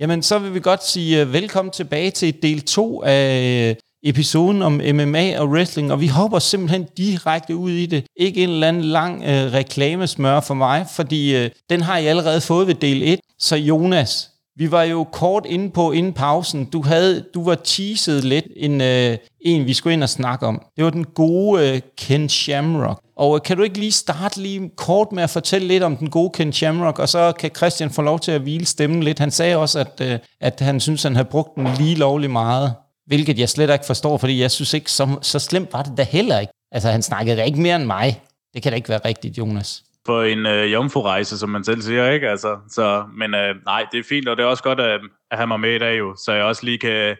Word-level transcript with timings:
Jamen, 0.00 0.22
så 0.22 0.38
vil 0.38 0.54
vi 0.54 0.60
godt 0.60 0.84
sige 0.84 1.20
øh, 1.20 1.32
velkommen 1.32 1.72
tilbage 1.72 2.10
til 2.10 2.42
del 2.42 2.62
2 2.62 3.02
af 3.02 3.68
øh, 3.68 3.76
episoden 4.02 4.62
om 4.62 4.72
MMA 4.72 5.40
og 5.40 5.48
wrestling, 5.48 5.92
og 5.92 6.00
vi 6.00 6.06
hopper 6.06 6.38
simpelthen 6.38 6.86
direkte 6.96 7.56
ud 7.56 7.70
i 7.70 7.86
det. 7.86 8.04
Ikke 8.16 8.42
en 8.42 8.50
eller 8.50 8.68
anden 8.68 8.84
lang 8.84 9.22
øh, 9.22 9.52
reklamesmør 9.52 10.40
for 10.40 10.54
mig, 10.54 10.86
fordi 10.90 11.36
øh, 11.36 11.50
den 11.70 11.80
har 11.80 11.98
I 11.98 12.06
allerede 12.06 12.40
fået 12.40 12.66
ved 12.66 12.74
del 12.74 13.02
1. 13.02 13.20
Så 13.38 13.56
Jonas, 13.56 14.30
vi 14.60 14.70
var 14.70 14.82
jo 14.82 15.04
kort 15.04 15.46
inde 15.46 15.70
på 15.70 15.92
inden 15.92 16.12
pausen. 16.12 16.64
Du, 16.64 16.82
havde, 16.82 17.24
du 17.34 17.44
var 17.44 17.54
teaset 17.54 18.24
lidt 18.24 18.44
en, 18.56 18.80
øh, 18.80 19.16
en, 19.40 19.66
vi 19.66 19.74
skulle 19.74 19.92
ind 19.92 20.02
og 20.02 20.08
snakke 20.08 20.46
om. 20.46 20.62
Det 20.76 20.84
var 20.84 20.90
den 20.90 21.04
gode 21.04 21.68
øh, 21.68 21.80
Ken 21.98 22.28
Shamrock. 22.28 23.00
Og 23.16 23.36
øh, 23.36 23.42
kan 23.42 23.56
du 23.56 23.62
ikke 23.62 23.78
lige 23.78 23.92
starte 23.92 24.42
lige 24.42 24.70
kort 24.76 25.12
med 25.12 25.22
at 25.22 25.30
fortælle 25.30 25.68
lidt 25.68 25.82
om 25.82 25.96
den 25.96 26.10
gode 26.10 26.30
Ken 26.34 26.52
Shamrock, 26.52 26.98
og 26.98 27.08
så 27.08 27.32
kan 27.32 27.50
Christian 27.56 27.90
få 27.90 28.02
lov 28.02 28.20
til 28.20 28.32
at 28.32 28.40
hvile 28.40 28.66
stemmen 28.66 29.02
lidt. 29.02 29.18
Han 29.18 29.30
sagde 29.30 29.56
også, 29.56 29.78
at, 29.78 30.00
øh, 30.02 30.18
at 30.40 30.60
han 30.60 30.80
synes, 30.80 31.02
han 31.02 31.16
havde 31.16 31.28
brugt 31.30 31.56
den 31.56 31.68
lige 31.78 31.94
lovlig 31.94 32.30
meget. 32.30 32.74
Hvilket 33.06 33.38
jeg 33.38 33.48
slet 33.48 33.72
ikke 33.72 33.86
forstår, 33.86 34.16
fordi 34.16 34.40
jeg 34.40 34.50
synes 34.50 34.74
ikke, 34.74 34.92
så, 34.92 35.16
så 35.22 35.38
slemt 35.38 35.72
var 35.72 35.82
det 35.82 35.92
da 35.96 36.02
heller 36.02 36.38
ikke. 36.38 36.52
Altså, 36.72 36.90
han 36.90 37.02
snakkede 37.02 37.36
da 37.36 37.42
ikke 37.42 37.60
mere 37.60 37.76
end 37.76 37.84
mig. 37.84 38.20
Det 38.54 38.62
kan 38.62 38.72
da 38.72 38.76
ikke 38.76 38.88
være 38.88 39.00
rigtigt, 39.04 39.38
Jonas. 39.38 39.82
For 40.06 40.22
en 40.22 40.46
øh, 40.46 40.72
jomfru-rejse, 40.72 41.38
som 41.38 41.48
man 41.48 41.64
selv 41.64 41.82
siger, 41.82 42.10
ikke? 42.10 42.28
Altså, 42.30 42.58
så, 42.68 43.04
men 43.18 43.34
øh, 43.34 43.54
nej, 43.64 43.86
det 43.92 43.98
er 44.00 44.04
fint, 44.08 44.28
og 44.28 44.36
det 44.36 44.42
er 44.42 44.46
også 44.46 44.62
godt 44.62 44.80
at, 44.80 45.00
at 45.30 45.38
have 45.38 45.46
mig 45.46 45.60
med 45.60 45.74
i 45.74 45.78
dag, 45.78 45.98
jo, 45.98 46.16
så 46.24 46.32
jeg 46.32 46.44
også 46.44 46.64
lige 46.64 46.78
kan 46.78 47.16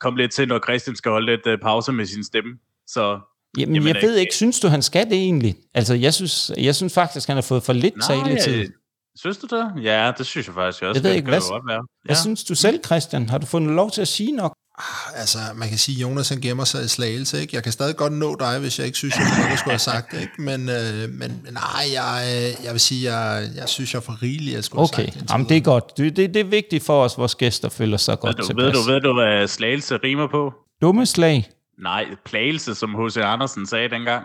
komme 0.00 0.18
lidt 0.18 0.32
til, 0.32 0.48
når 0.48 0.58
Christian 0.58 0.96
skal 0.96 1.10
holde 1.10 1.26
lidt 1.26 1.46
øh, 1.46 1.58
pause 1.58 1.92
med 1.92 2.06
sin 2.06 2.24
stemme. 2.24 2.50
Så, 2.86 3.20
jamen, 3.58 3.74
jamen, 3.74 3.88
jeg 3.88 4.02
ved 4.02 4.16
ikke, 4.16 4.34
synes 4.34 4.60
du, 4.60 4.68
han 4.68 4.82
skal 4.82 5.06
det 5.06 5.14
egentlig? 5.14 5.56
Altså, 5.74 5.94
jeg 5.94 6.14
synes, 6.14 6.50
jeg 6.56 6.74
synes 6.74 6.94
faktisk, 6.94 7.28
han 7.28 7.36
har 7.36 7.42
fået 7.42 7.62
for 7.62 7.72
lidt 7.72 7.94
taletid. 8.08 8.72
Synes 9.16 9.38
du 9.38 9.46
det? 9.56 9.84
Ja, 9.84 10.12
det 10.18 10.26
synes 10.26 10.46
jeg 10.46 10.54
faktisk 10.54 10.82
også. 10.82 11.00
Jeg 11.00 11.08
ved 11.08 11.16
ikke, 11.16 11.28
hvad. 11.28 11.40
Ja. 11.70 11.78
hvad 12.04 12.16
synes 12.16 12.44
du 12.44 12.54
selv, 12.54 12.84
Christian? 12.84 13.28
Har 13.28 13.38
du 13.38 13.46
fundet 13.46 13.76
lov 13.76 13.90
til 13.90 14.00
at 14.00 14.08
sige 14.08 14.32
nok? 14.32 14.54
Ah, 14.78 15.20
altså, 15.20 15.38
man 15.54 15.68
kan 15.68 15.78
sige, 15.78 15.96
at 15.96 16.02
Jonas 16.02 16.28
han 16.28 16.40
gemmer 16.40 16.64
sig 16.64 16.84
i 16.84 16.88
slagelse, 16.88 17.40
ikke? 17.40 17.56
Jeg 17.56 17.62
kan 17.62 17.72
stadig 17.72 17.96
godt 17.96 18.12
nå 18.12 18.36
dig, 18.40 18.58
hvis 18.58 18.78
jeg 18.78 18.86
ikke 18.86 18.98
synes, 18.98 19.14
at 19.14 19.20
jeg 19.50 19.58
skulle 19.58 19.72
have 19.72 19.78
sagt 19.78 20.12
det, 20.12 20.20
ikke? 20.20 20.42
Men, 20.42 20.68
øh, 20.68 21.08
men 21.08 21.48
nej, 21.50 21.84
jeg, 21.92 22.22
jeg 22.64 22.72
vil 22.72 22.80
sige, 22.80 23.12
jeg, 23.12 23.48
jeg 23.56 23.68
synes, 23.68 23.94
jeg 23.94 23.98
er 23.98 24.02
for 24.02 24.22
rigelig, 24.22 24.56
at 24.56 24.64
skulle 24.64 24.82
okay. 24.82 24.96
have 24.96 25.12
sagt 25.12 25.28
det. 25.28 25.30
Okay, 25.30 25.48
det 25.48 25.56
er 25.56 25.60
godt. 25.60 25.96
Det, 25.96 26.16
det, 26.16 26.34
det 26.34 26.40
er 26.40 26.44
vigtigt 26.44 26.84
for 26.84 27.04
os, 27.04 27.18
vores 27.18 27.34
gæster 27.34 27.68
føler 27.68 27.96
sig 27.96 28.18
godt 28.20 28.38
ved 28.38 28.44
du, 28.44 28.62
Ved 28.62 28.72
du, 28.72 28.80
ved 28.80 29.00
du, 29.00 29.12
hvad 29.12 29.48
slagelse 29.48 29.96
rimer 29.96 30.26
på? 30.26 30.52
Dumme 30.82 31.06
slag? 31.06 31.48
Nej, 31.78 32.04
plagelse, 32.24 32.74
som 32.74 32.94
H.C. 32.94 33.16
Andersen 33.16 33.66
sagde 33.66 33.88
dengang. 33.88 34.24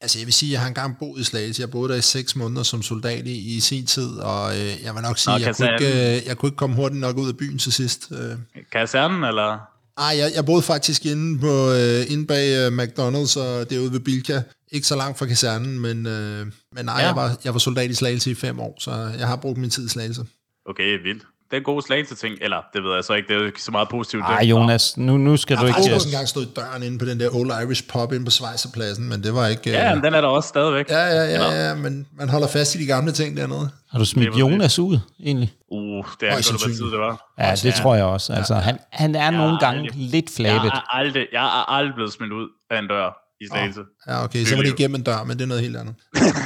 Altså 0.00 0.18
jeg 0.18 0.26
vil 0.26 0.34
sige, 0.34 0.50
at 0.50 0.52
jeg 0.52 0.60
har 0.60 0.68
engang 0.68 0.98
boet 0.98 1.20
i 1.20 1.24
Slagelse. 1.24 1.62
Jeg 1.62 1.70
boede 1.70 1.92
der 1.92 1.98
i 1.98 2.00
seks 2.00 2.36
måneder 2.36 2.62
som 2.62 2.82
soldat 2.82 3.26
i, 3.26 3.56
i 3.56 3.60
sin 3.60 3.86
tid, 3.86 4.18
og 4.18 4.50
øh, 4.52 4.84
jeg 4.84 4.94
vil 4.94 5.02
nok 5.02 5.18
sige, 5.18 5.34
at 5.34 5.40
jeg, 5.40 5.56
kunne 5.56 5.72
ikke, 5.72 6.16
øh, 6.16 6.26
jeg 6.26 6.36
kunne 6.38 6.46
ikke 6.46 6.56
komme 6.56 6.76
hurtigt 6.76 7.00
nok 7.00 7.16
ud 7.16 7.28
af 7.28 7.36
byen 7.36 7.58
til 7.58 7.72
sidst. 7.72 8.12
Øh. 8.12 8.36
Kasernen, 8.72 9.24
eller? 9.24 9.73
Ej, 9.98 10.14
jeg, 10.18 10.32
jeg 10.34 10.44
boede 10.46 10.62
faktisk 10.62 11.06
inde, 11.06 11.38
på, 11.38 11.72
øh, 11.72 12.12
inde 12.12 12.26
bag 12.26 12.46
øh, 12.60 12.78
McDonald's, 12.78 13.40
og 13.40 13.70
derude 13.70 13.92
ved 13.92 14.00
Bilka. 14.00 14.42
Ikke 14.72 14.86
så 14.86 14.96
langt 14.96 15.18
fra 15.18 15.26
kasernen, 15.26 15.80
men, 15.80 16.06
øh, 16.06 16.46
men 16.72 16.84
nej, 16.84 17.00
ja. 17.00 17.06
jeg, 17.06 17.16
var, 17.16 17.38
jeg 17.44 17.52
var 17.52 17.58
soldat 17.58 17.90
i 17.90 17.94
Slagelse 17.94 18.30
i 18.30 18.34
fem 18.34 18.60
år, 18.60 18.76
så 18.80 18.90
jeg 19.18 19.26
har 19.26 19.36
brugt 19.36 19.58
min 19.58 19.70
tid 19.70 19.86
i 19.86 19.88
Slagelse. 19.88 20.26
Okay, 20.66 21.02
vildt. 21.02 21.22
Det 21.54 21.58
er 21.58 21.62
en 21.62 21.74
god 21.74 21.82
slagelse 21.82 22.14
ting, 22.14 22.38
eller 22.40 22.56
det 22.72 22.82
ved 22.84 22.94
jeg 22.94 23.04
så 23.04 23.12
ikke, 23.14 23.28
det 23.28 23.34
er 23.34 23.40
jo 23.40 23.46
ikke 23.46 23.62
så 23.62 23.70
meget 23.70 23.88
positivt. 23.88 24.22
Nej, 24.22 24.42
Jonas, 24.42 24.96
nu, 24.96 25.16
nu 25.16 25.36
skal 25.36 25.54
jeg 25.54 25.62
du 25.62 25.66
ikke... 25.66 25.78
Jeg 25.78 25.84
har 25.84 25.90
faktisk 25.90 26.06
engang 26.12 26.28
stået 26.28 26.44
i 26.44 26.48
døren 26.56 26.82
inde 26.82 26.98
på 26.98 27.04
den 27.04 27.20
der 27.20 27.28
Old 27.34 27.50
Irish 27.62 27.82
Pub 27.92 28.12
inde 28.12 28.24
på 28.24 28.30
Schweizerpladsen, 28.30 29.08
men 29.08 29.22
det 29.22 29.34
var 29.34 29.46
ikke... 29.46 29.70
Ja, 29.70 29.90
uh... 29.90 29.96
men 29.96 30.04
den 30.04 30.14
er 30.14 30.20
der 30.20 30.28
også 30.28 30.48
stadigvæk. 30.48 30.90
Ja, 30.90 31.04
ja, 31.06 31.24
ja, 31.24 31.68
ja, 31.68 31.74
men 31.74 32.06
man 32.18 32.28
holder 32.28 32.48
fast 32.48 32.74
i 32.74 32.78
de 32.78 32.86
gamle 32.86 33.12
ting 33.12 33.36
dernede. 33.36 33.70
Har 33.90 33.98
du 33.98 34.04
smidt 34.04 34.36
Jonas 34.36 34.78
ud, 34.78 34.98
egentlig? 35.24 35.52
Uh, 35.70 36.04
det 36.20 36.28
er 36.28 36.34
godt, 36.34 36.62
hvad 36.64 36.74
tid 36.74 36.90
det 36.90 36.98
var. 36.98 37.32
Ja, 37.38 37.50
det 37.50 37.64
ja. 37.64 37.70
tror 37.70 37.94
jeg 37.94 38.04
også. 38.04 38.32
Altså, 38.32 38.54
han, 38.54 38.78
han 38.92 39.14
er 39.14 39.30
nogle 39.30 39.58
gange 39.58 39.80
aldrig, 39.80 40.08
lidt 40.10 40.30
flabet. 40.36 40.64
Jeg 40.64 40.76
er, 40.76 40.96
aldrig, 40.96 41.26
jeg 41.32 41.44
er 41.44 41.72
aldrig 41.72 41.94
blevet 41.94 42.12
smidt 42.12 42.32
ud 42.32 42.48
af 42.70 42.78
en 42.78 42.88
dør 42.88 43.08
i 43.40 43.46
Slagelse. 43.50 43.80
Ja, 44.08 44.24
okay, 44.24 44.44
så 44.44 44.56
var 44.56 44.62
det 44.62 44.72
igennem 44.78 44.94
en 44.94 45.02
dør, 45.02 45.24
men 45.24 45.36
det 45.36 45.42
er 45.42 45.48
noget 45.48 45.62
helt 45.62 45.76
andet. 45.76 45.94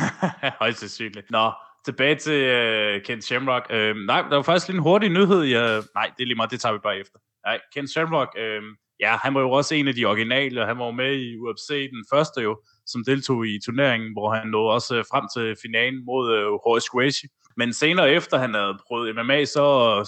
Højst 0.63 0.79
sandsynligt. 0.81 1.31
Nå, 1.31 1.51
tilbage 1.85 2.15
til 2.15 2.33
øh, 2.33 2.97
uh, 2.97 3.03
Ken 3.03 3.23
Shamrock. 3.23 3.67
Uh, 3.71 3.77
nej, 3.77 4.23
der 4.23 4.37
var 4.37 4.43
faktisk 4.43 4.69
lige 4.69 4.77
en 4.77 4.83
hurtig 4.83 5.09
nyhed. 5.09 5.43
Jeg, 5.43 5.77
øh, 5.77 5.83
nej, 5.95 6.11
det 6.17 6.23
er 6.23 6.27
lige 6.27 6.37
meget, 6.37 6.51
det 6.51 6.61
tager 6.61 6.73
vi 6.73 6.79
bare 6.83 6.99
efter. 6.99 7.19
Nej, 7.47 7.61
Ken 7.75 7.89
Shamrock, 7.89 8.37
uh, 8.37 8.65
ja, 9.01 9.17
han 9.17 9.35
var 9.35 9.41
jo 9.41 9.51
også 9.51 9.75
en 9.75 9.89
af 9.89 9.95
de 9.95 10.05
originale, 10.05 10.61
og 10.61 10.67
han 10.67 10.79
var 10.79 10.91
med 10.91 11.17
i 11.17 11.37
UFC, 11.37 11.91
den 11.91 12.05
første 12.13 12.41
jo, 12.41 12.61
som 12.87 13.05
deltog 13.05 13.47
i 13.47 13.59
turneringen, 13.65 14.13
hvor 14.13 14.35
han 14.35 14.49
nåede 14.49 14.75
også 14.75 14.97
øh, 14.97 15.05
frem 15.11 15.25
til 15.35 15.57
finalen 15.63 16.05
mod 16.05 16.25
uh, 16.39 16.53
Horace 16.65 16.89
Gracie. 16.93 17.29
Men 17.57 17.73
senere 17.73 18.11
efter 18.11 18.39
han 18.39 18.55
havde 18.55 18.79
prøvet 18.89 19.17
MMA, 19.17 19.45
så 19.45 19.65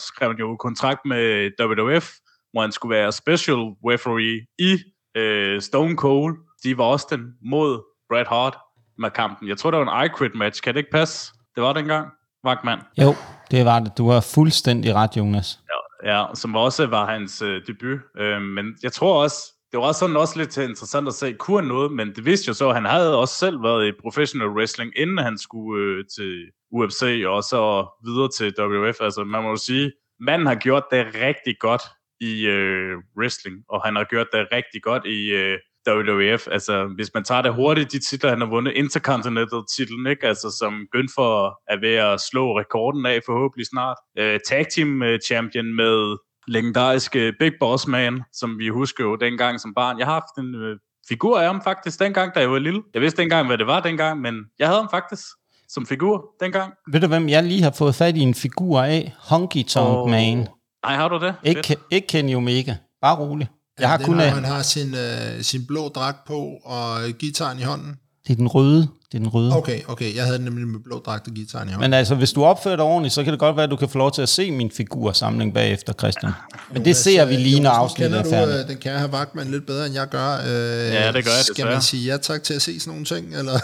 skrev 0.09 0.29
han 0.31 0.39
jo 0.39 0.57
kontrakt 0.57 1.01
med 1.05 1.51
WWF, 1.61 2.09
hvor 2.53 2.61
han 2.61 2.73
skulle 2.73 2.97
være 2.97 3.13
special 3.13 3.61
referee 3.91 4.47
i 4.59 4.73
uh, 5.21 5.61
Stone 5.61 5.97
Cold. 5.97 6.37
Steve 6.59 6.79
var 6.79 7.07
den 7.11 7.35
mod 7.43 7.83
Bret 8.09 8.29
Hart 8.29 8.57
med 8.99 9.11
kampen. 9.11 9.49
Jeg 9.49 9.59
tror, 9.59 9.71
det 9.71 9.81
var 9.81 10.01
en 10.01 10.07
I 10.07 10.09
Quit 10.19 10.35
match. 10.35 10.63
Kan 10.63 10.75
det 10.75 10.81
ikke 10.81 10.91
passe? 10.91 11.33
Det 11.55 11.63
var 11.63 11.73
dengang, 11.73 12.09
Vagtmand. 12.45 12.81
Jo, 13.03 13.15
det 13.51 13.65
var 13.65 13.79
det. 13.81 13.93
Du 13.99 14.09
har 14.09 14.21
fuldstændig 14.35 14.95
ret, 14.95 15.17
Jonas. 15.17 15.61
Ja, 16.05 16.13
ja 16.13 16.27
som 16.35 16.57
også 16.57 16.87
var 16.87 17.07
hans 17.07 17.43
øh, 17.43 17.63
debut. 17.67 18.01
Øh, 18.17 18.43
men 18.43 18.77
jeg 18.83 18.93
tror 18.93 19.23
også, 19.23 19.37
det 19.73 19.79
var 19.79 19.85
også 19.85 19.99
sådan 19.99 20.17
også 20.17 20.39
lidt 20.39 20.57
interessant 20.57 21.09
at 21.09 21.15
se, 21.15 21.33
kunne 21.33 21.69
noget, 21.69 21.93
men 21.93 22.15
det 22.17 22.25
vidste 22.25 22.49
jo 22.49 22.55
så, 22.55 22.69
at 22.69 22.75
han 22.75 22.85
havde 22.85 23.19
også 23.19 23.35
selv 23.35 23.63
været 23.63 23.89
i 23.89 23.93
professional 24.03 24.49
wrestling, 24.49 24.93
inden 24.97 25.19
han 25.19 25.39
skulle 25.39 25.85
øh, 25.85 26.05
til 26.17 26.33
UFC 26.73 27.23
og 27.27 27.43
så 27.43 27.87
videre 28.05 28.29
til 28.37 28.55
WF. 28.59 29.01
Altså 29.01 29.25
man 29.25 29.43
må 29.43 29.49
jo 29.49 29.57
sige, 29.57 29.93
manden 30.21 30.47
har 30.47 30.55
gjort 30.55 30.85
det 30.91 31.07
rigtig 31.15 31.55
godt 31.61 31.83
i 32.21 32.47
øh, 32.47 32.97
wrestling, 33.19 33.57
og 33.69 33.83
han 33.85 33.97
har 33.97 34.05
gjort 34.05 34.27
det 34.33 34.47
rigtig 34.53 34.83
godt 34.83 35.07
i 35.07 35.31
øh, 35.31 35.59
WWF. 35.95 36.49
Altså, 36.51 36.93
hvis 36.95 37.11
man 37.15 37.25
tager 37.25 37.43
det 37.43 37.55
hurtigt, 37.55 37.93
de 37.93 37.99
titler, 37.99 38.31
han 38.31 38.41
har 38.41 38.49
vundet, 38.49 38.73
Intercontinental-titlen, 38.73 40.07
ikke? 40.07 40.27
Altså, 40.27 40.51
som 40.59 40.73
for 41.15 41.61
er 41.73 41.81
ved 41.81 41.95
at 41.95 42.21
slå 42.21 42.59
rekorden 42.59 43.07
af 43.07 43.21
forhåbentlig 43.27 43.67
snart. 43.67 43.97
Uh, 44.21 44.37
tag 44.49 44.67
Team 44.75 45.03
øh, 45.03 45.19
Champion 45.27 45.77
med 45.77 46.17
legendariske 46.49 47.33
Big 47.41 47.53
Boss 47.61 47.87
Man, 47.87 48.23
som 48.33 48.59
vi 48.59 48.69
husker 48.69 49.05
jo 49.05 49.17
dengang 49.17 49.61
som 49.61 49.75
barn. 49.75 49.99
Jeg 49.99 50.07
har 50.07 50.13
haft 50.13 50.37
en 50.39 50.55
uh, 50.55 50.77
figur 51.09 51.41
af 51.41 51.47
ham 51.47 51.61
faktisk 51.65 52.01
dengang, 52.01 52.35
da 52.35 52.41
jeg 52.41 52.51
var 52.51 52.59
lille. 52.59 52.83
Jeg 52.95 53.03
vidste 53.03 53.23
dengang, 53.23 53.47
hvad 53.47 53.59
det 53.59 53.67
var 53.67 53.81
dengang, 53.81 54.21
men 54.21 54.35
jeg 54.59 54.67
havde 54.69 54.81
ham 54.81 54.91
faktisk 54.91 55.23
som 55.69 55.87
figur 55.87 56.35
dengang. 56.41 56.73
Ved 56.93 57.01
du, 57.01 57.07
hvem 57.07 57.29
jeg 57.29 57.43
lige 57.43 57.63
har 57.63 57.75
fået 57.79 57.95
fat 57.95 58.17
i 58.17 58.21
en 58.21 58.35
figur 58.35 58.81
af? 58.81 59.15
Honky 59.19 59.63
Tonk 59.63 59.97
oh. 59.97 60.11
Man. 60.11 60.49
Nej, 60.85 60.97
har 60.97 61.09
du 61.09 61.19
det? 61.19 61.35
Ikke, 61.43 61.77
ikke 61.91 62.07
Kenny 62.07 62.35
Omega. 62.35 62.75
Bare 63.01 63.17
rolig. 63.17 63.49
Jeg 63.81 63.89
har 63.89 63.99
kun, 63.99 64.17
når 64.17 64.25
han 64.25 64.45
har 64.45 64.63
sin, 64.63 64.95
øh, 64.95 65.43
sin 65.43 65.67
blå 65.67 65.89
dragt 65.89 66.27
på 66.27 66.49
og 66.65 67.01
gitaren 67.19 67.59
i 67.59 67.63
hånden. 67.63 67.95
Det 68.27 68.33
er 68.33 68.37
den 68.37 68.49
røde. 68.49 68.89
Det 69.13 69.15
er 69.15 69.19
den 69.19 69.29
røde. 69.29 69.57
Okay, 69.57 69.81
okay. 69.89 70.17
Jeg 70.17 70.25
havde 70.25 70.39
den 70.39 70.45
nemlig 70.45 70.69
med 70.69 70.81
blå 70.85 71.03
dragt 71.07 71.29
og 71.29 71.35
gitaren 71.35 71.69
i 71.69 71.73
hånden. 71.73 71.91
Men 71.91 71.95
altså, 71.95 72.15
hvis 72.15 72.33
du 72.33 72.45
opfører 72.45 72.77
dig 72.77 72.85
ordentligt, 72.85 73.15
så 73.15 73.25
kan 73.25 73.33
det 73.33 73.41
godt 73.41 73.57
være, 73.57 73.65
at 73.65 73.71
du 73.71 73.77
kan 73.77 73.89
få 73.89 73.99
lov 73.99 74.13
til 74.13 74.23
at 74.23 74.29
se 74.29 74.51
min 74.51 74.71
figursamling 74.71 75.55
bagefter, 75.55 75.93
Christian. 75.93 76.33
Men 76.73 76.85
det 76.85 76.97
ser 76.97 77.25
vi 77.25 77.37
lige, 77.37 77.61
når 77.61 77.71
afsnittet 77.71 78.19
er 78.19 78.25
færdigt. 78.25 78.49
Kender 78.49 78.63
du 78.63 78.69
den 78.69 78.79
kære 78.79 78.99
have 78.99 79.13
Vagtman 79.13 79.51
lidt 79.51 79.67
bedre, 79.67 79.87
end 79.87 79.95
jeg 79.95 80.09
gør? 80.09 80.37
Øh, 80.37 80.95
ja, 80.95 81.13
det 81.13 81.25
gør 81.25 81.31
jeg, 81.31 81.45
Skal 81.45 81.67
man 81.67 81.83
sige 81.83 82.13
ja 82.13 82.17
tak 82.17 82.43
til 82.43 82.55
at 82.55 82.63
se 82.63 82.81
sådan 82.81 82.91
nogle 82.91 83.05
ting, 83.05 83.37
eller 83.37 83.61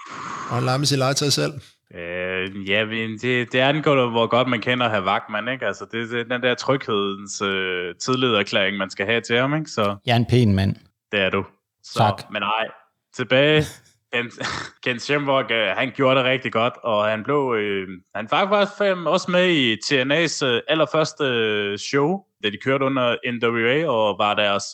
og 0.50 0.62
lade 0.62 0.78
mig 0.78 0.88
sige 0.88 0.98
legetøj 0.98 1.28
selv? 1.28 1.52
Øh, 1.94 2.68
ja, 2.70 2.84
det, 2.84 3.52
det 3.52 3.60
er 3.60 3.72
den 3.72 3.82
godt, 3.82 4.10
hvor 4.10 4.26
godt 4.26 4.48
man 4.48 4.60
kender 4.60 4.88
her 4.88 5.00
Vagtman, 5.00 5.48
ikke? 5.48 5.66
Altså, 5.66 5.86
det 5.92 6.12
er 6.12 6.24
den 6.24 6.42
der 6.42 6.54
tryghedens 6.54 7.42
øh, 7.42 7.94
tidlederklæring, 7.94 8.76
man 8.76 8.90
skal 8.90 9.06
have 9.06 9.20
til 9.20 9.36
ham, 9.36 9.54
ikke? 9.54 9.70
Så, 9.70 9.96
jeg 10.06 10.12
er 10.12 10.16
en 10.16 10.26
pæn 10.26 10.54
mand. 10.54 10.76
Det 11.12 11.20
er 11.20 11.30
du. 11.30 11.44
Så, 11.82 11.98
tak. 11.98 12.30
Men 12.32 12.42
nej, 12.42 12.68
tilbage. 13.14 13.64
Ken, 14.12 14.30
Ken 14.84 14.98
Shamrock, 14.98 15.50
øh, 15.50 15.68
han 15.68 15.92
gjorde 15.94 16.16
det 16.18 16.24
rigtig 16.24 16.52
godt, 16.52 16.74
og 16.82 17.06
han 17.06 17.24
blev, 17.24 17.54
øh, 17.58 17.88
han 18.14 18.28
var 18.30 18.48
faktisk 18.48 19.06
også 19.06 19.30
med 19.30 19.48
i 19.48 19.74
TNA's 19.74 20.46
øh, 20.46 20.62
allerførste 20.68 21.24
øh, 21.24 21.78
show, 21.78 22.24
da 22.42 22.50
de 22.50 22.58
kørte 22.64 22.84
under 22.84 23.16
NWA, 23.32 23.90
og 23.90 24.18
var 24.18 24.34
deres, 24.34 24.64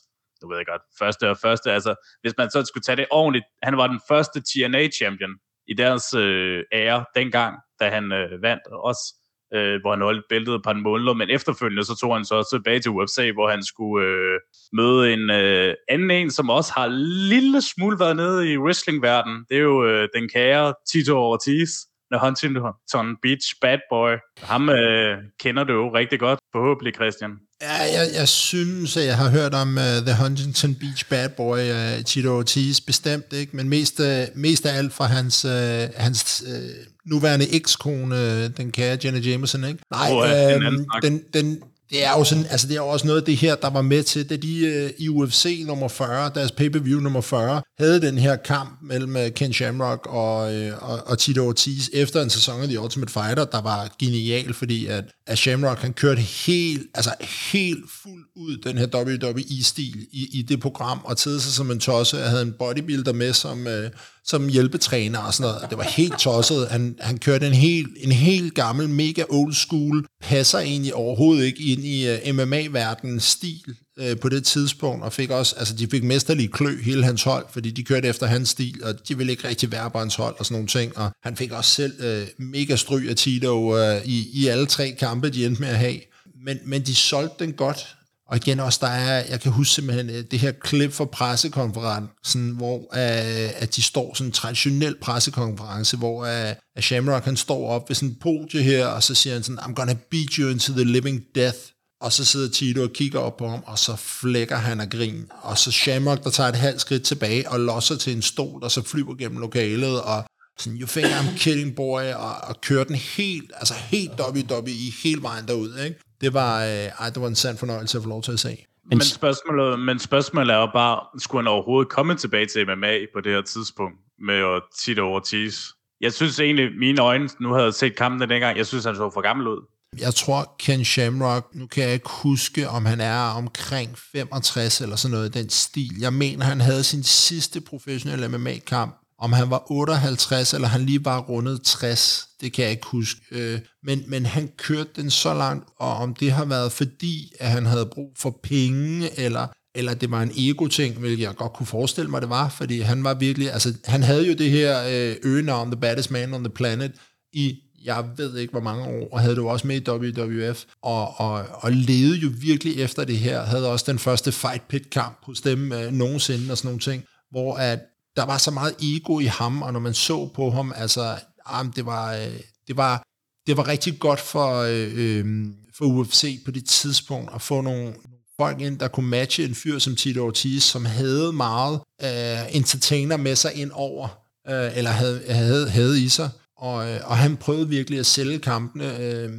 du 0.43 0.49
ved 0.49 0.57
jeg 0.57 0.67
godt, 0.67 0.83
første 0.99 1.31
og 1.31 1.37
første, 1.43 1.73
altså, 1.73 1.95
hvis 2.21 2.35
man 2.39 2.51
så 2.51 2.65
skulle 2.65 2.83
tage 2.83 2.97
det 2.97 3.07
ordentligt, 3.11 3.45
han 3.63 3.77
var 3.77 3.87
den 3.87 4.01
første 4.09 4.41
TNA-champion, 4.41 5.35
i 5.69 5.75
deres 5.75 6.15
øh, 6.15 6.63
ære 6.73 7.05
dengang, 7.17 7.57
da 7.81 7.89
han 7.89 8.13
øh, 8.13 8.43
vandt 8.43 8.63
også, 8.67 9.15
øh, 9.55 9.81
hvor 9.81 9.91
han 9.91 10.01
holdt 10.01 10.25
bæltet 10.29 10.55
på 10.55 10.63
par 10.65 10.73
måned, 10.73 11.15
men 11.15 11.31
efterfølgende 11.31 11.85
så 11.85 11.97
tog 12.01 12.15
han 12.15 12.25
så 12.25 12.35
også 12.35 12.57
tilbage 12.57 12.81
til 12.81 12.91
UFC, 12.91 13.31
hvor 13.35 13.51
han 13.51 13.63
skulle 13.63 14.07
øh, 14.07 14.41
møde 14.73 15.13
en 15.13 15.31
øh, 15.31 15.75
anden 15.89 16.11
en, 16.11 16.31
som 16.31 16.51
også 16.51 16.73
har 16.77 16.87
lille 17.33 17.63
smule 17.63 17.99
været 17.99 18.17
nede 18.17 18.53
i 18.53 18.59
wrestlingverdenen. 18.59 19.45
Det 19.49 19.57
er 19.57 19.63
jo 19.63 19.85
øh, 19.87 20.09
den 20.15 20.29
kære 20.29 20.75
Tito 20.93 21.17
Ortiz, 21.17 21.71
The 22.15 22.21
Huntington 22.27 23.17
Beach 23.23 23.47
Bad 23.63 23.81
Boy. 23.91 24.13
Ham 24.43 24.69
øh, 24.69 25.17
kender 25.41 25.65
du 25.65 25.73
jo 25.73 25.95
rigtig 25.95 26.19
godt, 26.21 26.39
forhåbentlig 26.53 26.95
Christian. 26.95 27.31
Ja, 27.63 27.77
jeg, 27.97 28.07
jeg 28.15 28.29
synes, 28.29 28.97
at 28.97 29.07
jeg 29.07 29.17
har 29.17 29.31
hørt 29.31 29.55
om 29.55 29.69
uh, 29.69 30.07
The 30.07 30.17
Huntington 30.23 30.75
Beach 30.75 31.09
Bad 31.11 31.29
Boy, 31.29 31.59
uh, 31.59 32.05
Tito 32.05 32.31
Ortiz, 32.39 32.81
bestemt 32.81 33.33
ikke, 33.33 33.57
men 33.57 33.69
mest, 33.69 34.01
uh, 34.01 34.07
mest 34.35 34.67
af 34.67 34.79
alt 34.79 34.93
fra 34.93 35.07
hans, 35.07 35.45
uh, 35.45 35.51
hans 35.97 36.45
uh, 36.47 37.11
nuværende 37.11 37.55
ekskone, 37.55 38.49
den 38.49 38.73
kære 38.73 38.99
Jenna 39.05 39.21
Jameson, 39.21 39.65
ikke? 39.65 39.79
Nej, 39.91 40.11
oh, 40.13 40.19
uh, 40.19 41.03
den, 41.03 41.23
den, 41.35 41.63
det 41.91 42.05
er 42.05 42.11
jo 42.11 42.25
sådan, 42.25 42.47
altså 42.51 42.67
det 42.67 42.73
er 42.73 42.81
jo 42.81 42.89
også 42.89 43.07
noget 43.07 43.21
af 43.21 43.27
det 43.27 43.37
her, 43.37 43.55
der 43.55 43.71
var 43.71 43.83
med 43.83 44.03
til, 44.03 44.31
da 44.31 44.37
de 44.37 44.67
øh, 44.67 44.91
i 44.99 45.09
UFC 45.09 45.65
nummer 45.67 45.89
40, 45.89 46.31
deres 46.35 46.53
pay-per-view 46.53 47.01
nummer 47.01 47.21
40, 47.21 47.63
havde 47.79 48.01
den 48.01 48.19
her 48.19 48.37
kamp 48.37 48.79
mellem 48.83 49.17
øh, 49.17 49.31
Ken 49.31 49.53
Shamrock 49.53 50.07
og, 50.07 50.55
øh, 50.55 50.91
og, 50.91 51.03
og 51.07 51.19
Tito 51.19 51.47
Ortiz 51.47 51.89
efter 51.93 52.23
en 52.23 52.31
sæson 52.31 52.63
af 52.63 52.69
The 52.69 52.81
Ultimate 52.81 53.13
Fighter, 53.13 53.45
der 53.45 53.61
var 53.61 53.95
genial, 53.99 54.55
fordi 54.55 54.87
at, 54.87 55.05
at 55.27 55.39
Shamrock 55.39 55.79
han 55.79 55.93
kørte 55.93 56.21
helt, 56.21 56.83
altså 56.95 57.11
helt 57.53 57.85
fuld 58.03 58.25
ud 58.37 58.57
den 58.57 58.79
her 58.79 58.87
WWE-stil 58.87 60.07
i, 60.13 60.29
i 60.33 60.43
det 60.43 60.61
program, 60.61 61.01
og 61.05 61.17
tede 61.17 61.41
sig 61.41 61.53
som 61.53 61.71
en 61.71 61.81
tosse. 61.81 62.23
og 62.23 62.31
havde 62.31 62.43
en 62.43 62.55
bodybuilder 62.59 63.13
med 63.13 63.33
som, 63.33 63.67
Øh, 63.67 63.91
som 64.27 64.49
hjælpetræner 64.49 65.19
og 65.19 65.35
sådan 65.35 65.53
noget. 65.53 65.71
Det 65.71 65.79
var 65.79 65.85
helt 65.85 66.19
tosset. 66.19 66.69
Han, 66.69 66.97
han 67.01 67.19
kørte 67.19 67.47
en 67.47 67.53
helt, 67.53 67.89
en 67.97 68.13
helt 68.13 68.55
gammel, 68.55 68.89
mega 68.89 69.25
old 69.29 69.55
school, 69.55 70.07
passer 70.21 70.59
egentlig 70.59 70.95
overhovedet 70.95 71.45
ikke 71.45 71.63
ind 71.63 71.85
i 71.85 72.09
øh, 72.09 72.19
uh, 72.29 72.35
MMA-verdenens 72.35 73.25
stil 73.25 73.77
uh, 74.01 74.19
på 74.21 74.29
det 74.29 74.45
tidspunkt, 74.45 75.05
og 75.05 75.13
fik 75.13 75.31
også, 75.31 75.55
altså 75.59 75.75
de 75.75 75.87
fik 75.87 76.05
mesterlig 76.05 76.53
klø 76.53 76.83
hele 76.83 77.05
hans 77.05 77.23
hold, 77.23 77.47
fordi 77.51 77.71
de 77.71 77.85
kørte 77.85 78.09
efter 78.09 78.27
hans 78.27 78.49
stil, 78.49 78.81
og 78.85 79.09
de 79.09 79.19
ville 79.19 79.33
ikke 79.33 79.49
rigtig 79.49 79.73
være 79.73 79.91
på 79.91 79.99
hans 79.99 80.15
hold 80.15 80.35
og 80.39 80.45
sådan 80.47 80.55
nogle 80.55 80.69
ting, 80.69 80.99
og 80.99 81.11
han 81.23 81.37
fik 81.37 81.53
også 81.53 81.71
selv 81.71 82.23
uh, 82.23 82.45
mega 82.45 82.77
stryg 82.77 83.09
af 83.09 83.17
Tito 83.17 83.75
uh, 83.75 84.05
i, 84.05 84.29
i 84.33 84.47
alle 84.47 84.67
tre 84.67 84.97
kampe, 84.99 85.31
de 85.31 85.47
endte 85.47 85.61
med 85.61 85.69
at 85.69 85.79
have. 85.79 86.01
Men, 86.45 86.59
men 86.65 86.83
de 86.83 86.95
solgte 86.95 87.45
den 87.45 87.53
godt, 87.53 87.97
og 88.29 88.37
igen 88.37 88.61
også, 88.61 88.79
der 88.83 88.89
er, 88.89 89.25
jeg 89.31 89.41
kan 89.41 89.53
huske 89.53 89.75
simpelthen 89.75 90.11
øh, 90.11 90.25
det 90.31 90.39
her 90.39 90.53
klip 90.53 90.93
fra 90.93 91.05
pressekonferencen, 91.05 92.51
hvor 92.51 92.77
uh, 92.77 93.63
at 93.63 93.77
de 93.77 93.83
står 93.83 94.15
sådan 94.15 94.29
en 94.29 94.33
traditionel 94.33 94.97
pressekonference, 95.01 95.97
hvor 95.97 96.21
uh, 96.21 96.53
at 96.77 96.85
Shamrock 96.85 97.25
han 97.25 97.37
står 97.37 97.69
op 97.69 97.89
ved 97.89 97.97
sådan 97.97 98.09
en 98.09 98.17
podie 98.21 98.63
her, 98.63 98.87
og 98.87 99.03
så 99.03 99.15
siger 99.15 99.35
han 99.35 99.43
sådan, 99.43 99.59
I'm 99.59 99.75
gonna 99.75 99.97
beat 100.11 100.33
you 100.33 100.51
into 100.51 100.73
the 100.73 100.85
living 100.85 101.23
death. 101.35 101.59
Og 102.01 102.13
så 102.13 102.25
sidder 102.25 102.51
Tito 102.51 102.83
og 102.83 102.93
kigger 102.93 103.19
op 103.19 103.37
på 103.37 103.49
ham, 103.49 103.63
og 103.67 103.79
så 103.79 103.97
flækker 103.97 104.57
han 104.57 104.81
af 104.81 104.91
grin. 104.91 105.27
Og 105.43 105.59
så 105.59 105.73
Shamrock, 105.73 106.25
der 106.25 106.31
tager 106.31 106.49
et 106.49 106.57
halvt 106.57 106.81
skridt 106.81 107.03
tilbage 107.03 107.51
og 107.51 107.61
losser 107.61 107.97
til 107.97 108.13
en 108.13 108.23
stol, 108.23 108.63
og 108.63 108.71
så 108.71 108.83
flyver 108.83 109.15
gennem 109.15 109.41
lokalet, 109.41 110.03
og 110.03 110.25
sådan, 110.59 110.79
you 110.79 110.87
think 110.87 111.07
I'm 111.07 111.39
kidding 111.39 111.77
boy, 111.77 112.03
og, 112.03 112.35
og 112.49 112.61
kører 112.61 112.85
den 112.85 112.97
helt, 112.97 113.53
altså 113.55 113.75
helt 113.75 114.13
WWE, 114.21 114.93
hele 115.03 115.23
vejen 115.23 115.49
derud, 115.49 115.79
ikke? 115.85 116.01
det 116.21 116.35
var, 116.35 116.65
øh, 116.65 116.71
ej, 117.01 117.11
det 117.11 117.23
var 117.23 117.29
en 117.29 117.35
sand 117.35 117.59
fornøjelse 117.59 117.99
at 117.99 118.03
få 118.03 118.09
lov 118.09 118.23
til 118.23 118.33
at 118.33 118.41
se. 118.41 118.57
Men 118.91 119.01
spørgsmålet, 119.01 119.81
men 119.81 119.99
spørgsmålet 119.99 120.55
er 120.55 120.59
jo 120.59 120.69
bare, 120.75 121.01
skulle 121.19 121.43
han 121.43 121.49
overhovedet 121.49 121.89
komme 121.93 122.15
tilbage 122.15 122.47
til 122.47 122.67
MMA 122.67 122.99
på 123.15 123.21
det 123.21 123.33
her 123.33 123.43
tidspunkt 123.43 123.97
med 124.19 124.61
Tito 124.79 125.03
Ortiz? 125.03 125.67
Jeg 126.01 126.13
synes 126.13 126.41
egentlig, 126.41 126.69
mine 126.79 127.03
øjne, 127.03 127.29
nu 127.41 127.53
havde 127.53 127.65
jeg 127.65 127.75
set 127.75 127.97
kampen 127.97 128.31
dengang, 128.31 128.59
jeg 128.59 128.67
synes, 128.67 128.85
han 128.85 128.97
så 128.97 129.11
for 129.15 129.21
gammel 129.21 129.49
ud. 129.49 129.67
Jeg 130.01 130.15
tror, 130.15 130.55
Ken 130.59 130.85
Shamrock, 130.85 131.47
nu 131.55 131.67
kan 131.67 131.85
jeg 131.85 131.93
ikke 131.93 132.09
huske, 132.11 132.69
om 132.69 132.85
han 132.85 133.01
er 133.01 133.21
omkring 133.21 133.99
65 133.99 134.81
eller 134.81 134.97
sådan 134.97 135.15
noget 135.15 135.35
den 135.35 135.51
stil. 135.51 135.91
Jeg 136.01 136.13
mener, 136.13 136.45
han 136.45 136.61
havde 136.61 136.85
sin 136.85 137.03
sidste 137.03 137.61
professionelle 137.61 138.39
MMA-kamp 138.39 139.04
om 139.19 139.33
han 139.33 139.51
var 139.51 139.73
58, 139.73 140.55
eller 140.55 140.69
han 140.69 140.87
lige 140.87 141.05
var 141.05 141.21
rundet 141.21 141.63
60, 141.63 142.29
det 142.41 142.53
kan 142.53 142.63
jeg 142.63 142.71
ikke 142.71 142.87
huske. 142.87 143.21
Øh, 143.31 143.61
men, 143.83 144.05
men 144.07 144.27
han 144.27 144.51
kørte 144.59 144.91
den 144.97 145.11
så 145.11 145.35
langt, 145.35 145.69
og 145.79 145.97
om 145.97 146.15
det 146.15 146.33
har 146.33 146.45
været 146.45 146.73
fordi, 146.73 147.33
at 147.41 147.51
han 147.51 147.67
havde 147.67 147.87
brug 147.87 148.13
for 148.17 148.41
penge, 148.43 149.21
eller 149.21 149.47
eller 149.77 149.95
det 149.95 150.11
var 150.11 150.23
en 150.23 150.33
ego-ting, 150.37 150.99
hvilket 150.99 151.25
jeg 151.25 151.35
godt 151.37 151.53
kunne 151.53 151.67
forestille 151.67 152.11
mig, 152.11 152.23
det 152.23 152.31
var, 152.31 152.49
fordi 152.49 152.81
han 152.81 153.05
var 153.05 153.15
virkelig, 153.15 153.53
altså 153.53 153.75
han 153.85 154.03
havde 154.03 154.27
jo 154.27 154.35
det 154.35 154.51
her 154.51 154.85
øh, 154.89 155.17
øgenavn, 155.23 155.71
The 155.71 155.81
Baddest 155.81 156.11
Man 156.11 156.35
on 156.35 156.45
the 156.45 156.53
Planet, 156.53 156.93
i 157.33 157.59
jeg 157.85 158.05
ved 158.17 158.37
ikke 158.37 158.51
hvor 158.51 158.61
mange 158.61 158.85
år, 158.85 159.09
og 159.13 159.21
havde 159.21 159.35
det 159.35 159.43
jo 159.43 159.47
også 159.47 159.67
med 159.67 159.77
i 159.77 159.91
WWF, 159.91 160.65
og, 160.83 161.21
og, 161.21 161.45
og 161.51 161.73
levede 161.73 162.17
jo 162.17 162.31
virkelig 162.41 162.81
efter 162.81 163.05
det 163.05 163.19
her, 163.19 163.43
havde 163.43 163.71
også 163.71 163.85
den 163.89 163.99
første 163.99 164.33
Fight 164.33 164.69
Pit-kamp 164.69 165.19
hos 165.23 165.41
dem 165.41 165.73
øh, 165.73 165.93
nogensinde 165.93 166.53
og 166.53 166.59
sådan 166.59 166.69
nogle 166.69 166.81
ting, 166.81 167.05
hvor 167.31 167.57
at 167.57 167.81
der 168.17 168.25
var 168.25 168.39
så 168.39 168.51
meget 168.51 168.75
ego 168.83 169.21
i 169.21 169.25
ham, 169.25 169.63
og 169.63 169.73
når 169.73 169.81
man 169.81 169.95
så 169.95 170.31
på 170.35 170.51
ham, 170.51 170.73
altså, 170.77 171.19
ah, 171.47 171.67
det 171.77 171.87
var, 171.87 172.15
øh, 172.15 172.41
det 172.69 172.77
var, 172.77 173.03
det 173.47 173.57
var 173.57 173.69
rigtig 173.69 173.99
godt 173.99 174.21
for, 174.21 174.59
øh, 174.59 174.93
øh 174.97 175.47
for 175.79 175.85
UFC 175.85 176.45
på 176.45 176.51
det 176.51 176.65
tidspunkt 176.67 177.31
at 177.35 177.43
få 177.43 177.61
nogle, 177.61 177.95
folk 178.41 178.61
ind, 178.61 178.79
der 178.79 178.89
kunne 178.89 179.09
matche 179.09 179.45
en 179.45 179.55
fyr 179.55 179.79
som 179.79 179.97
Tito 179.97 180.27
Ortiz, 180.27 180.63
som 180.63 180.85
havde 180.85 181.33
meget 181.33 181.81
øh, 182.03 182.57
entertainer 182.57 183.17
med 183.17 183.37
sig 183.37 183.55
ind 183.55 183.71
over, 183.75 184.19
øh, 184.49 184.77
eller 184.77 184.91
havde, 184.91 185.23
havde, 185.29 185.71
havde 185.71 186.03
i 186.03 186.09
sig. 186.09 186.31
Og, 186.57 186.91
øh, 186.91 187.01
og 187.05 187.17
han 187.17 187.37
prøvede 187.37 187.69
virkelig 187.69 187.99
at 187.99 188.07
sælge 188.07 188.39
kampene. 188.39 188.99
Øh, 188.99 189.31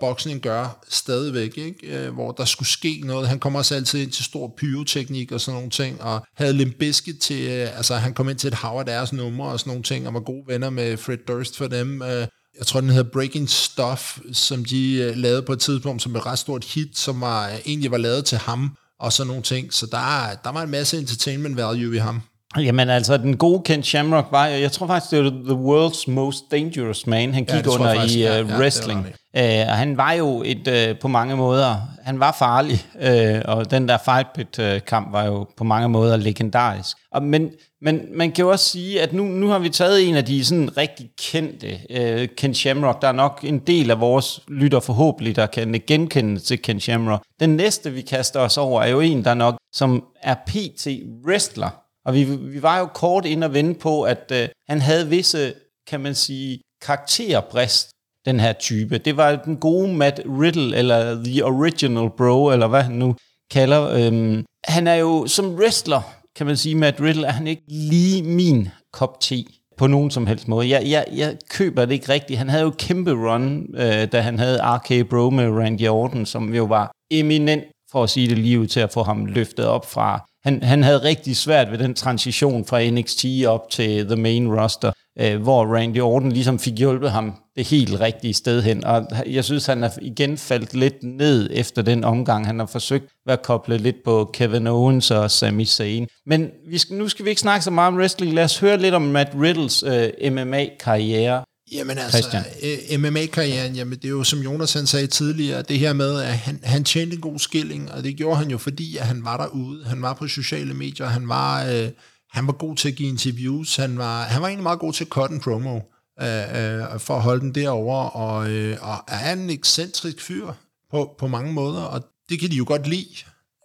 boksning 0.00 0.40
gør 0.40 0.84
stadigvæk, 0.88 1.58
ikke? 1.58 1.86
Øh, 1.86 2.14
hvor 2.14 2.32
der 2.32 2.44
skulle 2.44 2.68
ske 2.68 3.02
noget. 3.04 3.28
Han 3.28 3.38
kommer 3.38 3.58
også 3.58 3.74
altid 3.74 4.02
ind 4.02 4.10
til 4.10 4.24
stor 4.24 4.54
pyroteknik 4.56 5.32
og 5.32 5.40
sådan 5.40 5.56
nogle 5.56 5.70
ting, 5.70 6.02
og 6.02 6.22
havde 6.36 6.52
Limp 6.52 6.82
til, 7.20 7.48
øh, 7.48 7.76
altså 7.76 7.94
han 7.94 8.14
kom 8.14 8.28
ind 8.28 8.38
til 8.38 8.48
et 8.48 8.54
hav 8.54 8.76
af 8.78 8.86
deres 8.86 9.12
numre 9.12 9.48
og 9.48 9.60
sådan 9.60 9.70
nogle 9.70 9.82
ting, 9.82 10.06
og 10.06 10.14
var 10.14 10.20
gode 10.20 10.44
venner 10.46 10.70
med 10.70 10.96
Fred 10.96 11.18
Durst 11.28 11.56
for 11.56 11.66
dem. 11.66 12.02
Øh, 12.02 12.26
jeg 12.58 12.66
tror, 12.66 12.80
den 12.80 12.90
hedder 12.90 13.10
Breaking 13.10 13.50
Stuff, 13.50 14.18
som 14.32 14.64
de 14.64 14.94
øh, 14.94 15.16
lavede 15.16 15.42
på 15.42 15.52
et 15.52 15.60
tidspunkt, 15.60 16.02
som 16.02 16.16
et 16.16 16.26
ret 16.26 16.38
stort 16.38 16.64
hit, 16.64 16.98
som 16.98 17.20
var, 17.20 17.50
egentlig 17.66 17.90
var 17.90 17.98
lavet 17.98 18.24
til 18.24 18.38
ham, 18.38 18.76
og 19.00 19.12
sådan 19.12 19.28
nogle 19.28 19.42
ting. 19.42 19.72
Så 19.74 19.86
der, 19.86 20.30
der 20.44 20.52
var 20.52 20.62
en 20.62 20.70
masse 20.70 20.98
entertainment 20.98 21.56
value 21.56 21.94
i 21.94 21.98
ham. 21.98 22.22
Jamen 22.56 22.90
altså, 22.90 23.16
den 23.16 23.36
gode 23.36 23.62
Ken 23.64 23.82
Shamrock 23.82 24.26
var, 24.30 24.46
jeg 24.46 24.72
tror 24.72 24.86
faktisk, 24.86 25.10
det 25.10 25.24
var 25.24 25.30
the 25.30 25.54
world's 25.54 26.10
most 26.10 26.44
dangerous 26.50 27.06
man, 27.06 27.34
han 27.34 27.44
gik 27.44 27.66
ja, 27.66 27.70
under 27.70 27.94
faktisk, 27.94 28.18
i 28.18 28.18
uh, 28.18 28.24
ja, 28.24 28.42
wrestling. 28.42 29.06
Øh, 29.36 29.66
og 29.68 29.76
han 29.76 29.96
var 29.96 30.12
jo 30.12 30.42
et, 30.46 30.68
øh, 30.68 30.98
på 30.98 31.08
mange 31.08 31.36
måder, 31.36 31.76
han 32.02 32.20
var 32.20 32.36
farlig, 32.38 32.86
øh, 33.00 33.42
og 33.44 33.70
den 33.70 33.88
der 33.88 33.98
fight 34.04 34.28
pit 34.34 34.84
kamp 34.86 35.12
var 35.12 35.24
jo 35.24 35.46
på 35.56 35.64
mange 35.64 35.88
måder 35.88 36.16
legendarisk. 36.16 36.96
Og, 37.12 37.22
men, 37.22 37.50
men 37.82 38.00
man 38.14 38.32
kan 38.32 38.42
jo 38.44 38.50
også 38.50 38.64
sige, 38.64 39.02
at 39.02 39.12
nu, 39.12 39.24
nu 39.24 39.48
har 39.48 39.58
vi 39.58 39.68
taget 39.68 40.08
en 40.08 40.16
af 40.16 40.24
de 40.24 40.44
sådan 40.44 40.76
rigtig 40.76 41.10
kendte, 41.18 41.78
øh, 41.90 42.28
Ken 42.36 42.54
Shamrock. 42.54 43.02
Der 43.02 43.08
er 43.08 43.12
nok 43.12 43.40
en 43.42 43.58
del 43.58 43.90
af 43.90 44.00
vores 44.00 44.40
lytter 44.48 44.80
forhåbentlig, 44.80 45.36
der 45.36 45.46
kan 45.46 45.82
genkende 45.86 46.40
til 46.40 46.62
Ken 46.62 46.80
Shamrock. 46.80 47.22
Den 47.40 47.50
næste, 47.56 47.92
vi 47.92 48.00
kaster 48.00 48.40
os 48.40 48.58
over, 48.58 48.82
er 48.82 48.88
jo 48.88 49.00
en, 49.00 49.24
der 49.24 49.34
nok, 49.34 49.56
som 49.72 50.04
er 50.22 50.34
PT 50.46 50.88
wrestler, 51.26 51.70
og 52.04 52.14
vi, 52.14 52.24
vi 52.24 52.62
var 52.62 52.78
jo 52.78 52.86
kort 52.86 53.26
ind 53.26 53.44
og 53.44 53.54
vende 53.54 53.74
på, 53.74 54.02
at 54.02 54.32
øh, 54.32 54.48
han 54.68 54.80
havde 54.80 55.08
visse, 55.08 55.54
kan 55.86 56.00
man 56.00 56.14
sige, 56.14 56.60
karakterbrist, 56.82 57.90
den 58.26 58.40
her 58.40 58.52
type. 58.52 58.98
Det 58.98 59.16
var 59.16 59.36
den 59.36 59.56
gode 59.56 59.92
Matt 59.92 60.20
Riddle, 60.26 60.76
eller 60.76 61.24
The 61.24 61.44
Original 61.44 62.10
Bro, 62.16 62.50
eller 62.50 62.66
hvad 62.66 62.82
han 62.82 62.94
nu 62.94 63.14
kalder. 63.50 63.88
Øhm, 63.88 64.44
han 64.64 64.86
er 64.86 64.94
jo 64.94 65.26
som 65.26 65.54
wrestler, 65.54 66.00
kan 66.36 66.46
man 66.46 66.56
sige, 66.56 66.74
Matt 66.74 67.00
Riddle, 67.00 67.26
er 67.26 67.32
han 67.32 67.46
ikke 67.46 67.62
lige 67.68 68.22
min 68.22 68.68
kop 68.92 69.20
te 69.20 69.44
på 69.78 69.86
nogen 69.86 70.10
som 70.10 70.26
helst 70.26 70.48
måde. 70.48 70.68
Jeg, 70.68 70.82
jeg, 70.86 71.04
jeg 71.16 71.36
køber 71.50 71.84
det 71.84 71.92
ikke 71.92 72.12
rigtigt. 72.12 72.38
Han 72.38 72.48
havde 72.48 72.62
jo 72.62 72.72
kæmpe 72.78 73.12
run, 73.12 73.66
øh, 73.74 74.12
da 74.12 74.20
han 74.20 74.38
havde 74.38 74.60
RK 74.62 75.08
Bro 75.08 75.30
med 75.30 75.48
Randy 75.48 75.88
Orton, 75.88 76.26
som 76.26 76.54
jo 76.54 76.64
var 76.64 76.92
eminent, 77.10 77.64
for 77.92 78.02
at 78.02 78.10
sige 78.10 78.28
det 78.28 78.38
lige 78.38 78.60
ud, 78.60 78.66
til 78.66 78.80
at 78.80 78.92
få 78.92 79.02
ham 79.02 79.26
løftet 79.26 79.66
op 79.66 79.90
fra 79.90 80.30
han, 80.44 80.62
han 80.62 80.82
havde 80.82 81.02
rigtig 81.02 81.36
svært 81.36 81.70
ved 81.70 81.78
den 81.78 81.94
transition 81.94 82.64
fra 82.64 82.90
NXT 82.90 83.24
op 83.46 83.70
til 83.70 84.06
the 84.06 84.16
main 84.16 84.60
roster, 84.60 84.92
øh, 85.18 85.42
hvor 85.42 85.76
Randy 85.76 86.00
Orton 86.00 86.32
ligesom 86.32 86.58
fik 86.58 86.78
hjulpet 86.78 87.10
ham 87.10 87.34
det 87.56 87.66
helt 87.66 88.00
rigtige 88.00 88.34
sted 88.34 88.62
hen. 88.62 88.84
Og 88.84 89.06
jeg 89.26 89.44
synes, 89.44 89.66
han 89.66 89.84
er 89.84 89.90
igen 90.02 90.38
faldt 90.38 90.74
lidt 90.74 91.02
ned 91.02 91.50
efter 91.52 91.82
den 91.82 92.04
omgang. 92.04 92.46
Han 92.46 92.58
har 92.58 92.66
forsøgt 92.66 93.04
at 93.04 93.10
være 93.26 93.38
koblet 93.44 93.80
lidt 93.80 93.96
på 94.04 94.30
Kevin 94.32 94.66
Owens 94.66 95.10
og 95.10 95.30
Sami 95.30 95.64
Zayn. 95.64 96.06
Men 96.26 96.50
vi 96.68 96.78
skal, 96.78 96.96
nu 96.96 97.08
skal 97.08 97.24
vi 97.24 97.30
ikke 97.30 97.40
snakke 97.40 97.64
så 97.64 97.70
meget 97.70 97.88
om 97.88 97.96
wrestling. 97.96 98.34
Lad 98.34 98.44
os 98.44 98.58
høre 98.58 98.78
lidt 98.78 98.94
om 98.94 99.02
Matt 99.02 99.30
Riddles 99.34 99.82
øh, 99.82 100.32
MMA-karriere. 100.32 101.44
Jamen 101.72 101.98
altså, 101.98 102.42
øh, 102.62 103.00
MMA-karrieren, 103.00 103.74
jamen 103.74 103.98
det 103.98 104.04
er 104.04 104.08
jo 104.08 104.24
som 104.24 104.38
Jonas 104.38 104.72
han 104.72 104.86
sagde 104.86 105.06
tidligere, 105.06 105.62
det 105.62 105.78
her 105.78 105.92
med, 105.92 106.20
at 106.20 106.38
han, 106.38 106.60
han 106.62 106.84
tjente 106.84 107.14
en 107.14 107.20
god 107.20 107.38
skilling, 107.38 107.92
og 107.92 108.04
det 108.04 108.16
gjorde 108.16 108.36
han 108.36 108.50
jo 108.50 108.58
fordi, 108.58 108.96
at 108.96 109.06
han 109.06 109.24
var 109.24 109.36
derude, 109.36 109.84
han 109.84 110.02
var 110.02 110.14
på 110.14 110.28
sociale 110.28 110.74
medier, 110.74 111.06
han 111.06 111.28
var, 111.28 111.64
øh, 111.64 111.88
han 112.30 112.46
var 112.46 112.52
god 112.52 112.76
til 112.76 112.88
at 112.88 112.94
give 112.94 113.08
interviews, 113.08 113.76
han 113.76 113.98
var, 113.98 114.22
han 114.22 114.42
var 114.42 114.48
egentlig 114.48 114.62
meget 114.62 114.78
god 114.78 114.92
til 114.92 115.04
at 115.04 115.08
cut 115.08 115.30
en 115.30 115.40
promo, 115.40 115.80
øh, 116.20 116.26
øh, 116.26 117.00
for 117.00 117.16
at 117.16 117.22
holde 117.22 117.40
den 117.40 117.54
derover 117.54 117.96
og, 117.96 118.50
øh, 118.50 118.76
og 118.80 118.96
er 119.08 119.32
en 119.32 119.50
ekscentrisk 119.50 120.20
fyr 120.20 120.52
på, 120.90 121.14
på 121.18 121.26
mange 121.28 121.52
måder, 121.52 121.82
og 121.82 122.02
det 122.28 122.40
kan 122.40 122.50
de 122.50 122.56
jo 122.56 122.64
godt 122.66 122.86
lide, 122.86 123.16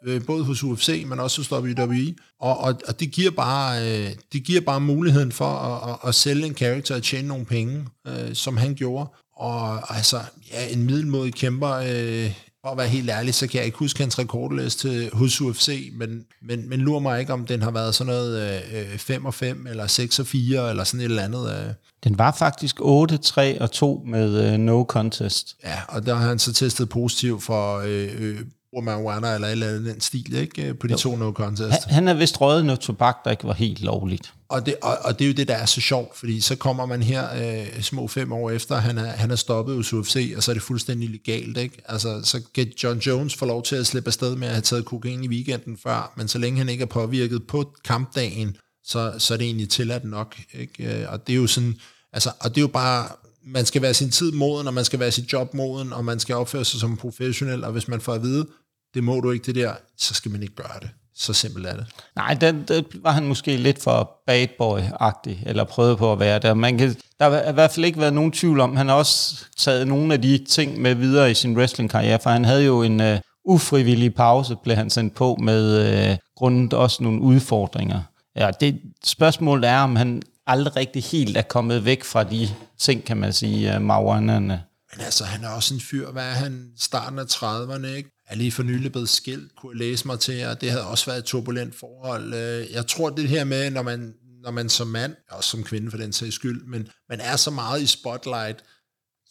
øh, 0.06 0.26
både 0.26 0.44
hos 0.44 0.64
UFC, 0.64 1.04
men 1.08 1.20
også 1.20 1.40
hos 1.42 1.52
WWE. 1.52 2.16
Og, 2.40 2.58
og, 2.58 2.82
og 2.88 3.00
det, 3.00 3.12
giver 3.12 3.32
bare, 3.32 3.82
øh, 3.82 4.12
det 4.34 4.44
giver 4.44 4.62
bare 4.62 4.82
muligheden 4.82 5.32
for 5.32 5.46
at, 5.46 5.90
at, 5.90 6.10
at 6.10 6.16
sælge 6.16 6.46
en 6.46 6.54
karakter 6.54 6.96
og 6.96 7.04
tjene 7.04 7.28
nogle 7.28 7.46
penge, 7.46 7.88
øh, 8.08 8.34
som 8.34 8.58
han 8.58 8.76
gjorde. 8.76 9.10
Og 9.36 9.96
altså, 9.96 10.22
ja, 10.52 10.68
en 10.68 10.84
middelmodig 10.84 11.34
kæmper, 11.34 11.72
øh, 11.72 12.34
for 12.66 12.72
at 12.72 12.78
være 12.78 12.88
helt 12.88 13.10
ærlig, 13.10 13.34
så 13.34 13.48
kan 13.48 13.58
jeg 13.58 13.66
ikke 13.66 13.78
huske 13.78 14.00
hans 14.00 14.20
rekordliste 14.20 15.10
hos 15.14 15.42
UFC, 15.42 15.92
men, 15.94 16.26
men, 16.42 16.70
men 16.70 16.80
lurer 16.80 17.00
mig 17.00 17.20
ikke, 17.20 17.34
om 17.34 17.46
den 17.46 17.62
har 17.62 17.72
været 17.72 17.96
sådan 17.96 18.14
noget 18.14 18.64
øh, 18.74 18.98
5 18.98 19.26
og 19.26 19.34
5, 19.34 19.68
eller 19.68 19.88
6 19.88 20.20
og 20.20 20.28
4, 20.28 20.70
eller 20.70 20.84
sådan 20.84 21.00
et 21.00 21.06
eller 21.06 21.24
andet. 21.24 21.50
Øh. 21.52 21.74
Den 22.04 22.18
var 22.18 22.36
faktisk 22.40 22.76
8, 22.80 23.18
3 23.18 23.62
og 23.62 23.72
2 23.72 24.04
med 24.08 24.54
øh, 24.54 24.58
no 24.58 24.84
contest. 24.84 25.56
Ja, 25.64 25.78
og 25.88 26.06
der 26.06 26.16
har 26.16 26.28
han 26.28 26.40
så 26.40 26.54
testet 26.54 26.90
positiv 26.90 27.42
for 27.42 27.78
øh, 27.86 28.10
øh, 28.18 28.40
marijuana 28.82 29.34
eller 29.34 29.48
et 29.48 29.52
eller 29.52 29.68
andet 29.68 29.86
den 29.86 30.02
stil, 30.02 30.36
ikke? 30.36 30.74
På 30.74 30.88
de 30.88 30.92
jo. 30.92 30.98
to 30.98 31.16
no 31.16 31.32
contest. 31.32 31.84
Han, 31.84 31.94
han 31.94 32.08
er 32.08 32.14
vist 32.14 32.42
røget 32.42 32.66
noget 32.66 32.80
tobak, 32.80 33.16
der 33.26 33.32
ikke 33.32 33.44
var 33.44 33.54
helt 33.54 33.82
lovligt. 33.82 34.34
Og 34.50 34.66
det, 34.66 34.76
og, 34.82 34.98
og 35.02 35.20
det 35.20 35.26
er 35.26 35.30
jo 35.30 35.34
det, 35.34 35.48
der 35.48 35.56
er 35.56 35.66
så 35.66 35.82
sjovt, 35.82 36.18
fordi 36.18 36.42
så 36.42 36.56
kommer 36.56 36.86
man 36.86 37.04
her 37.04 37.28
øh, 37.36 37.82
små 37.82 38.08
fem 38.08 38.32
år 38.32 38.52
efter, 38.52 38.76
han 38.76 38.98
er, 38.98 39.06
han 39.06 39.32
er 39.32 39.36
stoppet 39.36 39.76
hos 39.76 39.94
UFC, 39.94 40.34
og 40.38 40.44
så 40.44 40.52
er 40.52 40.54
det 40.54 40.64
fuldstændig 40.64 41.10
legalt, 41.10 41.58
ikke? 41.58 41.78
Altså, 41.86 42.22
så 42.24 42.42
kan 42.56 42.72
John 42.84 43.00
Jones 43.00 43.36
få 43.36 43.46
lov 43.46 43.64
til 43.64 43.76
at 43.76 43.88
slippe 43.88 44.08
afsted 44.08 44.36
med 44.36 44.48
at 44.48 44.54
have 44.54 44.62
taget 44.62 44.86
kokain 44.86 45.24
i 45.24 45.28
weekenden 45.28 45.78
før, 45.84 46.14
men 46.18 46.28
så 46.28 46.38
længe 46.38 46.58
han 46.58 46.70
ikke 46.70 46.82
er 46.82 46.86
påvirket 46.86 47.48
på 47.48 47.74
kampdagen, 47.86 48.58
så, 48.84 49.14
så 49.18 49.34
er 49.34 49.38
det 49.38 49.46
egentlig 49.46 49.70
tilladt 49.70 50.06
nok, 50.06 50.36
ikke? 50.54 51.02
Øh, 51.02 51.06
og 51.12 51.28
det 51.28 51.34
er 51.34 51.38
jo 51.38 51.48
sådan, 51.48 51.76
altså, 52.14 52.32
og 52.40 52.50
det 52.50 52.58
er 52.58 52.62
jo 52.62 52.68
bare, 52.68 53.08
man 53.46 53.66
skal 53.66 53.82
være 53.82 53.94
sin 53.94 54.12
tid 54.12 54.32
moden, 54.32 54.68
og 54.68 54.74
man 54.74 54.86
skal 54.86 55.00
være 55.00 55.12
sit 55.12 55.34
job 55.34 55.54
moden, 55.54 55.94
og 55.94 56.06
man 56.06 56.20
skal 56.20 56.36
opføre 56.36 56.66
sig 56.66 56.80
som 56.80 56.98
professionel, 56.98 57.64
og 57.64 57.72
hvis 57.72 57.88
man 57.88 58.02
får 58.02 58.14
at 58.14 58.24
vide, 58.24 58.48
det 58.96 59.04
må 59.04 59.20
du 59.20 59.32
ikke 59.32 59.46
det 59.46 59.56
der, 59.56 59.74
så 59.98 60.14
skal 60.14 60.32
man 60.32 60.44
ikke 60.44 60.56
gøre 60.56 60.80
det. 60.82 60.90
Så 61.18 61.34
simpelt 61.34 61.68
er 61.68 61.76
det. 61.76 61.86
Nej, 62.16 62.34
den, 62.34 62.64
den 62.68 62.86
var 63.04 63.12
han 63.12 63.26
måske 63.28 63.58
lidt 63.58 63.84
for 63.84 64.12
bad 64.28 64.48
boy-agtig, 64.48 65.44
eller 65.46 65.64
prøvede 65.64 65.98
på 65.98 66.12
at 66.12 66.20
være 66.20 66.40
der. 66.40 66.54
Man 66.54 66.78
kan, 66.78 66.96
der 67.20 67.30
har 67.30 67.50
i 67.50 67.54
hvert 67.54 67.72
fald 67.72 67.86
ikke 67.86 68.00
været 68.00 68.14
nogen 68.14 68.32
tvivl 68.32 68.60
om, 68.60 68.76
han 68.76 68.88
har 68.88 68.96
også 68.96 69.46
taget 69.58 69.88
nogle 69.88 70.14
af 70.14 70.22
de 70.22 70.46
ting 70.50 70.82
med 70.82 70.96
videre 70.96 71.32
i 71.32 71.34
sin 71.34 71.58
wrestling-karriere, 71.58 72.20
for 72.24 72.30
han 72.30 72.46
havde 72.46 72.66
jo 72.66 72.84
en 72.84 73.00
uh, 73.00 73.18
ufrivillig 73.46 74.16
pause, 74.16 74.56
blev 74.64 74.76
han 74.76 74.90
sendt 74.90 75.16
på 75.16 75.38
med 75.42 76.10
uh, 76.12 76.18
grundet 76.36 76.74
også 76.74 77.04
nogle 77.04 77.22
udfordringer. 77.22 78.02
Ja, 78.36 78.52
det 78.60 78.82
spørgsmålet 79.06 79.70
er, 79.70 79.80
om 79.80 79.96
han 79.96 80.22
aldrig 80.48 80.76
rigtig 80.76 81.04
helt 81.04 81.38
er 81.38 81.42
kommet 81.42 81.86
væk 81.86 82.04
fra 82.04 82.24
de 82.24 82.50
ting, 82.80 83.04
kan 83.04 83.18
man 83.18 83.34
sige, 83.34 83.76
uh, 83.76 83.82
marijuanerne. 83.82 84.64
Men 84.96 85.06
altså, 85.06 85.24
han 85.24 85.44
er 85.44 85.50
også 85.50 85.74
en 85.74 85.82
fyr, 85.82 86.12
hvad 86.12 86.24
er 86.24 86.34
han, 86.34 86.72
starten 86.78 87.20
af 87.20 87.24
30'erne, 87.24 87.88
ikke? 87.88 88.10
Er 88.28 88.36
lige 88.36 88.52
for 88.52 88.64
nylig 88.64 88.92
blevet 88.92 89.10
skilt, 89.10 89.56
kunne 89.56 89.72
jeg 89.72 89.88
læse 89.88 90.08
mig 90.08 90.20
til, 90.20 90.46
og 90.46 90.62
det 90.62 90.72
havde 90.72 90.88
også 90.88 91.06
været 91.06 91.20
et 91.20 91.26
turbulent 91.26 91.76
forhold. 91.76 92.34
Øh, 92.34 92.72
jeg 92.72 92.88
tror, 92.88 93.10
det 93.10 93.30
her 93.30 93.44
med, 93.44 93.70
når 93.72 93.82
man, 93.82 94.14
når 94.44 94.52
man 94.52 94.70
som 94.70 94.88
mand, 94.88 95.16
og 95.32 95.44
som 95.44 95.64
kvinde 95.64 95.92
for 95.92 95.98
den 95.98 96.14
sags 96.14 96.36
skyld, 96.36 96.66
men 96.66 96.88
man 97.10 97.20
er 97.20 97.36
så 97.36 97.52
meget 97.52 97.82
i 97.82 97.86
spotlight, 97.86 98.64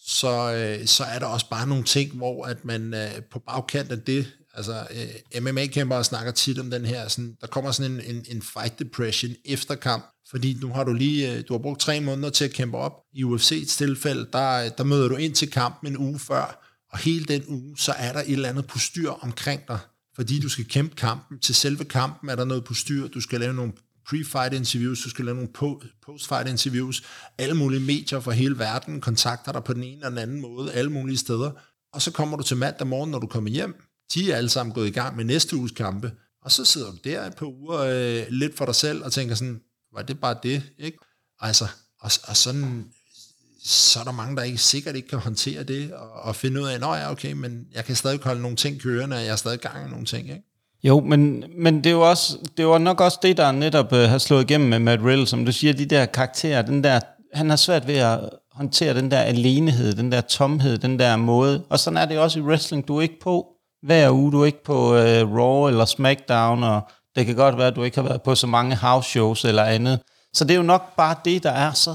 så, 0.06 0.54
øh, 0.54 0.86
så 0.86 1.04
er 1.04 1.18
der 1.18 1.26
også 1.26 1.48
bare 1.50 1.66
nogle 1.66 1.84
ting, 1.84 2.16
hvor 2.16 2.44
at 2.44 2.64
man 2.64 2.94
øh, 2.94 3.22
på 3.30 3.38
bagkant 3.38 3.92
af 3.92 4.00
det, 4.00 4.26
altså 4.54 4.86
MMA-kæmpere 5.40 6.04
snakker 6.04 6.32
tit 6.32 6.58
om 6.58 6.70
den 6.70 6.84
her, 6.84 7.08
sådan, 7.08 7.36
der 7.40 7.46
kommer 7.46 7.70
sådan 7.70 7.92
en, 7.92 8.00
en, 8.00 8.24
en 8.28 8.42
fight 8.42 8.78
depression 8.78 9.32
efter 9.44 9.74
kamp, 9.74 10.04
fordi 10.30 10.58
nu 10.60 10.68
har 10.68 10.84
du 10.84 10.92
lige, 10.92 11.42
du 11.42 11.54
har 11.54 11.58
brugt 11.58 11.80
tre 11.80 12.00
måneder 12.00 12.30
til 12.30 12.44
at 12.44 12.50
kæmpe 12.50 12.78
op. 12.78 12.92
I 13.12 13.24
UFC's 13.24 13.76
tilfælde, 13.76 14.28
der, 14.32 14.68
der 14.68 14.84
møder 14.84 15.08
du 15.08 15.16
ind 15.16 15.34
til 15.34 15.50
kampen 15.50 15.92
en 15.92 15.98
uge 15.98 16.18
før, 16.18 16.63
og 16.94 17.00
hele 17.00 17.24
den 17.24 17.44
uge, 17.48 17.78
så 17.78 17.92
er 17.92 18.12
der 18.12 18.20
et 18.20 18.32
eller 18.32 18.48
andet 18.48 18.66
postyr 18.66 19.10
omkring 19.10 19.60
dig, 19.68 19.78
fordi 20.14 20.40
du 20.40 20.48
skal 20.48 20.64
kæmpe 20.64 20.96
kampen. 20.96 21.38
Til 21.38 21.54
selve 21.54 21.84
kampen 21.84 22.30
er 22.30 22.36
der 22.36 22.44
noget 22.44 22.64
postyr, 22.64 23.08
du 23.08 23.20
skal 23.20 23.40
lave 23.40 23.54
nogle 23.54 23.72
pre-fight 24.08 24.54
interviews, 24.54 25.02
du 25.02 25.10
skal 25.10 25.24
lave 25.24 25.34
nogle 25.34 25.82
post-fight 26.02 26.48
interviews, 26.48 27.02
alle 27.38 27.54
mulige 27.54 27.80
medier 27.80 28.20
fra 28.20 28.32
hele 28.32 28.58
verden 28.58 29.00
kontakter 29.00 29.52
dig 29.52 29.64
på 29.64 29.72
den 29.72 29.82
ene 29.82 29.94
eller 29.94 30.08
den 30.08 30.18
anden 30.18 30.40
måde, 30.40 30.72
alle 30.72 30.90
mulige 30.92 31.16
steder, 31.16 31.50
og 31.92 32.02
så 32.02 32.10
kommer 32.10 32.36
du 32.36 32.42
til 32.42 32.56
mandag 32.56 32.86
morgen, 32.86 33.10
når 33.10 33.18
du 33.18 33.26
kommer 33.26 33.50
hjem, 33.50 33.74
de 34.14 34.32
er 34.32 34.36
alle 34.36 34.50
sammen 34.50 34.74
gået 34.74 34.86
i 34.86 34.90
gang 34.90 35.16
med 35.16 35.24
næste 35.24 35.56
uges 35.56 35.72
kampe, 35.72 36.12
og 36.42 36.52
så 36.52 36.64
sidder 36.64 36.90
du 36.90 36.96
der 37.04 37.26
et 37.26 37.36
par 37.36 37.46
uger 37.46 37.78
øh, 37.78 38.26
lidt 38.28 38.56
for 38.56 38.64
dig 38.64 38.74
selv 38.74 39.04
og 39.04 39.12
tænker 39.12 39.34
sådan, 39.34 39.60
var 39.94 40.02
det 40.02 40.20
bare 40.20 40.36
det, 40.42 40.62
ikke? 40.78 40.98
Altså, 41.40 41.68
og, 42.00 42.10
og 42.24 42.36
sådan 42.36 42.84
så 43.64 44.00
er 44.00 44.04
der 44.04 44.12
mange, 44.12 44.37
der 44.37 44.42
ikke 44.42 44.59
sikkert 44.59 44.97
ikke 44.97 45.09
kan 45.09 45.18
håndtere 45.18 45.62
det, 45.62 45.92
og, 45.92 46.11
og 46.23 46.37
finde 46.37 46.61
ud 46.61 46.66
af, 46.66 46.75
at 46.75 46.80
ja, 46.80 47.11
okay, 47.11 47.33
men 47.33 47.66
jeg 47.75 47.85
kan 47.85 47.97
stadig 47.97 48.21
holde 48.25 48.42
nogle 48.42 48.56
ting 48.56 48.80
kørende, 48.80 49.16
og 49.16 49.23
jeg 49.23 49.33
er 49.33 49.37
stadig 49.37 49.61
gang 49.61 49.87
i 49.87 49.90
nogle 49.90 50.06
ting, 50.06 50.28
ikke? 50.28 50.42
Jo, 50.85 51.00
men, 51.00 51.44
men 51.59 51.76
det, 51.76 51.87
er 51.87 51.90
jo 51.90 52.11
også, 52.11 52.38
det 52.56 52.66
var 52.66 52.78
nok 52.78 53.00
også 53.00 53.18
det, 53.23 53.37
der 53.37 53.52
netop 53.52 53.92
øh, 53.92 54.09
har 54.09 54.18
slået 54.18 54.50
igennem 54.50 54.68
med 54.68 54.78
Matt 54.78 55.02
Riddle, 55.04 55.26
som 55.26 55.44
du 55.44 55.52
siger, 55.52 55.73
de 55.73 55.85
der 55.85 56.06
karakterer, 56.06 56.62
den 56.62 56.85
der, 56.85 57.00
han 57.35 57.50
har 57.50 57.56
svært 57.56 57.87
ved 57.87 57.97
at 57.97 58.21
håndtere 58.52 58.94
den 58.94 59.11
der 59.11 59.18
alenehed, 59.18 59.94
den 59.94 60.12
der 60.12 60.21
tomhed, 60.21 60.78
den 60.78 60.99
der 60.99 61.16
måde. 61.16 61.62
Og 61.68 61.78
sådan 61.78 61.97
er 61.97 62.04
det 62.04 62.18
også 62.18 62.38
i 62.38 62.42
wrestling. 62.42 62.88
Du 62.88 62.97
er 62.97 63.02
ikke 63.02 63.21
på 63.23 63.47
hver 63.83 64.11
uge, 64.11 64.33
du 64.33 64.40
er 64.40 64.47
ikke 64.47 64.64
på 64.64 64.97
øh, 64.97 65.37
Raw 65.37 65.68
eller 65.68 65.85
SmackDown, 65.85 66.62
og 66.62 66.80
det 67.16 67.26
kan 67.26 67.37
godt 67.37 67.56
være, 67.56 67.66
at 67.66 67.76
du 67.76 67.83
ikke 67.83 67.97
har 67.97 68.09
været 68.09 68.23
på 68.23 68.35
så 68.35 68.47
mange 68.47 68.76
house 68.76 69.11
shows 69.11 69.44
eller 69.44 69.64
andet. 69.64 70.00
Så 70.33 70.44
det 70.44 70.50
er 70.50 70.56
jo 70.56 70.62
nok 70.62 70.97
bare 70.97 71.16
det, 71.25 71.42
der 71.42 71.50
er 71.50 71.73
så 71.73 71.94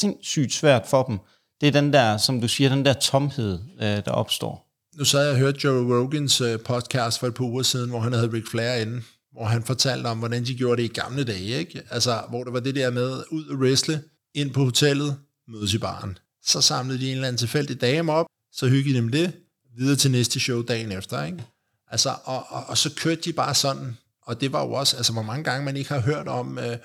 sindssygt 0.00 0.52
svært 0.52 0.86
for 0.86 1.02
dem. 1.02 1.18
Det 1.60 1.66
er 1.66 1.72
den 1.72 1.92
der, 1.92 2.16
som 2.16 2.40
du 2.40 2.48
siger, 2.48 2.70
den 2.70 2.84
der 2.84 2.92
tomhed, 2.92 3.58
øh, 3.80 3.86
der 4.04 4.10
opstår. 4.10 4.68
Nu 4.98 5.04
sad 5.04 5.22
jeg 5.22 5.32
og 5.32 5.38
hørte 5.38 5.58
Joe 5.64 6.00
Rogans 6.00 6.40
øh, 6.40 6.60
podcast 6.60 7.18
for 7.18 7.26
et 7.26 7.34
par 7.34 7.44
uger 7.44 7.62
siden, 7.62 7.90
hvor 7.90 8.00
han 8.00 8.12
havde 8.12 8.32
Ric 8.32 8.44
Flair 8.50 8.82
inde, 8.82 9.02
hvor 9.32 9.44
han 9.44 9.62
fortalte 9.62 10.06
om, 10.06 10.18
hvordan 10.18 10.44
de 10.44 10.54
gjorde 10.54 10.82
det 10.82 10.90
i 10.90 10.92
gamle 10.92 11.24
dage, 11.24 11.58
ikke? 11.58 11.82
Altså, 11.90 12.22
hvor 12.28 12.44
det 12.44 12.52
var 12.52 12.60
det 12.60 12.74
der 12.74 12.90
med, 12.90 13.22
ud 13.30 13.46
og 13.46 13.56
wrestle, 13.56 14.02
ind 14.34 14.50
på 14.50 14.64
hotellet, 14.64 15.16
mødes 15.48 15.74
i 15.74 15.78
baren. 15.78 16.18
Så 16.44 16.60
samlede 16.60 16.98
de 16.98 17.06
en 17.06 17.14
eller 17.14 17.28
anden 17.28 17.38
tilfældig 17.38 17.80
dame 17.80 18.12
op, 18.12 18.26
så 18.52 18.68
hyggede 18.68 18.94
de 18.94 19.02
dem 19.02 19.08
det, 19.08 19.32
videre 19.76 19.96
til 19.96 20.10
næste 20.10 20.40
show 20.40 20.62
dagen 20.62 20.92
efter, 20.92 21.24
ikke? 21.24 21.44
Altså, 21.90 22.14
og, 22.24 22.46
og, 22.48 22.64
og 22.66 22.78
så 22.78 22.94
kørte 22.94 23.20
de 23.20 23.32
bare 23.32 23.54
sådan, 23.54 23.96
og 24.22 24.40
det 24.40 24.52
var 24.52 24.64
jo 24.64 24.72
også, 24.72 24.96
altså 24.96 25.12
hvor 25.12 25.22
mange 25.22 25.44
gange 25.44 25.64
man 25.64 25.76
ikke 25.76 25.92
har 25.92 26.00
hørt 26.00 26.28
om, 26.28 26.58
øh, 26.58 26.76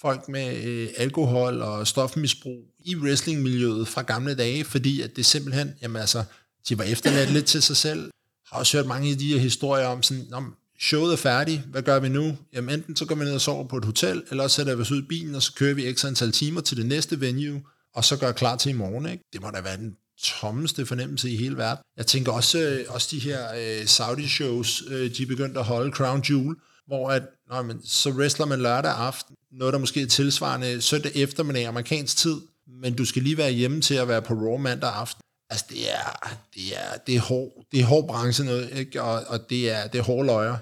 folk 0.00 0.28
med 0.28 0.64
øh, 0.64 0.88
alkohol 0.96 1.62
og 1.62 1.86
stofmisbrug 1.86 2.64
i 2.84 2.96
wrestlingmiljøet 2.96 3.88
fra 3.88 4.02
gamle 4.02 4.34
dage, 4.34 4.64
fordi 4.64 5.00
at 5.00 5.16
det 5.16 5.26
simpelthen, 5.26 5.74
jamen 5.82 5.96
altså, 5.96 6.24
de 6.68 6.78
var 6.78 6.84
efterladt 6.84 7.32
lidt 7.32 7.46
til 7.46 7.62
sig 7.62 7.76
selv. 7.76 8.00
Jeg 8.00 8.10
har 8.52 8.58
også 8.58 8.76
hørt 8.76 8.86
mange 8.86 9.10
af 9.10 9.18
de 9.18 9.32
her 9.32 9.38
historier 9.38 9.86
om 9.86 10.02
sådan, 10.02 10.26
om 10.32 10.54
showet 10.80 11.12
er 11.12 11.16
færdigt, 11.16 11.60
hvad 11.60 11.82
gør 11.82 11.98
vi 11.98 12.08
nu? 12.08 12.36
Jamen 12.52 12.74
enten 12.74 12.96
så 12.96 13.04
går 13.04 13.14
vi 13.14 13.24
ned 13.24 13.34
og 13.34 13.40
sover 13.40 13.68
på 13.68 13.76
et 13.76 13.84
hotel, 13.84 14.22
eller 14.30 14.48
så 14.48 14.54
sætter 14.54 14.74
vi 14.74 14.82
os 14.82 14.90
ud 14.90 15.02
i 15.02 15.06
bilen, 15.06 15.34
og 15.34 15.42
så 15.42 15.54
kører 15.54 15.74
vi 15.74 15.86
ekstra 15.86 16.08
antal 16.08 16.32
timer 16.32 16.60
til 16.60 16.76
det 16.76 16.86
næste 16.86 17.20
venue, 17.20 17.62
og 17.94 18.04
så 18.04 18.16
gør 18.16 18.32
klar 18.32 18.56
til 18.56 18.70
i 18.70 18.72
morgen. 18.72 19.06
Ikke? 19.06 19.24
Det 19.32 19.42
må 19.42 19.50
da 19.50 19.60
være 19.60 19.76
den 19.76 19.96
tommeste 20.22 20.86
fornemmelse 20.86 21.30
i 21.30 21.36
hele 21.36 21.56
verden. 21.56 21.82
Jeg 21.96 22.06
tænker 22.06 22.32
også, 22.32 22.58
øh, 22.58 22.84
også 22.88 23.08
de 23.10 23.18
her 23.18 23.54
øh, 23.54 23.84
Saudi-shows, 23.86 24.92
øh, 24.92 25.16
de 25.16 25.22
er 25.22 25.26
begyndt 25.26 25.56
at 25.56 25.64
holde 25.64 25.92
Crown 25.92 26.24
Jewel, 26.30 26.56
hvor 26.88 27.10
at, 27.10 27.22
nå, 27.50 27.62
men, 27.62 27.80
så 27.84 28.10
wrestler 28.10 28.46
man 28.46 28.60
lørdag 28.60 28.90
aften, 28.90 29.36
noget 29.52 29.72
der 29.72 29.78
måske 29.78 30.02
er 30.02 30.06
tilsvarende 30.06 30.82
søndag 30.82 31.12
eftermiddag 31.14 31.66
amerikansk 31.66 32.16
tid, 32.16 32.40
men 32.82 32.94
du 32.94 33.04
skal 33.04 33.22
lige 33.22 33.38
være 33.38 33.50
hjemme 33.50 33.80
til 33.80 33.94
at 33.94 34.08
være 34.08 34.22
på 34.22 34.34
Raw 34.34 34.56
mandag 34.56 34.90
aften. 34.90 35.22
Altså, 35.50 35.66
det 35.68 35.90
er, 35.92 36.36
det 36.54 36.76
er, 36.76 36.98
det 37.06 37.16
er, 37.16 37.20
hård, 37.20 37.50
det 37.72 37.80
er 37.80 37.84
hård 37.84 38.08
branche, 38.08 38.44
noget, 38.44 38.70
ikke? 38.74 39.02
Og, 39.02 39.22
og 39.26 39.50
det 39.50 39.70
er, 39.70 39.86
det 39.86 39.98
er 39.98 40.02
hårde 40.02 40.26
løjer 40.26 40.56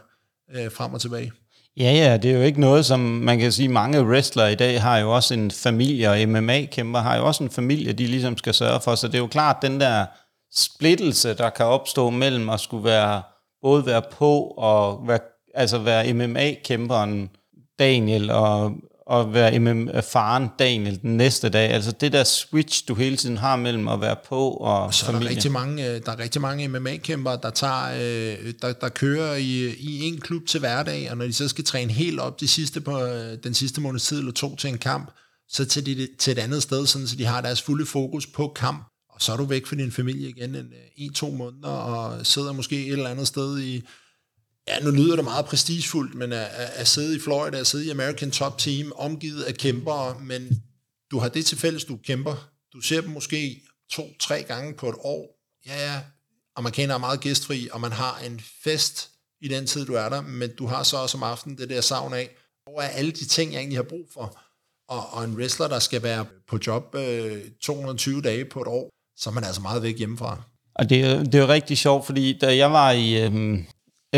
øh, 0.54 0.72
frem 0.72 0.94
og 0.94 1.00
tilbage. 1.00 1.32
Ja, 1.76 1.92
ja, 1.92 2.16
det 2.16 2.30
er 2.30 2.34
jo 2.34 2.42
ikke 2.42 2.60
noget, 2.60 2.86
som 2.86 3.00
man 3.00 3.38
kan 3.38 3.52
sige, 3.52 3.68
mange 3.68 4.02
wrestlere 4.02 4.52
i 4.52 4.54
dag 4.54 4.82
har 4.82 4.98
jo 4.98 5.14
også 5.14 5.34
en 5.34 5.50
familie, 5.50 6.10
og 6.10 6.28
MMA-kæmper 6.28 7.00
har 7.00 7.16
jo 7.16 7.26
også 7.26 7.44
en 7.44 7.50
familie, 7.50 7.92
de 7.92 8.06
ligesom 8.06 8.36
skal 8.36 8.54
sørge 8.54 8.80
for, 8.80 8.94
så 8.94 9.06
det 9.06 9.14
er 9.14 9.18
jo 9.18 9.26
klart, 9.26 9.56
den 9.62 9.80
der 9.80 10.06
splittelse, 10.54 11.34
der 11.34 11.50
kan 11.50 11.66
opstå 11.66 12.10
mellem 12.10 12.48
at 12.48 12.60
skulle 12.60 12.84
være, 12.84 13.22
både 13.62 13.86
være 13.86 14.02
på 14.12 14.40
og 14.40 15.08
være 15.08 15.18
altså 15.56 15.78
være 15.78 16.12
MMA-kæmperen 16.12 17.30
Daniel 17.78 18.30
og, 18.30 18.72
og 19.06 19.34
være 19.34 19.58
MMA-faren 19.58 20.48
Daniel 20.58 21.02
den 21.02 21.16
næste 21.16 21.48
dag. 21.48 21.70
Altså 21.70 21.92
det 21.92 22.12
der 22.12 22.24
switch, 22.24 22.88
du 22.88 22.94
hele 22.94 23.16
tiden 23.16 23.36
har 23.36 23.56
mellem 23.56 23.88
at 23.88 24.00
være 24.00 24.16
på 24.28 24.50
og, 24.50 24.82
og 24.82 24.94
så 24.94 25.06
familie. 25.06 25.24
Er 25.24 25.28
der, 25.28 25.36
rigtig 25.36 25.52
mange, 25.52 25.90
øh, 25.90 26.00
der 26.06 26.12
er 26.12 26.18
rigtig 26.18 26.40
mange 26.40 26.68
MMA-kæmpere, 26.68 27.38
der, 27.42 27.50
tager, 27.50 27.90
øh, 27.94 28.52
der, 28.62 28.72
der 28.72 28.88
kører 28.88 29.34
i, 29.34 29.74
i 29.78 30.02
en 30.02 30.20
klub 30.20 30.42
til 30.46 30.60
hverdag, 30.60 31.10
og 31.10 31.16
når 31.16 31.24
de 31.24 31.32
så 31.32 31.48
skal 31.48 31.64
træne 31.64 31.92
helt 31.92 32.20
op 32.20 32.40
de 32.40 32.48
sidste 32.48 32.80
på, 32.80 33.02
øh, 33.02 33.38
den 33.44 33.54
sidste 33.54 33.80
måneds 33.80 34.06
tid 34.06 34.18
eller 34.18 34.32
to 34.32 34.56
til 34.56 34.70
en 34.70 34.78
kamp, 34.78 35.10
så 35.48 35.64
til, 35.64 35.86
de, 35.86 36.08
til 36.18 36.30
et 36.30 36.38
andet 36.38 36.62
sted, 36.62 36.86
sådan, 36.86 37.06
så 37.06 37.16
de 37.16 37.24
har 37.24 37.40
deres 37.40 37.62
fulde 37.62 37.86
fokus 37.86 38.26
på 38.26 38.52
kamp. 38.56 38.92
Og 39.10 39.22
så 39.22 39.32
er 39.32 39.36
du 39.36 39.44
væk 39.44 39.66
fra 39.66 39.76
din 39.76 39.92
familie 39.92 40.28
igen 40.28 40.54
en, 40.54 40.66
en 40.96 41.12
to 41.12 41.30
måneder, 41.30 41.68
og 41.68 42.26
sidder 42.26 42.52
måske 42.52 42.86
et 42.86 42.92
eller 42.92 43.08
andet 43.08 43.26
sted 43.26 43.60
i, 43.60 43.82
Ja, 44.68 44.80
nu 44.80 44.90
lyder 44.90 45.16
det 45.16 45.24
meget 45.24 45.44
prestigefuldt, 45.46 46.14
men 46.14 46.32
at, 46.32 46.46
at 46.74 46.88
sidde 46.88 47.16
i 47.16 47.20
Florida, 47.20 47.58
at 47.58 47.66
sidde 47.66 47.86
i 47.86 47.90
American 47.90 48.30
Top 48.30 48.58
Team, 48.58 48.92
omgivet 48.96 49.42
af 49.42 49.54
kæmpere, 49.54 50.16
men 50.20 50.62
du 51.10 51.18
har 51.18 51.28
det 51.28 51.46
til 51.46 51.58
fælles, 51.58 51.84
du 51.84 51.96
kæmper. 51.96 52.48
Du 52.72 52.80
ser 52.80 53.00
dem 53.00 53.10
måske 53.10 53.60
to-tre 53.92 54.42
gange 54.42 54.74
på 54.74 54.88
et 54.88 54.94
år. 54.98 55.38
Ja, 55.66 55.92
ja, 55.92 56.00
amerikanere 56.56 56.94
er 56.94 56.98
meget 57.00 57.20
gæstfri, 57.20 57.68
og 57.72 57.80
man 57.80 57.92
har 57.92 58.18
en 58.26 58.40
fest 58.64 59.10
i 59.40 59.48
den 59.48 59.66
tid, 59.66 59.86
du 59.86 59.94
er 59.94 60.08
der, 60.08 60.20
men 60.20 60.50
du 60.58 60.66
har 60.66 60.82
så 60.82 60.96
også 60.96 61.16
om 61.16 61.22
aftenen 61.22 61.58
det 61.58 61.68
der 61.70 61.80
savn 61.80 62.14
af, 62.14 62.28
hvor 62.64 62.80
er 62.80 62.88
alle 62.88 63.10
de 63.10 63.24
ting, 63.24 63.52
jeg 63.52 63.58
egentlig 63.58 63.78
har 63.78 63.82
brug 63.88 64.06
for. 64.14 64.38
Og, 64.88 65.06
og 65.12 65.24
en 65.24 65.34
wrestler, 65.36 65.68
der 65.68 65.78
skal 65.78 66.02
være 66.02 66.26
på 66.48 66.58
job 66.66 66.94
øh, 66.94 67.42
220 67.62 68.22
dage 68.22 68.44
på 68.44 68.60
et 68.62 68.68
år, 68.68 68.90
så 69.18 69.30
er 69.30 69.34
man 69.34 69.44
altså 69.44 69.60
meget 69.60 69.82
væk 69.82 69.98
hjemmefra. 69.98 70.42
Og 70.74 70.90
det, 70.90 71.00
er- 71.04 71.24
det 71.24 71.34
er 71.34 71.38
jo 71.38 71.48
rigtig 71.48 71.78
sjovt, 71.78 72.06
fordi 72.06 72.38
da 72.38 72.56
jeg 72.56 72.72
var 72.72 72.90
i 72.90 73.22
øhm, 73.22 73.66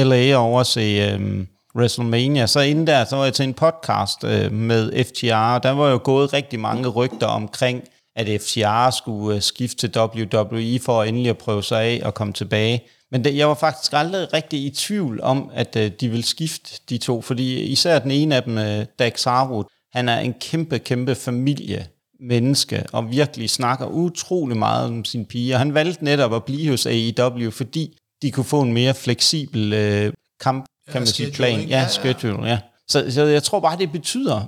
LA 0.04 0.34
over 0.34 0.60
at 0.60 0.66
se 0.66 1.10
øhm, 1.12 1.48
WrestleMania, 1.74 2.46
så 2.46 2.60
inden 2.60 2.86
der, 2.86 3.04
så 3.04 3.16
var 3.16 3.24
jeg 3.24 3.34
til 3.34 3.44
en 3.44 3.54
podcast 3.54 4.24
øh, 4.24 4.52
med 4.52 5.04
FTR, 5.04 5.54
og 5.54 5.62
der 5.62 5.70
var 5.70 5.90
jo 5.90 6.00
gået 6.04 6.32
rigtig 6.32 6.60
mange 6.60 6.88
rygter 6.88 7.26
omkring, 7.26 7.82
at 8.16 8.40
FTR 8.42 8.90
skulle 8.90 9.36
øh, 9.36 9.42
skifte 9.42 9.88
til 9.88 10.00
WWE 10.00 10.80
for 10.84 11.02
endelig 11.02 11.30
at 11.30 11.38
prøve 11.38 11.62
sig 11.62 11.82
af 11.82 12.00
og 12.04 12.14
komme 12.14 12.32
tilbage. 12.32 12.82
Men 13.10 13.24
det, 13.24 13.36
jeg 13.36 13.48
var 13.48 13.54
faktisk 13.54 13.92
aldrig 13.92 14.32
rigtig 14.32 14.64
i 14.64 14.70
tvivl 14.70 15.20
om, 15.22 15.50
at 15.54 15.76
øh, 15.76 15.90
de 16.00 16.08
ville 16.08 16.26
skifte 16.26 16.80
de 16.88 16.98
to, 16.98 17.22
fordi 17.22 17.60
især 17.60 17.98
den 17.98 18.10
ene 18.10 18.36
af 18.36 18.42
dem, 18.42 18.58
øh, 18.58 18.86
Dax 18.98 19.24
Harwood, 19.24 19.64
han 19.92 20.08
er 20.08 20.18
en 20.18 20.34
kæmpe, 20.40 20.78
kæmpe 20.78 21.14
familie 21.14 21.86
menneske, 22.20 22.84
og 22.92 23.10
virkelig 23.10 23.50
snakker 23.50 23.86
utrolig 23.86 24.56
meget 24.56 24.88
om 24.88 25.04
sin 25.04 25.26
pige. 25.26 25.54
Og 25.54 25.58
han 25.58 25.74
valgte 25.74 26.04
netop 26.04 26.34
at 26.34 26.44
blive 26.44 26.70
hos 26.70 26.86
AEW, 26.86 27.50
fordi 27.50 27.98
de 28.22 28.30
kunne 28.30 28.44
få 28.44 28.60
en 28.60 28.72
mere 28.72 28.94
fleksibel 28.94 29.72
øh, 29.72 30.12
kamp, 30.40 30.66
kan 30.86 30.94
Ja, 30.94 31.00
man 31.00 31.06
sige, 31.06 31.32
plan. 31.32 31.60
Ja, 31.60 31.80
Ja, 31.80 31.88
schedule, 31.88 32.46
ja. 32.48 32.58
Så, 32.88 33.10
så 33.10 33.24
jeg 33.24 33.42
tror 33.42 33.60
bare, 33.60 33.78
det 33.78 33.92
betyder 33.92 34.44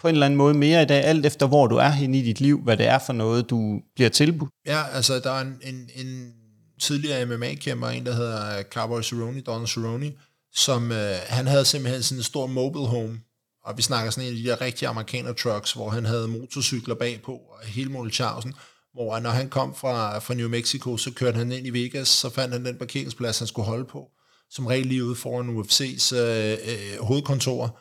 på 0.00 0.08
en 0.08 0.14
eller 0.14 0.26
anden 0.26 0.36
måde 0.36 0.54
mere 0.54 0.82
i 0.82 0.86
dag, 0.86 1.04
alt 1.04 1.26
efter 1.26 1.46
hvor 1.46 1.66
du 1.66 1.76
er 1.76 1.88
henne 1.88 2.18
i 2.18 2.22
dit 2.22 2.40
liv, 2.40 2.60
hvad 2.62 2.76
det 2.76 2.86
er 2.86 2.98
for 2.98 3.12
noget, 3.12 3.50
du 3.50 3.80
bliver 3.94 4.10
tilbudt. 4.10 4.50
Ja, 4.66 4.82
altså 4.92 5.18
der 5.18 5.30
er 5.30 5.40
en, 5.40 5.58
en, 5.62 5.90
en 5.94 6.32
tidligere 6.80 7.26
MMA-kæmper, 7.26 7.88
en 7.88 8.06
der 8.06 8.14
hedder 8.14 8.62
Cowboy 8.62 9.02
Cerrone, 9.02 9.40
Donald 9.40 9.68
Cerrone, 9.68 10.12
som 10.54 10.92
øh, 10.92 11.14
han 11.28 11.46
havde 11.46 11.64
simpelthen 11.64 12.02
sådan 12.02 12.18
en 12.18 12.22
stor 12.24 12.46
mobile 12.46 12.86
home, 12.86 13.20
og 13.64 13.76
vi 13.76 13.82
snakker 13.82 14.10
sådan 14.10 14.28
en 14.28 14.36
af 14.36 14.42
de 14.42 14.48
der 14.48 14.60
rigtige 14.60 14.88
amerikaner 14.88 15.32
trucks, 15.32 15.72
hvor 15.72 15.90
han 15.90 16.04
havde 16.04 16.28
motorcykler 16.28 16.94
bagpå, 16.94 17.32
og 17.32 17.66
hele 17.66 17.90
Molchausen, 17.90 18.54
hvor 18.92 19.18
når 19.18 19.30
han 19.30 19.48
kom 19.48 19.74
fra, 19.74 20.18
fra 20.18 20.34
New 20.34 20.48
Mexico, 20.48 20.96
så 20.96 21.12
kørte 21.12 21.38
han 21.38 21.52
ind 21.52 21.66
i 21.66 21.70
Vegas, 21.70 22.08
så 22.08 22.30
fandt 22.30 22.54
han 22.54 22.64
den 22.64 22.78
parkeringsplads, 22.78 23.38
han 23.38 23.48
skulle 23.48 23.66
holde 23.66 23.84
på, 23.84 24.08
som 24.50 24.66
regel 24.66 24.86
lige 24.86 25.04
ude 25.04 25.16
foran 25.16 25.58
UFC's 25.58 26.16
øh, 26.16 26.52
øh, 26.52 27.04
hovedkontor, 27.04 27.80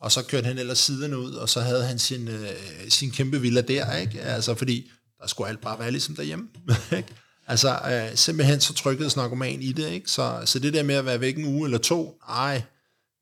og 0.00 0.12
så 0.12 0.24
kørte 0.24 0.46
han 0.46 0.58
ellers 0.58 0.78
siden 0.78 1.14
ud, 1.14 1.32
og 1.32 1.48
så 1.48 1.60
havde 1.60 1.84
han 1.84 1.98
sin, 1.98 2.28
øh, 2.28 2.48
sin 2.88 3.10
kæmpe 3.10 3.40
villa 3.40 3.60
der, 3.60 3.96
ikke? 3.96 4.20
Altså, 4.20 4.54
fordi 4.54 4.90
der 5.20 5.26
skulle 5.26 5.48
alt 5.48 5.60
bare 5.60 5.78
være 5.78 5.90
ligesom 5.90 6.16
derhjemme, 6.16 6.48
ikke? 6.96 7.08
Altså, 7.46 7.78
øh, 7.90 8.16
simpelthen 8.16 8.60
så 8.60 8.74
trykkede 8.74 9.10
narkoman 9.16 9.62
i 9.62 9.72
det, 9.72 9.90
ikke? 9.90 10.10
Så, 10.10 10.42
så 10.44 10.58
det 10.58 10.74
der 10.74 10.82
med 10.82 10.94
at 10.94 11.04
være 11.04 11.20
væk 11.20 11.36
en 11.36 11.44
uge 11.44 11.66
eller 11.66 11.78
to, 11.78 12.18
nej, 12.28 12.62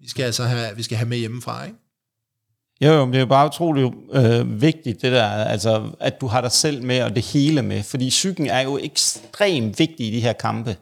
vi 0.00 0.08
skal 0.08 0.22
altså 0.22 0.44
have, 0.44 0.76
vi 0.76 0.82
skal 0.82 0.96
have 0.96 1.08
med 1.08 1.18
hjemmefra, 1.18 1.64
ikke? 1.64 1.76
Jo, 2.80 2.92
jo, 2.92 3.04
men 3.04 3.12
det 3.12 3.18
er 3.18 3.22
jo 3.22 3.26
bare 3.26 3.46
utroligt 3.46 3.94
øh, 4.12 4.62
vigtigt, 4.62 5.02
det 5.02 5.12
der, 5.12 5.24
altså, 5.24 5.90
at 6.00 6.20
du 6.20 6.26
har 6.26 6.40
dig 6.40 6.52
selv 6.52 6.82
med, 6.82 7.02
og 7.02 7.14
det 7.14 7.24
hele 7.24 7.62
med, 7.62 7.82
fordi 7.82 8.08
psyken 8.08 8.46
er 8.46 8.60
jo 8.60 8.78
ekstremt 8.78 9.78
vigtig 9.78 10.06
i 10.06 10.10
de 10.10 10.20
her 10.20 10.32
kampe. 10.32 10.76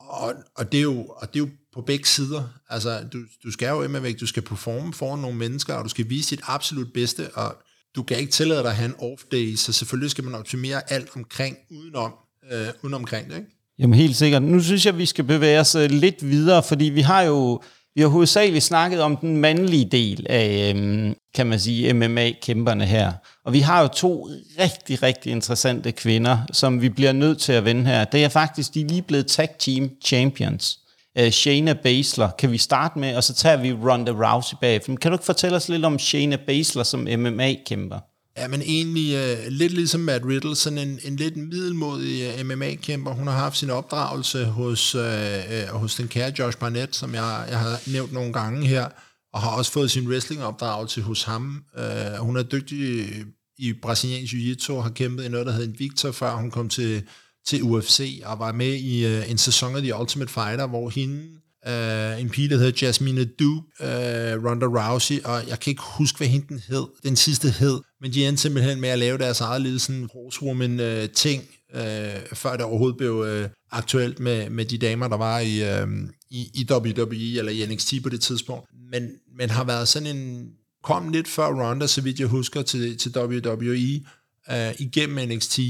Og, 0.00 0.34
og, 0.56 0.72
det 0.72 0.78
er 0.78 0.82
jo, 0.82 1.04
og 1.06 1.34
det 1.34 1.40
er 1.40 1.44
jo 1.44 1.48
på 1.74 1.80
begge 1.80 2.06
sider. 2.06 2.42
Altså, 2.68 3.00
du, 3.12 3.18
du 3.44 3.52
skal 3.52 3.68
jo 3.68 3.82
immer 3.82 4.00
væk, 4.00 4.20
du 4.20 4.26
skal 4.26 4.42
performe 4.42 4.92
foran 4.92 5.18
nogle 5.18 5.36
mennesker, 5.36 5.74
og 5.74 5.84
du 5.84 5.88
skal 5.88 6.08
vise 6.08 6.36
dit 6.36 6.44
absolut 6.46 6.92
bedste, 6.94 7.28
og 7.34 7.56
du 7.96 8.02
kan 8.02 8.16
ikke 8.16 8.32
tillade 8.32 8.60
dig 8.62 8.70
at 8.70 8.76
have 8.76 8.88
en 8.88 9.10
off 9.12 9.22
day, 9.32 9.54
så 9.54 9.72
selvfølgelig 9.72 10.10
skal 10.10 10.24
man 10.24 10.34
optimere 10.34 10.92
alt 10.92 11.08
omkring, 11.16 11.56
udenom, 11.70 12.12
øh, 12.52 12.68
udenomkring 12.82 13.28
det, 13.28 13.36
ikke? 13.36 13.50
Jamen 13.78 13.94
helt 13.94 14.16
sikkert. 14.16 14.42
Nu 14.42 14.60
synes 14.60 14.86
jeg, 14.86 14.98
vi 14.98 15.06
skal 15.06 15.24
bevæge 15.24 15.60
os 15.60 15.74
øh, 15.74 15.90
lidt 15.90 16.28
videre, 16.28 16.62
fordi 16.62 16.84
vi 16.84 17.00
har 17.00 17.22
jo 17.22 17.62
vi 18.00 18.02
har 18.02 18.08
hovedsageligt 18.08 18.64
snakket 18.64 19.00
om 19.00 19.16
den 19.16 19.36
mandlige 19.36 19.84
del 19.84 20.26
af, 20.28 20.72
øhm, 20.74 21.14
kan 21.34 21.46
man 21.46 21.60
sige, 21.60 21.92
MMA-kæmperne 21.92 22.84
her. 22.84 23.12
Og 23.44 23.52
vi 23.52 23.60
har 23.60 23.82
jo 23.82 23.88
to 23.88 24.28
rigtig, 24.58 25.02
rigtig 25.02 25.32
interessante 25.32 25.92
kvinder, 25.92 26.38
som 26.52 26.82
vi 26.82 26.88
bliver 26.88 27.12
nødt 27.12 27.38
til 27.38 27.52
at 27.52 27.64
vende 27.64 27.84
her. 27.84 28.04
Det 28.04 28.24
er 28.24 28.28
faktisk, 28.28 28.74
de 28.74 28.80
er 28.80 28.84
lige 28.84 29.02
blevet 29.02 29.26
tag 29.26 29.48
team 29.58 29.90
champions. 30.04 30.78
Øh, 31.18 31.30
Shayna 31.30 31.72
Baszler 31.72 32.30
kan 32.38 32.52
vi 32.52 32.58
starte 32.58 32.98
med, 32.98 33.16
og 33.16 33.24
så 33.24 33.34
tager 33.34 33.56
vi 33.56 33.72
Ronda 33.72 34.12
Rousey 34.12 34.54
bagefter. 34.60 34.90
Men 34.90 34.96
Kan 34.96 35.10
du 35.10 35.14
ikke 35.14 35.24
fortælle 35.24 35.56
os 35.56 35.68
lidt 35.68 35.84
om 35.84 35.98
Shayna 35.98 36.36
Baszler 36.46 36.82
som 36.82 37.00
MMA-kæmper? 37.00 37.98
Ja, 38.36 38.48
men 38.48 38.62
egentlig 38.62 39.14
øh, 39.14 39.46
lidt 39.48 39.72
ligesom 39.72 40.00
Matt 40.00 40.24
Riddle, 40.24 40.56
sådan 40.56 40.78
en, 40.78 41.00
en 41.04 41.16
lidt 41.16 41.36
middelmodig 41.36 42.34
øh, 42.38 42.46
MMA-kæmper. 42.46 43.10
Hun 43.10 43.26
har 43.26 43.34
haft 43.34 43.56
sin 43.56 43.70
opdragelse 43.70 44.44
hos, 44.44 44.94
øh, 44.94 45.62
øh, 45.62 45.68
hos 45.68 45.94
den 45.94 46.08
kære 46.08 46.32
Josh 46.38 46.58
Barnett, 46.58 46.96
som 46.96 47.14
jeg, 47.14 47.46
jeg 47.50 47.58
har 47.58 47.90
nævnt 47.92 48.12
nogle 48.12 48.32
gange 48.32 48.66
her, 48.66 48.88
og 49.32 49.40
har 49.40 49.50
også 49.50 49.72
fået 49.72 49.90
sin 49.90 50.08
wrestling-opdragelse 50.08 51.02
hos 51.02 51.22
ham. 51.22 51.64
Øh, 51.78 52.18
hun 52.18 52.36
er 52.36 52.42
dygtig 52.42 53.08
i 53.58 53.72
brasiliansk 53.82 54.34
jiu-jitsu, 54.34 54.80
har 54.80 54.90
kæmpet 54.90 55.24
i 55.24 55.28
noget, 55.28 55.46
der 55.46 55.52
hedder 55.52 55.68
Invicta, 55.68 56.10
før 56.10 56.34
hun 56.34 56.50
kom 56.50 56.68
til, 56.68 57.02
til 57.46 57.62
UFC, 57.62 58.22
og 58.24 58.38
var 58.38 58.52
med 58.52 58.74
i 58.74 59.06
øh, 59.06 59.30
en 59.30 59.38
sæson 59.38 59.76
af 59.76 59.82
The 59.82 60.00
Ultimate 60.00 60.32
Fighter, 60.32 60.66
hvor 60.66 60.90
hende 60.90 61.40
Uh, 61.66 62.20
en 62.20 62.30
pige, 62.30 62.48
der 62.48 62.56
hedder 62.56 62.86
Jasmine 62.86 63.24
Du, 63.24 63.62
uh, 63.80 63.86
øh, 63.86 64.44
Ronda 64.44 64.66
Rousey, 64.66 65.22
og 65.24 65.48
jeg 65.48 65.60
kan 65.60 65.70
ikke 65.70 65.82
huske, 65.98 66.18
hvad 66.18 66.28
hende 66.28 66.46
den 66.48 66.62
hed, 66.68 66.86
den 67.04 67.16
sidste 67.16 67.50
hed, 67.50 67.80
men 68.00 68.12
de 68.12 68.26
endte 68.26 68.42
simpelthen 68.42 68.80
med 68.80 68.88
at 68.88 68.98
lave 68.98 69.18
deres 69.18 69.40
eget 69.40 69.62
lille 69.62 69.78
sådan 69.78 70.08
horsewoman-ting, 70.12 71.44
øh, 71.74 71.80
uh, 71.80 72.36
før 72.36 72.52
det 72.56 72.64
overhovedet 72.64 72.96
blev 72.96 73.12
uh, 73.12 73.50
aktuelt 73.70 74.20
med, 74.20 74.50
med 74.50 74.64
de 74.64 74.78
damer, 74.78 75.08
der 75.08 75.16
var 75.16 75.38
i, 75.38 75.82
uh, 75.82 75.88
i, 76.30 76.50
i 76.54 76.66
WWE 76.70 77.38
eller 77.38 77.52
i 77.52 77.74
NXT 77.74 77.94
på 78.02 78.08
det 78.08 78.20
tidspunkt. 78.20 78.68
Men, 78.90 79.10
men 79.38 79.50
har 79.50 79.64
været 79.64 79.88
sådan 79.88 80.16
en, 80.16 80.50
kom 80.84 81.08
lidt 81.08 81.28
før 81.28 81.46
Ronda, 81.46 81.86
så 81.86 82.00
vidt 82.00 82.20
jeg 82.20 82.28
husker, 82.28 82.62
til, 82.62 82.98
til 82.98 83.12
WWE 83.16 84.00
uh, 84.50 84.80
igennem 84.80 85.28
NXT, 85.28 85.60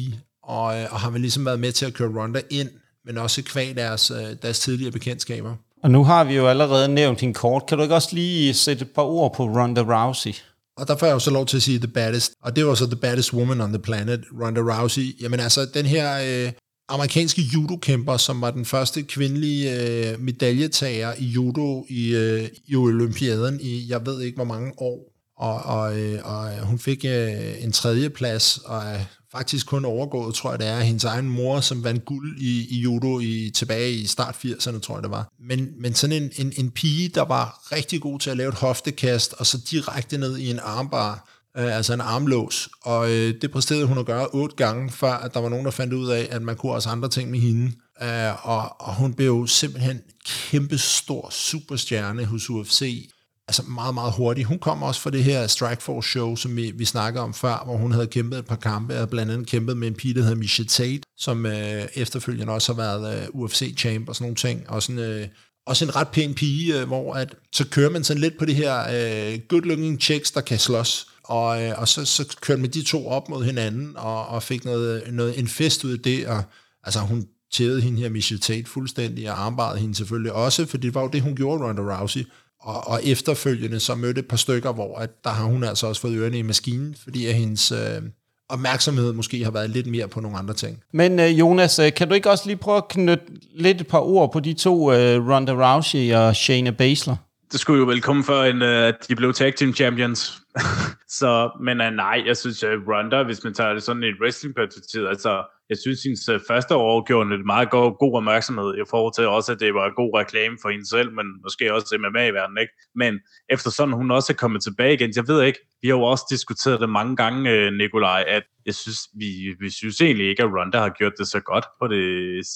og, 0.42 0.64
uh, 0.64 0.92
og 0.92 1.00
har 1.00 1.11
vel 1.11 1.20
ligesom 1.20 1.44
været 1.44 1.61
med 1.61 1.72
til 1.72 1.87
at 1.87 1.94
køre 1.94 2.22
Ronda 2.22 2.42
ind, 2.50 2.68
men 3.05 3.18
også 3.18 3.42
kvæg 3.42 3.76
deres, 3.76 4.12
deres 4.42 4.61
tidligere 4.61 4.92
bekendtskaber. 4.92 5.57
Og 5.83 5.90
nu 5.90 6.05
har 6.05 6.25
vi 6.25 6.35
jo 6.35 6.49
allerede 6.49 6.88
nævnt 6.88 7.21
hende 7.21 7.35
kort. 7.35 7.66
Kan 7.66 7.79
du 7.79 7.83
ikke 7.83 7.95
også 7.95 8.09
lige 8.12 8.55
sætte 8.55 8.83
et 8.83 8.90
par 8.90 9.03
ord 9.03 9.35
på 9.35 9.45
Ronda 9.45 9.81
Rousey? 9.81 10.35
Og 10.77 10.88
der 10.88 10.97
får 10.97 11.07
jeg 11.07 11.14
jo 11.14 11.19
så 11.19 11.31
lov 11.31 11.47
til 11.47 11.57
at 11.57 11.62
sige 11.62 11.79
the 11.79 11.88
baddest, 11.88 12.33
og 12.43 12.57
det 12.57 12.66
var 12.66 12.75
så 12.75 12.87
the 12.87 12.97
baddest 12.97 13.33
woman 13.33 13.61
on 13.61 13.73
the 13.73 13.83
planet, 13.83 14.25
Ronda 14.43 14.61
Rousey. 14.61 15.23
Jamen 15.23 15.40
altså, 15.40 15.66
den 15.75 15.87
her 15.87 16.21
øh, 16.47 16.53
amerikanske 16.88 17.43
judokæmper, 17.43 18.16
som 18.16 18.40
var 18.40 18.51
den 18.51 18.64
første 18.64 19.03
kvindelige 19.03 19.81
øh, 19.81 20.21
medaljetager 20.21 21.12
i 21.19 21.25
judo 21.25 21.87
i, 21.88 22.14
øh, 22.14 22.49
i 22.66 22.77
olympiaden 22.77 23.61
i, 23.61 23.87
jeg 23.88 24.07
ved 24.07 24.23
ikke 24.23 24.37
hvor 24.37 24.45
mange 24.45 24.73
år. 24.79 25.12
Og, 25.37 25.62
og, 25.62 25.99
øh, 25.99 26.21
og 26.25 26.66
hun 26.66 26.79
fik 26.79 27.05
øh, 27.05 27.64
en 27.64 27.73
tredje 27.73 28.11
plads, 28.11 28.59
og 28.64 28.83
øh, 28.83 29.01
faktisk 29.33 29.66
kun 29.66 29.85
overgået, 29.85 30.35
tror 30.35 30.51
jeg 30.51 30.59
det 30.59 30.69
er, 30.69 30.81
hendes 30.81 31.05
egen 31.05 31.31
mor, 31.31 31.61
som 31.61 31.85
vandt 31.85 32.05
guld 32.05 32.38
i, 32.40 32.66
i 32.71 32.81
judo 32.81 33.21
i, 33.21 33.51
tilbage 33.55 33.93
i 33.93 34.07
start 34.07 34.35
80'erne, 34.35 34.81
tror 34.81 34.95
jeg 34.97 35.03
det 35.03 35.11
var. 35.11 35.29
Men, 35.40 35.69
men 35.79 35.95
sådan 35.95 36.23
en, 36.23 36.31
en, 36.37 36.53
en 36.57 36.71
pige, 36.71 37.09
der 37.09 37.23
var 37.23 37.69
rigtig 37.73 38.01
god 38.01 38.19
til 38.19 38.31
at 38.31 38.37
lave 38.37 38.49
et 38.49 38.55
hoftekast, 38.55 39.35
og 39.38 39.47
så 39.47 39.59
direkte 39.71 40.19
ned 40.19 40.38
i 40.38 40.51
en 40.51 40.61
armbar, 40.62 41.29
øh, 41.57 41.77
altså 41.77 41.93
en 41.93 42.01
armlås. 42.01 42.69
Og 42.83 43.11
øh, 43.11 43.35
det 43.43 43.51
præsterede 43.51 43.87
hun 43.87 43.99
at 43.99 44.07
gøre 44.07 44.27
otte 44.27 44.57
gange, 44.57 44.90
før 44.90 45.12
at 45.12 45.35
der 45.35 45.40
var 45.40 45.49
nogen, 45.49 45.64
der 45.64 45.71
fandt 45.71 45.93
ud 45.93 46.09
af, 46.09 46.29
at 46.31 46.43
man 46.43 46.57
kunne 46.57 46.73
også 46.73 46.88
andre 46.88 47.09
ting 47.09 47.31
med 47.31 47.40
hende. 47.40 47.73
Øh, 48.03 48.49
og, 48.49 48.81
og 48.81 48.95
hun 48.95 49.14
blev 49.14 49.27
jo 49.27 49.47
simpelthen 49.47 50.01
kæmpestor 50.27 51.29
superstjerne 51.31 52.25
hos 52.25 52.51
UFC 52.51 53.11
altså 53.51 53.63
meget, 53.63 53.95
meget 53.95 54.13
hurtigt. 54.13 54.47
Hun 54.47 54.59
kom 54.59 54.83
også 54.83 55.01
fra 55.01 55.11
det 55.11 55.25
her 55.25 55.47
Strikeforce 55.47 56.11
show, 56.11 56.37
som 56.37 56.57
vi, 56.57 56.71
vi 56.71 56.85
snakkede 56.85 57.25
om 57.25 57.35
før, 57.35 57.63
hvor 57.65 57.77
hun 57.77 57.93
havde 57.93 58.07
kæmpet 58.07 58.39
et 58.39 58.47
par 58.47 58.57
kampe, 58.57 59.01
og 59.01 59.09
blandt 59.09 59.33
andet 59.33 59.49
kæmpet 59.49 59.77
med 59.77 59.89
en 59.89 59.95
pige, 59.95 60.15
der 60.15 60.23
hedder 60.23 60.37
Misha 60.37 60.65
Tate, 60.65 61.01
som 61.17 61.47
øh, 61.47 61.85
efterfølgende 61.95 62.53
også 62.53 62.73
har 62.73 62.83
været 62.83 63.23
øh, 63.23 63.29
UFC-champ 63.29 64.09
og 64.09 64.15
sådan 64.15 64.25
nogle 64.25 64.37
ting, 64.37 64.71
og 64.71 64.83
sådan, 64.83 64.99
øh, 64.99 65.29
også 65.67 65.85
en 65.85 65.97
ret 65.97 66.09
pæn 66.09 66.35
pige, 66.35 66.81
øh, 66.81 66.87
hvor 66.87 67.15
at, 67.15 67.35
så 67.53 67.69
kører 67.69 67.91
man 67.91 68.05
sådan 68.05 68.21
lidt 68.21 68.39
på 68.39 68.45
det 68.45 68.55
her 68.55 68.81
øh, 68.81 69.39
good-looking 69.53 69.99
chicks, 70.01 70.31
der 70.31 70.41
kan 70.41 70.59
slås, 70.59 71.07
og, 71.25 71.63
øh, 71.63 71.73
og 71.79 71.89
så, 71.89 72.05
så 72.05 72.37
kørte 72.41 72.61
man 72.61 72.71
de 72.71 72.83
to 72.83 73.09
op 73.09 73.29
mod 73.29 73.45
hinanden, 73.45 73.97
og, 73.97 74.27
og 74.27 74.43
fik 74.43 74.65
noget, 74.65 75.03
noget, 75.13 75.39
en 75.39 75.49
fest 75.49 75.85
ud 75.85 75.93
af 75.93 75.99
det, 75.99 76.27
og 76.27 76.43
altså 76.85 77.01
hun 77.01 77.27
tævede 77.53 77.81
hende 77.81 77.99
her 77.99 78.09
Michelle 78.09 78.41
Tate 78.41 78.71
fuldstændig, 78.71 79.31
og 79.31 79.45
armbarede 79.45 79.81
hende 79.81 79.95
selvfølgelig 79.95 80.33
også, 80.33 80.67
for 80.67 80.77
det 80.77 80.95
var 80.95 81.03
jo 81.03 81.09
det, 81.09 81.23
hun 81.23 81.37
gjorde, 81.37 81.65
Ronda 81.65 81.83
Rousey. 81.83 82.25
Og, 82.62 82.88
og 82.88 83.01
efterfølgende 83.05 83.81
så 83.81 83.94
mødte 83.94 84.18
et 84.18 84.29
par 84.29 84.37
stykker, 84.37 84.73
hvor 84.73 84.99
at 84.99 85.11
der 85.25 85.31
har 85.31 85.44
hun 85.44 85.64
altså 85.64 85.87
også 85.87 86.01
fået 86.01 86.16
ørerne 86.16 86.38
i 86.38 86.42
maskinen, 86.42 86.96
fordi 87.03 87.27
at 87.27 87.35
hendes 87.35 87.73
øh, 87.73 88.03
opmærksomhed 88.49 89.12
måske 89.12 89.44
har 89.44 89.51
været 89.51 89.70
lidt 89.70 89.87
mere 89.87 90.09
på 90.09 90.20
nogle 90.20 90.38
andre 90.38 90.55
ting. 90.55 90.79
Men 90.92 91.20
øh, 91.20 91.38
Jonas, 91.38 91.79
øh, 91.79 91.94
kan 91.94 92.09
du 92.09 92.14
ikke 92.14 92.31
også 92.31 92.46
lige 92.46 92.57
prøve 92.57 92.77
at 92.77 92.88
knytte 92.88 93.25
lidt 93.55 93.81
et 93.81 93.87
par 93.87 93.99
ord 93.99 94.33
på 94.33 94.40
de 94.40 94.55
to, 94.55 94.92
øh, 94.92 95.29
Ronda 95.29 95.53
Rousey 95.53 96.14
og 96.14 96.37
Shayna 96.37 96.70
Baszler? 96.70 97.16
Det 97.53 97.61
skulle 97.61 97.81
jo 97.81 97.87
vel 97.87 98.01
komme 98.01 98.25
før, 98.25 98.42
en, 98.42 98.62
uh, 98.62 98.68
at 98.68 98.94
de 99.09 99.16
blev 99.16 99.35
tag 99.35 99.55
team 99.55 99.75
champions. 99.75 100.39
så, 101.21 101.51
men 101.61 101.81
uh, 101.81 101.87
nej, 101.87 102.23
jeg 102.27 102.37
synes, 102.37 102.63
øh, 102.63 102.73
at 102.73 102.79
Ronda, 102.89 103.23
hvis 103.23 103.45
man 103.45 103.55
tager 103.55 103.73
det 103.73 103.83
sådan 103.83 104.03
i 104.03 104.07
et 104.07 104.21
wrestling-perspektiv, 104.21 105.05
altså, 105.05 105.45
jeg 105.69 105.79
synes, 105.79 106.03
hendes 106.03 106.29
uh, 106.29 106.41
første 106.49 106.75
år 106.75 107.05
gjorde 107.07 107.35
en 107.35 107.47
meget 107.47 107.71
god, 107.71 107.99
god 107.99 108.17
opmærksomhed 108.17 108.75
i 108.75 108.85
forhold 108.91 109.15
til 109.15 109.27
også, 109.27 109.53
at 109.53 109.61
det 109.61 109.75
var 109.75 109.87
en 109.87 109.95
god 109.95 110.19
reklame 110.19 110.59
for 110.63 110.69
hende 110.69 110.89
selv, 110.89 111.13
men 111.13 111.27
måske 111.43 111.75
også 111.75 111.99
MMA 111.99 112.27
i 112.27 112.35
verden, 112.35 112.59
ikke? 112.59 112.73
Men 112.95 113.21
efter 113.49 113.71
sådan, 113.71 113.95
hun 113.95 114.11
også 114.11 114.33
er 114.33 114.37
kommet 114.37 114.63
tilbage 114.63 114.95
igen, 114.95 115.13
jeg 115.17 115.29
ved 115.29 115.43
ikke, 115.43 115.59
vi 115.83 115.89
har 115.89 115.97
jo 115.97 116.03
også 116.03 116.25
diskuteret 116.31 116.81
det 116.81 116.89
mange 116.89 117.17
gange, 117.17 117.67
uh, 117.67 117.73
Nikolaj, 117.73 118.25
at 118.29 118.43
jeg 118.67 118.75
synes, 118.75 118.99
vi, 119.19 119.31
vi 119.61 119.71
synes 119.71 120.01
egentlig 120.01 120.29
ikke, 120.29 120.43
at 120.43 120.49
Ronda 120.49 120.79
har 120.79 120.95
gjort 120.99 121.13
det 121.19 121.29
så 121.29 121.41
godt 121.41 121.65
på 121.81 121.89
det 121.89 122.07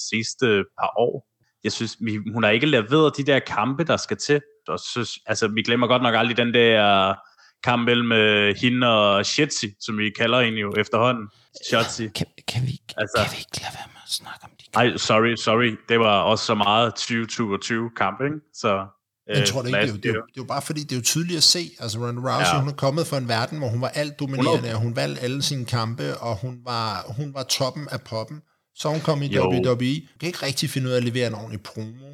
sidste 0.09 0.63
par 0.79 0.91
år. 0.97 1.27
Jeg 1.63 1.71
synes, 1.71 1.97
vi, 2.01 2.19
hun 2.33 2.43
har 2.43 2.51
ikke 2.51 2.65
leveret 2.65 3.17
de 3.17 3.23
der 3.23 3.39
kampe, 3.39 3.83
der 3.83 3.97
skal 3.97 4.17
til. 4.17 4.41
Og 4.67 4.79
synes, 4.79 5.19
altså, 5.25 5.47
vi 5.47 5.61
glemmer 5.61 5.87
godt 5.87 6.01
nok 6.01 6.15
aldrig 6.15 6.37
den 6.37 6.53
der 6.53 7.13
kamp 7.65 7.81
mellem 7.89 8.11
uh, 8.11 8.55
hende 8.61 8.87
og 8.87 9.25
Shitsi, 9.25 9.67
som 9.79 9.97
vi 9.97 10.09
kalder 10.19 10.39
hende 10.41 10.59
jo 10.59 10.73
efterhånden. 10.77 11.25
Shotzi. 11.69 12.07
Kan, 12.07 12.27
kan, 12.47 12.61
vi, 12.67 12.81
altså, 12.97 13.17
kan 13.17 13.31
vi 13.31 13.37
ikke 13.37 13.61
lade 13.63 13.73
være 13.79 13.89
med 13.95 14.01
at 14.07 14.11
snakke 14.19 14.43
om 14.43 14.51
de 14.59 14.65
kampe? 14.73 14.89
Ej, 14.91 14.97
sorry, 14.97 15.35
sorry. 15.35 15.71
Det 15.89 15.99
var 15.99 16.21
også 16.21 16.45
så 16.45 16.55
meget 16.55 16.93
2022 16.93 17.89
kamp, 17.97 18.21
ikke? 18.21 18.35
Så, 18.53 18.69
jeg 19.27 19.41
øh, 19.41 19.47
tror 19.47 19.61
det 19.61 19.69
ikke, 19.69 19.79
det 19.79 19.89
er, 19.89 19.93
jo, 19.93 19.95
det, 19.95 20.09
er 20.09 20.13
jo, 20.13 20.21
det 20.21 20.37
er 20.39 20.43
jo 20.43 20.43
bare 20.43 20.61
fordi, 20.61 20.81
det 20.83 20.91
er 20.91 20.95
jo 20.95 21.01
tydeligt 21.01 21.37
at 21.37 21.43
se, 21.43 21.71
altså 21.79 21.99
Ronda 21.99 22.21
Rousey, 22.29 22.53
ja. 22.53 22.59
hun 22.59 22.69
er 22.69 22.73
kommet 22.73 23.07
fra 23.07 23.17
en 23.17 23.27
verden, 23.27 23.57
hvor 23.57 23.67
hun 23.67 23.81
var 23.81 23.87
alt 23.87 24.19
dominerende, 24.19 24.73
og 24.73 24.79
hun 24.79 24.95
valgte 24.95 25.21
alle 25.21 25.41
sine 25.41 25.65
kampe, 25.65 26.17
og 26.17 26.35
hun 26.35 26.61
var, 26.65 27.05
hun 27.17 27.33
var 27.33 27.43
toppen 27.43 27.87
af 27.91 28.01
poppen. 28.01 28.41
Så 28.75 28.89
hun 28.89 28.99
kom 28.99 29.21
i 29.21 29.27
jo. 29.27 29.43
WWE. 29.43 29.95
Hun 30.11 30.17
kan 30.19 30.27
ikke 30.27 30.45
rigtig 30.45 30.69
finde 30.69 30.87
ud 30.87 30.93
af 30.93 30.97
at 30.97 31.03
levere 31.03 31.27
en 31.27 31.33
ordentlig 31.33 31.61
promo 31.61 32.05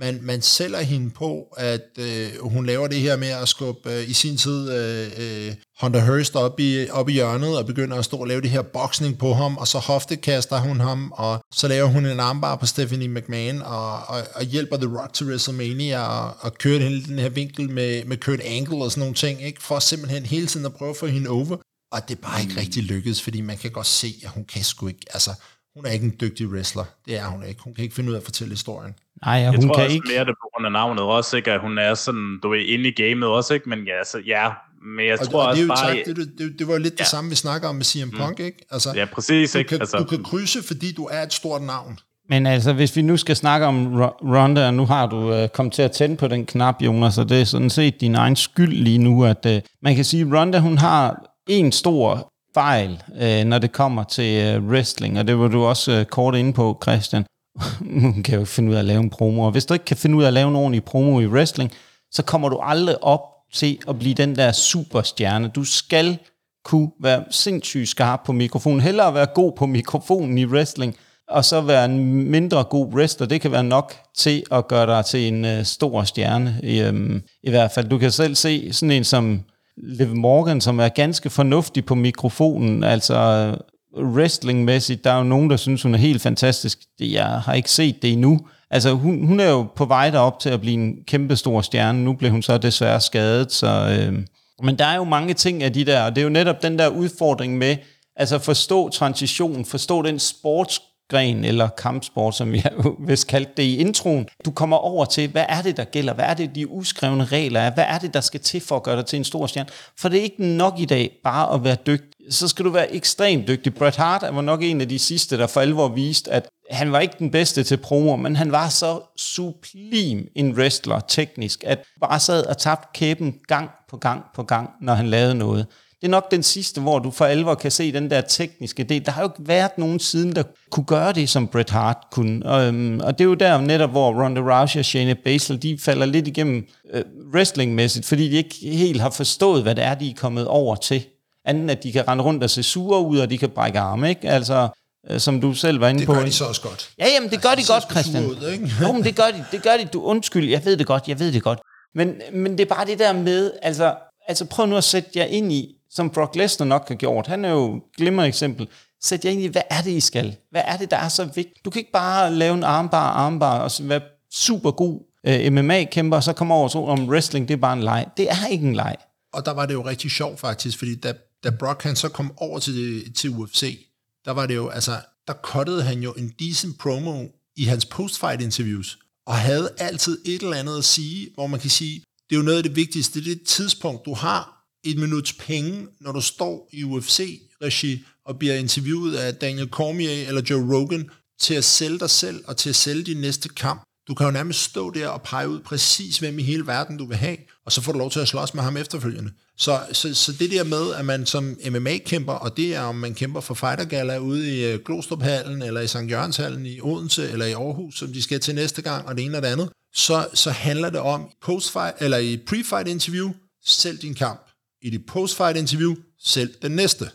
man, 0.00 0.18
man 0.22 0.42
sælger 0.42 0.80
hende 0.80 1.10
på, 1.10 1.54
at 1.56 1.88
øh, 1.98 2.28
hun 2.40 2.66
laver 2.66 2.86
det 2.86 3.00
her 3.00 3.16
med 3.16 3.28
at 3.28 3.48
skubbe 3.48 3.92
øh, 3.92 4.10
i 4.10 4.12
sin 4.12 4.36
tid 4.36 4.72
øh, 4.72 5.10
øh, 5.18 5.54
Hunter 5.80 6.04
Hurst 6.06 6.36
op 6.36 6.60
i, 6.60 6.88
op 6.90 7.08
i 7.08 7.12
hjørnet 7.12 7.58
og 7.58 7.66
begynder 7.66 7.96
at 7.96 8.04
stå 8.04 8.16
og 8.16 8.26
lave 8.26 8.40
det 8.40 8.50
her 8.50 8.62
boksning 8.62 9.18
på 9.18 9.34
ham, 9.34 9.56
og 9.56 9.68
så 9.68 9.78
hoftekaster 9.78 10.58
hun 10.58 10.80
ham, 10.80 11.12
og 11.16 11.44
så 11.52 11.68
laver 11.68 11.86
hun 11.86 12.06
en 12.06 12.20
armbar 12.20 12.56
på 12.56 12.66
Stephanie 12.66 13.08
McMahon 13.08 13.62
og, 13.62 13.92
og, 13.92 14.22
og 14.34 14.44
hjælper 14.44 14.76
The 14.76 14.98
Rock 15.00 15.12
til 15.12 15.26
WrestleMania 15.26 16.02
og, 16.02 16.36
og 16.40 16.54
kører 16.54 16.78
hele 16.78 17.04
den 17.04 17.18
her 17.18 17.28
vinkel 17.28 17.70
med, 17.70 18.04
med 18.04 18.16
Kurt 18.16 18.40
Angle 18.40 18.84
og 18.84 18.90
sådan 18.90 19.00
nogle 19.00 19.14
ting, 19.14 19.42
ikke? 19.42 19.62
for 19.62 19.78
simpelthen 19.78 20.26
hele 20.26 20.46
tiden 20.46 20.66
at 20.66 20.74
prøve 20.74 20.90
at 20.90 20.96
få 20.96 21.06
hende 21.06 21.30
over. 21.30 21.56
Og 21.92 22.08
det 22.08 22.16
er 22.16 22.22
bare 22.22 22.40
ikke 22.40 22.52
mm. 22.52 22.58
rigtig 22.58 22.82
lykkedes, 22.82 23.22
fordi 23.22 23.40
man 23.40 23.58
kan 23.58 23.70
godt 23.70 23.86
se, 23.86 24.14
at 24.24 24.30
hun 24.30 24.44
kan 24.44 24.64
sgu 24.64 24.88
ikke, 24.88 25.06
altså 25.12 25.30
hun 25.76 25.86
er 25.86 25.90
ikke 25.90 26.04
en 26.04 26.16
dygtig 26.20 26.48
wrestler. 26.48 26.84
Det 27.06 27.18
er 27.18 27.26
hun 27.26 27.44
ikke. 27.44 27.60
Hun 27.64 27.74
kan 27.74 27.82
ikke 27.84 27.94
finde 27.94 28.10
ud 28.10 28.14
af 28.14 28.18
at 28.18 28.24
fortælle 28.24 28.52
historien. 28.52 28.94
Nej, 29.24 29.34
ja, 29.34 29.46
hun 29.46 29.54
jeg 29.54 29.62
tror 29.62 29.74
kan 29.74 29.84
også 29.84 29.94
ikke. 29.94 30.08
mere 30.08 30.24
det 30.24 30.34
på 30.42 30.50
grund 30.52 30.66
af 30.66 30.72
navnet 30.72 31.04
også, 31.04 31.36
ikke? 31.36 31.52
at 31.52 31.60
hun 31.60 31.78
er 31.78 31.94
sådan, 31.94 32.38
du 32.42 32.52
er 32.52 32.60
inde 32.74 32.88
i 32.88 32.92
gamet 32.92 33.28
også, 33.28 33.54
ikke? 33.54 33.68
men 33.68 33.78
ja, 33.78 34.04
så, 34.04 34.22
ja, 34.26 34.50
men 34.96 35.06
jeg 35.06 35.20
og, 35.20 35.30
tror 35.30 35.42
og 35.42 35.48
også 35.48 35.62
det, 35.62 35.68
bare... 35.68 35.96
Tak, 35.96 36.06
det, 36.06 36.16
det, 36.38 36.58
det, 36.58 36.66
var 36.66 36.72
jo 36.72 36.78
lidt 36.78 36.94
ja. 36.94 37.02
det 37.02 37.06
samme, 37.06 37.30
vi 37.30 37.36
snakker 37.36 37.68
om 37.68 37.74
med 37.74 37.84
CM 37.84 38.04
mm. 38.04 38.18
Punk, 38.18 38.40
ikke? 38.40 38.58
Altså, 38.70 38.92
ja, 38.94 39.04
præcis. 39.04 39.52
Du 39.52 39.58
ikke? 39.58 39.68
kan, 39.68 39.80
altså, 39.80 39.98
du 39.98 40.04
kan 40.04 40.24
krydse, 40.24 40.62
fordi 40.62 40.92
du 40.92 41.04
er 41.04 41.22
et 41.22 41.32
stort 41.32 41.62
navn. 41.62 41.98
Men 42.28 42.46
altså, 42.46 42.72
hvis 42.72 42.96
vi 42.96 43.02
nu 43.02 43.16
skal 43.16 43.36
snakke 43.36 43.66
om 43.66 44.00
Ronda, 44.22 44.66
og 44.66 44.74
nu 44.74 44.86
har 44.86 45.06
du 45.06 45.42
uh, 45.42 45.48
kommet 45.48 45.74
til 45.74 45.82
at 45.82 45.92
tænde 45.92 46.16
på 46.16 46.28
den 46.28 46.46
knap, 46.46 46.82
Jonas, 46.82 47.14
så 47.14 47.24
det 47.24 47.40
er 47.40 47.44
sådan 47.44 47.70
set 47.70 48.00
din 48.00 48.14
egen 48.14 48.36
skyld 48.36 48.72
lige 48.72 48.98
nu, 48.98 49.24
at 49.24 49.46
uh, 49.46 49.52
man 49.82 49.94
kan 49.96 50.04
sige, 50.04 50.22
at 50.22 50.32
Ronda, 50.32 50.58
hun 50.58 50.78
har 50.78 51.26
en 51.48 51.72
stor 51.72 52.32
fejl, 52.56 53.02
øh, 53.20 53.44
når 53.44 53.58
det 53.58 53.72
kommer 53.72 54.04
til 54.04 54.44
øh, 54.44 54.68
wrestling, 54.68 55.18
og 55.18 55.26
det 55.26 55.38
var 55.38 55.48
du 55.48 55.64
også 55.64 55.92
øh, 55.92 56.04
kort 56.04 56.34
inde 56.34 56.52
på, 56.52 56.78
Christian. 56.82 57.24
Hun 58.02 58.22
kan 58.22 58.38
jo 58.38 58.44
finde 58.44 58.70
ud 58.70 58.74
af 58.74 58.78
at 58.78 58.84
lave 58.84 59.00
en 59.00 59.10
promo, 59.10 59.42
og 59.42 59.50
hvis 59.50 59.66
du 59.66 59.74
ikke 59.74 59.84
kan 59.84 59.96
finde 59.96 60.16
ud 60.16 60.22
af 60.22 60.26
at 60.26 60.32
lave 60.32 60.48
en 60.48 60.56
ordentlig 60.56 60.84
promo 60.84 61.20
i 61.20 61.26
wrestling, 61.26 61.72
så 62.10 62.22
kommer 62.22 62.48
du 62.48 62.58
aldrig 62.62 63.04
op 63.04 63.20
til 63.54 63.78
at 63.88 63.98
blive 63.98 64.14
den 64.14 64.36
der 64.36 64.52
superstjerne. 64.52 65.48
Du 65.48 65.64
skal 65.64 66.18
kunne 66.64 66.90
være 67.00 67.24
sindssygt 67.30 67.88
skarp 67.88 68.20
på 68.26 68.32
mikrofonen. 68.32 68.80
Hellere 68.80 69.14
være 69.14 69.26
god 69.34 69.52
på 69.56 69.66
mikrofonen 69.66 70.38
i 70.38 70.46
wrestling, 70.46 70.96
og 71.28 71.44
så 71.44 71.60
være 71.60 71.84
en 71.84 72.30
mindre 72.30 72.64
god 72.64 72.86
wrestler. 72.86 73.26
Det 73.26 73.40
kan 73.40 73.52
være 73.52 73.64
nok 73.64 73.94
til 74.16 74.44
at 74.52 74.68
gøre 74.68 74.86
dig 74.86 75.04
til 75.04 75.28
en 75.28 75.44
øh, 75.44 75.64
stor 75.64 76.04
stjerne. 76.04 76.60
I, 76.62 76.80
øhm, 76.80 77.22
I 77.42 77.50
hvert 77.50 77.70
fald, 77.70 77.88
du 77.88 77.98
kan 77.98 78.10
selv 78.10 78.34
se 78.34 78.72
sådan 78.72 78.90
en 78.90 79.04
som 79.04 79.40
Liv 79.82 80.16
Morgan, 80.16 80.60
som 80.60 80.80
er 80.80 80.88
ganske 80.88 81.30
fornuftig 81.30 81.84
på 81.84 81.94
mikrofonen, 81.94 82.84
altså 82.84 83.54
wrestlingmæssigt, 83.96 85.04
der 85.04 85.10
er 85.10 85.18
jo 85.18 85.24
nogen, 85.24 85.50
der 85.50 85.56
synes, 85.56 85.82
hun 85.82 85.94
er 85.94 85.98
helt 85.98 86.22
fantastisk. 86.22 86.78
Jeg 87.00 87.26
har 87.26 87.54
ikke 87.54 87.70
set 87.70 88.02
det 88.02 88.12
endnu. 88.12 88.40
Altså, 88.70 88.92
hun, 88.92 89.26
hun 89.26 89.40
er 89.40 89.50
jo 89.50 89.66
på 89.76 89.84
vej 89.84 90.10
derop 90.10 90.40
til 90.40 90.50
at 90.50 90.60
blive 90.60 90.74
en 90.74 90.96
kæmpe 91.06 91.36
stor 91.36 91.60
stjerne. 91.60 92.04
Nu 92.04 92.12
blev 92.12 92.30
hun 92.30 92.42
så 92.42 92.58
desværre 92.58 93.00
skadet, 93.00 93.52
så... 93.52 93.98
Øh, 94.00 94.18
men 94.62 94.78
der 94.78 94.84
er 94.84 94.96
jo 94.96 95.04
mange 95.04 95.34
ting 95.34 95.62
af 95.62 95.72
de 95.72 95.84
der, 95.84 96.02
og 96.02 96.16
det 96.16 96.20
er 96.20 96.24
jo 96.24 96.30
netop 96.30 96.62
den 96.62 96.78
der 96.78 96.88
udfordring 96.88 97.58
med, 97.58 97.76
altså 98.16 98.38
forstå 98.38 98.88
transition, 98.88 99.64
forstå 99.64 100.02
den 100.02 100.18
sports 100.18 100.82
gren 101.08 101.44
eller 101.44 101.68
kampsport, 101.68 102.34
som 102.34 102.54
jeg 102.54 102.70
vist 103.08 103.26
kaldte 103.26 103.52
det 103.56 103.62
i 103.62 103.76
introen. 103.76 104.26
Du 104.44 104.50
kommer 104.50 104.76
over 104.76 105.04
til, 105.04 105.30
hvad 105.30 105.44
er 105.48 105.62
det, 105.62 105.76
der 105.76 105.84
gælder? 105.84 106.14
Hvad 106.14 106.24
er 106.24 106.34
det, 106.34 106.54
de 106.54 106.68
uskrevne 106.68 107.24
regler 107.24 107.60
er? 107.60 107.74
Hvad 107.74 107.84
er 107.88 107.98
det, 107.98 108.14
der 108.14 108.20
skal 108.20 108.40
til 108.40 108.60
for 108.60 108.76
at 108.76 108.82
gøre 108.82 108.96
dig 108.96 109.06
til 109.06 109.16
en 109.16 109.24
stor 109.24 109.46
stjerne? 109.46 109.68
For 109.98 110.08
det 110.08 110.18
er 110.18 110.22
ikke 110.22 110.44
nok 110.44 110.74
i 110.78 110.84
dag 110.84 111.10
bare 111.24 111.54
at 111.54 111.64
være 111.64 111.76
dygtig. 111.86 112.10
Så 112.30 112.48
skal 112.48 112.64
du 112.64 112.70
være 112.70 112.94
ekstremt 112.94 113.48
dygtig. 113.48 113.74
Bret 113.74 113.96
Hart 113.96 114.22
var 114.32 114.40
nok 114.40 114.62
en 114.62 114.80
af 114.80 114.88
de 114.88 114.98
sidste, 114.98 115.38
der 115.38 115.46
for 115.46 115.60
alvor 115.60 115.88
viste, 115.88 116.32
at 116.32 116.48
han 116.70 116.92
var 116.92 117.00
ikke 117.00 117.14
den 117.18 117.30
bedste 117.30 117.62
til 117.62 117.76
promo, 117.76 118.16
men 118.16 118.36
han 118.36 118.52
var 118.52 118.68
så 118.68 119.00
sublim 119.16 120.28
en 120.34 120.52
wrestler 120.52 121.00
teknisk, 121.00 121.64
at 121.66 121.82
bare 122.00 122.20
sad 122.20 122.46
og 122.46 122.58
tabte 122.58 122.88
kæben 122.94 123.34
gang 123.46 123.70
på 123.88 123.96
gang 123.96 124.22
på 124.34 124.42
gang, 124.42 124.70
når 124.80 124.94
han 124.94 125.06
lavede 125.06 125.34
noget 125.34 125.66
det 126.00 126.06
er 126.06 126.10
nok 126.10 126.30
den 126.30 126.42
sidste, 126.42 126.80
hvor 126.80 126.98
du 126.98 127.10
for 127.10 127.24
alvor 127.24 127.54
kan 127.54 127.70
se 127.70 127.92
den 127.92 128.10
der 128.10 128.20
tekniske 128.20 128.84
del. 128.84 129.06
Der 129.06 129.12
har 129.12 129.22
jo 129.22 129.28
ikke 129.28 129.48
været 129.48 129.78
nogen 129.78 130.00
siden, 130.00 130.36
der 130.36 130.42
kunne 130.70 130.86
gøre 130.86 131.12
det, 131.12 131.28
som 131.28 131.48
Bret 131.48 131.70
Hart 131.70 131.96
kunne. 132.12 132.46
Og, 132.46 132.66
øhm, 132.66 133.00
og 133.00 133.18
det 133.18 133.24
er 133.24 133.28
jo 133.28 133.34
der 133.34 133.60
netop, 133.60 133.90
hvor 133.90 134.24
Ronda 134.24 134.40
Rousey 134.40 134.78
og 134.78 134.84
Shayna 134.84 135.14
Baszler, 135.24 135.56
de 135.56 135.78
falder 135.80 136.06
lidt 136.06 136.28
igennem 136.28 136.66
øh, 136.94 137.02
wrestlingmæssigt, 137.34 138.06
fordi 138.06 138.28
de 138.28 138.36
ikke 138.36 138.56
helt 138.62 139.00
har 139.00 139.10
forstået, 139.10 139.62
hvad 139.62 139.74
det 139.74 139.84
er, 139.84 139.94
de 139.94 140.10
er 140.10 140.14
kommet 140.14 140.46
over 140.46 140.76
til. 140.76 141.04
Anden 141.44 141.70
at 141.70 141.82
de 141.82 141.92
kan 141.92 142.08
rende 142.08 142.24
rundt 142.24 142.44
og 142.44 142.50
se 142.50 142.62
sure 142.62 143.00
ud, 143.00 143.18
og 143.18 143.30
de 143.30 143.38
kan 143.38 143.50
brække 143.50 143.78
arme, 143.78 144.08
ikke? 144.08 144.28
Altså, 144.28 144.68
øh, 145.10 145.20
som 145.20 145.40
du 145.40 145.54
selv 145.54 145.80
var 145.80 145.88
inde 145.88 146.00
det 146.00 146.06
på. 146.06 146.12
Det 146.12 146.20
gør 146.20 146.26
de 146.26 146.32
så 146.32 146.44
også 146.44 146.62
godt. 146.62 146.90
Ja, 146.98 147.06
jamen 147.14 147.30
det 147.30 147.42
gør 147.42 147.48
altså, 147.48 147.72
de 147.72 147.80
godt, 147.80 147.90
Christian. 147.90 148.26
Ud, 148.26 148.50
ikke? 148.52 148.70
jo, 148.82 148.92
men 148.92 149.04
det 149.04 149.16
gør 149.16 149.26
de, 149.26 149.44
det 149.52 149.62
gør 149.62 149.76
de. 149.76 149.84
Du 149.84 150.02
undskyld, 150.02 150.48
jeg 150.48 150.64
ved 150.64 150.76
det 150.76 150.86
godt, 150.86 151.08
jeg 151.08 151.18
ved 151.18 151.32
det 151.32 151.42
godt. 151.42 151.58
Men, 151.94 152.14
men 152.32 152.52
det 152.52 152.60
er 152.60 152.74
bare 152.74 152.86
det 152.86 152.98
der 152.98 153.12
med, 153.12 153.52
altså, 153.62 153.94
altså 154.28 154.44
prøv 154.44 154.66
nu 154.66 154.76
at 154.76 154.84
sætte 154.84 155.10
jer 155.16 155.24
ind 155.24 155.52
i, 155.52 155.75
som 155.96 156.10
Brock 156.10 156.36
Lesnar 156.36 156.66
nok 156.66 156.88
har 156.88 156.94
gjort. 156.94 157.26
Han 157.26 157.44
er 157.44 157.50
jo 157.50 157.76
et 157.76 157.82
glimrende 157.96 158.28
eksempel. 158.28 158.68
Sæt 159.02 159.24
jer 159.24 159.30
ind 159.30 159.40
i, 159.40 159.46
hvad 159.46 159.62
er 159.70 159.82
det, 159.82 159.90
I 159.90 160.00
skal? 160.00 160.36
Hvad 160.50 160.62
er 160.64 160.76
det, 160.76 160.90
der 160.90 160.96
er 160.96 161.08
så 161.08 161.24
vigtigt? 161.24 161.64
Du 161.64 161.70
kan 161.70 161.80
ikke 161.80 161.92
bare 161.92 162.34
lave 162.34 162.54
en 162.54 162.64
armbar, 162.64 163.10
armbar 163.10 163.58
og 163.58 163.70
være 163.80 164.00
super 164.32 164.70
god 164.70 165.00
uh, 165.28 165.34
øh, 165.34 165.52
MMA-kæmper, 165.52 166.16
og 166.16 166.22
så 166.22 166.32
komme 166.32 166.54
over 166.54 166.64
og 166.64 166.70
tro, 166.70 166.86
om 166.86 167.08
wrestling 167.08 167.48
det 167.48 167.54
er 167.54 167.58
bare 167.58 167.72
en 167.72 167.82
leg. 167.82 168.06
Det 168.16 168.30
er 168.30 168.46
ikke 168.46 168.66
en 168.66 168.74
leg. 168.74 168.96
Og 169.32 169.46
der 169.46 169.52
var 169.52 169.66
det 169.66 169.74
jo 169.74 169.86
rigtig 169.86 170.10
sjovt 170.10 170.40
faktisk, 170.40 170.78
fordi 170.78 170.94
da, 170.94 171.14
da 171.44 171.50
Brock 171.50 171.82
han 171.82 171.96
så 171.96 172.08
kom 172.08 172.32
over 172.36 172.58
til, 172.58 173.12
til 173.14 173.30
UFC, 173.30 173.86
der 174.24 174.30
var 174.30 174.46
det 174.46 174.54
jo, 174.54 174.68
altså, 174.68 174.92
der 175.26 175.32
kottede 175.32 175.82
han 175.82 176.02
jo 176.02 176.12
en 176.12 176.32
decent 176.38 176.78
promo 176.78 177.24
i 177.56 177.64
hans 177.64 177.84
post-fight 177.84 178.42
interviews, 178.42 178.98
og 179.26 179.34
havde 179.34 179.70
altid 179.78 180.18
et 180.26 180.42
eller 180.42 180.56
andet 180.56 180.78
at 180.78 180.84
sige, 180.84 181.28
hvor 181.34 181.46
man 181.46 181.60
kan 181.60 181.70
sige, 181.70 182.02
det 182.30 182.36
er 182.36 182.40
jo 182.40 182.44
noget 182.44 182.56
af 182.56 182.62
det 182.62 182.76
vigtigste, 182.76 183.24
det 183.24 183.30
er 183.30 183.34
det 183.34 183.46
tidspunkt, 183.46 184.04
du 184.04 184.14
har 184.14 184.55
et 184.86 184.98
minuts 184.98 185.32
penge, 185.32 185.86
når 186.00 186.12
du 186.12 186.20
står 186.20 186.68
i 186.72 186.84
UFC-regi 186.84 188.04
og 188.24 188.38
bliver 188.38 188.54
interviewet 188.54 189.16
af 189.16 189.34
Daniel 189.34 189.68
Cormier 189.68 190.28
eller 190.28 190.42
Joe 190.50 190.74
Rogan, 190.74 191.10
til 191.40 191.54
at 191.54 191.64
sælge 191.64 191.98
dig 191.98 192.10
selv 192.10 192.44
og 192.46 192.56
til 192.56 192.68
at 192.68 192.76
sælge 192.76 193.02
din 193.02 193.20
næste 193.20 193.48
kamp. 193.48 193.82
Du 194.08 194.14
kan 194.14 194.26
jo 194.26 194.32
nærmest 194.32 194.62
stå 194.62 194.90
der 194.90 195.08
og 195.08 195.22
pege 195.22 195.48
ud 195.48 195.60
præcis, 195.60 196.18
hvem 196.18 196.38
i 196.38 196.42
hele 196.42 196.66
verden 196.66 196.96
du 196.96 197.06
vil 197.06 197.16
have, 197.16 197.36
og 197.64 197.72
så 197.72 197.80
får 197.80 197.92
du 197.92 197.98
lov 197.98 198.10
til 198.10 198.20
at 198.20 198.28
slås 198.28 198.54
med 198.54 198.62
ham 198.62 198.76
efterfølgende. 198.76 199.30
Så, 199.58 199.80
så, 199.92 200.14
så 200.14 200.32
det 200.32 200.50
der 200.50 200.64
med, 200.64 200.94
at 200.94 201.04
man 201.04 201.26
som 201.26 201.56
MMA-kæmper, 201.70 202.32
og 202.32 202.56
det 202.56 202.74
er 202.74 202.80
om 202.80 202.94
man 202.94 203.14
kæmper 203.14 203.40
for 203.40 203.54
Fighter 203.54 203.84
Gala 203.84 204.18
ude 204.18 204.56
i 204.56 204.64
øh, 204.64 204.80
Glostruphallen, 204.84 205.62
eller 205.62 205.80
i 205.80 205.86
St. 205.86 206.10
Jørgenshallen 206.10 206.66
i 206.66 206.80
Odense, 206.80 207.30
eller 207.30 207.46
i 207.46 207.52
Aarhus, 207.52 207.98
som 207.98 208.12
de 208.12 208.22
skal 208.22 208.40
til 208.40 208.54
næste 208.54 208.82
gang, 208.82 209.06
og 209.06 209.16
det 209.16 209.24
ene 209.24 209.36
og 209.36 209.42
det 209.42 209.48
andet, 209.48 209.68
så, 209.94 210.28
så 210.34 210.50
handler 210.50 210.90
det 210.90 211.00
om 211.00 211.30
post-fight, 211.42 211.96
eller 212.00 212.18
i 212.18 212.36
pre-fight 212.50 212.88
interview, 212.88 213.32
sælg 213.64 214.02
din 214.02 214.14
kamp 214.14 214.46
i 214.82 214.90
dit 214.90 215.06
post-fight 215.06 215.56
interview 215.56 215.94
selv 216.18 216.54
den 216.62 216.72
næste. 216.72 217.10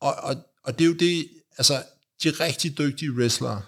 Og, 0.00 0.14
og, 0.14 0.36
og 0.64 0.78
det 0.78 0.84
er 0.84 0.88
jo 0.88 0.94
det, 0.94 1.28
altså 1.58 1.82
de 2.22 2.30
rigtig 2.30 2.78
dygtige 2.78 3.12
wrestlere, 3.12 3.62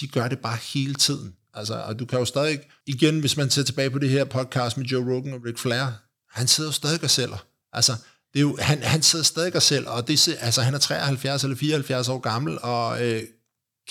de 0.00 0.08
gør 0.08 0.28
det 0.28 0.38
bare 0.38 0.58
hele 0.74 0.94
tiden. 0.94 1.36
Altså, 1.54 1.74
og 1.74 1.98
du 1.98 2.06
kan 2.06 2.18
jo 2.18 2.24
stadig, 2.24 2.60
igen, 2.86 3.20
hvis 3.20 3.36
man 3.36 3.50
ser 3.50 3.62
tilbage 3.62 3.90
på 3.90 3.98
det 3.98 4.10
her 4.10 4.24
podcast 4.24 4.76
med 4.76 4.86
Joe 4.86 5.14
Rogan 5.14 5.34
og 5.34 5.44
Ric 5.44 5.58
Flair, 5.58 5.86
han 6.30 6.48
sidder 6.48 6.68
jo 6.68 6.72
stadig 6.72 7.02
og 7.02 7.10
sælger. 7.10 7.46
Altså, 7.72 7.92
det 8.32 8.38
er 8.38 8.40
jo, 8.40 8.56
han, 8.60 8.82
han 8.82 9.02
sidder 9.02 9.24
stadig 9.24 9.56
og 9.56 9.62
sælger, 9.62 9.90
og 9.90 10.08
det, 10.08 10.28
altså, 10.40 10.62
han 10.62 10.74
er 10.74 10.78
73 10.78 11.44
eller 11.44 11.56
74 11.56 12.08
år 12.08 12.18
gammel, 12.18 12.58
og 12.62 13.06
øh, 13.06 13.22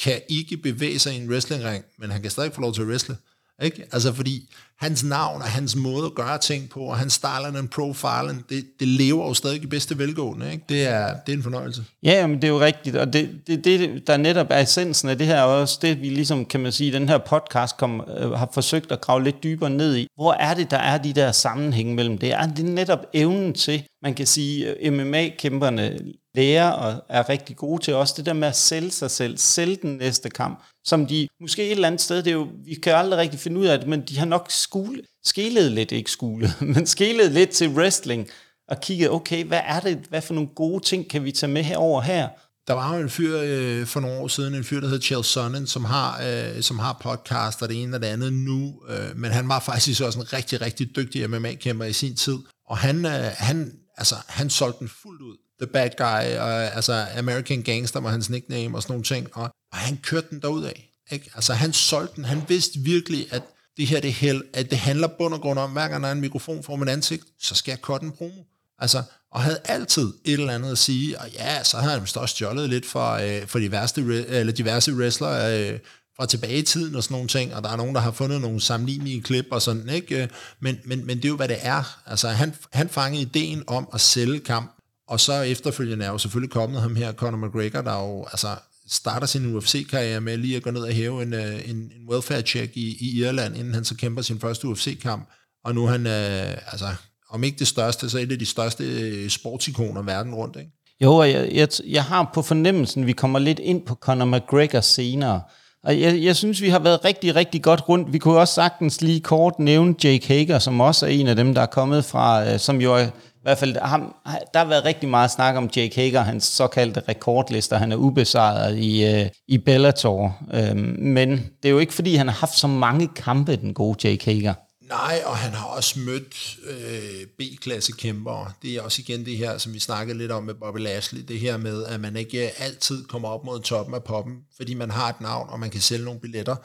kan 0.03 0.21
ikke 0.29 0.57
bevæge 0.57 0.99
sig 0.99 1.13
i 1.13 1.17
en 1.17 1.29
wrestlingring, 1.29 1.85
men 1.97 2.11
han 2.11 2.21
kan 2.21 2.31
stadig 2.31 2.53
få 2.53 2.61
lov 2.61 2.73
til 2.73 2.81
at 2.81 2.87
wrestle. 2.87 3.17
Ikke? 3.61 3.83
Altså 3.91 4.13
fordi 4.13 4.49
hans 4.79 5.03
navn 5.03 5.41
og 5.41 5.47
hans 5.47 5.75
måde 5.75 6.05
at 6.05 6.15
gøre 6.15 6.37
ting 6.37 6.69
på, 6.69 6.79
og 6.79 6.97
hans 6.97 7.13
stylen 7.13 7.55
and 7.55 7.69
profilen, 7.69 8.43
det, 8.49 8.65
det 8.79 8.87
lever 8.87 9.27
jo 9.27 9.33
stadig 9.33 9.63
i 9.63 9.67
bedste 9.67 9.97
velgående. 9.97 10.51
Ikke? 10.51 10.63
Det, 10.69 10.87
er, 10.87 11.15
det 11.25 11.33
er 11.33 11.37
en 11.37 11.43
fornøjelse. 11.43 11.83
Ja, 12.03 12.27
men 12.27 12.35
det 12.35 12.43
er 12.43 12.47
jo 12.51 12.59
rigtigt, 12.59 12.95
og 12.95 13.13
det, 13.13 13.29
det, 13.47 13.65
det 13.65 14.07
der 14.07 14.17
netop 14.17 14.47
er 14.49 14.59
essensen 14.59 15.09
af 15.09 15.17
det 15.17 15.27
her, 15.27 15.41
og 15.41 15.55
også 15.55 15.79
det 15.81 16.01
vi 16.01 16.09
ligesom, 16.09 16.45
kan 16.45 16.59
man 16.59 16.71
sige, 16.71 16.93
den 16.93 17.09
her 17.09 17.17
podcast 17.17 17.77
kom, 17.77 18.03
øh, 18.17 18.31
har 18.31 18.49
forsøgt 18.53 18.91
at 18.91 19.01
grave 19.01 19.23
lidt 19.23 19.43
dybere 19.43 19.69
ned 19.69 19.97
i. 19.97 20.07
Hvor 20.15 20.33
er 20.33 20.53
det, 20.53 20.71
der 20.71 20.77
er 20.77 20.97
de 20.97 21.13
der 21.13 21.31
sammenhæng 21.31 21.95
mellem 21.95 22.17
det? 22.17 22.31
Er 22.31 22.47
det 22.47 22.65
netop 22.65 23.05
evnen 23.13 23.53
til, 23.53 23.83
man 24.03 24.13
kan 24.13 24.27
sige, 24.27 24.75
øh, 24.81 24.93
MMA-kæmperne 24.93 25.99
lærer 26.35 26.71
og 26.71 27.05
er 27.09 27.29
rigtig 27.29 27.55
gode 27.55 27.83
til 27.83 27.93
også 27.93 28.13
det 28.17 28.25
der 28.25 28.33
med 28.33 28.47
at 28.47 28.55
sælge 28.55 28.91
sig 28.91 29.11
selv, 29.11 29.37
sælge 29.37 29.75
den 29.81 29.97
næste 29.97 30.29
kamp, 30.29 30.63
som 30.85 31.07
de 31.07 31.27
måske 31.41 31.65
et 31.65 31.71
eller 31.71 31.87
andet 31.87 32.01
sted, 32.01 32.17
det 32.17 32.27
er 32.27 32.35
jo, 32.35 32.47
vi 32.65 32.73
kan 32.73 32.95
aldrig 32.95 33.19
rigtig 33.19 33.39
finde 33.39 33.59
ud 33.59 33.65
af 33.65 33.79
det, 33.79 33.87
men 33.87 34.01
de 34.01 34.17
har 34.17 34.25
nok 34.25 34.47
skule, 34.49 35.01
skelet 35.23 35.71
lidt, 35.71 35.91
ikke 35.91 36.11
skule, 36.11 36.53
men 36.75 36.87
skelet 36.87 37.31
lidt 37.31 37.49
til 37.49 37.69
wrestling, 37.69 38.27
og 38.67 38.81
kigget, 38.81 39.09
okay, 39.09 39.43
hvad 39.43 39.61
er 39.65 39.79
det, 39.79 39.97
hvad 40.09 40.21
for 40.21 40.33
nogle 40.33 40.49
gode 40.55 40.83
ting 40.83 41.09
kan 41.09 41.23
vi 41.23 41.31
tage 41.31 41.51
med 41.51 41.63
herover 41.63 42.01
her? 42.01 42.27
Der 42.67 42.73
var 42.73 42.95
jo 42.95 43.01
en 43.01 43.09
fyr 43.09 43.39
øh, 43.43 43.85
for 43.85 43.99
nogle 43.99 44.19
år 44.19 44.27
siden, 44.27 44.55
en 44.55 44.63
fyr, 44.63 44.79
der 44.79 44.87
hedder 44.87 45.01
Charles 45.01 45.27
Sonnen, 45.27 45.67
som 45.67 45.85
har, 45.85 46.21
øh, 46.27 46.61
som 46.61 46.79
har 46.79 46.97
podcast 47.01 47.61
og 47.61 47.69
det 47.69 47.83
ene 47.83 47.97
og 47.97 48.01
det 48.01 48.07
andet 48.07 48.33
nu, 48.33 48.81
øh, 48.89 49.17
men 49.17 49.31
han 49.31 49.49
var 49.49 49.59
faktisk 49.59 50.01
også 50.01 50.19
en 50.19 50.33
rigtig, 50.33 50.61
rigtig 50.61 50.95
dygtig 50.95 51.29
MMA-kæmper 51.29 51.85
i 51.85 51.93
sin 51.93 52.15
tid, 52.15 52.37
og 52.67 52.77
han, 52.77 53.05
øh, 53.05 53.31
han, 53.37 53.71
altså, 53.97 54.15
han 54.27 54.49
solgte 54.49 54.79
den 54.79 54.89
fuldt 55.01 55.21
ud. 55.21 55.37
The 55.61 55.67
Bad 55.73 55.89
Guy, 55.97 56.37
og, 56.37 56.75
altså 56.75 57.05
American 57.17 57.61
Gangster 57.61 57.99
var 57.99 58.09
hans 58.09 58.29
nickname 58.29 58.77
og 58.77 58.83
sådan 58.83 58.93
nogle 58.93 59.03
ting, 59.03 59.27
og, 59.33 59.43
og 59.43 59.77
han 59.77 59.97
kørte 60.03 60.27
den 60.29 60.41
derudad. 60.41 60.71
Ikke? 61.11 61.31
Altså 61.35 61.53
han 61.53 61.73
solgte 61.73 62.15
den, 62.15 62.25
han 62.25 62.41
vidste 62.47 62.79
virkelig, 62.79 63.33
at 63.33 63.43
det 63.77 63.87
her 63.87 63.99
det 63.99 64.13
held, 64.13 64.43
at 64.53 64.69
det 64.69 64.77
handler 64.77 65.07
bund 65.07 65.33
og 65.33 65.41
grund 65.41 65.59
om, 65.59 65.71
hver 65.71 65.87
gang 65.87 66.03
der 66.03 66.09
er 66.09 66.13
en 66.13 66.21
mikrofon 66.21 66.63
for 66.63 66.75
mit 66.75 66.89
ansigt, 66.89 67.23
så 67.41 67.55
skal 67.55 67.71
jeg 67.71 67.79
cutte 67.79 68.05
en 68.05 68.11
promo. 68.11 68.43
Altså, 68.79 69.03
og 69.31 69.41
havde 69.41 69.59
altid 69.65 70.13
et 70.25 70.33
eller 70.33 70.53
andet 70.53 70.71
at 70.71 70.77
sige, 70.77 71.19
og 71.19 71.29
ja, 71.29 71.63
så 71.63 71.77
havde 71.77 71.93
han 71.93 72.01
vist 72.01 72.17
også 72.17 72.35
stjålet 72.35 72.69
lidt 72.69 72.85
for, 72.85 73.11
øh, 73.11 73.47
for 73.47 73.59
de 73.59 73.71
værste, 73.71 74.01
eller 74.27 74.53
diverse 74.53 74.95
wrestlere 74.95 75.69
øh, 75.71 75.79
fra 76.17 76.25
tilbage 76.25 76.57
i 76.57 76.61
tiden 76.61 76.95
og 76.95 77.03
sådan 77.03 77.15
nogle 77.15 77.27
ting, 77.27 77.55
og 77.55 77.63
der 77.63 77.69
er 77.69 77.75
nogen, 77.75 77.95
der 77.95 78.01
har 78.01 78.11
fundet 78.11 78.41
nogle 78.41 78.61
sammenlignelige 78.61 79.21
klip 79.21 79.45
og 79.51 79.61
sådan, 79.61 79.89
ikke? 79.89 80.23
Øh, 80.23 80.27
men, 80.59 80.79
men, 80.85 81.05
men 81.05 81.17
det 81.17 81.25
er 81.25 81.29
jo, 81.29 81.35
hvad 81.35 81.47
det 81.47 81.57
er. 81.61 81.99
Altså, 82.05 82.29
han, 82.29 82.55
han 82.73 82.89
fangede 82.89 83.21
ideen 83.21 83.63
om 83.67 83.89
at 83.93 84.01
sælge 84.01 84.39
kamp, 84.39 84.78
og 85.09 85.19
så 85.19 85.41
efterfølgende 85.41 86.05
er 86.05 86.09
jo 86.09 86.17
selvfølgelig 86.17 86.51
kommet 86.51 86.81
ham 86.81 86.95
her, 86.95 87.13
Conor 87.13 87.47
McGregor, 87.47 87.81
der 87.81 87.93
jo 87.93 88.25
altså, 88.31 88.47
starter 88.89 89.27
sin 89.27 89.55
UFC-karriere 89.55 90.21
med 90.21 90.37
lige 90.37 90.55
at 90.55 90.63
gå 90.63 90.71
ned 90.71 90.81
og 90.81 90.91
hæve 90.91 91.23
en, 91.23 91.33
øh, 91.33 91.69
en, 91.69 91.75
en 91.75 92.09
welfare 92.09 92.41
check 92.41 92.77
i, 92.77 92.97
i 92.99 93.19
Irland, 93.19 93.57
inden 93.57 93.73
han 93.73 93.85
så 93.85 93.95
kæmper 93.95 94.21
sin 94.21 94.39
første 94.39 94.67
UFC-kamp. 94.67 95.29
Og 95.65 95.75
nu 95.75 95.85
er 95.85 95.91
han, 95.91 96.07
øh, 96.07 96.71
altså, 96.71 96.85
om 97.29 97.43
ikke 97.43 97.59
det 97.59 97.67
største, 97.67 98.09
så 98.09 98.17
et 98.17 98.31
af 98.31 98.39
de 98.39 98.45
største 98.45 98.83
øh, 98.83 99.29
sportsikoner 99.29 100.01
verden 100.01 100.35
rundt. 100.35 100.55
Ikke? 100.55 100.71
Jo, 101.01 101.15
og 101.15 101.31
jeg, 101.31 101.49
jeg, 101.51 101.67
jeg 101.87 102.03
har 102.03 102.31
på 102.33 102.41
fornemmelsen, 102.41 103.05
vi 103.05 103.13
kommer 103.13 103.39
lidt 103.39 103.59
ind 103.59 103.81
på 103.85 103.95
Conor 103.95 104.25
McGregor 104.25 104.81
senere. 104.81 105.41
Og 105.83 105.99
jeg, 106.01 106.23
jeg 106.23 106.35
synes, 106.35 106.61
vi 106.61 106.69
har 106.69 106.79
været 106.79 107.05
rigtig, 107.05 107.35
rigtig 107.35 107.63
godt 107.63 107.89
rundt. 107.89 108.13
Vi 108.13 108.17
kunne 108.17 108.39
også 108.39 108.53
sagtens 108.53 109.01
lige 109.01 109.19
kort 109.19 109.59
nævne 109.59 109.95
Jake 110.03 110.27
Hager, 110.27 110.59
som 110.59 110.81
også 110.81 111.05
er 111.05 111.09
en 111.09 111.27
af 111.27 111.35
dem, 111.35 111.53
der 111.53 111.61
er 111.61 111.65
kommet 111.65 112.05
fra, 112.05 112.53
øh, 112.53 112.59
som 112.59 112.81
jo 112.81 112.93
er 112.95 113.07
i 113.39 113.41
hvert 113.41 113.57
fald, 113.57 113.77
ham, 113.77 114.15
der 114.53 114.59
har 114.59 114.65
været 114.65 114.85
rigtig 114.85 115.09
meget 115.09 115.31
snak 115.31 115.55
om 115.55 115.69
Jake 115.75 115.95
Hager, 115.95 116.21
hans 116.21 116.43
såkaldte 116.43 117.01
rekordlister. 117.09 117.77
Han 117.77 117.91
er 117.91 117.95
ubesejret 117.95 118.77
i, 118.77 119.05
øh, 119.05 119.29
i 119.47 119.57
Bellator. 119.57 120.37
Øhm, 120.53 120.95
men 120.99 121.29
det 121.31 121.69
er 121.69 121.69
jo 121.69 121.79
ikke, 121.79 121.93
fordi 121.93 122.15
han 122.15 122.27
har 122.27 122.35
haft 122.35 122.57
så 122.57 122.67
mange 122.67 123.07
kampe, 123.07 123.55
den 123.55 123.73
gode 123.73 124.09
Jake 124.09 124.25
Hager. 124.25 124.53
Nej, 124.89 125.21
og 125.25 125.37
han 125.37 125.53
har 125.53 125.65
også 125.65 125.99
mødt 125.99 126.57
øh, 126.69 127.25
B-klasse 127.37 127.91
kæmpere. 127.91 128.51
Det 128.61 128.75
er 128.75 128.81
også 128.81 129.01
igen 129.01 129.25
det 129.25 129.37
her, 129.37 129.57
som 129.57 129.73
vi 129.73 129.79
snakkede 129.79 130.17
lidt 130.17 130.31
om 130.31 130.43
med 130.43 130.53
Bobby 130.53 130.79
Lashley, 130.79 131.21
det 131.27 131.39
her 131.39 131.57
med, 131.57 131.85
at 131.85 131.99
man 131.99 132.15
ikke 132.15 132.45
øh, 132.45 132.51
altid 132.57 133.05
kommer 133.05 133.27
op 133.27 133.45
mod 133.45 133.59
toppen 133.59 133.95
af 133.95 134.03
poppen, 134.03 134.35
fordi 134.57 134.73
man 134.73 134.91
har 134.91 135.09
et 135.09 135.21
navn, 135.21 135.49
og 135.49 135.59
man 135.59 135.69
kan 135.69 135.81
sælge 135.81 136.05
nogle 136.05 136.19
billetter. 136.19 136.55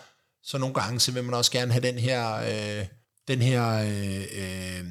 Så 0.42 0.58
nogle 0.58 0.74
gange, 0.74 1.00
så 1.00 1.12
vil 1.12 1.24
man 1.24 1.34
også 1.34 1.50
gerne 1.50 1.72
have 1.72 1.82
den 1.82 1.98
her, 1.98 2.34
øh, 2.34 2.86
den 3.28 3.42
her 3.42 3.68
øh, 3.74 4.22
øh, 4.38 4.84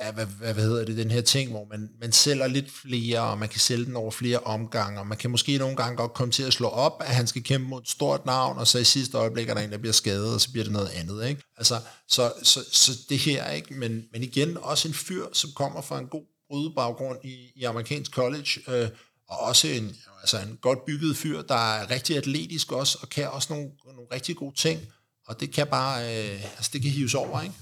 ja, 0.00 0.12
hvad, 0.12 0.26
hvad, 0.26 0.54
hvad 0.54 0.64
hedder 0.64 0.84
det, 0.84 0.96
den 0.96 1.10
her 1.10 1.20
ting, 1.20 1.50
hvor 1.50 1.66
man, 1.70 1.90
man 2.00 2.12
sælger 2.12 2.46
lidt 2.46 2.70
flere, 2.70 3.20
og 3.20 3.38
man 3.38 3.48
kan 3.48 3.60
sælge 3.60 3.84
den 3.84 3.96
over 3.96 4.10
flere 4.10 4.38
omgange, 4.38 5.00
og 5.00 5.06
man 5.06 5.18
kan 5.18 5.30
måske 5.30 5.58
nogle 5.58 5.76
gange 5.76 5.96
godt 5.96 6.14
komme 6.14 6.32
til 6.32 6.42
at 6.42 6.52
slå 6.52 6.68
op, 6.68 7.02
at 7.04 7.14
han 7.14 7.26
skal 7.26 7.42
kæmpe 7.42 7.68
mod 7.68 7.80
et 7.80 7.88
stort 7.88 8.26
navn, 8.26 8.58
og 8.58 8.66
så 8.66 8.78
i 8.78 8.84
sidste 8.84 9.18
øjeblik 9.18 9.48
er 9.48 9.54
der 9.54 9.60
en, 9.60 9.70
der 9.70 9.78
bliver 9.78 9.92
skadet, 9.92 10.34
og 10.34 10.40
så 10.40 10.50
bliver 10.50 10.64
det 10.64 10.72
noget 10.72 10.88
andet, 10.88 11.28
ikke? 11.28 11.42
Altså, 11.56 11.80
så, 12.08 12.32
så, 12.42 12.64
så 12.72 12.92
det 13.08 13.18
her, 13.18 13.50
ikke? 13.50 13.74
Men, 13.74 14.04
men 14.12 14.22
igen, 14.22 14.56
også 14.60 14.88
en 14.88 14.94
fyr, 14.94 15.26
som 15.32 15.50
kommer 15.56 15.80
fra 15.80 15.98
en 15.98 16.06
god 16.06 16.24
brydebaggrund 16.50 17.18
i, 17.24 17.52
i 17.56 17.64
amerikansk 17.64 18.10
college, 18.10 18.60
øh, 18.68 18.88
og 19.28 19.38
også 19.38 19.68
en, 19.68 19.96
altså 20.20 20.38
en 20.38 20.58
godt 20.62 20.84
bygget 20.86 21.16
fyr, 21.16 21.42
der 21.42 21.74
er 21.74 21.90
rigtig 21.90 22.16
atletisk 22.16 22.72
også, 22.72 22.98
og 23.02 23.08
kan 23.08 23.28
også 23.28 23.52
nogle, 23.52 23.70
nogle 23.84 24.06
rigtig 24.12 24.36
gode 24.36 24.56
ting, 24.56 24.80
og 25.26 25.40
det 25.40 25.52
kan 25.52 25.66
bare, 25.66 26.02
øh, 26.02 26.44
altså 26.44 26.70
det 26.72 26.82
kan 26.82 26.90
hives 26.90 27.14
over, 27.14 27.40
ikke? 27.42 27.54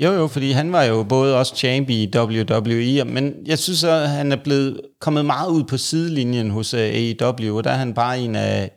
Jo, 0.00 0.12
jo, 0.12 0.26
fordi 0.26 0.50
han 0.50 0.72
var 0.72 0.82
jo 0.82 1.02
både 1.02 1.38
også 1.38 1.56
champ 1.56 1.90
i 1.90 2.10
WWE, 2.16 3.04
men 3.04 3.34
jeg 3.46 3.58
synes, 3.58 3.84
at 3.84 4.08
han 4.08 4.32
er 4.32 4.36
blevet 4.44 4.80
kommet 5.00 5.24
meget 5.24 5.50
ud 5.50 5.64
på 5.64 5.76
sidelinjen 5.76 6.50
hos 6.50 6.74
øh, 6.74 6.80
uh, 6.80 7.26
AEW, 7.26 7.56
og 7.56 7.64
der 7.64 7.70
er 7.70 7.76
han 7.76 7.94
bare 7.94 8.18
en 8.18 8.36
af 8.36 8.70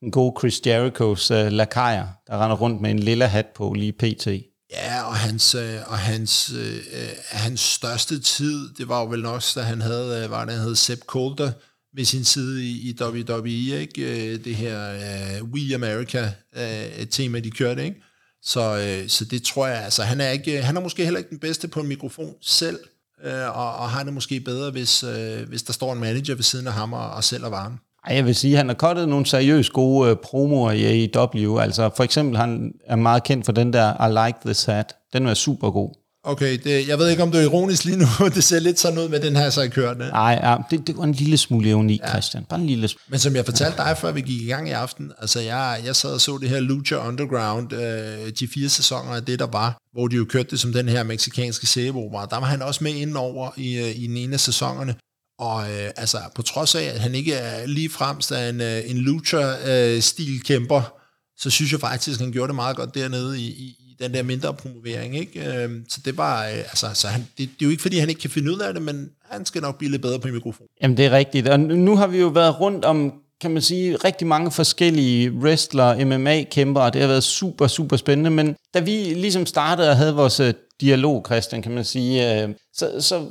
den 0.00 0.10
gode 0.10 0.34
Chris 0.38 0.60
Jericho's 0.66 1.34
uh, 1.34 1.52
lakajer, 1.52 2.06
der 2.26 2.44
render 2.44 2.56
rundt 2.56 2.80
med 2.80 2.90
en 2.90 2.98
lille 2.98 3.28
hat 3.28 3.46
på 3.46 3.72
lige 3.72 3.92
pt. 3.92 4.26
Ja, 4.72 5.02
og 5.02 5.16
hans, 5.16 5.54
øh, 5.54 5.76
og 5.86 5.98
hans, 5.98 6.52
øh, 6.52 6.76
øh, 6.76 7.08
hans 7.30 7.60
største 7.60 8.20
tid, 8.20 8.68
det 8.78 8.88
var 8.88 9.00
jo 9.00 9.06
vel 9.06 9.22
nok, 9.22 9.42
da 9.54 9.60
han 9.60 9.80
havde, 9.80 10.30
var 10.30 10.44
det, 10.44 10.54
han 10.54 10.62
hed 10.62 10.74
Sepp 10.74 11.00
Coulter 11.06 11.52
med 11.96 12.04
sin 12.04 12.24
side 12.24 12.64
i, 12.64 12.90
i 12.90 12.96
WWE, 13.02 13.80
ikke? 13.80 14.36
Det 14.36 14.56
her 14.56 14.94
uh, 15.40 15.48
We 15.50 15.74
America 15.74 16.30
uh, 16.56 17.06
tema, 17.10 17.40
de 17.40 17.50
kørte, 17.50 17.84
ikke? 17.84 18.03
Så, 18.44 18.76
øh, 18.76 19.08
så 19.08 19.24
det 19.24 19.42
tror 19.42 19.66
jeg, 19.66 19.84
altså 19.84 20.02
han 20.02 20.20
er, 20.20 20.30
ikke, 20.30 20.62
han 20.62 20.76
er 20.76 20.80
måske 20.80 21.04
heller 21.04 21.18
ikke 21.18 21.30
den 21.30 21.38
bedste 21.38 21.68
på 21.68 21.80
en 21.80 21.88
mikrofon 21.88 22.34
selv, 22.42 22.78
øh, 23.24 23.58
og, 23.58 23.76
og 23.76 23.90
har 23.90 24.04
det 24.04 24.12
måske 24.12 24.40
bedre, 24.40 24.70
hvis, 24.70 25.02
øh, 25.02 25.48
hvis 25.48 25.62
der 25.62 25.72
står 25.72 25.92
en 25.92 26.00
manager 26.00 26.34
ved 26.34 26.42
siden 26.42 26.66
af 26.66 26.72
ham 26.72 26.92
og, 26.92 27.10
og 27.10 27.24
sælger 27.24 27.48
varen. 27.48 27.78
Ej, 28.06 28.16
jeg 28.16 28.24
vil 28.24 28.34
sige, 28.34 28.52
at 28.52 28.58
han 28.58 28.68
har 28.68 28.74
kottet 28.74 29.08
nogle 29.08 29.26
seriøst 29.26 29.72
gode 29.72 30.10
øh, 30.10 30.16
promoer 30.16 30.72
i 30.72 30.84
AEW. 30.84 31.58
Altså 31.58 31.90
for 31.96 32.04
eksempel, 32.04 32.36
han 32.36 32.72
er 32.86 32.96
meget 32.96 33.24
kendt 33.24 33.44
for 33.44 33.52
den 33.52 33.72
der 33.72 34.06
I 34.06 34.26
Like 34.26 34.38
This 34.44 34.64
Hat. 34.64 34.94
Den 35.12 35.26
er 35.26 35.34
super 35.34 35.70
god. 35.70 36.03
Okay, 36.26 36.58
det, 36.64 36.88
jeg 36.88 36.98
ved 36.98 37.08
ikke, 37.08 37.22
om 37.22 37.30
du 37.30 37.38
er 37.38 37.42
ironisk 37.42 37.84
lige 37.84 37.96
nu. 37.96 38.06
Det 38.34 38.44
ser 38.44 38.60
lidt 38.60 38.78
sådan 38.78 38.98
ud 38.98 39.08
med 39.08 39.20
den 39.20 39.36
her, 39.36 39.62
i 39.62 39.68
kørende. 39.68 40.08
Nej, 40.08 40.40
ja, 40.42 40.56
det, 40.70 40.86
det 40.86 40.96
var 40.96 41.04
en 41.04 41.12
lille 41.12 41.36
smule 41.36 41.68
ironi, 41.68 42.00
ja. 42.02 42.08
Christian. 42.08 42.44
Bare 42.44 42.60
en 42.60 42.66
lille 42.66 42.88
smule. 42.88 43.02
Men 43.08 43.18
som 43.18 43.36
jeg 43.36 43.44
fortalte 43.44 43.76
dig, 43.76 43.96
før 44.00 44.12
vi 44.12 44.20
gik 44.20 44.42
i 44.42 44.46
gang 44.46 44.68
i 44.68 44.72
aften, 44.72 45.12
altså 45.20 45.40
jeg, 45.40 45.80
jeg 45.84 45.96
sad 45.96 46.10
og 46.10 46.20
så 46.20 46.38
det 46.40 46.48
her 46.48 46.60
Lucha 46.60 47.08
Underground, 47.08 47.72
øh, 47.72 48.30
de 48.40 48.48
fire 48.54 48.68
sæsoner 48.68 49.10
af 49.10 49.24
det, 49.24 49.38
der 49.38 49.46
var, 49.46 49.76
hvor 49.92 50.08
de 50.08 50.16
jo 50.16 50.24
kørte 50.24 50.50
det 50.50 50.60
som 50.60 50.72
den 50.72 50.88
her 50.88 51.02
meksikanske 51.02 51.66
sæbeopera. 51.66 52.26
Der 52.26 52.40
var 52.40 52.46
han 52.46 52.62
også 52.62 52.84
med 52.84 52.94
ind 52.94 53.16
over 53.16 53.50
i, 53.56 53.78
øh, 53.78 53.96
i 53.96 54.06
den 54.06 54.16
ene 54.16 54.34
af 54.34 54.40
sæsonerne. 54.40 54.94
Og 55.38 55.62
øh, 55.62 55.90
altså, 55.96 56.18
på 56.34 56.42
trods 56.42 56.74
af, 56.74 56.84
at 56.84 57.00
han 57.00 57.14
ikke 57.14 57.34
er 57.34 57.66
lige 57.66 57.90
fremst 57.90 58.32
af 58.32 58.48
en, 58.48 58.60
øh, 58.60 58.82
en 58.86 58.96
lucha-stil-kæmper, 58.96 60.78
øh, 60.78 61.03
så 61.38 61.50
synes 61.50 61.72
jeg 61.72 61.80
faktisk, 61.80 62.16
at 62.20 62.24
han 62.24 62.32
gjorde 62.32 62.48
det 62.48 62.54
meget 62.54 62.76
godt 62.76 62.94
dernede 62.94 63.40
i, 63.40 63.46
i, 63.46 63.76
i 63.78 63.96
den 63.98 64.14
der 64.14 64.22
mindre 64.22 64.54
promovering. 64.54 65.16
Ikke? 65.16 65.64
Øh, 65.64 65.70
så 65.88 66.00
det 66.04 66.16
var, 66.16 66.44
øh, 66.44 66.58
altså, 66.58 66.86
så 66.94 67.08
han, 67.08 67.20
det, 67.20 67.38
det, 67.38 67.46
er 67.46 67.66
jo 67.66 67.70
ikke, 67.70 67.82
fordi 67.82 67.98
han 67.98 68.08
ikke 68.08 68.20
kan 68.20 68.30
finde 68.30 68.52
ud 68.52 68.58
af 68.58 68.74
det, 68.74 68.82
men 68.82 69.10
han 69.30 69.46
skal 69.46 69.62
nok 69.62 69.78
blive 69.78 69.90
lidt 69.90 70.02
bedre 70.02 70.18
på 70.18 70.28
mikrofon. 70.28 70.66
Jamen, 70.82 70.96
det 70.96 71.06
er 71.06 71.10
rigtigt. 71.10 71.48
Og 71.48 71.60
nu 71.60 71.96
har 71.96 72.06
vi 72.06 72.18
jo 72.18 72.28
været 72.28 72.60
rundt 72.60 72.84
om, 72.84 73.12
kan 73.40 73.50
man 73.50 73.62
sige, 73.62 73.96
rigtig 73.96 74.26
mange 74.26 74.50
forskellige 74.50 75.32
wrestler, 75.32 76.04
MMA-kæmpere, 76.04 76.90
det 76.90 77.00
har 77.00 77.08
været 77.08 77.24
super, 77.24 77.66
super 77.66 77.96
spændende, 77.96 78.30
men 78.30 78.56
da 78.74 78.80
vi 78.80 78.90
ligesom 78.90 79.46
startede 79.46 79.90
og 79.90 79.96
havde 79.96 80.14
vores 80.14 80.40
øh, 80.40 80.54
dialog, 80.80 81.24
Christian, 81.26 81.62
kan 81.62 81.72
man 81.72 81.84
sige, 81.84 82.42
øh, 82.42 82.48
så, 82.74 83.00
så, 83.00 83.26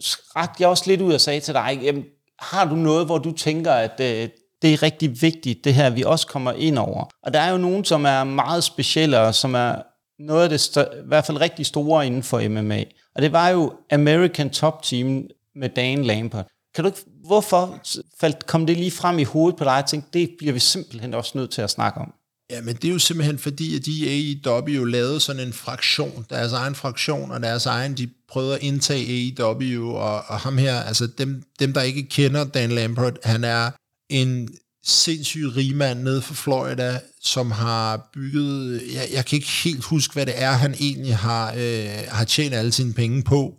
så 0.00 0.18
rakte 0.36 0.62
jeg 0.62 0.68
også 0.68 0.84
lidt 0.86 1.00
ud 1.00 1.12
og 1.12 1.20
sagde 1.20 1.40
til 1.40 1.54
dig, 1.54 1.80
jamen, 1.82 2.04
har 2.38 2.68
du 2.68 2.74
noget, 2.74 3.06
hvor 3.06 3.18
du 3.18 3.32
tænker, 3.32 3.72
at 3.72 4.00
øh, 4.00 4.28
det 4.62 4.72
er 4.72 4.82
rigtig 4.82 5.22
vigtigt, 5.22 5.64
det 5.64 5.74
her, 5.74 5.90
vi 5.90 6.02
også 6.02 6.26
kommer 6.26 6.52
ind 6.52 6.78
over. 6.78 7.04
Og 7.22 7.32
der 7.32 7.40
er 7.40 7.50
jo 7.50 7.58
nogen, 7.58 7.84
som 7.84 8.04
er 8.04 8.24
meget 8.24 8.64
specielle, 8.64 9.20
og 9.20 9.34
som 9.34 9.54
er 9.54 9.74
noget 10.18 10.42
af 10.42 10.48
det 10.48 10.76
i 10.76 11.06
hvert 11.06 11.26
fald 11.26 11.40
rigtig 11.40 11.66
store 11.66 12.06
inden 12.06 12.22
for 12.22 12.48
MMA. 12.48 12.84
Og 13.14 13.22
det 13.22 13.32
var 13.32 13.48
jo 13.48 13.72
American 13.90 14.50
Top 14.50 14.82
Team 14.82 15.22
med 15.56 15.68
Dan 15.68 16.04
Lampert. 16.04 16.46
Kan 16.74 16.84
du 16.84 16.88
ikke, 16.88 17.00
hvorfor 17.26 17.80
faldt, 18.20 18.46
kom 18.46 18.66
det 18.66 18.76
lige 18.76 18.90
frem 18.90 19.18
i 19.18 19.24
hovedet 19.24 19.58
på 19.58 19.64
dig 19.64 19.76
og 19.76 19.86
tænkte, 19.86 20.18
det 20.18 20.30
bliver 20.38 20.52
vi 20.52 20.58
simpelthen 20.58 21.14
også 21.14 21.38
nødt 21.38 21.50
til 21.50 21.62
at 21.62 21.70
snakke 21.70 22.00
om? 22.00 22.12
Ja, 22.50 22.60
men 22.60 22.76
det 22.76 22.88
er 22.88 22.92
jo 22.92 22.98
simpelthen 22.98 23.38
fordi, 23.38 23.76
at 23.76 23.86
de 23.86 24.08
AEW 24.46 24.84
lavede 24.84 25.20
sådan 25.20 25.46
en 25.46 25.52
fraktion, 25.52 26.26
deres 26.30 26.52
egen 26.52 26.74
fraktion, 26.74 27.30
og 27.30 27.42
deres 27.42 27.66
egen, 27.66 27.96
de 27.96 28.10
prøvede 28.28 28.54
at 28.54 28.62
indtage 28.62 29.34
AEW, 29.40 29.92
og, 29.94 30.22
og 30.26 30.38
ham 30.38 30.58
her, 30.58 30.80
altså 30.80 31.06
dem, 31.06 31.42
dem, 31.58 31.72
der 31.72 31.82
ikke 31.82 32.02
kender 32.02 32.44
Dan 32.44 32.70
Lambert, 32.70 33.18
han 33.24 33.44
er 33.44 33.70
en 34.10 34.48
sindssyg 34.84 35.56
rigmand 35.56 36.02
nede 36.02 36.22
fra 36.22 36.34
Florida, 36.34 37.00
som 37.22 37.50
har 37.50 38.10
bygget, 38.14 38.82
jeg, 38.94 39.08
jeg 39.12 39.26
kan 39.26 39.36
ikke 39.36 39.50
helt 39.64 39.84
huske, 39.84 40.14
hvad 40.14 40.26
det 40.26 40.42
er, 40.42 40.50
han 40.50 40.74
egentlig 40.80 41.16
har, 41.16 41.52
øh, 41.56 41.88
har 42.08 42.24
tjent 42.24 42.54
alle 42.54 42.72
sine 42.72 42.94
penge 42.94 43.22
på, 43.22 43.54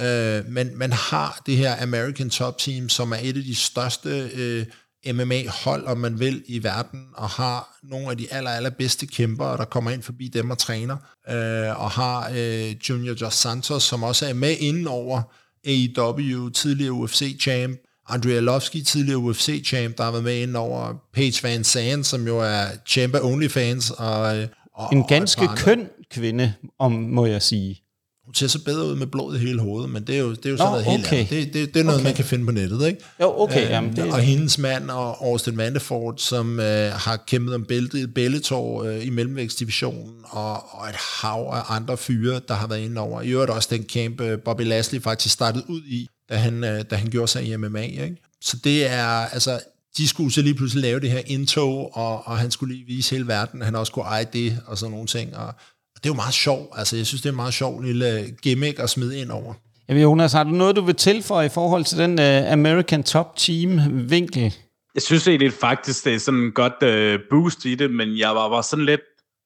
øh, 0.00 0.46
men 0.48 0.78
man 0.78 0.92
har 0.92 1.42
det 1.46 1.56
her 1.56 1.82
American 1.82 2.30
Top 2.30 2.58
Team, 2.58 2.88
som 2.88 3.12
er 3.12 3.16
et 3.22 3.36
af 3.36 3.42
de 3.42 3.54
største 3.54 4.30
øh, 4.34 4.66
MMA-hold, 5.14 5.86
om 5.86 5.98
man 5.98 6.20
vil, 6.20 6.42
i 6.46 6.62
verden, 6.62 7.06
og 7.14 7.28
har 7.28 7.78
nogle 7.82 8.10
af 8.10 8.16
de 8.16 8.32
aller, 8.32 8.50
allerbedste 8.50 9.06
kæmpere, 9.06 9.56
der 9.56 9.64
kommer 9.64 9.90
ind 9.90 10.02
forbi 10.02 10.28
dem 10.28 10.50
og 10.50 10.58
træner, 10.58 10.96
øh, 11.28 11.80
og 11.80 11.90
har 11.90 12.30
øh, 12.34 12.74
Junior 12.88 13.14
Dos 13.14 13.34
Santos, 13.34 13.82
som 13.82 14.02
også 14.02 14.26
er 14.26 14.34
med 14.34 14.56
inden 14.58 14.86
over 14.86 15.22
AEW, 15.66 16.48
tidligere 16.48 16.92
UFC-champ, 16.92 17.76
Andrea 18.08 18.40
Lovski, 18.40 18.82
tidligere 18.82 19.18
UFC-champ, 19.18 19.96
der 19.96 20.04
har 20.04 20.10
været 20.10 20.24
med 20.24 20.42
inden 20.42 20.56
over 20.56 20.94
Paige 21.14 21.42
Van 21.42 21.64
Zandt, 21.64 22.06
som 22.06 22.26
jo 22.26 22.38
er 22.38 22.64
champ 22.86 23.14
af 23.14 23.20
OnlyFans. 23.22 23.90
Og, 23.90 24.38
øh, 24.38 24.48
og, 24.74 24.88
en 24.92 25.04
ganske 25.04 25.48
og 25.48 25.56
køn 25.56 25.88
kvinde, 26.10 26.54
om 26.78 26.92
må 26.92 27.26
jeg 27.26 27.42
sige. 27.42 27.80
Hun 28.24 28.34
ser 28.34 28.46
så 28.46 28.64
bedre 28.64 28.86
ud 28.86 28.96
med 28.96 29.06
blod 29.06 29.36
i 29.36 29.38
hele 29.38 29.60
hovedet, 29.60 29.90
men 29.90 30.06
det 30.06 30.14
er 30.14 30.20
jo, 30.20 30.30
det 30.30 30.46
er 30.46 30.50
jo 30.50 30.56
sådan 30.56 30.70
noget 30.70 30.86
okay. 30.86 30.96
helt 30.96 31.12
andet. 31.12 31.30
Det, 31.30 31.54
det, 31.54 31.74
det 31.74 31.80
er 31.80 31.84
noget, 31.84 32.00
okay. 32.00 32.08
man 32.08 32.14
kan 32.14 32.24
finde 32.24 32.44
på 32.44 32.52
nettet, 32.52 32.86
ikke? 32.86 33.00
Jo, 33.20 33.40
okay. 33.40 33.64
Øh, 33.64 33.70
jamen, 33.70 33.96
det... 33.96 34.12
Og 34.12 34.18
hendes 34.18 34.58
mand, 34.58 34.90
og 34.90 35.26
Austin 35.26 35.56
Mandefort, 35.56 36.20
som 36.20 36.60
øh, 36.60 36.92
har 36.92 37.16
kæmpet 37.26 37.54
om 37.54 37.64
bæltet 37.64 38.14
Bellator 38.14 38.84
øh, 38.84 39.06
i 39.06 39.10
mellemvægtsdivisionen, 39.10 40.14
og, 40.24 40.52
og 40.52 40.88
et 40.88 40.96
hav 41.22 41.50
af 41.52 41.76
andre 41.76 41.96
fyre, 41.96 42.40
der 42.48 42.54
har 42.54 42.66
været 42.66 42.80
inde 42.80 43.00
over. 43.00 43.22
I 43.22 43.30
øvrigt 43.30 43.50
også 43.50 43.68
den 43.72 43.82
camp, 43.82 44.20
øh, 44.20 44.38
Bobby 44.38 44.62
Lashley 44.62 45.02
faktisk 45.02 45.34
startede 45.34 45.64
ud 45.68 45.80
i, 45.86 46.08
da 46.28 46.36
han, 46.36 46.64
øh, 46.64 46.84
da 46.90 46.96
han 46.96 47.10
gjorde 47.10 47.28
sig 47.28 47.44
i 47.44 47.56
MMA. 47.56 47.82
Ikke? 47.82 48.16
Så 48.40 48.56
det 48.64 48.86
er, 48.90 49.06
altså, 49.06 49.60
de 49.96 50.08
skulle 50.08 50.32
så 50.32 50.42
lige 50.42 50.54
pludselig 50.54 50.82
lave 50.82 51.00
det 51.00 51.10
her 51.10 51.22
indtog, 51.26 51.96
og, 51.96 52.26
og 52.26 52.38
han 52.38 52.50
skulle 52.50 52.74
lige 52.74 52.86
vise 52.86 53.14
hele 53.14 53.28
verden, 53.28 53.62
at 53.62 53.66
han 53.66 53.74
også 53.74 53.92
kunne 53.92 54.04
eje 54.04 54.26
det, 54.32 54.58
og 54.66 54.78
sådan 54.78 54.90
nogle 54.90 55.06
ting. 55.06 55.36
Og, 55.36 55.46
og 55.46 55.96
det 55.96 56.06
er 56.06 56.10
jo 56.10 56.14
meget 56.14 56.34
sjovt. 56.34 56.68
Altså, 56.72 56.96
jeg 56.96 57.06
synes, 57.06 57.22
det 57.22 57.28
er 57.28 57.32
en 57.32 57.36
meget 57.36 57.54
sjov 57.54 57.82
lille 57.82 58.36
gimmick 58.42 58.78
at 58.78 58.90
smide 58.90 59.18
ind 59.18 59.30
over. 59.30 59.54
Jamen, 59.88 60.02
Jonas, 60.02 60.32
har 60.32 60.44
du 60.44 60.50
noget, 60.50 60.76
du 60.76 60.82
vil 60.82 60.94
tilføje 60.94 61.46
i 61.46 61.48
forhold 61.48 61.84
til 61.84 61.98
den 61.98 62.18
uh, 62.18 62.52
American 62.52 63.02
Top 63.02 63.36
Team 63.36 63.80
vinkel? 64.10 64.54
Jeg 64.94 65.02
synes 65.02 65.28
egentlig 65.28 65.52
faktisk, 65.52 66.04
det 66.04 66.14
er 66.14 66.18
sådan 66.18 66.40
en 66.40 66.52
godt 66.52 66.82
uh, 66.82 67.20
boost 67.30 67.64
i 67.64 67.74
det, 67.74 67.90
men 67.90 68.18
jeg 68.18 68.30
var, 68.30 68.48
var 68.48 68.62
sådan 68.62 68.84
lidt, 68.84 69.00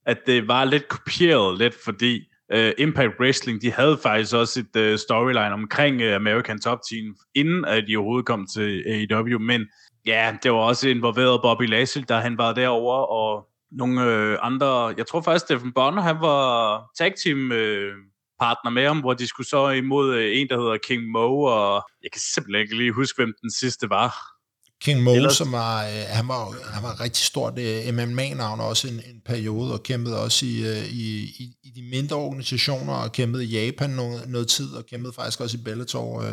at 0.06 0.18
det 0.26 0.48
var 0.48 0.64
lidt 0.64 0.88
kopieret 0.88 1.58
lidt, 1.58 1.74
fordi 1.84 2.20
uh, 2.54 2.70
Impact 2.78 3.20
Wrestling, 3.20 3.62
de 3.62 3.72
havde 3.72 3.98
faktisk 4.02 4.34
også 4.34 4.60
et 4.60 4.92
uh, 4.92 4.98
storyline 4.98 5.52
omkring 5.52 6.02
uh, 6.02 6.14
American 6.14 6.60
Top 6.60 6.78
Team, 6.90 7.16
inden 7.34 7.64
at 7.64 7.84
de 7.88 7.96
overhovedet 7.96 8.26
kom 8.26 8.46
til 8.54 8.84
AEW, 8.86 9.38
men 9.38 9.66
ja, 10.06 10.36
det 10.42 10.52
var 10.52 10.58
også 10.58 10.88
involveret 10.88 11.42
Bobby 11.42 11.68
Lashley, 11.68 12.04
da 12.08 12.18
han 12.18 12.38
var 12.38 12.52
derover 12.52 12.96
og 12.96 13.48
nogle 13.70 14.04
øh, 14.04 14.38
andre, 14.42 14.94
jeg 14.96 15.06
tror 15.06 15.20
faktisk, 15.20 15.44
Stephen 15.44 15.72
Bonner, 15.72 16.02
han 16.02 16.16
var 16.20 16.82
tag 16.98 17.14
team 17.24 17.52
øh, 17.52 17.94
partner 18.40 18.70
med 18.70 18.86
ham, 18.86 19.00
hvor 19.00 19.14
de 19.14 19.26
skulle 19.26 19.48
så 19.48 19.68
imod 19.68 20.14
øh, 20.14 20.38
en, 20.38 20.48
der 20.48 20.60
hedder 20.60 20.78
King 20.88 21.10
Mo, 21.10 21.42
og 21.42 21.88
jeg 22.02 22.12
kan 22.12 22.20
simpelthen 22.34 22.62
ikke 22.62 22.76
lige 22.76 22.92
huske, 22.92 23.16
hvem 23.16 23.34
den 23.42 23.50
sidste 23.50 23.90
var. 23.90 24.37
King 24.84 25.02
Mo, 25.02 25.14
Ellers... 25.14 25.36
som 25.36 25.52
var, 25.52 25.84
øh, 25.84 26.04
han 26.08 26.28
var, 26.28 26.70
han 26.72 26.82
var 26.82 27.00
rigtig 27.00 27.24
stort 27.24 27.58
øh, 27.58 27.94
MMA-navn 27.94 28.60
også 28.60 28.88
en, 28.88 28.94
en 28.94 29.20
periode, 29.26 29.72
og 29.72 29.82
kæmpede 29.82 30.22
også 30.22 30.46
i, 30.46 30.60
øh, 30.68 30.84
i, 30.92 31.22
i, 31.22 31.54
i 31.64 31.70
de 31.76 31.82
mindre 31.90 32.16
organisationer, 32.16 32.94
og 32.94 33.12
kæmpede 33.12 33.44
i 33.44 33.48
Japan 33.48 33.90
noget, 33.90 34.28
noget 34.28 34.48
tid, 34.48 34.74
og 34.74 34.86
kæmpede 34.86 35.12
faktisk 35.12 35.40
også 35.40 35.56
i 35.56 35.60
Bellator. 35.64 36.22
Øh, 36.22 36.32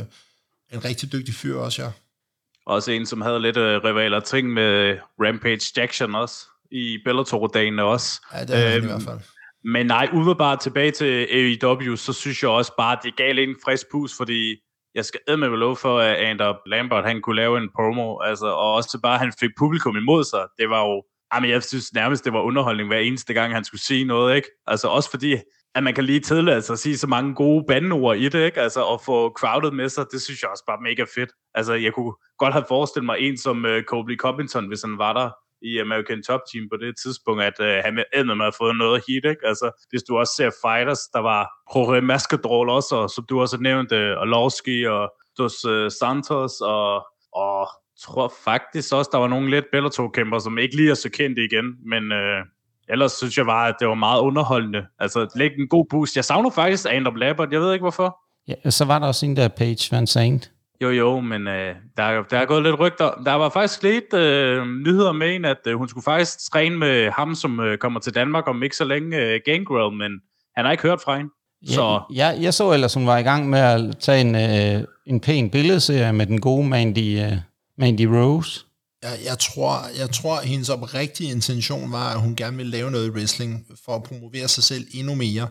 en 0.73 0.85
rigtig 0.85 1.11
dygtig 1.11 1.33
fyr 1.33 1.57
også, 1.57 1.83
ja. 1.83 1.91
Også 2.65 2.91
en, 2.91 3.05
som 3.05 3.21
havde 3.21 3.41
lidt 3.41 3.57
øh, 3.57 3.83
rivaler 3.83 4.19
ting 4.19 4.49
med 4.49 4.97
Rampage 5.19 5.71
Jackson 5.77 6.15
også, 6.15 6.35
i 6.71 6.97
Bellator-dagene 7.05 7.83
også. 7.83 8.21
Ja, 8.33 8.41
det 8.41 8.55
er 8.55 8.75
øhm, 8.75 8.83
i 8.83 8.87
hvert 8.87 9.01
fald. 9.01 9.19
Men 9.63 9.85
nej, 9.85 10.09
umiddelbart 10.13 10.59
tilbage 10.59 10.91
til 10.91 11.27
AEW, 11.31 11.95
så 11.95 12.13
synes 12.13 12.43
jeg 12.43 12.49
også 12.49 12.71
bare, 12.77 12.97
at 12.97 12.99
det 13.03 13.15
gav 13.15 13.33
lidt 13.33 13.49
en 13.49 13.55
frisk 13.65 13.85
pus, 13.91 14.17
fordi 14.17 14.55
jeg 14.95 15.05
skal 15.05 15.19
med 15.39 15.47
lov 15.47 15.75
for, 15.75 15.99
at 15.99 16.15
Ander 16.15 16.69
Lambert, 16.69 17.05
han 17.05 17.21
kunne 17.21 17.35
lave 17.35 17.57
en 17.57 17.69
promo, 17.75 18.19
altså, 18.19 18.47
og 18.47 18.73
også 18.73 18.89
til 18.91 19.01
bare, 19.03 19.13
at 19.13 19.19
han 19.19 19.33
fik 19.39 19.49
publikum 19.57 19.97
imod 19.97 20.23
sig. 20.23 20.47
Det 20.57 20.69
var 20.69 20.81
jo, 20.81 21.03
ah, 21.31 21.37
jamen 21.37 21.49
jeg 21.49 21.63
synes 21.63 21.93
nærmest, 21.93 22.25
det 22.25 22.33
var 22.33 22.41
underholdning 22.41 22.89
hver 22.89 22.99
eneste 22.99 23.33
gang, 23.33 23.53
han 23.53 23.63
skulle 23.63 23.81
sige 23.81 24.05
noget, 24.05 24.35
ikke? 24.35 24.47
Altså 24.67 24.87
også 24.87 25.09
fordi, 25.09 25.35
at 25.75 25.83
man 25.83 25.93
kan 25.93 26.03
lige 26.03 26.19
tillade 26.19 26.61
sig 26.61 26.73
at 26.73 26.79
sige 26.79 26.97
så 26.97 27.07
mange 27.07 27.35
gode 27.35 27.65
bandeord 27.67 28.17
i 28.17 28.29
det, 28.29 28.45
ikke? 28.45 28.61
Altså 28.61 28.85
at 28.93 29.01
få 29.01 29.29
crowded 29.29 29.71
med 29.71 29.89
sig, 29.89 30.05
det 30.11 30.21
synes 30.21 30.41
jeg 30.41 30.49
også 30.49 30.63
bare 30.67 30.81
mega 30.81 31.05
fedt. 31.15 31.29
Altså 31.55 31.73
jeg 31.73 31.93
kunne 31.93 32.13
godt 32.37 32.53
have 32.53 32.65
forestillet 32.67 33.05
mig 33.05 33.17
en 33.19 33.37
som 33.37 33.65
øh, 33.65 33.77
uh, 33.77 33.83
Colby 33.83 34.17
Covington, 34.17 34.67
hvis 34.67 34.81
han 34.81 34.97
var 34.97 35.13
der, 35.13 35.29
i 35.61 35.79
American 35.79 36.23
Top 36.23 36.41
Team 36.49 36.63
på 36.71 36.77
det 36.83 36.93
tidspunkt, 37.03 37.43
at 37.43 37.57
øh, 37.59 37.83
han 37.85 37.93
med 37.95 38.35
med 38.35 38.45
at 38.45 38.55
få 38.57 38.71
noget 38.71 39.03
heat, 39.07 39.25
ikke? 39.31 39.47
Altså, 39.51 39.67
hvis 39.89 40.03
du 40.03 40.17
også 40.17 40.33
ser 40.37 40.51
fighters, 40.65 41.01
der 41.13 41.19
var 41.19 41.41
Jorge 41.75 42.01
Mascadrol 42.01 42.69
også, 42.69 42.95
og 42.95 43.09
som 43.09 43.25
du 43.29 43.41
også 43.41 43.57
nævnte, 43.57 43.95
nævnt, 43.95 44.11
øh, 44.11 44.21
Orlovski 44.21 44.85
og 44.85 45.13
Dos 45.37 45.65
øh, 45.65 45.91
Santos, 45.91 46.53
og, 46.61 47.07
og 47.33 47.69
tror 48.01 48.33
faktisk 48.43 48.93
også, 48.93 49.09
der 49.11 49.17
var 49.17 49.27
nogle 49.27 49.49
lidt 49.49 49.65
Bellator-kæmper, 49.71 50.39
som 50.39 50.57
ikke 50.57 50.75
lige 50.75 50.91
er 50.91 50.95
så 50.95 51.09
kendte 51.09 51.41
igen, 51.43 51.65
men 51.91 52.11
øh, 52.11 52.41
ellers 52.89 53.11
synes 53.11 53.37
jeg 53.37 53.45
bare, 53.45 53.67
at 53.69 53.75
det 53.79 53.87
var 53.87 53.93
meget 53.93 54.21
underholdende. 54.21 54.85
Altså, 54.99 55.27
læg 55.35 55.51
en 55.59 55.67
god 55.67 55.85
boost. 55.89 56.15
Jeg 56.15 56.25
savner 56.25 56.49
faktisk 56.49 56.85
Andrew 56.89 57.15
Lappert, 57.15 57.51
jeg 57.51 57.61
ved 57.61 57.73
ikke 57.73 57.83
hvorfor. 57.83 58.17
Ja, 58.47 58.69
så 58.69 58.85
var 58.85 58.99
der 58.99 59.07
også 59.07 59.25
en 59.25 59.35
der 59.35 59.47
Page 59.47 59.95
Van 59.95 60.07
Zandt. 60.07 60.51
Jo, 60.81 60.89
jo, 60.89 61.19
men 61.19 61.47
øh, 61.47 61.75
der, 61.97 62.23
der 62.29 62.37
er 62.37 62.45
gået 62.45 62.63
lidt 62.63 62.79
rygter. 62.79 63.21
Der 63.25 63.33
var 63.33 63.49
faktisk 63.49 63.83
lidt 63.83 64.13
øh, 64.13 64.65
nyheder 64.67 65.11
med 65.11 65.35
en, 65.35 65.45
at 65.45 65.57
øh, 65.67 65.75
hun 65.75 65.89
skulle 65.89 66.03
faktisk 66.03 66.51
træne 66.51 66.77
med 66.77 67.11
ham, 67.11 67.35
som 67.35 67.59
øh, 67.59 67.77
kommer 67.77 67.99
til 67.99 68.15
Danmark 68.15 68.47
om 68.47 68.63
ikke 68.63 68.75
så 68.75 68.83
længe, 68.83 69.17
øh, 69.17 69.39
Gangrel, 69.45 69.97
men 69.97 70.11
han 70.55 70.65
har 70.65 70.71
ikke 70.71 70.83
hørt 70.83 71.01
fra 71.01 71.17
hende. 71.17 71.31
Så. 71.65 72.01
Ja, 72.13 72.27
jeg, 72.27 72.43
jeg 72.43 72.53
så 72.53 72.71
ellers, 72.71 72.93
hun 72.93 73.07
var 73.07 73.17
i 73.17 73.21
gang 73.21 73.49
med 73.49 73.59
at 73.59 73.97
tage 73.99 74.21
en, 74.21 74.35
øh, 74.35 74.87
en 75.05 75.19
pæn 75.19 75.49
billedserie 75.49 76.13
med 76.13 76.25
den 76.25 76.41
gode 76.41 76.67
Mandy, 76.67 77.19
øh, 77.19 77.33
Mandy 77.77 78.01
Rose. 78.01 78.65
Jeg, 79.03 79.17
jeg, 79.25 79.39
tror, 79.39 79.77
jeg 79.99 80.09
tror, 80.09 80.35
at 80.35 80.47
hendes 80.47 80.69
oprigtige 80.69 81.31
intention 81.31 81.91
var, 81.91 82.13
at 82.13 82.21
hun 82.21 82.35
gerne 82.35 82.57
ville 82.57 82.71
lave 82.71 82.91
noget 82.91 83.07
i 83.07 83.09
wrestling 83.09 83.65
for 83.85 83.95
at 83.95 84.03
promovere 84.03 84.47
sig 84.47 84.63
selv 84.63 84.85
endnu 84.93 85.15
mere 85.15 85.47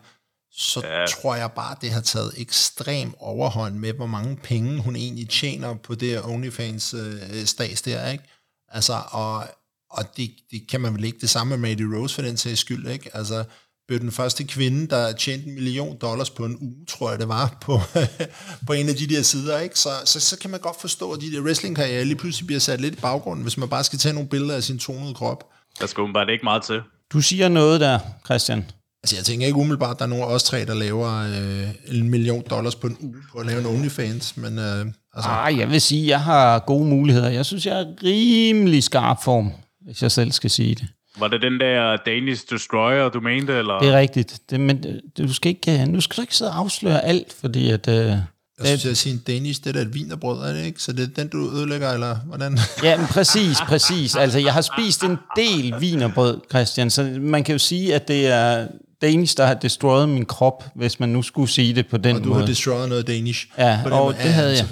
så 0.57 0.81
ja. 0.85 1.07
tror 1.07 1.35
jeg 1.35 1.53
bare, 1.53 1.77
det 1.81 1.91
har 1.91 2.01
taget 2.01 2.33
ekstrem 2.37 3.15
overhånd 3.19 3.75
med, 3.75 3.93
hvor 3.93 4.07
mange 4.07 4.37
penge 4.37 4.83
hun 4.83 4.97
egentlig 4.97 5.29
tjener 5.29 5.75
på 5.75 5.95
det 5.95 6.25
OnlyFans 6.25 6.95
øh, 6.95 7.45
stats 7.45 7.83
der, 7.83 8.11
ikke? 8.11 8.25
Altså, 8.69 9.01
og, 9.11 9.45
og 9.91 10.17
det, 10.17 10.31
det 10.51 10.69
kan 10.71 10.81
man 10.81 10.95
vel 10.95 11.05
ikke 11.05 11.19
det 11.21 11.31
samme 11.31 11.57
med 11.57 11.69
Maddie 11.69 11.97
Rose 11.97 12.15
for 12.15 12.23
den 12.23 12.37
sags 12.37 12.61
skyld, 12.61 12.89
ikke? 12.89 13.17
Altså, 13.17 13.45
blev 13.89 14.01
den 14.01 14.13
første 14.13 14.45
kvinde, 14.45 14.87
der 14.87 15.13
tjente 15.13 15.47
en 15.47 15.55
million 15.55 15.99
dollars 15.99 16.31
på 16.31 16.45
en 16.45 16.57
uge, 16.61 16.87
tror 16.89 17.11
jeg 17.11 17.19
det 17.19 17.29
var, 17.29 17.59
på, 17.61 17.81
på 18.67 18.73
en 18.73 18.89
af 18.89 18.95
de 18.95 19.07
der 19.07 19.23
sider, 19.23 19.59
ikke? 19.59 19.79
Så, 19.79 19.91
så, 20.05 20.21
så 20.21 20.39
kan 20.39 20.51
man 20.51 20.61
godt 20.61 20.81
forstå, 20.81 21.13
at 21.13 21.21
de 21.21 21.33
der 21.33 21.41
wrestlingkarriere 21.41 22.05
lige 22.05 22.17
pludselig 22.17 22.47
bliver 22.47 22.61
sat 22.61 22.81
lidt 22.81 22.95
i 22.95 23.01
baggrunden, 23.01 23.43
hvis 23.43 23.57
man 23.57 23.69
bare 23.69 23.85
skal 23.85 23.99
tage 23.99 24.13
nogle 24.13 24.29
billeder 24.29 24.57
af 24.57 24.63
sin 24.63 24.79
tonede 24.79 25.15
krop. 25.15 25.51
Der 25.81 25.87
skal 25.87 26.13
bare 26.15 26.33
ikke 26.33 26.45
meget 26.45 26.63
til. 26.63 26.81
Du 27.13 27.21
siger 27.21 27.49
noget 27.49 27.81
der, 27.81 27.99
Christian. 28.25 28.65
Altså, 29.05 29.17
jeg 29.17 29.25
tænker 29.25 29.47
ikke 29.47 29.59
umiddelbart, 29.59 29.91
at 29.91 29.99
der 29.99 30.05
er 30.05 30.09
nogen 30.09 30.25
af 30.25 30.29
os 30.29 30.43
tre, 30.43 30.65
der 30.65 30.75
laver 30.75 31.09
øh, 31.09 31.97
en 31.97 32.11
million 32.11 32.43
dollars 32.51 32.75
på 32.75 32.87
en 32.87 32.97
uge 33.01 33.17
på 33.33 33.39
at 33.39 33.47
lave 33.47 33.61
en 33.61 33.67
OnlyFans, 33.67 34.37
men... 34.37 34.59
Øh, 34.59 34.87
altså. 35.15 35.31
Ej, 35.31 35.55
jeg 35.59 35.71
vil 35.71 35.81
sige, 35.81 36.03
at 36.03 36.09
jeg 36.09 36.21
har 36.21 36.59
gode 36.59 36.85
muligheder. 36.85 37.29
Jeg 37.29 37.47
synes, 37.47 37.67
jeg 37.67 37.81
er 37.81 37.87
rimelig 38.05 38.83
skarp 38.83 39.23
form, 39.25 39.53
hvis 39.81 40.03
jeg 40.03 40.13
selv 40.13 40.33
skal 40.33 40.51
sige 40.51 40.75
det. 40.75 40.87
Var 41.19 41.29
det 41.29 41.43
den 41.43 41.61
der 41.61 41.97
Danish 42.07 42.45
Destroyer, 42.51 43.09
du 43.09 43.21
mente? 43.21 43.53
Eller? 43.53 43.79
Det 43.79 43.89
er 43.89 43.99
rigtigt. 43.99 44.41
Det, 44.51 44.61
men 44.61 44.85
øh, 44.89 45.27
du 45.27 45.35
skal, 45.35 45.49
ikke, 45.49 45.87
nu 45.87 46.01
skal 46.01 46.17
du 46.17 46.21
ikke 46.23 46.37
sidde 46.37 46.51
og 46.51 46.59
afsløre 46.59 47.05
alt, 47.05 47.35
fordi 47.41 47.71
at... 47.71 47.89
Øh, 47.89 48.17
jeg 48.59 48.67
synes, 48.67 48.85
jeg 48.85 48.97
siger 48.97 49.15
en 49.15 49.23
Danish, 49.27 49.65
det 49.65 49.77
er 49.77 49.81
et 49.81 49.95
vinerbrød, 49.95 50.49
er 50.49 50.53
det 50.53 50.65
ikke? 50.65 50.83
Så 50.83 50.93
det 50.93 51.03
er 51.03 51.23
den, 51.23 51.29
du 51.29 51.51
ødelægger, 51.57 51.93
eller 51.93 52.17
hvordan? 52.17 52.59
Ja, 52.83 52.97
men 52.97 53.07
præcis, 53.07 53.61
præcis. 53.69 54.17
Altså, 54.17 54.39
jeg 54.39 54.53
har 54.53 54.61
spist 54.61 55.05
en 55.05 55.17
del 55.37 55.75
vinerbrød, 55.81 56.41
Christian, 56.51 56.91
så 56.91 57.03
man 57.21 57.45
kan 57.45 57.53
jo 57.53 57.59
sige, 57.59 57.95
at 57.95 58.09
det 58.09 58.27
er, 58.27 58.67
Danish, 59.03 59.37
der 59.37 59.47
har 59.47 59.55
destroyed 59.55 60.07
min 60.07 60.25
krop, 60.25 60.65
hvis 60.75 61.01
man 61.01 61.09
nu 61.09 61.23
skulle 61.23 61.51
sige 61.51 61.75
det 61.75 61.87
på 61.87 61.97
den 61.97 62.13
måde. 62.13 62.21
Og 62.21 62.25
du 62.25 62.29
måde. 62.29 62.41
har 62.41 62.47
destroyed 62.47 62.89
noget 62.89 63.07
Danish. 63.07 63.47
Ja, 63.59 63.81
på 63.89 63.95
og 63.95 64.15
det, 64.15 64.23
det 64.23 64.33
havde 64.33 64.57
jeg. 64.57 64.67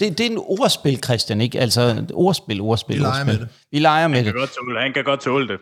Det, 0.00 0.18
det 0.18 0.26
er 0.26 0.30
en 0.30 0.38
ordspil, 0.38 0.98
Christian, 1.04 1.40
ikke? 1.40 1.60
Altså, 1.60 2.04
ordspil, 2.14 2.60
ordspil, 2.60 2.96
Vi 2.96 3.00
leger 3.00 3.20
ordspil. 3.20 3.26
med 3.26 3.40
det. 3.40 3.48
Vi 3.72 3.78
leger 3.78 4.08
med 4.08 4.16
han 4.16 4.24
det. 4.24 4.32
Kan 4.32 4.40
godt 4.40 4.50
tåle, 4.50 4.80
han 4.80 4.92
kan 4.92 5.04
godt 5.04 5.20
tåle 5.20 5.48
det. 5.48 5.58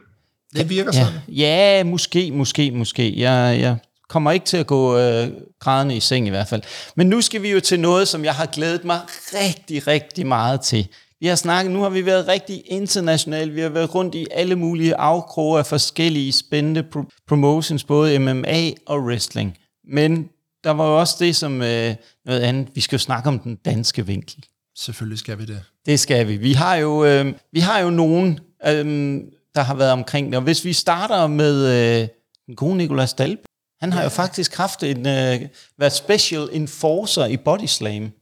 Det 0.57 0.71
virker 0.71 0.91
ja, 0.95 1.05
sådan. 1.05 1.21
Ja, 1.29 1.85
måske, 1.85 2.31
måske, 2.33 2.71
måske. 2.71 3.21
Jeg, 3.21 3.61
jeg 3.61 3.77
kommer 4.09 4.33
ikke 4.33 4.47
til 4.47 4.57
at 4.57 4.67
gå 4.67 4.99
øh, 4.99 5.29
grædende 5.61 5.97
i 5.97 6.01
seng 6.01 6.27
i 6.27 6.31
hvert 6.31 6.49
fald. 6.49 6.63
Men 6.97 7.07
nu 7.07 7.21
skal 7.21 7.43
vi 7.43 7.51
jo 7.51 7.61
til 7.61 7.81
noget, 7.81 8.09
som 8.09 8.25
jeg 8.25 8.35
har 8.35 8.47
glædet 8.47 8.85
mig 8.85 9.01
rigtig, 9.35 9.87
rigtig 9.87 10.27
meget 10.27 10.61
til. 10.61 10.89
Vi 11.25 11.29
har 11.29 11.37
snakket, 11.37 11.73
nu 11.73 11.83
har 11.83 11.89
vi 11.89 12.07
været 12.07 12.29
rigtig 12.29 12.63
internationalt, 12.67 13.55
vi 13.55 13.61
har 13.61 13.69
været 13.69 13.95
rundt 13.95 14.15
i 14.15 14.27
alle 14.31 14.57
mulige 14.57 14.97
afkroge 14.97 15.59
af 15.59 15.67
forskellige 15.67 16.33
spændende 16.33 16.87
pro- 16.97 17.25
promotions, 17.29 17.85
både 17.85 18.19
MMA 18.19 18.71
og 18.87 19.01
wrestling. 19.01 19.59
Men 19.89 20.29
der 20.65 20.71
var 20.71 20.87
jo 20.87 21.01
også 21.01 21.17
det 21.19 21.37
som 21.37 21.63
øh, 21.63 21.95
noget 22.27 22.41
andet, 22.41 22.69
vi 22.75 22.81
skal 22.81 22.97
jo 22.97 23.01
snakke 23.01 23.29
om 23.29 23.39
den 23.39 23.55
danske 23.55 24.07
vinkel. 24.07 24.45
Selvfølgelig 24.77 25.19
skal 25.19 25.39
vi 25.39 25.45
det. 25.45 25.63
Det 25.87 26.01
skal 26.01 26.29
vi. 26.29 26.37
Vi 26.37 26.53
har 26.53 26.75
jo, 26.75 27.05
øh, 27.05 27.33
vi 27.53 27.61
har 27.61 27.79
jo 27.79 27.91
nogen, 27.91 28.41
øh, 28.67 29.21
der 29.55 29.61
har 29.61 29.75
været 29.75 29.93
omkring 29.93 30.27
det. 30.27 30.37
Og 30.37 30.43
hvis 30.43 30.65
vi 30.65 30.73
starter 30.73 31.27
med 31.27 31.67
øh, 31.67 32.09
den 32.47 32.57
gode 32.57 32.77
Nicolas 32.77 33.15
Dalby, 33.15 33.45
han 33.81 33.93
har 33.93 34.01
ja. 34.01 34.05
jo 34.05 34.11
faktisk 34.11 34.57
haft 34.57 34.83
en, 34.83 35.07
øh, 35.07 35.41
været 35.79 35.93
special 35.93 36.49
enforcer 36.53 37.27
i 37.27 37.37
Body 37.37 37.67
Slam. 37.67 38.13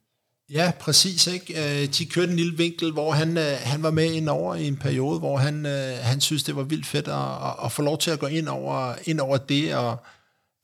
Ja, 0.52 0.72
præcis. 0.80 1.26
Ikke? 1.26 1.82
Øh, 1.82 1.88
de 1.88 2.06
kørte 2.06 2.30
en 2.30 2.36
lille 2.36 2.56
vinkel, 2.56 2.92
hvor 2.92 3.12
han, 3.12 3.38
øh, 3.38 3.56
han 3.62 3.82
var 3.82 3.90
med 3.90 4.12
ind 4.12 4.28
over 4.28 4.54
i 4.54 4.66
en 4.66 4.76
periode, 4.76 5.18
hvor 5.18 5.36
han, 5.36 5.66
øh, 5.66 5.98
han 6.00 6.20
synes, 6.20 6.42
det 6.42 6.56
var 6.56 6.62
vildt 6.62 6.86
fedt 6.86 7.08
at, 7.08 7.64
at, 7.64 7.72
få 7.72 7.82
lov 7.82 7.98
til 7.98 8.10
at 8.10 8.18
gå 8.18 8.26
ind 8.26 8.48
over, 8.48 8.94
ind 9.04 9.20
over 9.20 9.36
det. 9.36 9.74
Og, 9.74 9.96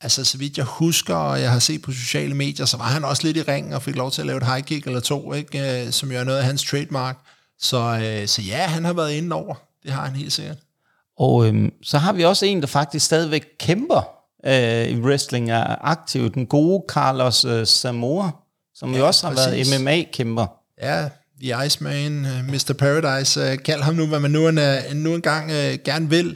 altså, 0.01 0.25
så 0.25 0.37
vidt 0.37 0.57
jeg 0.57 0.65
husker, 0.65 1.15
og 1.15 1.41
jeg 1.41 1.51
har 1.51 1.59
set 1.59 1.81
på 1.81 1.91
sociale 1.91 2.33
medier, 2.33 2.65
så 2.65 2.77
var 2.77 2.85
han 2.85 3.05
også 3.05 3.23
lidt 3.23 3.37
i 3.37 3.41
ringen 3.41 3.73
og 3.73 3.81
fik 3.81 3.95
lov 3.95 4.11
til 4.11 4.21
at 4.21 4.27
lave 4.27 4.37
et 4.37 4.47
high 4.47 4.63
kick 4.63 4.87
eller 4.87 4.99
to, 4.99 5.33
ikke? 5.33 5.87
som 5.91 6.11
jo 6.11 6.19
er 6.19 6.23
noget 6.23 6.39
af 6.39 6.45
hans 6.45 6.63
trademark. 6.63 7.17
Så, 7.59 8.23
så 8.25 8.41
ja, 8.41 8.67
han 8.67 8.85
har 8.85 8.93
været 8.93 9.11
inde 9.11 9.35
over. 9.35 9.55
Det 9.83 9.91
har 9.91 10.05
han 10.05 10.15
helt 10.15 10.33
sikkert. 10.33 10.57
Og 11.17 11.47
øhm, 11.47 11.73
så 11.83 11.97
har 11.97 12.13
vi 12.13 12.25
også 12.25 12.45
en, 12.45 12.61
der 12.61 12.67
faktisk 12.67 13.05
stadigvæk 13.05 13.45
kæmper 13.59 14.09
øh, 14.45 14.87
i 14.87 14.99
wrestling, 14.99 15.51
er 15.51 15.75
aktiv. 15.81 16.33
Den 16.33 16.45
gode 16.45 16.83
Carlos 16.89 17.45
øh, 17.45 17.67
Samoa 17.67 18.31
som 18.79 18.91
ja, 18.91 18.97
jo 18.97 19.07
også 19.07 19.27
har 19.27 19.35
præcis. 19.35 19.71
været 19.71 19.81
MMA-kæmper. 19.81 20.45
Ja, 20.81 21.09
The 21.41 21.65
Iceman, 21.65 22.25
uh, 22.25 22.53
Mr. 22.53 22.73
Paradise, 22.79 23.41
uh, 23.41 23.57
kald 23.57 23.81
ham 23.81 23.95
nu, 23.95 24.07
hvad 24.07 24.19
man 24.19 24.31
nu, 24.31 24.47
en, 24.47 24.57
uh, 24.57 24.95
nu 24.95 25.15
engang 25.15 25.45
uh, 25.45 25.79
gerne 25.85 26.09
vil. 26.09 26.35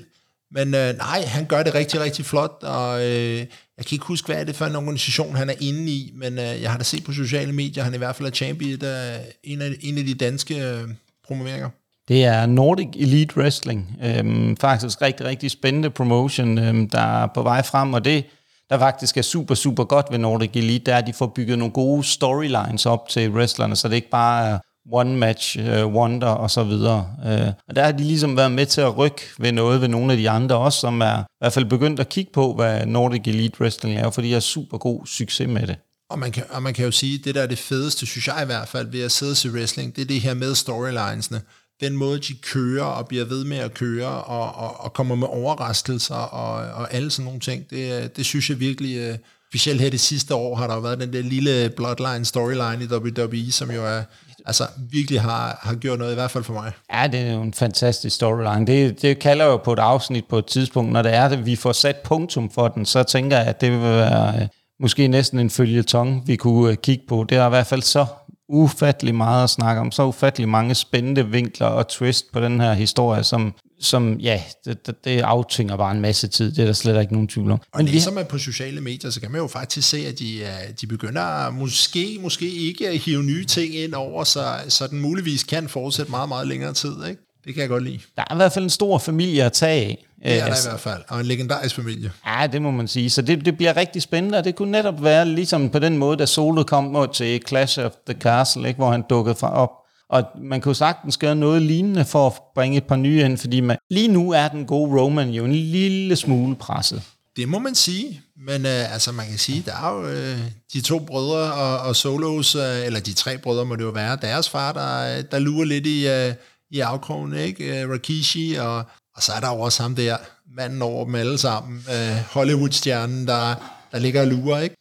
Men 0.52 0.68
uh, 0.68 0.98
nej, 0.98 1.26
han 1.26 1.46
gør 1.46 1.64
det 1.64 1.76
rigtig, 1.76 2.00
rigtig 2.00 2.26
flot, 2.26 2.60
og 2.62 2.96
uh, 2.96 3.38
jeg 3.78 3.86
kan 3.86 3.92
ikke 3.92 4.06
huske, 4.06 4.26
hvad 4.26 4.36
er 4.36 4.44
det 4.44 4.56
for 4.56 4.66
en 4.66 4.76
organisation, 4.76 5.36
han 5.36 5.50
er 5.50 5.54
inde 5.60 5.92
i, 5.92 6.12
men 6.16 6.34
uh, 6.34 6.62
jeg 6.62 6.72
har 6.72 6.78
da 6.78 6.84
set 6.84 7.04
på 7.04 7.14
sociale 7.14 7.54
medier, 7.54 7.84
han 7.84 7.94
er 7.94 7.96
i 7.96 7.98
hvert 7.98 8.16
fald 8.16 8.28
er 8.28 8.32
champion, 8.32 8.80
uh, 8.82 9.26
en, 9.44 9.62
af, 9.62 9.72
en 9.82 9.98
af 9.98 10.06
de 10.06 10.14
danske 10.14 10.56
uh, 10.84 10.90
promoveringer. 11.28 11.70
Det 12.08 12.24
er 12.24 12.46
Nordic 12.46 12.88
Elite 12.96 13.38
Wrestling. 13.38 13.98
Øhm, 14.04 14.58
faktisk 14.58 15.02
rigtig, 15.02 15.26
rigtig 15.26 15.52
spændende 15.52 15.90
promotion, 15.90 16.58
øhm, 16.58 16.90
der 16.90 17.24
er 17.24 17.28
på 17.28 17.42
vej 17.42 17.64
frem, 17.64 17.94
og 17.94 18.06
det 18.06 18.26
der 18.70 18.80
faktisk 18.80 19.18
er 19.18 19.22
super, 19.22 19.56
super 19.56 19.84
godt 19.84 20.06
ved 20.12 20.18
Nordic 20.18 20.52
Elite, 20.54 20.86
det 20.86 20.94
er, 20.94 20.98
at 20.98 21.08
de 21.08 21.14
får 21.14 21.32
bygget 21.36 21.60
nogle 21.60 21.74
gode 21.74 22.04
storylines 22.04 22.86
op 22.86 23.10
til 23.10 23.32
wrestlerne, 23.32 23.76
så 23.76 23.88
det 23.88 23.96
ikke 23.96 24.10
bare 24.10 24.48
er 24.48 24.60
one 24.92 25.18
match 25.18 25.60
uh, 25.60 25.94
wonder 25.94 26.28
og 26.28 26.52
så 26.52 26.64
videre. 26.64 27.08
Uh, 27.26 27.54
og 27.68 27.76
der 27.76 27.84
har 27.84 27.92
de 27.92 28.04
ligesom 28.04 28.38
været 28.38 28.52
med 28.52 28.66
til 28.66 28.82
at 28.82 28.98
rykke 28.98 29.22
ved 29.40 29.52
noget 29.52 29.82
ved 29.82 29.88
nogle 29.88 30.12
af 30.12 30.18
de 30.18 30.30
andre 30.30 30.58
også, 30.58 30.80
som 30.80 31.02
er 31.02 31.20
i 31.20 31.24
hvert 31.40 31.54
fald 31.54 31.66
begyndt 31.66 32.00
at 32.00 32.10
kigge 32.10 32.32
på, 32.34 32.54
hvad 32.54 32.86
Nordic 32.86 33.22
Elite 33.26 33.62
Wrestling 33.62 34.00
er, 34.00 34.10
fordi 34.10 34.28
de 34.28 34.34
har 34.34 34.40
super 34.40 34.78
god 34.78 35.06
succes 35.06 35.48
med 35.48 35.68
det. 35.68 35.76
Og 36.10 36.20
man, 36.20 36.32
kan, 36.32 36.44
og 36.50 36.64
man 36.64 36.74
kan 36.74 36.86
jo 36.86 36.92
sige, 36.92 37.20
at 37.20 37.26
det 37.26 37.36
der 37.36 37.42
er 37.42 37.48
det 37.48 37.58
fedeste, 37.58 38.06
synes 38.06 38.28
jeg 38.28 38.40
i 38.44 38.46
hvert 38.46 38.68
fald, 38.68 38.92
ved 38.92 39.02
at 39.02 39.12
sidde 39.12 39.36
til 39.36 39.52
wrestling, 39.52 39.96
det 39.96 40.02
er 40.02 40.06
det 40.06 40.22
her 40.22 40.34
med 40.34 40.56
storylinesne 40.56 41.42
den 41.82 41.98
måde, 41.98 42.20
de 42.20 42.34
kører 42.34 42.84
og 42.84 43.08
bliver 43.08 43.26
ved 43.26 43.44
med 43.46 43.58
at 43.58 43.74
køre 43.74 44.24
og, 44.24 44.56
og, 44.56 44.82
og 44.82 44.94
kommer 44.94 45.16
med 45.16 45.28
overraskelser 45.28 46.16
og, 46.16 46.74
og 46.74 46.94
alle 46.94 47.12
sådan 47.12 47.26
nogle 47.26 47.40
ting, 47.40 47.70
det, 47.70 48.18
det 48.18 48.26
synes 48.26 48.50
jeg 48.50 48.60
virkelig, 48.60 48.98
øh, 48.98 49.18
specielt 49.54 49.82
her 49.82 49.90
det 49.90 50.00
sidste 50.00 50.36
år, 50.36 50.56
har 50.56 50.68
der 50.68 50.76
jo 50.76 50.80
været 50.82 51.00
den 51.00 51.14
der 51.14 51.22
lille 51.22 51.70
bloodline 51.70 52.26
storyline 52.26 52.84
i 52.84 52.88
WWE, 52.94 53.52
som 53.52 53.72
jo 53.72 53.86
er, 53.86 54.04
altså 54.46 54.64
virkelig 54.92 55.22
har, 55.22 55.60
har 55.62 55.76
gjort 55.76 56.00
noget, 56.00 56.12
i 56.12 56.16
hvert 56.16 56.32
fald 56.32 56.44
for 56.44 56.54
mig. 56.54 56.72
Ja, 56.94 57.08
det 57.08 57.20
er 57.20 57.34
jo 57.34 57.42
en 57.42 57.54
fantastisk 57.54 58.16
storyline. 58.16 58.68
Det, 58.68 59.02
det 59.02 59.20
kalder 59.20 59.46
jo 59.46 59.58
på 59.58 59.74
et 59.74 59.80
afsnit 59.80 60.26
på 60.30 60.38
et 60.38 60.46
tidspunkt, 60.46 60.92
når 60.92 61.02
det 61.02 61.14
er 61.14 61.26
at 61.26 61.46
vi 61.46 61.56
får 61.56 61.72
sat 61.72 61.96
punktum 62.04 62.52
for 62.52 62.68
den, 62.68 62.86
så 62.86 63.04
tænker 63.04 63.38
jeg, 63.38 63.48
at 63.48 63.62
det 63.62 63.72
vil 63.72 63.82
være 63.82 64.42
øh, 64.42 64.48
måske 64.80 65.08
næsten 65.08 65.40
en 65.40 65.50
følgetong, 65.50 66.28
vi 66.28 66.36
kunne 66.36 66.72
øh, 66.72 66.78
kigge 66.78 67.04
på. 67.08 67.26
Det 67.30 67.38
er 67.38 67.46
i 67.46 67.50
hvert 67.50 67.68
fald 67.68 67.82
så 67.82 68.06
ufattelig 68.54 69.16
meget 69.16 69.44
at 69.44 69.50
snakke 69.50 69.82
om, 69.82 69.92
så 69.92 70.06
ufattelig 70.06 70.50
mange 70.50 70.76
spændende 70.76 71.30
vinkler 71.30 71.68
og 71.68 71.88
twist 71.88 72.32
på 72.32 72.40
den 72.40 72.62
her 72.62 72.74
historie, 72.74 73.24
som, 73.24 73.54
som 73.80 74.14
ja, 74.20 74.44
det, 74.66 74.88
det, 74.88 75.06
det 75.06 75.22
aftvinger 75.22 75.78
bare 75.78 75.92
en 75.92 76.02
masse 76.02 76.28
tid, 76.28 76.52
det 76.52 76.60
er 76.60 76.66
der 76.66 76.74
slet 76.74 77.02
ikke 77.02 77.14
nogen 77.14 77.28
tvivl 77.28 77.52
om. 77.52 77.60
Og 77.72 77.78
Men 77.78 77.86
ligesom 77.86 78.14
man 78.14 78.26
på 78.26 78.38
sociale 78.38 78.82
medier, 78.82 79.12
så 79.12 79.22
kan 79.22 79.32
man 79.32 79.42
jo 79.42 79.48
faktisk 79.48 79.90
se, 79.90 80.08
at 80.08 80.20
de, 80.20 80.40
øh, 80.40 80.48
de 80.82 80.88
begynder 80.88 81.50
måske, 81.50 82.20
måske 82.22 82.52
ikke 82.52 82.90
at 82.90 82.98
hive 82.98 83.24
nye 83.24 83.46
ting 83.46 83.76
ind 83.76 83.94
over, 83.94 84.24
så, 84.24 84.46
så 84.68 84.88
den 84.88 85.00
muligvis 85.00 85.44
kan 85.44 85.70
fortsætte 85.70 86.12
meget, 86.12 86.30
meget 86.30 86.48
længere 86.48 86.74
tid, 86.74 87.06
ikke? 87.10 87.33
Det 87.46 87.54
kan 87.54 87.62
jeg 87.62 87.70
godt 87.70 87.84
lide. 87.84 88.00
Der 88.16 88.24
er 88.30 88.34
i 88.34 88.38
hvert 88.38 88.52
fald 88.52 88.64
en 88.64 88.70
stor 88.70 88.98
familie 88.98 89.44
at 89.44 89.54
tage 89.54 89.86
af. 89.86 90.06
Det 90.24 90.34
er 90.34 90.38
der 90.38 90.46
altså, 90.46 90.70
i 90.70 90.72
hvert 90.72 90.80
fald, 90.80 91.02
og 91.08 91.20
en 91.20 91.26
legendarisk 91.26 91.76
familie. 91.76 92.12
Ja, 92.28 92.48
det 92.48 92.62
må 92.62 92.72
man 92.72 92.88
sige. 92.88 93.10
Så 93.10 93.22
det, 93.22 93.46
det 93.46 93.58
bliver 93.58 93.78
rigtig 93.78 94.02
spændende, 94.02 94.38
og 94.38 94.44
det 94.44 94.56
kunne 94.56 94.72
netop 94.72 95.04
være 95.04 95.26
ligesom 95.26 95.70
på 95.70 95.80
den 95.80 95.98
måde, 95.98 96.18
da 96.18 96.26
Solo 96.26 96.64
kom 96.64 97.10
til 97.14 97.42
Clash 97.48 97.80
of 97.80 97.92
the 98.08 98.20
Castle, 98.20 98.68
ikke, 98.68 98.78
hvor 98.78 98.92
han 98.92 99.04
dukkede 99.10 99.36
fra 99.36 99.54
op. 99.54 99.70
Og 100.10 100.24
man 100.42 100.62
kunne 100.62 100.76
sagtens 100.76 101.18
gøre 101.18 101.36
noget 101.36 101.62
lignende 101.62 102.06
for 102.06 102.28
at 102.28 102.34
bringe 102.56 102.78
et 102.78 102.84
par 102.84 102.96
nye 102.96 103.22
ind, 103.26 103.38
fordi 103.38 103.60
man, 103.60 103.78
lige 103.90 104.08
nu 104.08 104.32
er 104.32 104.48
den 104.48 104.66
gode 104.66 105.02
Roman 105.02 105.30
jo 105.30 105.46
en 105.46 105.56
lille 105.56 106.16
smule 106.16 106.56
presset. 106.56 107.02
Det 107.36 107.50
må 107.50 107.60
man 107.60 107.76
sige, 107.76 108.22
men 108.48 108.66
øh, 108.66 108.94
altså 108.94 109.12
man 109.12 109.28
kan 109.28 109.38
sige, 109.38 109.64
der 109.66 109.72
er 109.72 109.96
jo 109.96 110.08
øh, 110.08 110.38
de 110.74 110.82
to 110.82 111.00
brødre 111.00 111.54
og, 111.54 111.80
og 111.80 111.96
Solos, 111.96 112.56
øh, 112.56 112.86
eller 112.86 113.00
de 113.00 113.14
tre 113.14 113.38
brødre 113.38 113.66
må 113.66 113.76
det 113.76 113.84
jo 113.84 113.90
være, 113.90 114.18
deres 114.22 114.50
far, 114.50 114.74
der, 114.74 115.22
der 115.22 115.40
lurer 115.40 115.66
lidt 115.66 115.88
i, 115.88 116.08
øh, 116.08 116.34
i 116.74 116.80
afkrogen, 116.80 117.34
ikke? 117.34 117.82
Øh, 117.82 117.90
Rakishi, 117.90 118.56
og, 118.60 118.78
og 119.16 119.22
så 119.22 119.32
er 119.34 119.40
der 119.40 119.50
jo 119.56 119.60
også 119.60 119.84
ham 119.84 119.96
der, 119.96 120.18
manden 120.56 120.82
over 120.82 121.06
dem 121.06 121.16
alle 121.16 121.38
sammen, 121.38 121.78
øh, 121.90 122.18
Hollywood-stjernen, 122.34 123.28
der, 123.28 123.56
der 123.92 124.00
ligger 124.00 124.22
og 124.22 124.28
lurer, 124.28 124.60
ikke? 124.60 124.76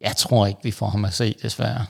Jeg 0.00 0.16
tror 0.16 0.46
ikke, 0.46 0.60
vi 0.62 0.70
får 0.70 0.88
ham 0.88 1.04
at 1.04 1.14
se, 1.14 1.34
desværre. 1.42 1.86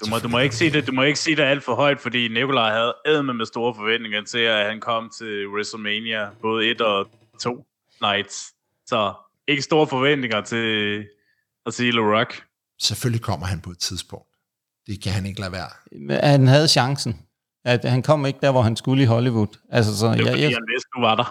Du 0.00 0.10
må, 0.10 0.18
du 0.18 0.28
må 0.28 0.38
ikke 0.38 0.56
sige 0.56 0.72
det, 0.72 0.86
du 0.86 0.92
må 0.92 1.02
ikke 1.02 1.18
sige 1.18 1.36
det 1.36 1.42
alt 1.42 1.64
for 1.64 1.74
højt, 1.74 2.00
fordi 2.00 2.28
Nikolaj 2.28 2.72
havde 2.72 2.94
ædme 3.06 3.34
med 3.34 3.46
store 3.46 3.74
forventninger 3.74 4.24
til, 4.24 4.38
at 4.38 4.66
han 4.66 4.80
kom 4.80 5.10
til 5.18 5.48
WrestleMania, 5.48 6.28
både 6.42 6.70
et 6.70 6.80
og 6.80 7.06
to 7.40 7.64
nights. 8.00 8.46
Så 8.86 9.12
ikke 9.48 9.62
store 9.62 9.86
forventninger 9.86 10.40
til 10.40 11.04
at 11.66 11.74
sige 11.74 11.92
Le 11.92 12.18
Rock. 12.18 12.42
Selvfølgelig 12.80 13.22
kommer 13.22 13.46
han 13.46 13.60
på 13.60 13.70
et 13.70 13.78
tidspunkt. 13.78 14.28
Det 14.86 15.02
kan 15.02 15.12
han 15.12 15.26
ikke 15.26 15.40
lade 15.40 15.52
være. 15.52 15.70
Han 16.20 16.46
havde 16.46 16.68
chancen. 16.68 17.20
At 17.64 17.84
han 17.84 18.02
kom 18.02 18.26
ikke 18.26 18.38
der, 18.42 18.50
hvor 18.50 18.62
han 18.62 18.76
skulle 18.76 19.02
i 19.02 19.06
Hollywood. 19.06 19.58
Altså, 19.70 19.98
så, 19.98 20.06
det 20.06 20.10
var 20.10 20.16
jeg, 20.16 20.26
fordi, 20.32 20.42
jeg, 20.42 20.50
han 20.50 20.66
vidste, 20.72 20.88
du 20.96 21.00
var 21.00 21.14
der. 21.14 21.28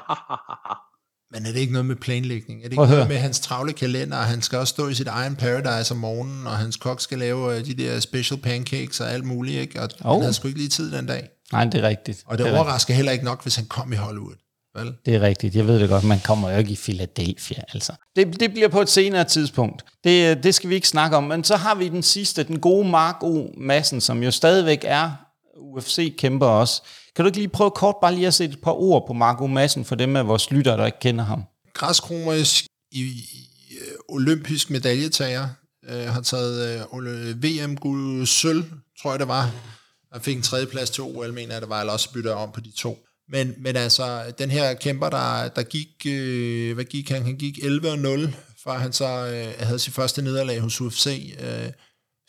Men 1.33 1.45
er 1.45 1.51
det 1.51 1.59
ikke 1.59 1.73
noget 1.73 1.85
med 1.85 1.95
planlægning? 1.95 2.59
Er 2.59 2.63
det 2.63 2.73
ikke 2.73 2.85
noget 2.85 3.07
med 3.07 3.17
hans 3.17 3.39
travle 3.39 3.73
kalender? 3.73 4.17
Han 4.17 4.41
skal 4.41 4.59
også 4.59 4.71
stå 4.71 4.87
i 4.87 4.93
sit 4.93 5.07
egen 5.07 5.35
paradise 5.35 5.93
om 5.93 5.97
morgenen, 5.97 6.47
og 6.47 6.57
hans 6.57 6.77
kok 6.77 7.01
skal 7.01 7.17
lave 7.17 7.57
øh, 7.57 7.65
de 7.65 7.73
der 7.73 7.99
special 7.99 8.39
pancakes 8.39 8.99
og 8.99 9.11
alt 9.11 9.25
muligt, 9.25 9.61
ikke? 9.61 9.81
Og 9.81 9.89
oh. 10.03 10.11
han 10.11 10.21
havde 10.21 10.33
sgu 10.33 10.47
ikke 10.47 10.59
lige 10.59 10.69
tid 10.69 10.91
den 10.91 11.05
dag. 11.05 11.29
Nej, 11.51 11.65
det 11.65 11.83
er 11.83 11.87
rigtigt. 11.87 12.23
Og 12.25 12.37
det, 12.37 12.45
det 12.45 12.53
overrasker 12.53 12.75
rigtigt. 12.75 12.95
heller 12.95 13.11
ikke 13.11 13.25
nok, 13.25 13.43
hvis 13.43 13.55
han 13.55 13.65
kom 13.65 13.93
i 13.93 13.95
Hollywood. 13.95 14.35
Vel? 14.75 14.93
Det 15.05 15.15
er 15.15 15.21
rigtigt, 15.21 15.55
jeg 15.55 15.67
ved 15.67 15.79
det 15.79 15.89
godt, 15.89 16.03
man 16.03 16.19
kommer 16.19 16.51
jo 16.51 16.57
ikke 16.57 16.71
i 16.71 16.75
Philadelphia, 16.75 17.63
altså. 17.73 17.93
Det, 18.15 18.39
det 18.39 18.51
bliver 18.51 18.67
på 18.67 18.81
et 18.81 18.89
senere 18.89 19.23
tidspunkt. 19.23 19.85
Det, 20.03 20.43
det 20.43 20.55
skal 20.55 20.69
vi 20.69 20.75
ikke 20.75 20.87
snakke 20.87 21.17
om, 21.17 21.23
men 21.23 21.43
så 21.43 21.55
har 21.55 21.75
vi 21.75 21.89
den 21.89 22.03
sidste, 22.03 22.43
den 22.43 22.59
gode 22.59 22.89
Mark 22.89 23.15
O. 23.21 23.47
Madsen, 23.57 24.01
som 24.01 24.23
jo 24.23 24.31
stadigvæk 24.31 24.79
er 24.87 25.11
UFC-kæmper 25.57 26.45
også. 26.45 26.81
Kan 27.15 27.25
du 27.25 27.27
ikke 27.27 27.37
lige 27.37 27.49
prøve 27.49 27.71
kort 27.71 27.95
bare 28.01 28.15
lige 28.15 28.27
at 28.27 28.33
sætte 28.33 28.53
et 28.53 28.61
par 28.61 28.71
ord 28.71 29.07
på 29.07 29.13
Marco 29.13 29.47
Madsen 29.47 29.85
for 29.85 29.95
dem 29.95 30.15
af 30.15 30.27
vores 30.27 30.51
lyttere, 30.51 30.77
der 30.77 30.85
ikke 30.85 30.99
kender 30.99 31.23
ham? 31.23 31.43
Græskromerisk 31.73 32.65
i, 32.91 33.01
i 33.01 33.77
øh, 33.81 33.93
olympisk 34.09 34.69
medaljetager, 34.69 35.47
øh, 35.89 36.05
har 36.05 36.21
taget 36.21 36.85
øh, 36.93 37.43
VM-guld 37.43 38.25
sølv, 38.25 38.63
tror 39.01 39.11
jeg 39.11 39.19
det 39.19 39.27
var. 39.27 39.51
Han 40.11 40.21
fik 40.21 40.37
en 40.37 40.43
tredjeplads 40.43 40.89
til 40.89 41.03
OL, 41.03 41.33
mener 41.33 41.53
jeg 41.53 41.61
det 41.61 41.69
var, 41.69 41.79
eller 41.79 41.93
også 41.93 42.11
bytter 42.13 42.33
om 42.33 42.51
på 42.51 42.59
de 42.59 42.71
to. 42.77 42.97
Men, 43.29 43.53
men 43.57 43.75
altså, 43.75 44.33
den 44.39 44.51
her 44.51 44.73
kæmper, 44.73 45.09
der, 45.09 45.47
der 45.47 45.63
gik, 45.63 45.87
øh, 46.07 46.73
hvad 46.73 46.85
gik 46.85 47.09
han? 47.09 47.23
Han 47.23 47.37
gik 47.37 47.57
11-0, 47.57 48.31
før 48.63 48.77
han 48.77 48.93
så 48.93 49.27
øh, 49.27 49.65
havde 49.67 49.79
sit 49.79 49.93
første 49.93 50.21
nederlag 50.21 50.59
hos 50.59 50.81
UFC. 50.81 51.35
Øh, 51.39 51.71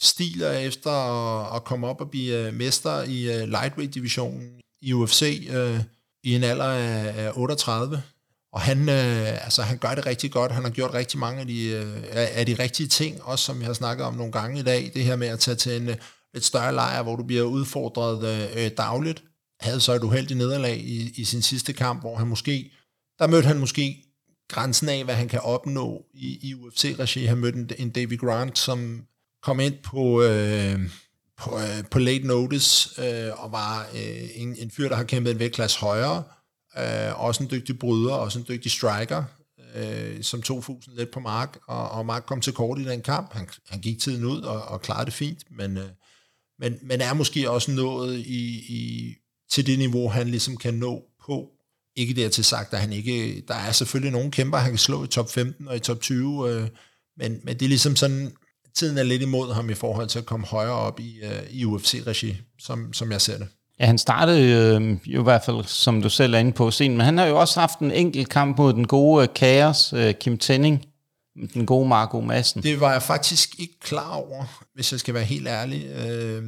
stiler 0.03 0.51
efter 0.51 0.91
at, 0.91 1.57
at 1.57 1.65
komme 1.65 1.87
op 1.87 2.01
og 2.01 2.11
blive 2.11 2.49
uh, 2.49 2.55
mester 2.55 3.03
i 3.03 3.33
øh, 3.33 3.43
uh, 3.43 3.49
lightweight-divisionen 3.49 4.61
i 4.83 4.93
UFC 4.93 5.47
uh, 5.51 5.57
øh, 5.57 5.81
i 6.25 6.35
en 6.35 6.45
alder 6.45 6.65
af, 6.65 7.27
af 7.27 7.33
38. 7.35 8.03
Og 8.53 8.61
han, 8.61 8.79
uh, 8.79 9.45
altså, 9.45 9.63
han 9.63 9.79
gør 9.79 9.95
det 9.95 10.07
rigtig 10.07 10.33
godt. 10.33 10.53
Han 10.53 10.63
har 10.63 10.71
gjort 10.71 10.95
rigtig 10.95 11.19
mange 11.19 11.41
af 11.41 11.47
de, 11.47 11.83
uh, 11.87 12.03
af 12.13 12.47
de 12.47 12.55
rigtige 12.59 12.89
ting, 12.89 13.23
også 13.23 13.45
som 13.45 13.59
jeg 13.59 13.67
har 13.67 13.75
snakket 13.75 14.07
om 14.07 14.15
nogle 14.15 14.33
gange 14.33 14.61
i 14.61 14.63
dag. 14.63 14.91
Det 14.95 15.05
her 15.05 15.17
med 15.17 15.29
at 15.29 15.41
tage 15.41 15.55
til 15.55 15.77
en 15.77 15.89
uh, 15.89 15.95
lidt 16.35 16.45
større 16.45 16.75
lejr, 16.75 17.03
hvor 17.03 17.17
du 17.17 17.23
bliver 17.25 17.43
udfordret 17.43 18.51
uh, 18.53 18.77
dagligt. 18.77 19.23
Havde 19.61 19.81
så 19.81 19.93
et 19.93 20.05
uheldigt 20.05 20.39
nederlag 20.39 20.77
i, 20.79 21.13
i 21.17 21.25
sin 21.25 21.43
sidste 21.43 21.73
kamp, 21.73 22.01
hvor 22.01 22.17
han 22.17 22.27
måske, 22.27 22.73
der 23.19 23.27
mødte 23.27 23.47
han 23.49 23.59
måske 23.59 24.05
grænsen 24.49 24.89
af, 24.89 25.05
hvad 25.05 25.15
han 25.15 25.29
kan 25.29 25.41
opnå 25.41 26.05
i, 26.15 26.49
i 26.49 26.55
UFC-regi. 26.55 27.25
Han 27.25 27.39
mødte 27.39 27.59
en, 27.59 27.71
en 27.79 27.91
David 27.91 28.19
Grant, 28.19 28.59
som 28.59 29.07
kom 29.43 29.61
ind 29.61 29.75
på, 29.85 30.23
øh, 30.23 30.81
på, 31.37 31.59
øh, 31.59 31.85
på 31.91 31.99
late 31.99 32.27
notice, 32.27 33.03
øh, 33.03 33.45
og 33.45 33.53
var 33.53 33.87
øh, 33.95 34.29
en, 34.35 34.57
en 34.59 34.71
fyr, 34.71 34.89
der 34.89 34.97
har 34.97 35.05
kæmpet 35.05 35.31
en 35.31 35.39
vægtklasse 35.39 35.79
højere, 35.79 36.23
øh, 36.79 37.25
også 37.25 37.43
en 37.43 37.51
dygtig 37.51 37.79
bryder, 37.79 38.13
også 38.13 38.39
en 38.39 38.45
dygtig 38.49 38.71
striker, 38.71 39.25
øh, 39.75 40.23
som 40.23 40.43
tog 40.43 40.65
fusen 40.65 40.93
lidt 40.97 41.11
på 41.11 41.21
Mark, 41.21 41.59
og, 41.69 41.91
og 41.91 42.07
Mark 42.07 42.23
kom 42.27 42.41
til 42.41 42.53
kort 42.53 42.79
i 42.79 42.85
den 42.85 43.03
kamp. 43.03 43.33
Han, 43.33 43.49
han 43.69 43.81
gik 43.81 43.99
tiden 43.99 44.25
ud 44.25 44.41
og, 44.41 44.63
og 44.63 44.83
klarede 44.83 45.05
det 45.05 45.15
fint, 45.15 45.39
men, 45.51 45.77
øh, 45.79 45.89
men, 46.59 46.79
men 46.83 47.01
er 47.01 47.15
måske 47.15 47.51
også 47.51 47.71
nået 47.71 48.19
i, 48.19 48.65
i 48.69 49.15
til 49.51 49.67
det 49.67 49.79
niveau, 49.79 50.09
han 50.09 50.29
ligesom 50.29 50.57
kan 50.57 50.75
nå 50.75 51.03
på. 51.27 51.49
Ikke 51.97 52.15
dertil 52.15 52.45
sagt, 52.45 52.75
at 52.75 52.81
han 52.81 52.93
ikke... 52.93 53.43
Der 53.49 53.55
er 53.55 53.73
selvfølgelig 53.73 54.13
nogle 54.13 54.31
kæmper, 54.31 54.59
han 54.59 54.71
kan 54.71 54.79
slå 54.79 55.05
i 55.05 55.07
top 55.07 55.31
15 55.31 55.69
og 55.69 55.77
i 55.77 55.79
top 55.79 56.01
20, 56.01 56.51
øh, 56.51 56.69
men, 57.17 57.41
men 57.45 57.59
det 57.59 57.63
er 57.63 57.69
ligesom 57.69 57.97
sådan... 57.97 58.33
Tiden 58.75 58.99
er 58.99 59.03
lidt 59.03 59.23
imod 59.23 59.53
ham 59.55 59.71
i 59.71 59.75
forhold 59.75 60.09
til 60.09 60.19
at 60.19 60.27
komme 60.27 60.47
højere 60.47 60.73
op 60.73 61.01
i, 61.01 61.21
øh, 61.23 61.43
i 61.51 61.65
UFC-regi, 61.65 62.37
som, 62.59 62.93
som 62.93 63.13
jeg 63.13 63.21
ser 63.21 63.39
det. 63.39 63.49
Ja, 63.81 63.87
han 63.87 63.99
startede 63.99 64.41
øh, 64.43 64.99
jo 65.07 65.21
i 65.21 65.23
hvert 65.23 65.45
fald, 65.45 65.65
som 65.65 66.03
du 66.03 66.09
selv 66.09 66.35
er 66.35 66.39
inde 66.39 66.53
på, 66.53 66.71
scenen, 66.71 66.97
men 66.97 67.05
han 67.05 67.19
har 67.19 67.27
jo 67.27 67.41
også 67.41 67.61
haft 67.61 67.79
en 67.79 67.91
enkelt 67.91 68.29
kamp 68.29 68.59
mod 68.59 68.73
den 68.73 68.87
gode 68.87 69.29
Chaos, 69.37 69.93
øh, 69.93 70.15
Kim 70.15 70.39
Tenning, 70.39 70.85
den 71.55 71.67
gode 71.67 71.89
Marco 71.89 72.21
Madsen. 72.21 72.63
Det 72.63 72.81
var 72.81 72.93
jeg 72.93 73.03
faktisk 73.03 73.61
ikke 73.61 73.81
klar 73.81 74.15
over, 74.15 74.45
hvis 74.75 74.93
jeg 74.93 75.01
skal 75.01 75.15
være 75.15 75.25
helt 75.25 75.49
ærlig. 75.49 75.87
Øh, 75.87 76.43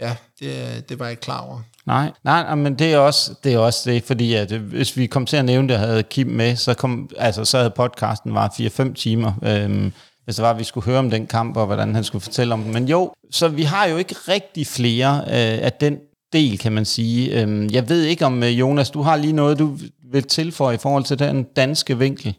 ja, 0.00 0.16
det, 0.40 0.88
det 0.88 0.98
var 0.98 1.04
jeg 1.04 1.12
ikke 1.12 1.20
klar 1.20 1.40
over. 1.40 1.60
Nej, 1.86 2.12
nej, 2.24 2.54
men 2.54 2.78
det 2.78 2.92
er 2.92 2.98
også 2.98 3.34
det, 3.44 3.52
er 3.52 3.58
også 3.58 3.90
det 3.90 4.04
fordi 4.04 4.34
at 4.34 4.52
øh, 4.52 4.62
hvis 4.62 4.96
vi 4.96 5.06
kom 5.06 5.26
til 5.26 5.36
at 5.36 5.44
nævne 5.44 5.68
det, 5.68 5.78
havde 5.78 6.02
Kim 6.02 6.26
med, 6.26 6.56
så, 6.56 6.74
kom, 6.74 7.10
altså, 7.18 7.44
så 7.44 7.58
havde 7.58 7.70
podcasten 7.76 8.34
var 8.34 8.48
4-5 8.48 8.94
timer, 8.94 9.32
øhm, 9.42 9.92
hvis 10.24 10.36
det 10.36 10.42
var, 10.42 10.50
at 10.50 10.58
vi 10.58 10.64
skulle 10.64 10.86
høre 10.86 10.98
om 10.98 11.10
den 11.10 11.26
kamp, 11.26 11.56
og 11.56 11.66
hvordan 11.66 11.94
han 11.94 12.04
skulle 12.04 12.22
fortælle 12.22 12.54
om 12.54 12.62
den. 12.62 12.72
Men 12.72 12.88
jo, 12.88 13.12
så 13.30 13.48
vi 13.48 13.62
har 13.62 13.86
jo 13.86 13.96
ikke 13.96 14.14
rigtig 14.28 14.66
flere 14.66 15.20
øh, 15.26 15.64
af 15.66 15.72
den 15.72 15.98
del, 16.32 16.58
kan 16.58 16.72
man 16.72 16.84
sige. 16.84 17.42
Øhm, 17.42 17.68
jeg 17.72 17.88
ved 17.88 18.02
ikke 18.02 18.26
om, 18.26 18.42
øh, 18.42 18.60
Jonas, 18.60 18.90
du 18.90 19.02
har 19.02 19.16
lige 19.16 19.32
noget, 19.32 19.58
du 19.58 19.78
vil 20.12 20.22
tilføje 20.22 20.74
i 20.74 20.78
forhold 20.78 21.04
til 21.04 21.18
den 21.18 21.42
danske 21.42 21.98
vinkel. 21.98 22.36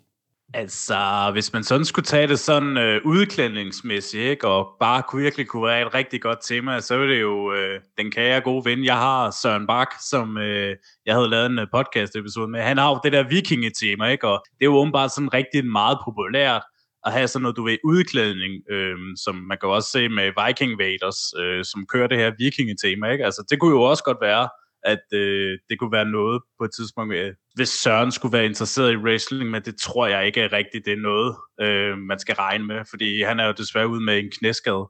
Altså, 0.53 1.29
hvis 1.33 1.53
man 1.53 1.63
sådan 1.63 1.85
skulle 1.85 2.05
tage 2.05 2.27
det 2.27 2.39
sådan 2.39 2.77
øh, 2.77 3.01
udklædningsmæssigt, 3.05 4.23
ikke, 4.23 4.47
og 4.47 4.67
bare 4.79 5.03
kunne 5.03 5.21
virkelig 5.21 5.47
kunne 5.47 5.67
være 5.67 5.81
et 5.81 5.93
rigtig 5.93 6.21
godt 6.21 6.39
tema, 6.47 6.81
så 6.81 6.95
er 6.95 7.05
det 7.05 7.21
jo 7.21 7.53
øh, 7.53 7.79
den 7.97 8.11
kære 8.11 8.41
gode 8.41 8.65
ven, 8.65 8.85
jeg 8.85 8.97
har, 8.97 9.31
Søren 9.41 9.67
Bak, 9.67 9.87
som 10.09 10.37
øh, 10.37 10.75
jeg 11.05 11.15
havde 11.15 11.29
lavet 11.29 11.45
en 11.45 11.59
øh, 11.59 11.67
podcast-episode 11.73 12.47
med. 12.47 12.61
Han 12.61 12.77
har 12.77 12.89
jo 12.89 12.99
det 13.03 13.13
der 13.13 13.23
vikingetema, 13.29 14.05
ikke, 14.07 14.27
og 14.27 14.43
det 14.45 14.61
er 14.61 14.65
jo 14.65 14.75
åbenbart 14.75 15.11
sådan 15.11 15.33
rigtig 15.33 15.65
meget 15.65 15.97
populært 16.05 16.61
at 17.05 17.13
have 17.13 17.27
sådan 17.27 17.41
noget, 17.41 17.57
du 17.57 17.63
ved, 17.63 17.77
udklædning, 17.83 18.53
øh, 18.71 18.97
som 19.23 19.35
man 19.35 19.57
kan 19.61 19.69
også 19.69 19.89
se 19.89 20.09
med 20.09 20.27
Viking 20.39 20.73
Vaders, 20.79 21.21
øh, 21.41 21.65
som 21.65 21.85
kører 21.93 22.07
det 22.07 22.17
her 22.17 22.31
vikingetema, 22.37 23.11
ikke? 23.11 23.25
Altså, 23.25 23.41
det 23.49 23.59
kunne 23.59 23.75
jo 23.77 23.81
også 23.81 24.03
godt 24.03 24.17
være, 24.21 24.49
at 24.93 25.05
øh, 25.13 25.57
det 25.69 25.79
kunne 25.79 25.91
være 25.91 26.05
noget 26.05 26.41
på 26.59 26.63
et 26.65 26.71
tidspunkt, 26.77 27.09
med, 27.09 27.33
hvis 27.55 27.69
Søren 27.69 28.11
skulle 28.11 28.33
være 28.37 28.45
interesseret 28.45 28.91
i 28.93 28.97
wrestling, 28.97 29.49
men 29.51 29.61
det 29.61 29.75
tror 29.81 30.07
jeg 30.07 30.25
ikke 30.25 30.41
er 30.41 30.53
rigtigt, 30.53 30.85
det 30.85 30.93
er 30.93 31.03
noget, 31.11 31.35
øh, 31.63 31.97
man 31.97 32.19
skal 32.19 32.35
regne 32.35 32.65
med, 32.65 32.79
fordi 32.89 33.23
han 33.23 33.39
er 33.39 33.45
jo 33.45 33.53
desværre 33.57 33.87
ude 33.87 34.03
med 34.05 34.19
en 34.19 34.31
knæskade. 34.39 34.85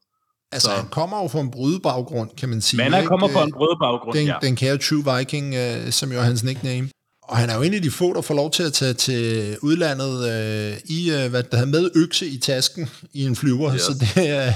Altså, 0.52 0.70
så. 0.70 0.76
han 0.76 0.90
kommer 0.90 1.22
jo 1.22 1.28
fra 1.28 1.40
en 1.40 1.52
brydebaggrund, 1.52 2.30
kan 2.38 2.50
man 2.50 2.62
sige. 2.62 2.84
Men 2.84 2.94
han 2.94 3.06
kommer 3.06 3.28
fra 3.28 3.44
en 3.44 3.54
brydebaggrund, 3.58 4.18
den, 4.18 4.28
ja. 4.28 4.38
Den 4.42 4.56
kære 4.56 4.78
True 4.78 5.04
Viking, 5.10 5.56
øh, 5.56 5.92
som 5.92 6.12
jo 6.12 6.18
er 6.18 6.22
hans 6.32 6.44
nickname. 6.44 6.90
Og 7.28 7.38
han 7.38 7.50
er 7.50 7.56
jo 7.56 7.62
en 7.62 7.74
af 7.74 7.82
de 7.82 7.92
få, 7.92 8.14
der 8.14 8.22
får 8.22 8.34
lov 8.34 8.52
til 8.52 8.64
at 8.64 8.74
tage 8.74 8.94
til 8.94 9.58
udlandet 9.62 10.14
øh, 10.32 10.78
i, 10.86 11.12
øh, 11.12 11.30
hvad 11.30 11.44
der 11.44 11.66
med 11.66 11.92
økse 11.96 12.28
i 12.28 12.38
tasken 12.38 12.90
i 13.14 13.26
en 13.26 13.36
flyver, 13.36 13.74
yes. 13.74 13.82
så 13.82 13.94
det 13.94 14.18
øh, 14.18 14.54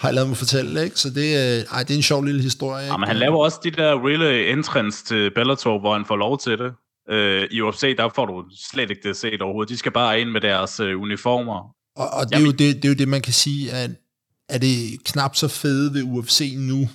har 0.00 0.08
jeg 0.08 0.14
lavet 0.14 0.28
mig 0.28 0.36
fortælle, 0.36 0.84
ikke? 0.84 0.96
Så 0.96 1.10
det, 1.10 1.58
øh, 1.58 1.64
ej, 1.72 1.82
det 1.82 1.90
er 1.90 1.96
en 1.96 2.02
sjov 2.02 2.24
lille 2.24 2.42
historie. 2.42 2.84
Ikke? 2.84 2.98
men 2.98 3.08
han 3.08 3.16
laver 3.16 3.44
også 3.44 3.58
de 3.64 3.70
der 3.70 4.06
real 4.06 4.58
entrance 4.58 5.04
til 5.04 5.30
Bellator, 5.34 5.80
hvor 5.80 5.92
han 5.92 6.04
får 6.06 6.16
lov 6.16 6.38
til 6.38 6.58
det. 6.58 6.72
Øh, 7.10 7.48
I 7.50 7.60
UFC, 7.60 7.96
der 7.96 8.08
får 8.14 8.26
du 8.26 8.44
slet 8.72 8.90
ikke 8.90 9.08
det 9.08 9.16
set 9.16 9.42
overhovedet. 9.42 9.72
De 9.72 9.78
skal 9.78 9.92
bare 9.92 10.20
ind 10.20 10.30
med 10.30 10.40
deres 10.40 10.80
øh, 10.80 11.00
uniformer. 11.00 11.58
Og, 11.96 12.08
og 12.10 12.28
det, 12.28 12.36
er 12.36 12.40
jo 12.40 12.50
det, 12.50 12.58
det 12.58 12.84
er 12.84 12.88
jo 12.88 12.94
det, 12.94 13.08
man 13.08 13.22
kan 13.22 13.32
sige, 13.32 13.72
at 13.72 13.90
er 14.48 14.58
det 14.58 15.04
knap 15.04 15.36
så 15.36 15.48
fede 15.48 15.94
ved 15.94 16.02
UFC 16.02 16.54
nu, 16.56 16.88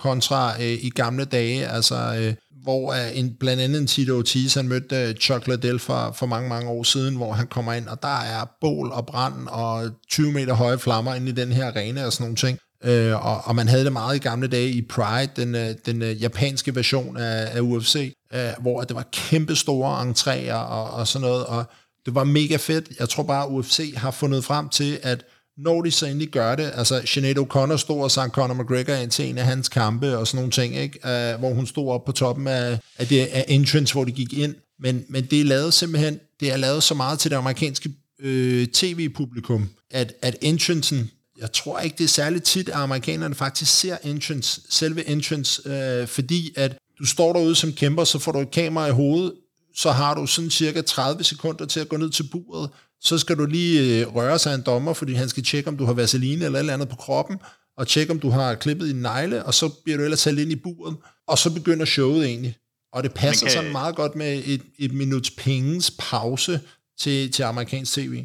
kontra 0.00 0.62
øh, 0.62 0.84
i 0.84 0.90
gamle 0.90 1.24
dage. 1.24 1.66
Altså, 1.66 1.94
øh, 1.94 2.34
hvor 2.62 2.90
uh, 2.90 3.18
en, 3.18 3.36
blandt 3.40 3.62
andet 3.62 3.80
en 3.80 3.86
Tito 3.86 4.18
Ortiz, 4.18 4.54
han 4.54 4.68
mødte 4.68 5.08
uh, 5.10 5.16
Chuck 5.16 5.46
Liddell 5.46 5.78
for, 5.78 6.12
for 6.18 6.26
mange, 6.26 6.48
mange 6.48 6.70
år 6.70 6.82
siden, 6.82 7.16
hvor 7.16 7.32
han 7.32 7.46
kommer 7.46 7.72
ind, 7.72 7.88
og 7.88 8.02
der 8.02 8.20
er 8.20 8.44
bål 8.60 8.90
og 8.92 9.06
brand 9.06 9.48
og 9.48 9.90
20 10.10 10.32
meter 10.32 10.54
høje 10.54 10.78
flammer 10.78 11.14
inde 11.14 11.28
i 11.28 11.32
den 11.32 11.52
her 11.52 11.66
arena 11.66 12.06
og 12.06 12.12
sådan 12.12 12.24
nogle 12.24 12.36
ting. 12.36 12.58
Uh, 12.84 13.26
og, 13.26 13.40
og 13.44 13.56
man 13.56 13.68
havde 13.68 13.84
det 13.84 13.92
meget 13.92 14.16
i 14.16 14.18
gamle 14.18 14.48
dage 14.48 14.70
i 14.70 14.82
Pride, 14.82 15.30
den, 15.36 15.54
uh, 15.54 15.76
den 15.86 16.02
uh, 16.02 16.22
japanske 16.22 16.74
version 16.74 17.16
af, 17.16 17.56
af 17.56 17.60
UFC, 17.60 18.14
uh, 18.34 18.62
hvor 18.62 18.80
det 18.80 18.96
var 18.96 19.08
kæmpe 19.12 19.56
store 19.56 20.02
entréer 20.02 20.54
og, 20.54 20.90
og 20.90 21.08
sådan 21.08 21.28
noget, 21.28 21.46
og 21.46 21.64
det 22.06 22.14
var 22.14 22.24
mega 22.24 22.56
fedt. 22.56 22.88
Jeg 22.98 23.08
tror 23.08 23.22
bare, 23.22 23.44
at 23.44 23.50
UFC 23.50 23.94
har 23.96 24.10
fundet 24.10 24.44
frem 24.44 24.68
til, 24.68 24.98
at 25.02 25.24
når 25.58 25.82
de 25.82 25.90
så 25.90 26.06
endelig 26.06 26.28
gør 26.28 26.54
det, 26.54 26.70
altså 26.74 27.02
Sinead 27.04 27.38
O'Connor 27.38 27.76
stod 27.76 28.02
og 28.02 28.10
sang 28.10 28.32
Conor 28.32 28.54
McGregor 28.54 28.94
ind 28.94 29.10
til 29.10 29.28
en 29.28 29.38
af 29.38 29.44
hans 29.44 29.68
kampe 29.68 30.18
og 30.18 30.26
sådan 30.26 30.38
nogle 30.38 30.52
ting, 30.52 30.76
ikke? 30.76 30.98
Uh, 31.04 31.40
hvor 31.40 31.54
hun 31.54 31.66
stod 31.66 31.88
op 31.88 32.04
på 32.04 32.12
toppen 32.12 32.46
af, 32.46 32.78
af, 32.98 33.06
det, 33.06 33.26
af 33.26 33.44
entrance, 33.48 33.94
hvor 33.94 34.04
de 34.04 34.12
gik 34.12 34.32
ind, 34.32 34.54
men, 34.78 35.04
men 35.08 35.24
det 35.24 35.40
er 35.40 35.44
lavet 35.44 35.74
simpelthen, 35.74 36.20
det 36.40 36.52
er 36.52 36.56
lavet 36.56 36.82
så 36.82 36.94
meget 36.94 37.18
til 37.18 37.30
det 37.30 37.36
amerikanske 37.36 37.90
øh, 38.20 38.66
tv-publikum, 38.66 39.68
at, 39.90 40.14
at 40.22 40.36
entrancen, 40.40 41.10
jeg 41.38 41.52
tror 41.52 41.80
ikke, 41.80 41.96
det 41.98 42.04
er 42.04 42.08
særligt 42.08 42.44
tit, 42.44 42.68
at 42.68 42.74
amerikanerne 42.74 43.34
faktisk 43.34 43.78
ser 43.78 43.96
entrance, 44.04 44.60
selve 44.70 45.08
entrance, 45.08 45.68
øh, 45.68 46.06
fordi 46.06 46.52
at 46.56 46.78
du 46.98 47.06
står 47.06 47.32
derude 47.32 47.54
som 47.54 47.72
kæmper, 47.72 48.04
så 48.04 48.18
får 48.18 48.32
du 48.32 48.40
et 48.40 48.50
kamera 48.50 48.86
i 48.86 48.90
hovedet, 48.90 49.32
så 49.76 49.90
har 49.90 50.14
du 50.14 50.26
sådan 50.26 50.50
cirka 50.50 50.80
30 50.80 51.24
sekunder 51.24 51.66
til 51.66 51.80
at 51.80 51.88
gå 51.88 51.96
ned 51.96 52.10
til 52.10 52.22
buret, 52.32 52.70
så 53.02 53.18
skal 53.18 53.38
du 53.38 53.46
lige 53.46 54.00
øh, 54.00 54.14
røre 54.14 54.38
sig 54.38 54.54
en 54.54 54.62
dommer, 54.62 54.92
fordi 54.92 55.14
han 55.14 55.28
skal 55.28 55.44
tjekke, 55.44 55.68
om 55.68 55.76
du 55.76 55.84
har 55.84 55.92
vaseline 55.92 56.44
eller 56.44 56.58
et 56.58 56.60
eller 56.60 56.74
andet 56.74 56.88
på 56.88 56.96
kroppen, 56.96 57.38
og 57.76 57.88
tjekke, 57.88 58.12
om 58.12 58.20
du 58.20 58.30
har 58.30 58.54
klippet 58.54 58.88
din 58.88 58.96
negle, 58.96 59.44
og 59.44 59.54
så 59.54 59.68
bliver 59.84 59.98
du 59.98 60.04
ellers 60.04 60.20
sat 60.20 60.38
ind 60.38 60.52
i 60.52 60.56
buret, 60.56 60.96
og 61.26 61.38
så 61.38 61.54
begynder 61.54 61.84
showet 61.84 62.26
egentlig. 62.26 62.56
Og 62.92 63.02
det 63.02 63.14
passer 63.14 63.46
kan... 63.46 63.52
sådan 63.52 63.72
meget 63.72 63.96
godt 63.96 64.14
med 64.14 64.42
et, 64.46 64.62
et 64.78 64.92
minuts 64.92 65.30
penges 65.30 65.90
pause 65.98 66.60
til, 66.98 67.32
til 67.32 67.42
amerikansk 67.42 67.92
tv. 67.92 68.24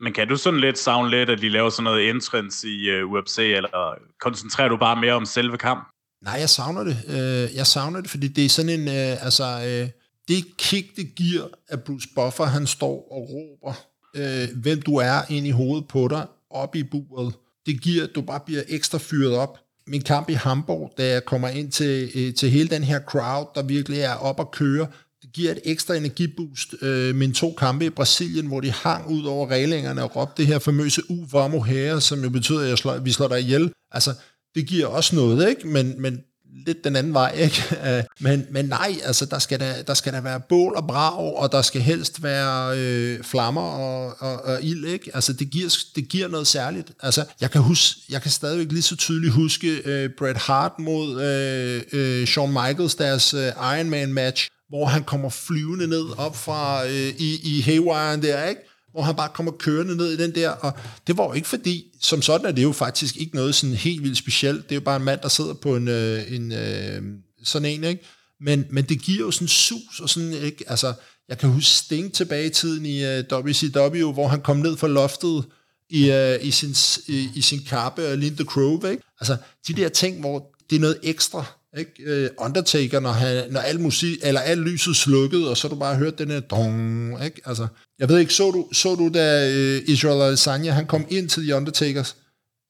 Men 0.00 0.12
kan 0.12 0.28
du 0.28 0.36
sådan 0.36 0.60
lidt 0.60 0.78
savne 0.78 1.10
lidt, 1.10 1.30
at 1.30 1.38
de 1.40 1.48
laver 1.48 1.70
sådan 1.70 1.84
noget 1.84 2.10
entrance 2.10 2.68
i 2.68 2.90
uh, 2.90 2.96
øh, 2.96 3.12
UFC, 3.12 3.38
eller 3.38 3.94
koncentrerer 4.20 4.68
du 4.68 4.76
bare 4.76 5.00
mere 5.00 5.12
om 5.12 5.26
selve 5.26 5.58
kamp? 5.58 5.88
Nej, 6.22 6.34
jeg 6.34 6.48
savner 6.48 6.84
det. 6.84 6.96
Uh, 7.08 7.56
jeg 7.56 7.66
savner 7.66 8.00
det, 8.00 8.10
fordi 8.10 8.28
det 8.28 8.44
er 8.44 8.48
sådan 8.48 8.80
en, 8.80 8.88
uh, 8.88 9.24
altså, 9.24 9.56
uh, 9.56 9.88
det 10.28 10.44
kick, 10.58 10.96
det 10.96 11.14
giver, 11.16 11.48
at 11.68 11.84
Bruce 11.84 12.08
Buffer, 12.14 12.44
han 12.44 12.66
står 12.66 13.08
og 13.12 13.28
råber 13.30 13.74
øh, 14.16 14.48
hvem 14.56 14.82
du 14.82 14.96
er 14.96 15.20
ind 15.30 15.46
i 15.46 15.50
hovedet 15.50 15.88
på 15.88 16.08
dig, 16.08 16.26
op 16.50 16.76
i 16.76 16.82
buret. 16.82 17.34
Det 17.66 17.80
giver, 17.80 18.04
at 18.04 18.10
du 18.14 18.20
bare 18.20 18.40
bliver 18.46 18.62
ekstra 18.68 18.98
fyret 18.98 19.34
op. 19.34 19.58
Min 19.86 20.02
kamp 20.02 20.30
i 20.30 20.32
Hamburg, 20.32 20.92
da 20.98 21.12
jeg 21.12 21.24
kommer 21.24 21.48
ind 21.48 21.72
til, 21.72 22.10
øh, 22.14 22.34
til 22.34 22.50
hele 22.50 22.68
den 22.68 22.84
her 22.84 23.00
crowd, 23.00 23.46
der 23.54 23.62
virkelig 23.62 24.00
er 24.00 24.14
op 24.14 24.40
at 24.40 24.50
køre, 24.50 24.86
det 25.22 25.32
giver 25.32 25.50
et 25.50 25.60
ekstra 25.64 25.94
energiboost. 25.94 26.74
Øh, 26.82 27.14
mine 27.14 27.32
to 27.32 27.54
kampe 27.58 27.84
i 27.84 27.90
Brasilien, 27.90 28.46
hvor 28.46 28.60
de 28.60 28.70
hang 28.70 29.10
ud 29.10 29.24
over 29.24 29.50
reglingerne 29.50 30.02
og 30.02 30.16
råbte 30.16 30.42
det 30.42 30.46
her 30.46 30.58
famøse 30.58 31.02
U 31.10 31.24
vamos 31.32 31.68
her, 31.68 31.98
som 31.98 32.22
jo 32.22 32.30
betyder, 32.30 32.60
at 32.60 32.68
jeg 32.68 32.78
slår, 32.78 32.98
vi 32.98 33.12
slår 33.12 33.28
dig 33.28 33.40
ihjel. 33.40 33.72
Altså, 33.90 34.14
det 34.54 34.66
giver 34.66 34.86
også 34.86 35.16
noget, 35.16 35.48
ikke? 35.48 35.68
Men, 35.68 36.02
men 36.02 36.20
lidt 36.66 36.84
den 36.84 36.96
anden 36.96 37.14
vej, 37.14 37.32
ikke? 37.36 37.62
Øh, 37.86 38.02
men, 38.20 38.46
men 38.50 38.64
nej, 38.64 38.96
altså 39.04 39.26
der 39.26 39.38
skal 39.38 39.60
der, 39.60 39.82
der 39.82 39.94
skal 39.94 40.12
der 40.12 40.20
være 40.20 40.40
bål 40.40 40.72
og 40.76 40.86
brag, 40.86 41.36
og 41.36 41.52
der 41.52 41.62
skal 41.62 41.80
helst 41.80 42.22
være 42.22 42.78
øh, 42.78 43.22
flammer 43.22 43.62
og, 43.62 44.14
og, 44.18 44.44
og 44.44 44.62
ild, 44.62 44.84
ikke? 44.84 45.10
Altså 45.14 45.32
det 45.32 45.50
giver, 45.50 45.76
det 45.96 46.08
giver 46.08 46.28
noget 46.28 46.46
særligt. 46.46 46.92
Altså 47.00 47.24
jeg 47.40 47.50
kan 47.50 47.60
huske, 47.60 48.00
jeg 48.10 48.22
kan 48.22 48.30
stadigvæk 48.30 48.72
lige 48.72 48.82
så 48.82 48.96
tydeligt 48.96 49.32
huske 49.32 49.82
øh, 49.84 50.10
Bret 50.18 50.36
Hart 50.36 50.72
mod 50.78 51.22
øh, 51.22 51.82
øh, 51.92 52.26
Shawn 52.26 52.52
Michaels, 52.52 52.94
deres 52.94 53.34
øh, 53.34 53.46
Ironman 53.46 54.12
match, 54.12 54.48
hvor 54.68 54.86
han 54.86 55.04
kommer 55.04 55.28
flyvende 55.28 55.86
ned 55.86 56.18
op 56.18 56.36
fra 56.36 56.86
øh, 56.86 57.08
i, 57.18 57.40
i 57.42 57.60
Haywire 57.60 58.16
der, 58.16 58.44
ikke? 58.44 58.60
Hvor 58.92 59.02
han 59.02 59.16
bare 59.16 59.30
kommer 59.34 59.52
kørende 59.52 59.96
ned 59.96 60.12
i 60.12 60.16
den 60.16 60.34
der, 60.34 60.50
og 60.50 60.72
det 61.06 61.16
var 61.16 61.24
jo 61.24 61.32
ikke 61.32 61.48
fordi, 61.48 61.84
som 62.00 62.22
sådan 62.22 62.46
er 62.46 62.52
det 62.52 62.62
jo 62.62 62.72
faktisk 62.72 63.16
ikke 63.16 63.34
noget 63.34 63.54
sådan 63.54 63.76
helt 63.76 64.02
vildt 64.02 64.18
specielt, 64.18 64.64
det 64.64 64.72
er 64.72 64.76
jo 64.76 64.84
bare 64.84 64.96
en 64.96 65.04
mand, 65.04 65.20
der 65.20 65.28
sidder 65.28 65.54
på 65.54 65.76
en, 65.76 65.88
øh, 65.88 66.32
en 66.32 66.52
øh, 66.52 67.02
sådan 67.44 67.68
en, 67.68 67.84
ikke? 67.84 68.04
Men, 68.40 68.66
men 68.70 68.84
det 68.84 69.02
giver 69.02 69.20
jo 69.20 69.30
sådan 69.30 69.48
sus, 69.48 70.00
og 70.00 70.08
sådan, 70.08 70.32
ikke? 70.32 70.64
Altså, 70.66 70.94
jeg 71.28 71.38
kan 71.38 71.48
huske 71.48 71.70
Sting 71.70 72.12
tilbage 72.12 72.46
i 72.46 72.50
tiden 72.50 72.86
i 72.86 73.04
uh, 73.04 73.10
øh, 73.10 73.24
WCW, 73.32 74.12
hvor 74.12 74.28
han 74.28 74.40
kom 74.40 74.56
ned 74.56 74.76
fra 74.76 74.88
loftet 74.88 75.44
i, 75.90 76.10
uh, 76.10 76.46
i, 76.46 76.50
sin, 76.50 76.76
i, 77.08 77.28
i 77.34 77.40
sin 77.40 77.64
kappe 77.64 78.08
og 78.08 78.18
lignede 78.18 78.42
The 78.42 78.50
Crow, 78.50 78.86
ikke? 78.86 79.02
Altså, 79.20 79.36
de 79.68 79.72
der 79.72 79.88
ting, 79.88 80.20
hvor 80.20 80.54
det 80.70 80.76
er 80.76 80.80
noget 80.80 80.98
ekstra, 81.02 81.44
ikke? 81.78 82.28
Uh, 82.38 82.44
Undertaker, 82.44 83.00
når, 83.00 83.10
han, 83.10 83.52
når 83.52 83.60
al 83.60 83.80
musik, 83.80 84.18
eller 84.22 84.40
al 84.40 84.58
lyset 84.58 84.96
slukket, 84.96 85.48
og 85.48 85.56
så 85.56 85.68
du 85.68 85.76
bare 85.76 85.96
hørt 85.96 86.18
den 86.18 86.30
her 86.30 86.40
dong, 86.40 87.24
ikke? 87.24 87.40
Altså, 87.44 87.66
jeg 87.98 88.08
ved 88.08 88.18
ikke, 88.18 88.34
så 88.34 88.50
du, 88.50 88.68
så 88.72 88.94
du 88.94 89.10
da 89.14 89.46
uh, 89.48 89.88
Israel 89.88 90.22
Adesanya, 90.22 90.72
han 90.72 90.86
kom 90.86 91.06
ind 91.10 91.28
til 91.28 91.42
The 91.42 91.56
Undertakers? 91.56 92.16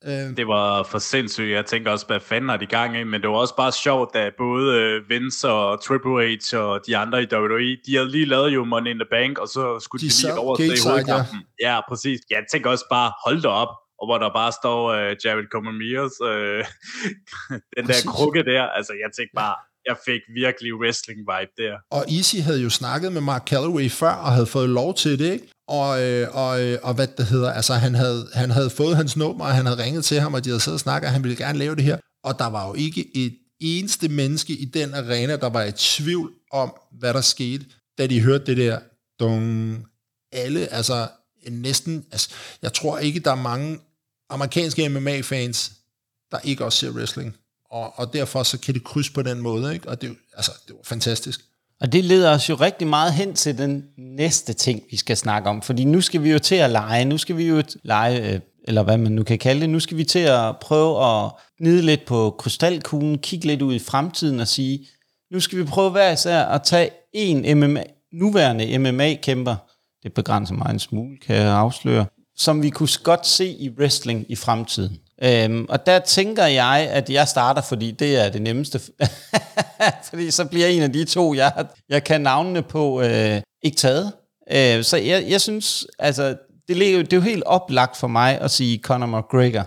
Uh, 0.07 0.37
det 0.37 0.47
var 0.47 0.83
for 0.83 0.99
sindssygt. 0.99 1.51
Jeg 1.51 1.67
tænker 1.67 1.91
også, 1.91 2.07
hvad 2.07 2.21
fanden 2.21 2.49
har 2.49 2.57
de 2.57 2.67
gang 2.67 3.01
i? 3.01 3.05
Men 3.05 3.21
det 3.21 3.31
var 3.31 3.37
også 3.37 3.57
bare 3.57 3.73
sjovt, 3.73 4.15
da 4.15 4.31
både 4.39 5.01
Vince 5.09 5.49
og 5.49 5.85
Triple 5.85 6.37
H 6.37 6.57
og 6.57 6.81
de 6.87 6.97
andre 6.97 7.23
i 7.23 7.27
WWE, 7.33 7.77
de 7.87 7.97
havde 7.97 8.11
lige 8.11 8.27
lavet 8.27 8.55
jo 8.55 8.65
Money 8.65 8.91
in 8.91 8.97
the 8.97 9.07
Bank, 9.11 9.39
og 9.39 9.49
så 9.49 9.81
skulle 9.81 10.01
de, 10.01 10.09
de 10.09 10.23
lige 10.23 10.39
over 10.39 10.57
til 10.57 10.79
hovedkampen. 10.87 11.39
Ja. 11.61 11.75
ja, 11.75 11.81
præcis. 11.89 12.21
Jeg 12.31 12.45
tænker 12.53 12.71
også 12.71 12.85
bare, 12.91 13.13
hold 13.25 13.43
da 13.43 13.49
op, 13.49 13.69
og 14.03 14.07
hvor 14.09 14.19
der 14.19 14.31
bare 14.41 14.53
står 14.61 14.81
uh, 14.93 15.11
Jared 15.25 15.49
Comermiers, 15.55 16.17
uh, 16.31 16.63
den 17.77 17.85
der 17.91 17.99
krukke 18.13 18.43
der. 18.53 18.63
Altså, 18.79 18.93
jeg 19.03 19.11
tænkte 19.17 19.35
bare, 19.43 19.55
jeg 19.89 19.97
fik 20.07 20.23
virkelig 20.43 20.71
wrestling-vibe 20.81 21.53
der. 21.63 21.75
Og 21.91 22.03
Easy 22.17 22.37
havde 22.37 22.63
jo 22.63 22.71
snakket 22.71 23.13
med 23.13 23.21
Mark 23.21 23.49
Calloway 23.49 23.91
før, 23.91 24.15
og 24.27 24.33
havde 24.33 24.47
fået 24.47 24.69
lov 24.69 24.95
til 24.95 25.19
det, 25.19 25.33
ikke? 25.33 25.49
Og, 25.69 26.03
øh, 26.03 26.29
og, 26.43 26.65
øh, 26.65 26.79
og 26.83 26.95
hvad 26.95 27.07
det 27.07 27.27
hedder, 27.27 27.53
altså 27.53 27.75
han 27.75 27.95
havde, 27.95 28.29
han 28.35 28.51
havde 28.51 28.71
fået 28.71 28.97
hans 28.97 29.17
nummer, 29.17 29.45
og 29.45 29.55
han 29.55 29.67
havde 29.67 29.83
ringet 29.85 30.05
til 30.05 30.21
ham, 30.21 30.35
og 30.35 30.45
de 30.45 30.49
havde 30.49 30.61
siddet 30.61 30.77
og 30.77 30.81
snakket, 30.81 31.07
og 31.07 31.13
han 31.13 31.23
ville 31.23 31.37
gerne 31.37 31.59
lave 31.59 31.77
det 31.77 31.85
her. 31.85 31.99
Og 32.25 32.39
der 32.39 32.51
var 32.51 32.69
jo 32.69 32.75
ikke 32.75 33.17
et 33.17 33.39
eneste 33.61 34.09
menneske 34.09 34.53
i 34.53 34.65
den 34.65 34.95
arena, 34.95 35.37
der 35.37 35.51
var 35.51 35.63
i 35.63 35.73
tvivl 35.73 36.33
om, 36.53 36.75
hvad 36.99 37.15
der 37.15 37.21
skete, 37.21 37.65
da 37.99 38.07
de 38.07 38.21
hørte 38.21 38.47
det 38.47 38.57
der 38.57 38.79
dong. 39.21 39.87
Alle, 40.33 40.73
altså 40.73 41.09
næsten, 41.51 42.05
altså, 42.13 42.31
jeg 42.63 42.73
tror 42.73 42.99
ikke, 42.99 43.21
der 43.21 43.31
er 43.31 43.43
mange 43.43 43.79
amerikanske 44.33 44.89
MMA-fans, 44.89 45.73
der 46.31 46.39
ikke 46.45 46.65
også 46.65 46.79
ser 46.79 46.91
wrestling. 46.91 47.37
Og, 47.71 47.99
og 47.99 48.13
derfor 48.13 48.43
så 48.43 48.59
kan 48.59 48.75
det 48.75 48.85
krydse 48.85 49.13
på 49.13 49.23
den 49.23 49.41
måde, 49.41 49.75
ikke? 49.75 49.89
og 49.89 50.03
det, 50.03 50.17
altså, 50.37 50.53
det 50.67 50.75
var 50.77 50.83
fantastisk. 50.85 51.41
Og 51.81 51.93
det 51.93 52.05
leder 52.05 52.31
os 52.31 52.49
jo 52.49 52.55
rigtig 52.55 52.87
meget 52.87 53.13
hen 53.13 53.35
til 53.35 53.59
den 53.59 53.85
næste 53.99 54.53
ting, 54.53 54.83
vi 54.91 54.97
skal 54.97 55.17
snakke 55.17 55.51
om. 55.51 55.63
Fordi 55.63 55.85
nu 55.85 56.01
skal 56.01 56.23
vi 56.23 56.31
jo 56.31 56.39
til 56.39 56.55
at 56.55 56.71
lege. 56.71 57.05
Nu 57.05 57.19
skal 57.19 57.37
vi 57.37 57.49
jo 57.49 57.63
lege, 57.83 58.35
øh, 58.35 58.41
eller 58.69 58.83
hvad 58.83 58.99
man 58.99 59.13
nu 59.13 59.23
kan 59.23 59.39
kalde 59.39 59.61
det. 59.61 59.71
Nu 59.71 59.81
skal 59.81 59.97
vi 59.97 60.05
til 60.05 60.19
at 60.19 60.57
prøve 60.61 61.05
at 61.05 61.31
nide 61.61 61.83
lidt 61.83 62.07
på 62.07 62.35
krystalkuglen, 62.39 63.19
kigge 63.19 63.47
lidt 63.47 63.63
ud 63.63 63.75
i 63.75 63.79
fremtiden 63.79 64.41
og 64.41 64.49
sige, 64.49 64.89
nu 65.31 65.41
skal 65.41 65.59
vi 65.59 65.65
prøve 65.65 65.91
hver 65.91 66.13
især 66.13 66.45
at 66.45 66.63
tage 66.63 66.91
en 67.13 67.59
MMA, 67.59 67.83
nuværende 68.13 68.79
MMA-kæmper, 68.79 69.57
det 70.03 70.13
begrænser 70.13 70.55
mig 70.55 70.71
en 70.71 70.79
smule, 70.79 71.19
kan 71.19 71.37
jeg 71.37 71.57
afsløre, 71.57 72.07
som 72.37 72.63
vi 72.63 72.71
kunne 72.71 72.89
godt 73.03 73.27
se 73.27 73.47
i 73.47 73.71
wrestling 73.79 74.27
i 74.29 74.37
fremtiden. 74.37 74.99
Øhm, 75.23 75.67
og 75.69 75.87
der 75.87 75.99
tænker 75.99 76.47
jeg, 76.47 76.89
at 76.91 77.11
jeg 77.11 77.29
starter, 77.29 77.63
fordi 77.63 77.91
det 77.91 78.17
er 78.17 78.29
det 78.29 78.43
nemmeste. 78.43 78.81
fordi 80.11 80.31
så 80.31 80.45
bliver 80.45 80.67
en 80.67 80.83
af 80.83 80.93
de 80.93 81.05
to, 81.05 81.35
jeg, 81.35 81.67
jeg 81.89 82.05
kan 82.05 82.21
navnene 82.21 82.63
på, 82.63 83.03
øh, 83.03 83.41
ikke 83.63 83.77
taget. 83.77 84.13
Øh, 84.53 84.85
så 84.85 84.97
jeg, 84.97 85.25
jeg 85.29 85.41
synes, 85.41 85.87
altså, 85.99 86.37
det, 86.69 86.77
ligger, 86.77 87.03
det 87.03 87.13
er 87.13 87.17
jo 87.17 87.23
helt 87.23 87.45
oplagt 87.45 87.97
for 87.97 88.09
mig 88.09 88.41
at 88.41 88.51
sige 88.51 88.81
Conor 88.83 89.07
McGregor. 89.07 89.67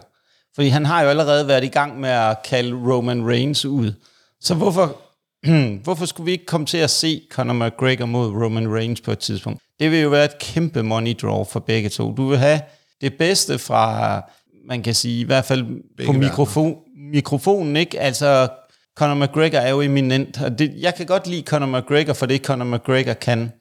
Fordi 0.55 0.67
han 0.67 0.85
har 0.85 1.01
jo 1.01 1.09
allerede 1.09 1.47
været 1.47 1.63
i 1.63 1.67
gang 1.67 1.99
med 1.99 2.09
at 2.09 2.37
kalde 2.43 2.75
Roman 2.75 3.27
Reigns 3.27 3.65
ud. 3.65 3.93
Så 4.41 4.55
hvorfor, 4.55 5.01
hvorfor 5.83 6.05
skulle 6.05 6.25
vi 6.25 6.31
ikke 6.31 6.45
komme 6.45 6.67
til 6.67 6.77
at 6.77 6.89
se 6.89 7.21
Conor 7.31 7.53
McGregor 7.53 8.05
mod 8.05 8.27
Roman 8.27 8.73
Reigns 8.73 9.01
på 9.01 9.11
et 9.11 9.19
tidspunkt? 9.19 9.61
Det 9.79 9.91
vil 9.91 9.99
jo 9.99 10.09
være 10.09 10.25
et 10.25 10.37
kæmpe 10.39 10.83
money 10.83 11.15
draw 11.21 11.43
for 11.43 11.59
begge 11.59 11.89
to. 11.89 12.13
Du 12.13 12.27
vil 12.27 12.37
have 12.37 12.61
det 13.01 13.13
bedste 13.17 13.59
fra, 13.59 14.21
man 14.67 14.83
kan 14.83 14.95
sige, 14.95 15.21
i 15.21 15.23
hvert 15.23 15.45
fald 15.45 15.65
begge 15.97 16.13
på 16.13 16.19
mikrofon, 16.19 16.77
mikrofonen, 17.11 17.75
ikke? 17.75 17.99
Altså, 17.99 18.49
Conor 18.97 19.15
McGregor 19.25 19.57
er 19.57 19.69
jo 19.69 19.81
eminent, 19.81 20.41
og 20.41 20.59
det, 20.59 20.73
jeg 20.77 20.95
kan 20.95 21.05
godt 21.05 21.27
lide 21.27 21.41
Conor 21.41 21.79
McGregor 21.79 22.13
for 22.13 22.25
det, 22.25 22.41
Conor 22.41 22.65
McGregor 22.65 23.13
kan. 23.13 23.51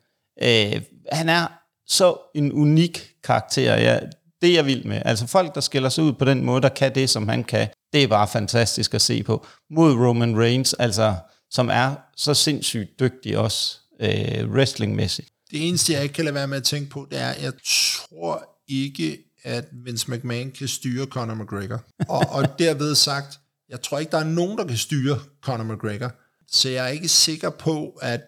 Øh, 0.42 0.82
han 1.12 1.28
er 1.28 1.46
så 1.86 2.16
en 2.34 2.52
unik 2.52 3.10
karakter. 3.24 3.76
Ja, 3.76 3.98
det 4.42 4.50
er 4.50 4.54
jeg 4.54 4.66
vild 4.66 4.84
med. 4.84 5.02
Altså 5.04 5.26
folk, 5.26 5.54
der 5.54 5.60
skiller 5.60 5.88
sig 5.88 6.04
ud 6.04 6.12
på 6.12 6.24
den 6.24 6.44
måde, 6.44 6.62
der 6.62 6.68
kan 6.68 6.94
det, 6.94 7.10
som 7.10 7.28
han 7.28 7.44
kan, 7.44 7.68
det 7.92 8.02
er 8.02 8.08
bare 8.08 8.28
fantastisk 8.28 8.94
at 8.94 9.02
se 9.02 9.22
på. 9.22 9.46
Mod 9.70 9.92
Roman 9.92 10.40
Reigns, 10.40 10.74
altså, 10.74 11.14
som 11.50 11.68
er 11.68 11.94
så 12.16 12.34
sindssygt 12.34 13.00
dygtig 13.00 13.38
også, 13.38 13.78
øh, 14.00 14.50
wrestlingmæssigt. 14.50 15.28
Det 15.54 15.68
eneste, 15.68 15.92
jeg 15.92 16.02
ikke 16.02 16.12
kan 16.12 16.24
lade 16.24 16.34
være 16.34 16.48
med 16.48 16.56
at 16.56 16.64
tænke 16.64 16.90
på, 16.90 17.06
det 17.10 17.18
er, 17.18 17.28
at 17.28 17.42
jeg 17.42 17.52
tror 17.64 18.58
ikke, 18.68 19.18
at 19.42 19.64
Vince 19.72 20.10
McMahon 20.10 20.50
kan 20.50 20.68
styre 20.68 21.06
Conor 21.06 21.34
McGregor. 21.34 21.84
Og, 22.08 22.26
og 22.30 22.58
derved 22.58 22.94
sagt, 22.94 23.40
jeg 23.68 23.82
tror 23.82 23.98
ikke, 23.98 24.10
der 24.10 24.18
er 24.18 24.24
nogen, 24.24 24.58
der 24.58 24.66
kan 24.66 24.76
styre 24.76 25.20
Conor 25.42 25.74
McGregor. 25.74 26.12
Så 26.48 26.68
jeg 26.68 26.84
er 26.84 26.88
ikke 26.88 27.08
sikker 27.08 27.50
på, 27.50 27.98
at 28.02 28.20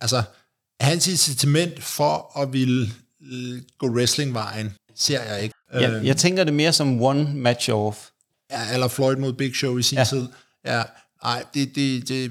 altså, 0.00 0.22
hans 0.80 1.08
incitament 1.08 1.82
for 1.82 2.38
at 2.40 2.52
ville 2.52 2.90
øh, 3.32 3.62
gå 3.78 3.88
wrestlingvejen, 3.88 4.72
ser 4.94 5.22
jeg 5.22 5.42
ikke. 5.42 5.54
Ja, 5.72 5.90
øhm, 5.90 6.06
jeg 6.06 6.16
tænker 6.16 6.44
det 6.44 6.54
mere 6.54 6.72
som 6.72 7.02
one 7.02 7.34
match 7.34 7.70
off. 7.70 8.08
Ja, 8.50 8.72
eller 8.72 8.88
Floyd 8.88 9.16
mod 9.16 9.32
Big 9.32 9.54
Show 9.54 9.78
i 9.78 9.82
sin 9.82 9.98
ja. 9.98 10.04
tid. 10.04 10.28
Ja, 10.64 10.82
nej, 11.22 11.44
det, 11.54 11.74
det, 11.74 12.08
det, 12.08 12.24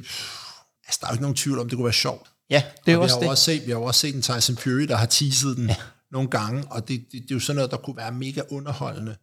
altså, 0.86 0.99
der 1.01 1.07
er 1.07 1.11
jo 1.11 1.13
ikke 1.13 1.22
nogen 1.22 1.36
tvivl 1.36 1.59
om, 1.59 1.70
det 1.70 1.76
kunne 1.76 1.86
være 1.86 1.93
sjovt. 1.93 2.28
Ja, 2.50 2.64
det 2.86 2.91
er 2.91 2.97
og 2.97 3.04
også 3.04 3.16
vi 3.16 3.20
har 3.20 3.22
det. 3.22 3.30
Også 3.30 3.43
set, 3.43 3.66
vi 3.66 3.72
har 3.72 3.78
også 3.78 4.00
set 4.00 4.16
en 4.16 4.22
Tyson 4.22 4.58
Fury, 4.58 4.82
der 4.82 4.95
har 4.95 5.06
teaset 5.06 5.58
den 5.58 5.68
ja. 5.68 5.76
nogle 6.12 6.30
gange, 6.30 6.64
og 6.70 6.88
det, 6.88 7.00
det, 7.12 7.22
det 7.22 7.32
er 7.32 7.36
jo 7.36 7.39
sådan 7.39 7.56
noget, 7.56 7.72
der 7.72 7.78
kunne 7.78 7.97
være 7.97 8.12
mega 8.12 8.41
underholdende. 8.50 9.16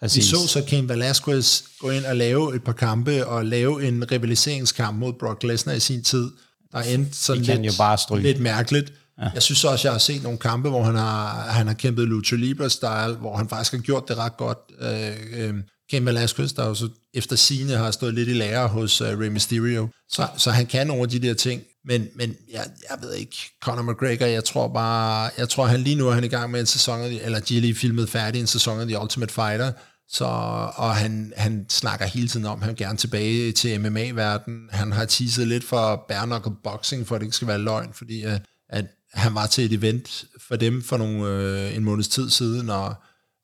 Præcis. 0.00 0.16
Vi 0.16 0.22
så 0.22 0.46
så 0.46 0.64
Ken 0.66 0.88
Velasquez 0.88 1.62
gå 1.78 1.90
ind 1.90 2.04
og 2.04 2.16
lave 2.16 2.56
et 2.56 2.64
par 2.64 2.72
kampe, 2.72 3.26
og 3.26 3.44
lave 3.44 3.88
en 3.88 4.10
rivaliseringskamp 4.12 4.98
mod 4.98 5.12
Brock 5.12 5.42
Lesnar 5.42 5.72
i 5.72 5.80
sin 5.80 6.04
tid, 6.04 6.30
der 6.72 6.78
endte 6.78 7.16
sådan 7.16 7.42
lidt, 7.42 7.66
jo 7.66 7.72
bare 7.78 8.20
lidt 8.20 8.40
mærkeligt. 8.40 8.92
Ja. 9.20 9.30
Jeg 9.34 9.42
synes 9.42 9.64
også, 9.64 9.88
jeg 9.88 9.92
har 9.92 9.98
set 9.98 10.22
nogle 10.22 10.38
kampe, 10.38 10.68
hvor 10.68 10.82
han 10.82 10.94
har, 10.94 11.50
han 11.50 11.66
har 11.66 11.74
kæmpet 11.74 12.08
Lucha 12.08 12.36
Libre-style, 12.36 13.16
hvor 13.16 13.36
han 13.36 13.48
faktisk 13.48 13.72
har 13.72 13.78
gjort 13.78 14.08
det 14.08 14.16
ret 14.16 14.36
godt. 14.36 14.58
Øh, 14.80 15.48
øh, 15.48 15.54
Ken 15.90 16.06
Velasquez, 16.06 16.52
der 16.52 16.66
jo 16.66 16.74
så 16.74 16.88
efter 17.14 17.36
sine 17.36 17.72
har 17.72 17.90
stået 17.90 18.14
lidt 18.14 18.28
i 18.28 18.32
lære 18.32 18.68
hos 18.68 19.00
uh, 19.00 19.06
Rey 19.06 19.28
Mysterio. 19.28 19.88
Så, 20.08 20.28
så 20.36 20.50
han 20.50 20.66
kan 20.66 20.90
af 20.90 21.08
de 21.08 21.18
der 21.18 21.34
ting. 21.34 21.62
Men, 21.88 22.08
men 22.14 22.36
jeg, 22.52 22.66
jeg 22.90 22.98
ved 23.02 23.14
ikke, 23.14 23.36
Conor 23.62 23.92
McGregor, 23.92 24.26
jeg 24.26 24.44
tror 24.44 24.68
bare, 24.68 25.30
jeg 25.38 25.48
tror 25.48 25.66
han 25.66 25.80
lige 25.80 25.96
nu 25.96 26.08
er 26.08 26.12
han 26.12 26.24
i 26.24 26.28
gang 26.28 26.50
med 26.50 26.60
en 26.60 26.66
sæson, 26.66 27.00
eller 27.00 27.40
de 27.40 27.56
er 27.56 27.60
lige 27.60 27.74
filmet 27.74 28.08
færdig 28.08 28.40
en 28.40 28.46
sæson 28.46 28.80
af 28.80 28.86
The 28.86 29.00
Ultimate 29.02 29.34
Fighter, 29.34 29.72
så, 30.08 30.24
og 30.76 30.96
han, 30.96 31.32
han 31.36 31.66
snakker 31.68 32.06
hele 32.06 32.28
tiden 32.28 32.46
om, 32.46 32.58
at 32.58 32.66
han 32.66 32.74
gerne 32.74 32.98
tilbage 32.98 33.52
til 33.52 33.80
MMA-verdenen. 33.80 34.68
Han 34.70 34.92
har 34.92 35.04
teaset 35.04 35.48
lidt 35.48 35.64
for 35.64 36.04
bare 36.08 36.56
boxing, 36.64 37.06
for 37.06 37.14
at 37.14 37.20
det 37.20 37.26
ikke 37.26 37.36
skal 37.36 37.48
være 37.48 37.58
løgn, 37.58 37.92
fordi 37.92 38.22
at, 38.22 38.42
at 38.68 38.84
han 39.12 39.34
var 39.34 39.46
til 39.46 39.64
et 39.64 39.72
event 39.72 40.24
for 40.48 40.56
dem 40.56 40.82
for 40.82 40.96
nogle, 40.96 41.26
øh, 41.26 41.76
en 41.76 41.84
måneds 41.84 42.08
tid 42.08 42.30
siden, 42.30 42.70
og, 42.70 42.94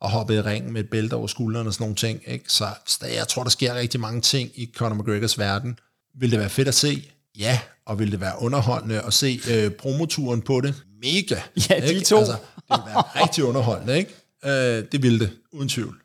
og 0.01 0.11
hoppede 0.11 0.38
i 0.38 0.42
ringen 0.42 0.72
med 0.72 0.84
et 0.84 0.90
bælte 0.90 1.14
over 1.14 1.26
skulderen 1.26 1.66
og 1.66 1.72
sådan 1.72 1.82
nogle 1.82 1.97
ting. 1.97 2.20
Ikke? 2.26 2.45
Så, 2.49 2.68
så 2.86 3.07
jeg 3.07 3.28
tror, 3.28 3.42
der 3.42 3.51
sker 3.51 3.74
rigtig 3.74 4.01
mange 4.01 4.20
ting 4.20 4.51
i 4.55 4.72
Conor 4.76 4.95
McGregors 4.95 5.38
verden. 5.38 5.78
Vil 6.20 6.30
det 6.30 6.38
være 6.38 6.51
fedt 6.51 6.68
at 6.68 6.74
se? 6.74 7.11
Ja. 7.39 7.59
Og 7.87 7.99
vil 7.99 8.12
det 8.12 8.20
være 8.20 8.32
underholdende 8.39 9.01
at 9.01 9.12
se 9.12 9.41
øh, 9.51 9.70
promoturen 9.70 10.43
på 10.43 10.61
det? 10.61 10.74
Mega. 11.03 11.41
Ja, 11.70 11.80
de 11.80 11.95
ikke? 11.95 12.07
to. 12.07 12.18
Altså, 12.18 12.32
det 12.32 12.62
vil 12.68 12.78
være 12.87 13.03
rigtig 13.22 13.45
underholdende, 13.45 13.99
ikke? 13.99 14.14
Øh, 14.45 14.85
det 14.93 15.03
vil 15.03 15.20
det, 15.20 15.30
uden 15.53 15.68
tvivl. 15.68 15.97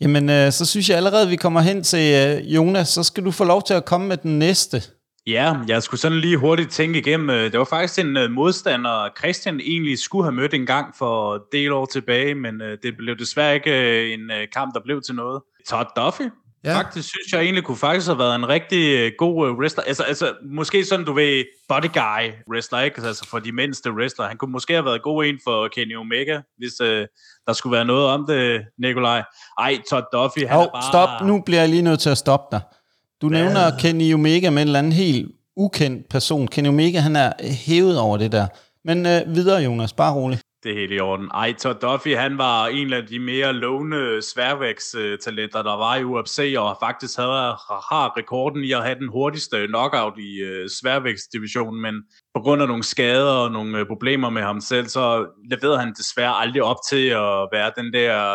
Jamen, 0.00 0.30
øh, 0.30 0.52
så 0.52 0.66
synes 0.66 0.88
jeg 0.88 0.96
allerede, 0.96 1.22
at 1.22 1.30
vi 1.30 1.36
kommer 1.36 1.60
hen 1.60 1.82
til 1.82 2.14
øh, 2.14 2.54
Jonas. 2.54 2.88
Så 2.88 3.02
skal 3.02 3.24
du 3.24 3.30
få 3.30 3.44
lov 3.44 3.62
til 3.66 3.74
at 3.74 3.84
komme 3.84 4.08
med 4.08 4.16
den 4.16 4.38
næste. 4.38 4.82
Ja, 5.26 5.54
jeg 5.68 5.82
skulle 5.82 6.00
sådan 6.00 6.18
lige 6.18 6.36
hurtigt 6.36 6.70
tænke 6.70 6.98
igennem. 6.98 7.30
Øh, 7.30 7.52
det 7.52 7.58
var 7.58 7.64
faktisk 7.64 7.98
en 7.98 8.16
uh, 8.16 8.30
modstander, 8.30 9.08
Christian 9.18 9.60
egentlig 9.60 9.98
skulle 9.98 10.24
have 10.24 10.34
mødt 10.34 10.54
en 10.54 10.66
gang 10.66 10.94
for 10.98 11.44
del 11.52 11.72
år 11.72 11.86
tilbage, 11.92 12.34
men 12.34 12.62
uh, 12.62 12.68
det 12.82 12.96
blev 12.98 13.18
desværre 13.18 13.54
ikke 13.54 14.14
en 14.14 14.30
kamp, 14.52 14.74
der 14.74 14.80
blev 14.84 15.02
til 15.02 15.14
noget. 15.14 15.42
Todd 15.68 15.86
Duffy, 15.96 16.28
Ja. 16.64 16.78
Faktisk 16.78 17.08
synes 17.08 17.32
jeg 17.32 17.40
egentlig 17.40 17.64
kunne 17.64 17.76
faktisk 17.76 18.06
have 18.06 18.18
været 18.18 18.34
en 18.34 18.48
rigtig 18.48 19.12
god 19.18 19.50
wrestler. 19.58 19.84
Altså, 19.84 20.02
altså 20.02 20.34
måske 20.50 20.84
sådan, 20.84 21.04
du 21.06 21.12
ved, 21.12 21.44
body 21.68 21.92
guy 21.92 22.32
wrestler, 22.52 22.80
ikke? 22.80 23.02
Altså 23.06 23.26
for 23.28 23.38
de 23.38 23.52
mindste 23.52 23.92
wrestler. 23.92 24.26
Han 24.26 24.36
kunne 24.36 24.52
måske 24.52 24.72
have 24.72 24.84
været 24.84 25.02
god 25.02 25.24
en 25.24 25.38
for 25.44 25.68
Kenny 25.68 25.96
Omega, 25.96 26.40
hvis 26.58 26.80
uh, 26.80 26.86
der 27.46 27.52
skulle 27.52 27.76
være 27.76 27.84
noget 27.84 28.06
om 28.06 28.26
det, 28.28 28.62
Nikolaj. 28.78 29.22
Ej, 29.58 29.78
Todd 29.90 30.04
Duffy, 30.12 30.46
han 30.46 30.58
oh, 30.58 30.64
er 30.64 30.68
bare... 30.68 30.92
stop. 30.92 31.28
Nu 31.28 31.42
bliver 31.46 31.60
jeg 31.60 31.68
lige 31.68 31.82
nødt 31.82 32.00
til 32.00 32.10
at 32.10 32.18
stoppe 32.18 32.56
dig. 32.56 32.60
Du 33.22 33.28
nævner 33.28 33.64
ja. 33.64 33.76
Kenny 33.78 34.14
Omega 34.14 34.50
med 34.50 34.62
en 34.62 34.68
eller 34.68 34.78
anden 34.78 34.92
helt 34.92 35.32
ukendt 35.56 36.08
person. 36.08 36.48
Kenny 36.48 36.68
Omega, 36.68 36.98
han 36.98 37.16
er 37.16 37.32
hævet 37.66 37.98
over 37.98 38.16
det 38.16 38.32
der. 38.32 38.46
Men 38.84 39.06
øh, 39.06 39.34
videre, 39.34 39.62
Jonas. 39.62 39.92
Bare 39.92 40.14
rolig. 40.14 40.38
Det 40.62 40.70
er 40.70 40.74
helt 40.74 40.92
i 40.92 41.00
orden. 41.00 41.30
Ej, 41.34 41.52
Todd 41.52 41.78
Duffy, 41.80 42.16
han 42.16 42.38
var 42.38 42.66
en 42.66 42.92
af 42.92 43.06
de 43.06 43.18
mere 43.18 43.52
lovende 43.52 44.22
sværvægtstalenter, 44.22 45.62
der 45.62 45.76
var 45.76 45.96
i 45.96 46.04
UFC, 46.04 46.54
og 46.58 46.76
faktisk 46.80 47.18
havde, 47.18 47.32
har 47.90 48.16
rekorden 48.16 48.64
i 48.64 48.72
at 48.72 48.82
have 48.82 48.98
den 48.98 49.08
hurtigste 49.08 49.66
knockout 49.66 50.18
i 50.18 50.42
uh, 50.42 50.66
sværvægtsdivisionen, 50.80 51.82
men 51.82 51.94
på 52.34 52.40
grund 52.40 52.62
af 52.62 52.68
nogle 52.68 52.82
skader 52.82 53.32
og 53.32 53.52
nogle 53.52 53.80
uh, 53.80 53.86
problemer 53.86 54.30
med 54.30 54.42
ham 54.42 54.60
selv, 54.60 54.86
så 54.86 55.26
leverede 55.50 55.78
han 55.78 55.94
desværre 55.98 56.34
aldrig 56.34 56.62
op 56.62 56.78
til 56.90 57.06
at 57.06 57.48
være 57.52 57.72
den 57.76 57.92
der, 57.92 58.34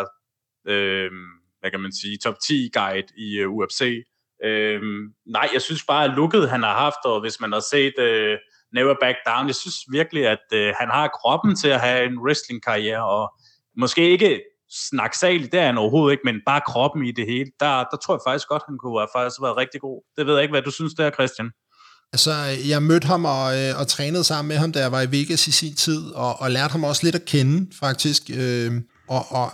uh, 0.70 1.12
hvad 1.60 1.72
kan 1.72 1.80
man 1.80 1.92
sige, 2.02 2.18
top 2.24 2.36
10 2.48 2.70
guide 2.74 3.08
i 3.18 3.44
uh, 3.44 3.54
UFC. 3.54 4.04
Øhm, 4.44 5.04
nej, 5.26 5.50
jeg 5.54 5.62
synes 5.62 5.84
bare, 5.88 6.06
at 6.06 6.14
looket 6.16 6.50
han 6.50 6.64
har 6.64 6.74
haft, 6.74 7.06
og 7.06 7.22
hvis 7.22 7.40
man 7.40 7.52
har 7.52 7.60
set 7.60 8.00
øh, 8.00 8.38
Never 8.74 8.96
Back 9.02 9.18
Down, 9.28 9.48
jeg 9.48 9.56
synes 9.56 9.76
virkelig, 9.92 10.28
at 10.28 10.46
øh, 10.54 10.74
han 10.80 10.90
har 10.90 11.08
kroppen 11.08 11.56
til 11.56 11.68
at 11.68 11.80
have 11.80 12.06
en 12.06 12.20
wrestling-karriere, 12.24 13.06
og 13.06 13.34
måske 13.78 14.12
ikke 14.12 14.42
snaksaligt, 14.90 15.52
det 15.52 15.60
er 15.60 15.66
han 15.66 15.78
overhovedet 15.78 16.12
ikke, 16.12 16.22
men 16.26 16.36
bare 16.46 16.62
kroppen 16.68 17.06
i 17.06 17.12
det 17.12 17.26
hele, 17.26 17.52
der, 17.60 17.84
der 17.92 17.98
tror 18.04 18.14
jeg 18.16 18.22
faktisk 18.28 18.48
godt, 18.48 18.64
han 18.68 18.78
kunne 18.78 19.00
have 19.00 19.14
faktisk 19.16 19.42
været 19.42 19.58
rigtig 19.58 19.82
god. 19.82 19.98
Det 20.18 20.26
ved 20.26 20.34
jeg 20.34 20.44
ikke, 20.44 20.52
hvad 20.52 20.62
du 20.62 20.72
synes 20.72 20.94
der, 20.94 21.12
Christian. 21.12 21.50
Altså, 22.14 22.32
jeg 22.70 22.84
mødte 22.84 23.08
ham 23.08 23.26
og, 23.26 23.46
øh, 23.60 23.80
og 23.80 23.88
trænede 23.88 24.24
sammen 24.24 24.48
med 24.48 24.58
ham, 24.58 24.72
da 24.72 24.80
jeg 24.80 24.92
var 24.92 25.02
i 25.02 25.12
Vegas 25.12 25.48
i 25.48 25.52
sin 25.52 25.76
tid, 25.76 26.12
og, 26.12 26.42
og 26.42 26.52
lærte 26.52 26.72
ham 26.72 26.84
også 26.84 27.04
lidt 27.04 27.16
at 27.16 27.26
kende, 27.26 27.72
faktisk. 27.80 28.24
Øh, 28.40 28.72
og, 29.10 29.26
og 29.30 29.48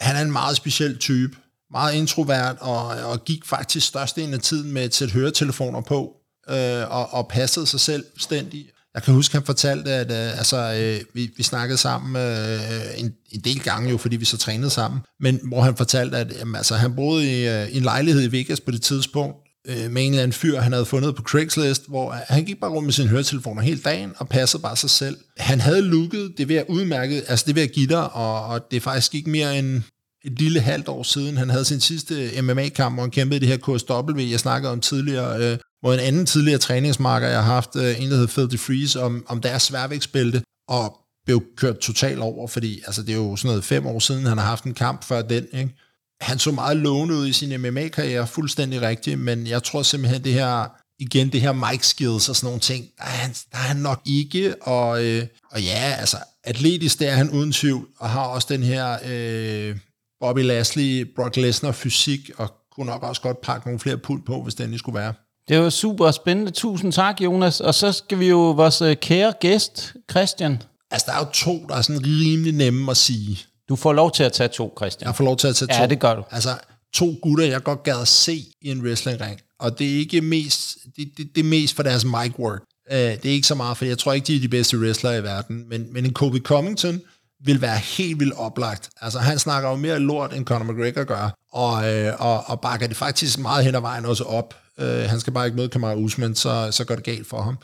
han 0.00 0.16
er 0.16 0.22
en 0.22 0.32
meget 0.32 0.56
speciel 0.56 0.98
type 0.98 1.36
meget 1.70 1.94
introvert, 1.94 2.56
og, 2.60 2.86
og 2.86 3.24
gik 3.24 3.44
faktisk 3.44 3.86
størstedelen 3.86 4.34
af 4.34 4.40
tiden 4.40 4.72
med 4.72 4.84
et 4.84 4.94
sæt 4.94 5.10
høretelefoner 5.10 5.80
på 5.80 6.16
øh, 6.50 6.90
og, 6.90 7.14
og 7.14 7.28
passede 7.28 7.66
sig 7.66 7.80
selv 7.80 8.04
stændig. 8.18 8.66
Jeg 8.94 9.02
kan 9.02 9.14
huske, 9.14 9.34
han 9.34 9.44
fortalte, 9.44 9.90
at 9.90 10.10
øh, 10.10 10.38
altså, 10.38 10.56
øh, 10.56 11.00
vi, 11.14 11.30
vi 11.36 11.42
snakkede 11.42 11.78
sammen 11.78 12.16
øh, 12.22 12.60
en, 12.96 13.12
en 13.32 13.40
del 13.40 13.60
gange 13.60 13.90
jo, 13.90 13.96
fordi 13.96 14.16
vi 14.16 14.24
så 14.24 14.36
trænede 14.36 14.70
sammen, 14.70 15.00
men 15.20 15.40
hvor 15.48 15.60
han 15.60 15.76
fortalte, 15.76 16.16
at 16.16 16.32
jamen, 16.38 16.56
altså, 16.56 16.74
han 16.74 16.96
boede 16.96 17.40
i, 17.40 17.48
øh, 17.48 17.68
i 17.68 17.76
en 17.76 17.82
lejlighed 17.82 18.22
i 18.22 18.32
Vegas 18.32 18.60
på 18.60 18.70
det 18.70 18.82
tidspunkt, 18.82 19.36
øh, 19.68 19.90
med 19.90 20.02
en 20.06 20.12
eller 20.12 20.22
anden 20.22 20.32
fyr, 20.32 20.60
han 20.60 20.72
havde 20.72 20.84
fundet 20.84 21.16
på 21.16 21.22
Craigslist, 21.22 21.88
hvor 21.88 22.16
han 22.28 22.44
gik 22.44 22.60
bare 22.60 22.70
rundt 22.70 22.86
med 22.86 22.92
sine 22.92 23.08
høretelefoner 23.08 23.62
hele 23.62 23.80
dagen 23.80 24.12
og 24.16 24.28
passede 24.28 24.62
bare 24.62 24.76
sig 24.76 24.90
selv. 24.90 25.16
Han 25.36 25.60
havde 25.60 25.82
lukket 25.82 26.34
det 26.38 26.48
ved 26.48 26.56
at 26.56 26.66
udmærke, 26.68 27.22
altså 27.28 27.44
det 27.46 27.54
ved 27.54 27.62
at 27.62 27.72
give 27.72 27.86
dig, 27.86 28.12
og, 28.12 28.46
og 28.46 28.70
det 28.70 28.76
er 28.76 28.80
faktisk 28.80 29.14
ikke 29.14 29.30
mere 29.30 29.58
end 29.58 29.82
et 30.24 30.38
lille 30.38 30.60
halvt 30.60 30.88
år 30.88 31.02
siden, 31.02 31.36
han 31.36 31.50
havde 31.50 31.64
sin 31.64 31.80
sidste 31.80 32.42
MMA-kamp, 32.42 32.96
hvor 32.96 33.02
han 33.02 33.10
kæmpede 33.10 33.36
i 33.36 33.40
det 33.40 33.48
her 33.48 33.56
KSW, 33.56 34.20
jeg 34.30 34.40
snakkede 34.40 34.72
om 34.72 34.80
tidligere, 34.80 35.52
øh, 35.52 35.58
mod 35.84 35.94
en 35.94 36.00
anden 36.00 36.26
tidligere 36.26 36.58
træningsmarker, 36.58 37.28
jeg 37.28 37.44
har 37.44 37.52
haft, 37.52 37.76
øh, 37.76 38.02
en 38.02 38.10
der 38.10 38.16
hedder 38.16 38.46
Phil 38.46 38.58
Freeze, 38.58 39.02
om, 39.02 39.24
om 39.28 39.40
deres 39.40 39.62
sværvægtsbælte, 39.62 40.42
og 40.68 41.00
blev 41.24 41.42
kørt 41.56 41.78
totalt 41.78 42.18
over, 42.18 42.48
fordi 42.48 42.82
altså, 42.86 43.02
det 43.02 43.10
er 43.10 43.16
jo 43.16 43.36
sådan 43.36 43.48
noget 43.48 43.64
fem 43.64 43.86
år 43.86 43.98
siden, 43.98 44.26
han 44.26 44.38
har 44.38 44.44
haft 44.44 44.64
en 44.64 44.74
kamp 44.74 45.04
før 45.04 45.22
den, 45.22 45.46
ikke? 45.52 45.74
Han 46.20 46.38
så 46.38 46.50
meget 46.50 46.76
lovende 46.76 47.14
ud 47.14 47.26
i 47.26 47.32
sin 47.32 47.60
MMA-karriere, 47.60 48.26
fuldstændig 48.26 48.82
rigtigt, 48.82 49.18
men 49.18 49.46
jeg 49.46 49.62
tror 49.62 49.82
simpelthen, 49.82 50.24
det 50.24 50.32
her, 50.32 50.68
igen, 50.98 51.32
det 51.32 51.40
her 51.40 51.52
mic 51.52 51.86
skills 51.86 52.28
og 52.28 52.36
sådan 52.36 52.46
nogle 52.46 52.60
ting, 52.60 52.84
der 52.98 53.04
er 53.04 53.08
han, 53.08 53.30
der 53.30 53.58
er 53.58 53.62
han 53.62 53.76
nok 53.76 54.00
ikke, 54.06 54.62
og, 54.62 55.04
øh, 55.04 55.26
og 55.50 55.62
ja, 55.62 55.96
altså, 55.98 56.16
atletisk, 56.44 56.98
der 56.98 57.10
er 57.10 57.16
han 57.16 57.30
uden 57.30 57.52
tvivl, 57.52 57.88
og 57.98 58.10
har 58.10 58.24
også 58.24 58.46
den 58.50 58.62
her 58.62 58.98
øh, 59.04 59.76
Bobby 60.20 60.40
Lashley, 60.40 61.14
Brock 61.16 61.36
Lesnar 61.36 61.72
fysik, 61.72 62.30
og 62.36 62.52
kunne 62.72 62.86
nok 62.86 63.02
også 63.02 63.22
godt 63.22 63.40
pakke 63.40 63.66
nogle 63.66 63.80
flere 63.80 63.98
pund 63.98 64.22
på, 64.22 64.42
hvis 64.42 64.54
den 64.54 64.78
skulle 64.78 64.98
være. 64.98 65.14
Det 65.48 65.60
var 65.60 65.70
super 65.70 66.10
spændende. 66.10 66.50
Tusind 66.50 66.92
tak, 66.92 67.20
Jonas. 67.20 67.60
Og 67.60 67.74
så 67.74 67.92
skal 67.92 68.18
vi 68.18 68.28
jo 68.28 68.50
vores 68.50 68.82
øh, 68.82 68.96
kære 68.96 69.32
gæst, 69.40 69.94
Christian. 70.10 70.62
Altså, 70.90 71.06
der 71.10 71.12
er 71.12 71.18
jo 71.18 71.32
to, 71.32 71.66
der 71.68 71.74
er 71.74 71.82
sådan 71.82 72.06
rimelig 72.06 72.52
nemme 72.52 72.90
at 72.90 72.96
sige. 72.96 73.38
Du 73.68 73.76
får 73.76 73.92
lov 73.92 74.12
til 74.12 74.22
at 74.22 74.32
tage 74.32 74.48
to, 74.48 74.74
Christian. 74.76 75.06
Jeg 75.06 75.16
får 75.16 75.24
lov 75.24 75.36
til 75.36 75.48
at 75.48 75.56
tage 75.56 75.68
to. 75.68 75.80
Ja, 75.80 75.86
det 75.86 76.00
gør 76.00 76.14
du. 76.14 76.22
Altså, 76.30 76.50
to 76.94 77.14
gutter, 77.22 77.44
jeg 77.44 77.62
godt 77.62 77.82
gad 77.82 78.00
at 78.00 78.08
se 78.08 78.44
i 78.62 78.70
en 78.70 78.82
wrestlingring. 78.82 79.40
Og 79.58 79.78
det 79.78 79.94
er 79.94 79.98
ikke 79.98 80.20
mest, 80.20 80.78
det, 80.96 81.08
det, 81.16 81.28
det 81.34 81.40
er 81.40 81.48
mest 81.48 81.76
for 81.76 81.82
deres 81.82 82.04
mic 82.04 82.38
work. 82.38 82.62
Uh, 82.90 82.96
det 82.96 83.26
er 83.26 83.30
ikke 83.30 83.46
så 83.46 83.54
meget, 83.54 83.76
for 83.76 83.84
jeg 83.84 83.98
tror 83.98 84.12
ikke, 84.12 84.26
de 84.26 84.36
er 84.36 84.40
de 84.40 84.48
bedste 84.48 84.78
wrestlere 84.78 85.18
i 85.18 85.22
verden. 85.22 85.68
Men, 85.68 85.92
men 85.92 86.04
en 86.04 86.12
Kobe 86.12 86.38
Covington 86.38 87.00
vil 87.44 87.60
være 87.60 87.78
helt 87.78 88.20
vildt 88.20 88.34
oplagt. 88.34 88.90
Altså, 89.00 89.18
han 89.18 89.38
snakker 89.38 89.70
jo 89.70 89.76
mere 89.76 89.98
lort, 89.98 90.34
end 90.34 90.46
Conor 90.46 90.72
McGregor 90.72 91.04
gør. 91.04 91.30
Og, 91.52 91.92
øh, 91.92 92.14
og, 92.18 92.44
og 92.46 92.60
bakker 92.60 92.86
det 92.86 92.96
faktisk 92.96 93.38
meget 93.38 93.64
hen 93.64 93.74
ad 93.74 93.80
vejen 93.80 94.04
også 94.04 94.24
op. 94.24 94.54
Øh, 94.78 95.10
han 95.10 95.20
skal 95.20 95.32
bare 95.32 95.46
ikke 95.46 95.56
møde 95.56 95.68
Kamara 95.68 95.94
Usman, 95.94 96.34
så, 96.34 96.68
så 96.70 96.84
går 96.84 96.94
det 96.94 97.04
galt 97.04 97.28
for 97.28 97.42
ham. 97.42 97.58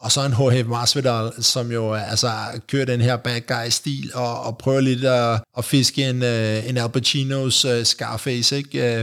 Og 0.00 0.12
så 0.12 0.24
en 0.24 0.32
H.H. 0.32 0.68
Masvidal, 0.68 1.42
som 1.42 1.72
jo 1.72 1.94
øh, 1.94 2.10
altså, 2.10 2.30
kører 2.68 2.84
den 2.84 3.00
her 3.00 3.16
bad 3.16 3.40
guy-stil 3.40 4.10
og, 4.14 4.40
og 4.40 4.58
prøver 4.58 4.80
lidt 4.80 5.04
at, 5.04 5.40
at 5.58 5.64
fiske 5.64 6.08
en, 6.08 6.22
øh, 6.22 6.68
en 6.68 6.76
Al 6.76 6.90
Pacino's 6.96 7.68
uh, 7.68 7.82
Scarface. 7.84 8.56
Ikke? 8.56 9.00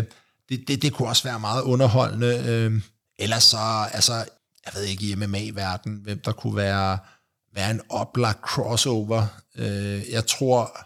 Det, 0.50 0.68
det, 0.68 0.82
det 0.82 0.94
kunne 0.94 1.08
også 1.08 1.24
være 1.24 1.40
meget 1.40 1.62
underholdende. 1.62 2.68
Uh, 2.68 2.82
ellers 3.20 3.44
så, 3.44 3.58
altså, 3.94 4.14
jeg 4.66 4.74
ved 4.76 4.84
ikke 4.84 5.06
i 5.06 5.16
MMA-verdenen, 5.16 6.00
hvem 6.04 6.20
der 6.26 6.32
kunne 6.32 6.56
være, 6.56 6.98
være 7.56 7.72
en 7.72 7.82
oplagt 7.90 8.42
crossover. 8.42 9.43
Øh, 9.58 10.10
jeg 10.10 10.28
tror, 10.28 10.78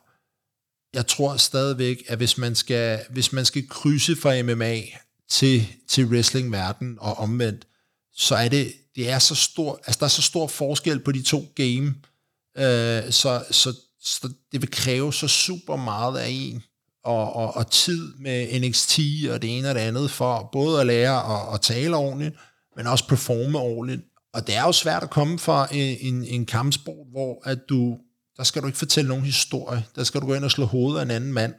jeg 0.94 1.08
tror 1.08 1.38
stadigvæk, 1.38 2.04
at 2.08 2.18
hvis 2.18 2.38
man 2.38 2.56
skal, 2.56 3.00
hvis 3.10 3.34
man 3.34 3.46
skal 3.46 3.68
krydse 3.68 4.16
fra 4.16 4.42
MMA 4.42 4.82
til, 5.30 5.68
til 5.88 6.06
wrestling-verden 6.06 6.98
og 7.00 7.18
omvendt, 7.18 7.68
så 8.14 8.36
er 8.36 8.50
det, 8.50 8.74
det 8.96 9.10
er 9.10 9.20
så 9.20 9.36
stor, 9.36 9.80
altså 9.86 10.00
der 10.00 10.06
er 10.06 10.10
så 10.10 10.22
stor 10.22 10.48
forskel 10.48 11.00
på 11.00 11.12
de 11.12 11.22
to 11.22 11.46
game, 11.56 11.96
øh, 12.58 13.12
så, 13.12 13.46
så, 13.52 13.74
så 14.02 14.30
det 14.52 14.62
vil 14.62 14.72
kræve 14.72 15.14
så 15.14 15.28
super 15.28 15.76
meget 15.76 16.20
af 16.20 16.28
en, 16.30 16.64
og, 17.04 17.34
og, 17.34 17.56
og 17.56 17.72
tid 17.72 18.14
med 18.20 18.60
NXT 18.60 19.00
og 19.32 19.42
det 19.42 19.58
ene 19.58 19.70
og 19.70 19.76
det 19.76 19.82
andet, 19.82 20.12
for 20.12 20.50
både 20.52 20.82
at 20.82 20.88
lære 20.88 21.36
at, 21.36 21.54
at 21.54 21.62
tale 21.62 21.96
ordentligt, 21.96 22.36
men 22.76 22.88
også 22.88 23.08
performe 23.08 23.60
ordentligt. 23.60 24.02
Og 24.34 24.48
det 24.48 24.56
er 24.56 24.64
jo 24.64 24.72
svært 24.72 25.04
at 25.04 25.10
komme 25.10 25.40
fra 25.40 25.68
en, 25.72 25.98
en, 26.02 26.26
en 26.26 26.46
kampsport, 26.46 27.08
hvor 27.12 27.42
at 27.50 27.60
du, 27.70 27.98
der 28.38 28.44
skal 28.44 28.62
du 28.62 28.68
ikke 28.68 28.80
fortælle 28.80 29.08
nogen 29.08 29.26
historie, 29.26 29.86
der 29.96 30.04
skal 30.04 30.22
du 30.22 30.26
gå 30.26 30.34
ind 30.34 30.44
og 30.44 30.52
slå 30.52 30.66
hovedet 30.66 31.00
af 31.00 31.04
en 31.04 31.12
anden 31.12 31.34
mand, 31.34 31.54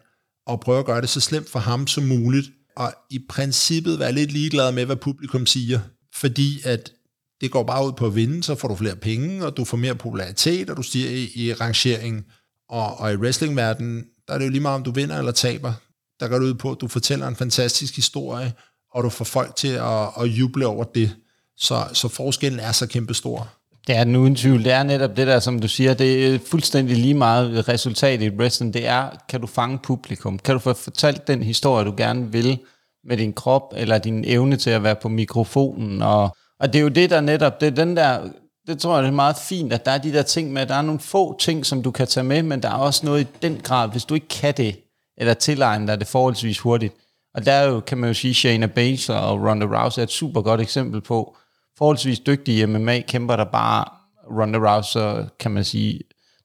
og 0.47 0.61
prøve 0.61 0.79
at 0.79 0.87
gøre 0.87 1.01
det 1.01 1.09
så 1.09 1.21
slemt 1.21 1.51
for 1.51 1.59
ham 1.59 1.87
som 1.87 2.05
muligt, 2.05 2.51
og 2.77 2.95
i 3.11 3.19
princippet 3.29 3.99
være 3.99 4.13
lidt 4.13 4.33
ligeglad 4.33 4.73
med, 4.73 4.87
hvad 4.87 4.97
publikum 4.97 5.47
siger, 5.47 5.81
fordi 6.15 6.61
at 6.65 6.93
det 7.41 7.51
går 7.51 7.63
bare 7.63 7.87
ud 7.87 7.93
på 7.93 8.07
at 8.07 8.15
vinde, 8.15 8.43
så 8.43 8.55
får 8.55 8.69
du 8.69 8.77
flere 8.77 8.97
penge, 8.97 9.47
og 9.47 9.57
du 9.57 9.65
får 9.65 9.77
mere 9.77 9.95
popularitet, 9.95 10.71
og 10.71 10.77
du 10.77 10.83
stiger 10.83 11.11
i, 11.11 11.31
i 11.35 11.53
rangeringen. 11.53 12.25
Og, 12.69 12.97
og 12.97 13.13
i 13.13 13.17
wrestlingverdenen, 13.17 14.05
der 14.29 14.35
er 14.35 14.39
det 14.39 14.45
jo 14.45 14.51
lige 14.51 14.61
meget, 14.61 14.75
om 14.75 14.83
du 14.83 14.91
vinder 14.91 15.19
eller 15.19 15.33
taber. 15.33 15.73
Der 16.21 16.29
går 16.29 16.39
det 16.39 16.47
ud 16.47 16.55
på, 16.55 16.71
at 16.71 16.81
du 16.81 16.89
fortæller 16.89 17.29
en 17.29 17.37
fantastisk 17.37 17.97
historie, 17.97 18.53
og 18.95 19.05
du 19.05 19.09
får 19.09 19.25
folk 19.25 19.57
til 19.57 19.69
at, 19.69 20.09
at 20.21 20.27
juble 20.27 20.67
over 20.67 20.85
det. 20.85 21.17
Så, 21.57 21.89
så 21.93 22.09
forskellen 22.09 22.61
er 22.61 22.73
så 22.73 22.87
kæmpestor. 22.87 23.58
Det 23.89 23.97
er 23.97 24.05
den 24.05 24.17
uden 24.17 24.37
tvivl. 24.37 24.65
Det 24.65 24.73
er 24.73 24.83
netop 24.83 25.17
det 25.17 25.27
der, 25.27 25.39
som 25.39 25.59
du 25.59 25.69
siger, 25.69 25.95
det 25.95 26.35
er 26.35 26.39
fuldstændig 26.51 26.97
lige 26.97 27.15
meget 27.15 27.69
resultat 27.69 28.23
i 28.23 28.31
wrestling. 28.31 28.75
Det 28.75 28.87
er, 28.87 29.11
kan 29.29 29.41
du 29.41 29.47
fange 29.47 29.79
publikum? 29.79 30.39
Kan 30.39 30.55
du 30.55 30.59
få 30.59 30.73
fortalt 30.73 31.27
den 31.27 31.43
historie, 31.43 31.85
du 31.85 31.95
gerne 31.97 32.33
vil 32.33 32.59
med 33.05 33.17
din 33.17 33.33
krop, 33.33 33.73
eller 33.77 33.99
din 33.99 34.25
evne 34.27 34.57
til 34.57 34.71
at 34.71 34.83
være 34.83 34.97
på 34.97 35.09
mikrofonen, 35.09 36.03
og 36.03 36.37
og 36.61 36.73
det 36.73 36.79
er 36.79 36.83
jo 36.83 36.89
det, 36.89 37.11
der 37.11 37.21
netop, 37.21 37.61
det 37.61 37.67
er 37.67 37.71
den 37.71 37.97
der, 37.97 38.29
det 38.67 38.79
tror 38.79 38.95
jeg, 38.95 39.03
det 39.03 39.09
er 39.09 39.15
meget 39.15 39.37
fint, 39.37 39.73
at 39.73 39.85
der 39.85 39.91
er 39.91 39.99
de 39.99 40.13
der 40.13 40.23
ting 40.23 40.53
med, 40.53 40.63
at 40.63 40.69
der 40.69 40.75
er 40.75 40.83
nogle 40.83 41.01
få 41.01 41.39
ting, 41.39 41.67
som 41.67 41.83
du 41.83 41.91
kan 41.91 42.07
tage 42.07 42.25
med, 42.25 42.43
men 42.43 42.63
der 42.63 42.69
er 42.69 42.75
også 42.75 43.07
noget 43.07 43.21
i 43.21 43.27
den 43.43 43.61
grad, 43.63 43.89
hvis 43.89 44.05
du 44.05 44.15
ikke 44.15 44.29
kan 44.29 44.55
det, 44.57 44.77
eller 45.19 45.35
tilegne 45.35 45.87
dig 45.87 45.99
det 45.99 46.07
forholdsvis 46.07 46.59
hurtigt. 46.59 46.95
Og 47.35 47.47
der 47.47 47.53
er 47.53 47.69
jo, 47.69 47.81
kan 47.81 47.99
man 47.99 48.11
jo 48.11 48.15
sige, 48.15 48.35
Shayna 48.35 48.67
Baszler 48.67 49.17
og 49.17 49.41
Ronda 49.41 49.67
Rousey 49.67 50.01
er 50.01 50.03
et 50.03 50.11
super 50.11 50.43
godt 50.43 50.61
eksempel 50.61 51.01
på 51.01 51.37
forholdsvis 51.79 52.21
dygtige 52.21 52.67
MMA-kæmper, 52.67 53.37
der 53.37 53.45
bare 53.45 53.85
Ronda 54.31 54.59
Rousey, 54.59 55.29
kan 55.41 55.51
man 55.51 55.65
sige, 55.65 56.01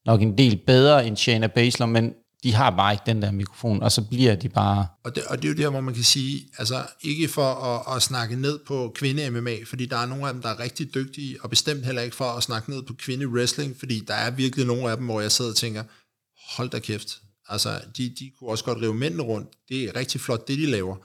nok 0.05 0.21
en 0.21 0.37
del 0.37 0.61
bedre 0.67 1.07
end 1.07 1.17
Shayna 1.17 1.47
Baszler, 1.47 1.85
men 1.85 2.13
de 2.43 2.53
har 2.53 2.69
bare 2.69 2.93
ikke 2.93 3.03
den 3.05 3.21
der 3.21 3.31
mikrofon, 3.31 3.83
og 3.83 3.91
så 3.91 4.01
bliver 4.01 4.35
de 4.35 4.49
bare... 4.49 4.87
Og 5.03 5.15
det, 5.15 5.23
og 5.23 5.37
det 5.37 5.45
er 5.45 5.49
jo 5.49 5.57
der, 5.63 5.69
hvor 5.69 5.81
man 5.81 5.93
kan 5.93 6.03
sige, 6.03 6.41
altså 6.57 6.83
ikke 7.01 7.27
for 7.27 7.53
at, 7.53 7.95
at 7.95 8.01
snakke 8.01 8.35
ned 8.35 8.59
på 8.67 8.95
kvinde-MMA, 8.95 9.63
fordi 9.65 9.85
der 9.85 9.97
er 9.97 10.05
nogle 10.05 10.27
af 10.27 10.33
dem, 10.33 10.41
der 10.41 10.49
er 10.49 10.59
rigtig 10.59 10.93
dygtige, 10.93 11.37
og 11.43 11.49
bestemt 11.49 11.85
heller 11.85 12.01
ikke 12.01 12.15
for 12.15 12.25
at 12.25 12.43
snakke 12.43 12.69
ned 12.69 12.83
på 12.83 12.93
kvinde-wrestling, 12.93 13.79
fordi 13.79 13.99
der 14.07 14.13
er 14.13 14.31
virkelig 14.31 14.65
nogle 14.65 14.91
af 14.91 14.97
dem, 14.97 15.05
hvor 15.05 15.21
jeg 15.21 15.31
sidder 15.31 15.51
og 15.51 15.57
tænker, 15.57 15.83
hold 16.57 16.69
da 16.69 16.79
kæft, 16.79 17.21
altså 17.49 17.69
de, 17.97 18.09
de 18.19 18.31
kunne 18.39 18.49
også 18.49 18.63
godt 18.63 18.81
rive 18.81 18.93
mændene 18.93 19.23
rundt, 19.23 19.49
det 19.69 19.83
er 19.83 19.95
rigtig 19.95 20.21
flot, 20.21 20.47
det 20.47 20.57
de 20.57 20.65
laver, 20.65 20.95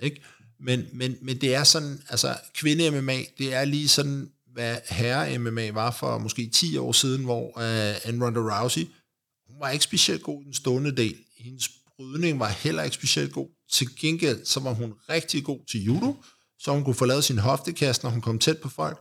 ikke? 0.00 0.22
Men, 0.60 0.86
men, 0.92 1.16
men 1.22 1.40
det 1.40 1.54
er 1.54 1.64
sådan, 1.64 2.02
altså 2.08 2.36
kvinde-MMA, 2.54 3.24
det 3.38 3.54
er 3.54 3.64
lige 3.64 3.88
sådan, 3.88 4.30
hvad 4.52 4.76
herre-MMA 4.88 5.70
var 5.72 5.90
for 5.90 6.18
måske 6.18 6.50
10 6.54 6.76
år 6.76 6.92
siden, 6.92 7.24
hvor 7.24 7.58
øh, 7.58 7.96
uh, 8.04 8.14
en 8.14 8.24
Ronda 8.24 8.40
Rousey, 8.40 8.86
hun 9.48 9.60
var 9.60 9.70
ikke 9.70 9.84
specielt 9.84 10.22
god 10.22 10.42
i 10.42 10.44
den 10.44 10.54
stående 10.54 10.96
del. 10.96 11.16
Hendes 11.38 11.70
brydning 11.96 12.40
var 12.40 12.48
heller 12.48 12.82
ikke 12.82 12.94
specielt 12.94 13.32
god. 13.32 13.48
Til 13.72 13.96
gengæld, 14.00 14.44
så 14.44 14.60
var 14.60 14.72
hun 14.72 14.94
rigtig 15.08 15.44
god 15.44 15.58
til 15.70 15.82
judo, 15.82 16.16
så 16.58 16.72
hun 16.72 16.84
kunne 16.84 16.94
få 16.94 17.04
lavet 17.04 17.24
sin 17.24 17.38
hoftekast, 17.38 18.02
når 18.02 18.10
hun 18.10 18.20
kom 18.20 18.38
tæt 18.38 18.58
på 18.58 18.68
folk, 18.68 18.98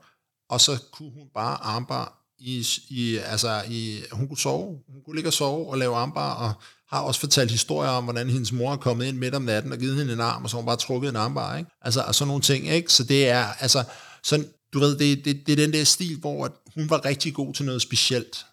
og 0.50 0.62
så 0.62 0.84
kunne 0.92 1.12
hun 1.12 1.28
bare 1.34 1.58
armbar 1.64 2.18
i, 2.40 2.66
i, 2.90 3.18
altså 3.18 3.64
i, 3.70 4.04
hun 4.12 4.28
kunne 4.28 4.38
sove, 4.38 4.80
hun 4.88 5.02
kunne 5.06 5.16
ligge 5.16 5.30
og 5.30 5.34
sove 5.34 5.70
og 5.70 5.78
lave 5.78 5.96
armbar, 5.96 6.34
og 6.34 6.54
har 6.90 7.02
også 7.02 7.20
fortalt 7.20 7.52
historier 7.52 7.90
om, 7.90 8.04
hvordan 8.04 8.30
hendes 8.30 8.52
mor 8.52 8.74
er 8.74 8.78
kommet 8.78 9.06
ind 9.06 9.18
midt 9.18 9.36
om 9.36 9.42
natten 9.42 9.72
og 9.72 9.78
givet 9.78 9.98
hende 9.98 10.14
en 10.14 10.22
arm, 10.22 10.44
og 10.44 10.50
så 10.50 10.56
har 10.56 10.62
hun 10.62 10.66
bare 10.66 10.78
trukket 10.78 11.10
en 11.10 11.16
armbar, 11.16 11.58
ikke? 11.58 11.72
Altså, 11.82 12.02
og 12.02 12.16
sådan 12.16 12.28
nogle 12.28 12.42
ting, 12.42 12.70
ikke? 12.70 12.94
Så 12.94 13.04
det 13.04 13.30
er, 13.30 13.46
altså, 13.60 13.84
sådan, 14.24 14.46
du 14.74 14.80
ved, 14.80 14.98
det, 14.98 15.26
det, 15.26 15.48
det 15.48 15.52
er 15.52 15.56
den 15.56 15.74
der 15.74 15.84
stil, 15.84 16.18
hvor 16.20 16.52
hun 16.76 16.90
var 16.90 17.06
rigtig 17.06 17.34
god 17.34 17.54
til 17.54 17.66
noget 17.66 17.82
specielt 17.82 18.46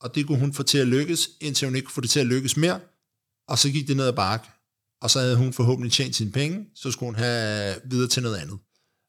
og 0.00 0.14
det 0.14 0.26
kunne 0.26 0.38
hun 0.38 0.52
få 0.52 0.62
til 0.62 0.78
at 0.78 0.86
lykkes, 0.86 1.30
indtil 1.40 1.66
hun 1.66 1.76
ikke 1.76 1.86
kunne 1.86 1.94
få 1.94 2.00
det 2.00 2.10
til 2.10 2.20
at 2.20 2.26
lykkes 2.26 2.56
mere, 2.56 2.80
og 3.48 3.58
så 3.58 3.70
gik 3.70 3.88
det 3.88 3.96
ned 3.96 4.06
ad 4.06 4.12
bakke, 4.12 4.48
og 5.02 5.10
så 5.10 5.20
havde 5.20 5.36
hun 5.36 5.52
forhåbentlig 5.52 5.92
tjent 5.92 6.16
sine 6.16 6.32
penge, 6.32 6.66
så 6.74 6.90
skulle 6.90 7.08
hun 7.08 7.18
have 7.18 7.74
videre 7.84 8.08
til 8.08 8.22
noget 8.22 8.36
andet. 8.36 8.58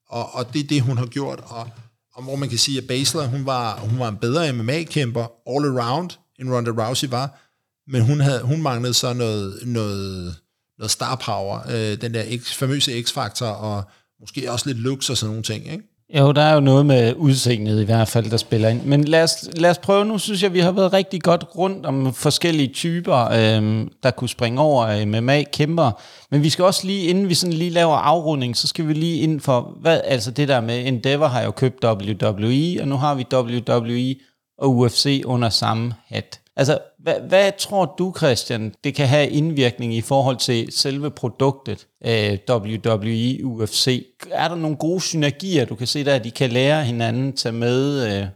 Og, 0.09 0.35
og 0.35 0.53
det 0.53 0.63
er 0.63 0.67
det, 0.67 0.81
hun 0.81 0.97
har 0.97 1.05
gjort, 1.05 1.39
og, 1.39 1.69
og 2.13 2.23
hvor 2.23 2.35
man 2.35 2.49
kan 2.49 2.57
sige, 2.57 2.77
at 2.77 2.87
Basler, 2.87 3.27
hun 3.27 3.45
var, 3.45 3.79
hun 3.79 3.99
var 3.99 4.09
en 4.09 4.17
bedre 4.17 4.53
MMA-kæmper 4.53 5.27
all 5.47 5.79
around, 5.79 6.09
end 6.39 6.53
Ronda 6.53 6.71
Rousey 6.71 7.07
var, 7.09 7.48
men 7.89 8.01
hun, 8.01 8.19
havde, 8.19 8.41
hun 8.41 8.61
manglede 8.61 8.93
så 8.93 9.13
noget, 9.13 9.53
noget, 9.65 10.35
noget 10.77 10.91
star 10.91 11.15
power, 11.25 11.59
øh, 11.69 12.01
den 12.01 12.13
der 12.13 12.23
X, 12.37 12.53
famøse 12.53 13.01
X-faktor, 13.03 13.45
og 13.45 13.83
måske 14.19 14.51
også 14.51 14.67
lidt 14.67 14.79
looks 14.79 15.09
og 15.09 15.17
sådan 15.17 15.29
nogle 15.29 15.43
ting, 15.43 15.71
ikke? 15.71 15.83
Jo, 16.17 16.31
der 16.31 16.41
er 16.41 16.53
jo 16.53 16.59
noget 16.59 16.85
med 16.85 17.13
udseendet 17.15 17.81
i 17.81 17.85
hvert 17.85 18.07
fald, 18.07 18.29
der 18.29 18.37
spiller 18.37 18.69
ind. 18.69 18.83
Men 18.83 19.03
lad 19.03 19.23
os, 19.23 19.49
lad 19.53 19.69
os 19.69 19.77
prøve 19.77 20.05
nu, 20.05 20.17
synes 20.17 20.43
jeg, 20.43 20.53
vi 20.53 20.59
har 20.59 20.71
været 20.71 20.93
rigtig 20.93 21.21
godt 21.21 21.45
rundt 21.57 21.85
om 21.85 22.13
forskellige 22.13 22.73
typer, 22.73 23.15
øh, 23.15 23.87
der 24.03 24.11
kunne 24.11 24.29
springe 24.29 24.61
over 24.61 24.87
øh, 24.87 25.07
MMA-kæmper. 25.07 25.91
Men 26.31 26.43
vi 26.43 26.49
skal 26.49 26.65
også 26.65 26.87
lige, 26.87 27.07
inden 27.07 27.29
vi 27.29 27.33
sådan 27.33 27.53
lige 27.53 27.69
laver 27.69 27.95
afrunding, 27.95 28.57
så 28.57 28.67
skal 28.67 28.87
vi 28.87 28.93
lige 28.93 29.21
ind 29.21 29.39
for, 29.39 29.77
hvad, 29.81 30.01
altså 30.03 30.31
det 30.31 30.47
der 30.47 30.61
med 30.61 30.87
Endeavor 30.87 31.27
har 31.27 31.41
jo 31.41 31.51
købt 31.51 31.85
WWE, 31.85 32.81
og 32.81 32.87
nu 32.87 32.95
har 32.95 33.15
vi 33.15 33.25
WWE 33.33 34.15
og 34.57 34.77
UFC 34.77 35.21
under 35.25 35.49
samme 35.49 35.93
hat. 36.07 36.39
Altså, 36.55 36.77
hvad, 37.03 37.15
hvad 37.27 37.51
tror 37.59 37.95
du, 37.97 38.13
Christian, 38.17 38.73
det 38.83 38.95
kan 38.95 39.07
have 39.07 39.29
indvirkning 39.29 39.93
i 39.93 40.01
forhold 40.01 40.37
til 40.37 40.71
selve 40.71 41.11
produktet, 41.11 41.87
øh, 42.05 42.37
WWE, 42.49 43.45
UFC? 43.45 44.05
Er 44.31 44.47
der 44.47 44.55
nogle 44.55 44.77
gode 44.77 45.01
synergier, 45.01 45.65
du 45.65 45.75
kan 45.75 45.87
se 45.87 46.05
der, 46.05 46.15
at 46.15 46.23
de 46.23 46.31
kan 46.31 46.49
lære 46.49 46.83
hinanden, 46.83 47.35
tage 47.35 47.53
med? 47.53 48.05
Øh, 48.05 48.27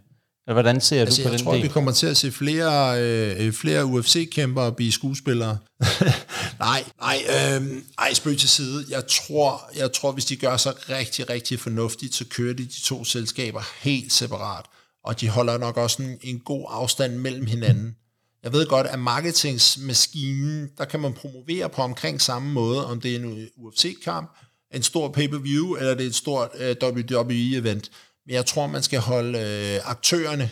eller 0.47 0.53
hvordan 0.53 0.82
ser 0.82 1.01
altså, 1.01 1.22
du 1.22 1.28
på 1.28 1.32
jeg 1.32 1.39
den 1.39 1.45
tror, 1.45 1.53
del? 1.53 1.64
vi 1.64 1.68
kommer 1.68 1.91
til 1.91 2.07
at 2.07 2.18
se 2.18 2.32
flere, 2.32 3.01
øh, 3.01 3.53
flere 3.53 3.86
UFC-kæmpere 3.86 4.72
blive 4.72 4.91
skuespillere. 4.91 5.57
nej, 6.59 6.84
nej, 7.01 7.18
øh, 7.30 7.82
ej, 7.99 8.14
spøg 8.14 8.38
til 8.38 8.49
side. 8.49 8.86
Jeg 8.89 9.03
tror, 9.07 9.61
jeg 9.78 9.91
tror, 9.91 10.11
hvis 10.11 10.26
de 10.26 10.36
gør 10.36 10.57
sig 10.57 10.89
rigtig, 10.89 11.30
rigtig 11.30 11.59
fornuftigt, 11.59 12.16
så 12.16 12.26
kører 12.26 12.53
de 12.53 12.64
de 12.64 12.82
to 12.84 13.03
selskaber 13.03 13.61
helt 13.82 14.14
separat. 14.14 14.66
Og 15.05 15.22
de 15.22 15.30
holder 15.30 15.57
nok 15.57 15.78
også 15.78 16.03
en, 16.03 16.18
en 16.22 16.39
god 16.39 16.66
afstand 16.70 17.16
mellem 17.16 17.45
hinanden. 17.45 17.95
Jeg 18.44 18.54
ved 18.54 18.68
godt, 18.68 18.88
at 18.88 19.00
marketingsmaskinen, 19.00 20.70
der 20.78 20.86
kan 20.86 21.00
man 21.00 21.14
promovere 21.14 21.70
på 21.70 21.82
omkring 21.82 22.22
samme 22.22 22.52
måde, 22.54 22.86
om 22.86 23.02
det 23.02 23.16
er 23.16 23.20
en 23.20 23.50
UFC-kamp, 23.58 24.38
en 24.74 24.84
stor 24.84 25.12
pay-per-view, 25.12 25.76
eller 25.76 25.94
det 25.94 26.04
er 26.04 26.08
et 26.08 26.16
stort 26.16 26.50
øh, 26.56 26.76
WWE-event. 26.84 27.89
Men 28.26 28.36
jeg 28.36 28.46
tror, 28.46 28.68
man 28.68 28.84
skal 28.84 29.00
holde 29.00 29.39
øh, 29.39 29.89
aktørerne 29.89 30.50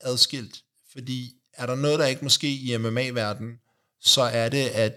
adskilt, 0.00 0.62
fordi 0.92 1.34
er 1.54 1.66
der 1.66 1.74
noget, 1.74 1.98
der 1.98 2.06
ikke 2.06 2.24
måske 2.24 2.48
i 2.48 2.76
MMA-verdenen, 2.76 3.52
så 4.00 4.22
er 4.22 4.48
det, 4.48 4.68
at 4.68 4.94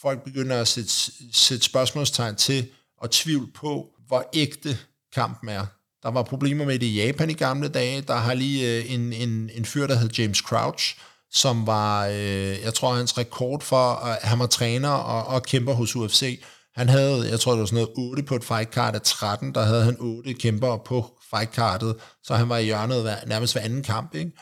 folk 0.00 0.24
begynder 0.24 0.60
at 0.60 0.68
sætte, 0.68 0.90
sætte 1.32 1.64
spørgsmålstegn 1.64 2.36
til 2.36 2.68
og 2.98 3.10
tvivl 3.10 3.52
på, 3.52 3.86
hvor 4.06 4.30
ægte 4.34 4.78
kampen 5.14 5.48
er. 5.48 5.66
Der 6.02 6.10
var 6.10 6.22
problemer 6.22 6.64
med 6.64 6.78
det 6.78 6.86
i 6.86 7.04
Japan 7.04 7.30
i 7.30 7.34
gamle 7.34 7.68
dage. 7.68 8.00
Der 8.00 8.16
har 8.16 8.34
lige 8.34 8.78
øh, 8.78 8.92
en, 8.92 9.12
en, 9.12 9.50
en 9.54 9.64
fyr, 9.64 9.86
der 9.86 9.94
hed 9.94 10.10
James 10.18 10.38
Crouch, 10.38 10.96
som 11.36 11.66
var, 11.66 12.06
øh, 12.06 12.62
jeg 12.64 12.74
tror, 12.74 12.94
hans 12.94 13.18
rekord 13.18 13.62
for, 13.62 13.90
at 13.94 14.18
han 14.22 14.38
var 14.38 14.46
træner 14.46 14.88
og, 14.88 15.26
og 15.26 15.42
kæmper 15.42 15.72
hos 15.72 15.96
UFC. 15.96 16.42
Han 16.74 16.88
havde, 16.88 17.28
jeg 17.30 17.40
tror, 17.40 17.52
det 17.52 17.60
var 17.60 17.66
sådan 17.66 17.76
noget 17.96 18.10
8 18.10 18.22
på 18.22 18.36
et 18.36 18.44
fightcard 18.44 18.94
af 18.94 19.00
13, 19.02 19.54
der 19.54 19.64
havde 19.64 19.84
han 19.84 19.96
8 20.00 20.34
kæmper 20.34 20.76
på 20.76 21.10
fightcardet, 21.30 21.96
så 22.22 22.34
han 22.34 22.48
var 22.48 22.58
i 22.58 22.64
hjørnet 22.64 23.02
hver, 23.02 23.16
nærmest 23.26 23.54
hver 23.54 23.62
anden 23.62 23.82
kamp, 23.82 24.14
ikke? 24.14 24.32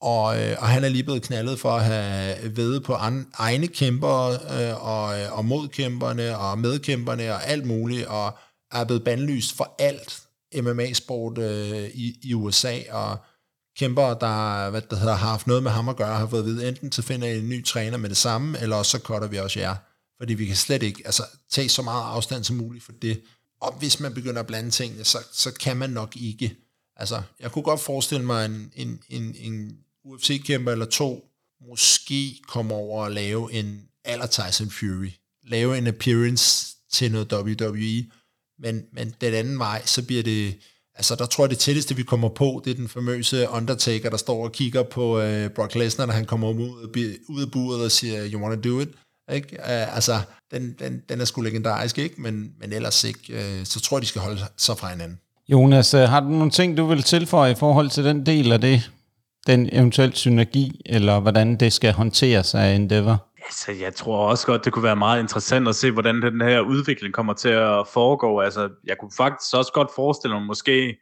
Og, 0.00 0.40
øh, 0.40 0.56
og 0.58 0.68
han 0.68 0.84
er 0.84 0.88
lige 0.88 1.04
blevet 1.04 1.22
knaldet 1.22 1.60
for 1.60 1.70
at 1.70 1.84
have 1.84 2.56
ved 2.56 2.80
på 2.80 2.94
an, 2.94 3.26
egne 3.34 3.66
kæmper 3.66 4.28
øh, 4.30 4.86
og, 4.86 5.20
øh, 5.20 5.38
og 5.38 5.44
modkæmperne 5.44 6.38
og 6.38 6.58
medkæmperne 6.58 7.34
og 7.34 7.46
alt 7.46 7.66
muligt, 7.66 8.06
og 8.06 8.38
er 8.72 8.84
blevet 8.84 9.04
bandlyst 9.04 9.56
for 9.56 9.74
alt 9.78 10.20
MMA-sport 10.54 11.38
øh, 11.38 11.88
i, 11.94 12.14
i 12.22 12.34
USA, 12.34 12.78
og 12.90 13.18
kæmper, 13.78 14.14
der, 14.14 14.70
hvad 14.70 14.80
det 14.80 14.98
hedder, 14.98 15.14
har 15.14 15.28
haft 15.28 15.46
noget 15.46 15.62
med 15.62 15.70
ham 15.70 15.88
at 15.88 15.96
gøre, 15.96 16.18
har 16.18 16.26
fået 16.26 16.40
at 16.40 16.46
vide, 16.46 16.68
enten 16.68 16.92
så 16.92 17.02
finder 17.02 17.28
I 17.28 17.38
en 17.38 17.48
ny 17.48 17.64
træner 17.64 17.98
med 17.98 18.08
det 18.08 18.16
samme, 18.16 18.60
eller 18.60 18.76
også 18.76 18.90
så 18.90 18.98
cutter 18.98 19.28
vi 19.28 19.38
også 19.38 19.60
jer. 19.60 19.76
Fordi 20.18 20.34
vi 20.34 20.46
kan 20.46 20.56
slet 20.56 20.82
ikke 20.82 21.02
altså, 21.04 21.22
tage 21.50 21.68
så 21.68 21.82
meget 21.82 22.02
afstand 22.02 22.44
som 22.44 22.56
muligt 22.56 22.84
for 22.84 22.92
det. 22.92 23.22
Og 23.60 23.72
hvis 23.78 24.00
man 24.00 24.14
begynder 24.14 24.40
at 24.40 24.46
blande 24.46 24.70
tingene, 24.70 25.04
så, 25.04 25.18
så 25.32 25.52
kan 25.52 25.76
man 25.76 25.90
nok 25.90 26.16
ikke. 26.16 26.56
Altså, 26.96 27.22
jeg 27.40 27.52
kunne 27.52 27.62
godt 27.62 27.80
forestille 27.80 28.24
mig 28.24 28.44
en, 28.44 28.72
en, 28.76 29.00
en, 29.08 29.34
en 29.38 29.76
UFC-kæmper 30.04 30.72
eller 30.72 30.86
to, 30.86 31.28
måske 31.68 32.40
komme 32.48 32.74
over 32.74 33.04
og 33.04 33.10
lave 33.10 33.52
en 33.52 33.82
aller 34.04 34.26
Tyson 34.26 34.70
Fury. 34.70 35.10
Lave 35.46 35.78
en 35.78 35.86
appearance 35.86 36.76
til 36.92 37.12
noget 37.12 37.32
WWE. 37.32 38.10
Men, 38.58 38.84
men 38.92 39.14
den 39.20 39.34
anden 39.34 39.58
vej, 39.58 39.82
så 39.86 40.02
bliver 40.02 40.22
det 40.22 40.58
Altså, 40.96 41.14
der 41.14 41.26
tror 41.26 41.44
jeg, 41.44 41.50
det 41.50 41.58
tætteste, 41.58 41.96
vi 41.96 42.02
kommer 42.02 42.28
på, 42.28 42.62
det 42.64 42.70
er 42.70 42.74
den 42.74 42.88
famøse 42.88 43.48
Undertaker, 43.48 44.10
der 44.10 44.16
står 44.16 44.44
og 44.44 44.52
kigger 44.52 44.82
på 44.82 45.20
øh, 45.20 45.50
Brock 45.50 45.74
Lesnar, 45.74 46.06
når 46.06 46.12
han 46.12 46.24
kommer 46.24 46.48
ud, 46.48 47.16
ud 47.28 47.42
af 47.42 47.50
buret 47.50 47.84
og 47.84 47.90
siger, 47.90 48.30
you 48.32 48.42
wanna 48.42 48.56
do 48.56 48.80
it? 48.80 48.88
Ikke? 49.32 49.56
Uh, 49.58 49.96
altså, 49.96 50.20
den, 50.50 50.74
den, 50.78 51.02
den 51.08 51.20
er 51.20 51.24
sgu 51.24 51.40
legendarisk, 51.40 51.98
ikke? 51.98 52.22
Men, 52.22 52.52
men 52.60 52.72
ellers 52.72 53.04
ikke. 53.04 53.20
Uh, 53.28 53.64
så 53.64 53.80
tror 53.80 53.96
jeg, 53.96 54.02
de 54.02 54.06
skal 54.06 54.20
holde 54.20 54.40
sig 54.56 54.78
fra 54.78 54.90
hinanden. 54.90 55.18
Jonas, 55.48 55.94
øh, 55.94 56.00
har 56.00 56.20
du 56.20 56.28
nogle 56.28 56.50
ting, 56.50 56.76
du 56.76 56.86
vil 56.86 57.02
tilføje 57.02 57.52
i 57.52 57.54
forhold 57.54 57.90
til 57.90 58.04
den 58.04 58.26
del 58.26 58.52
af 58.52 58.60
det? 58.60 58.90
Den 59.46 59.68
eventuel 59.72 60.14
synergi, 60.14 60.80
eller 60.86 61.20
hvordan 61.20 61.56
det 61.56 61.72
skal 61.72 61.92
håndteres 61.92 62.54
af 62.54 62.74
Endeavor? 62.74 63.26
Altså, 63.44 63.72
jeg 63.72 63.94
tror 63.94 64.28
også 64.28 64.46
godt, 64.46 64.64
det 64.64 64.72
kunne 64.72 64.82
være 64.82 64.96
meget 64.96 65.20
interessant 65.20 65.68
at 65.68 65.74
se, 65.74 65.90
hvordan 65.90 66.22
den 66.22 66.40
her 66.40 66.60
udvikling 66.60 67.14
kommer 67.14 67.32
til 67.32 67.48
at 67.48 67.88
foregå. 67.88 68.40
Altså, 68.40 68.70
jeg 68.84 68.96
kunne 69.00 69.12
faktisk 69.16 69.54
også 69.54 69.72
godt 69.72 69.90
forestille 69.94 70.36
mig, 70.36 70.46
måske, 70.46 70.96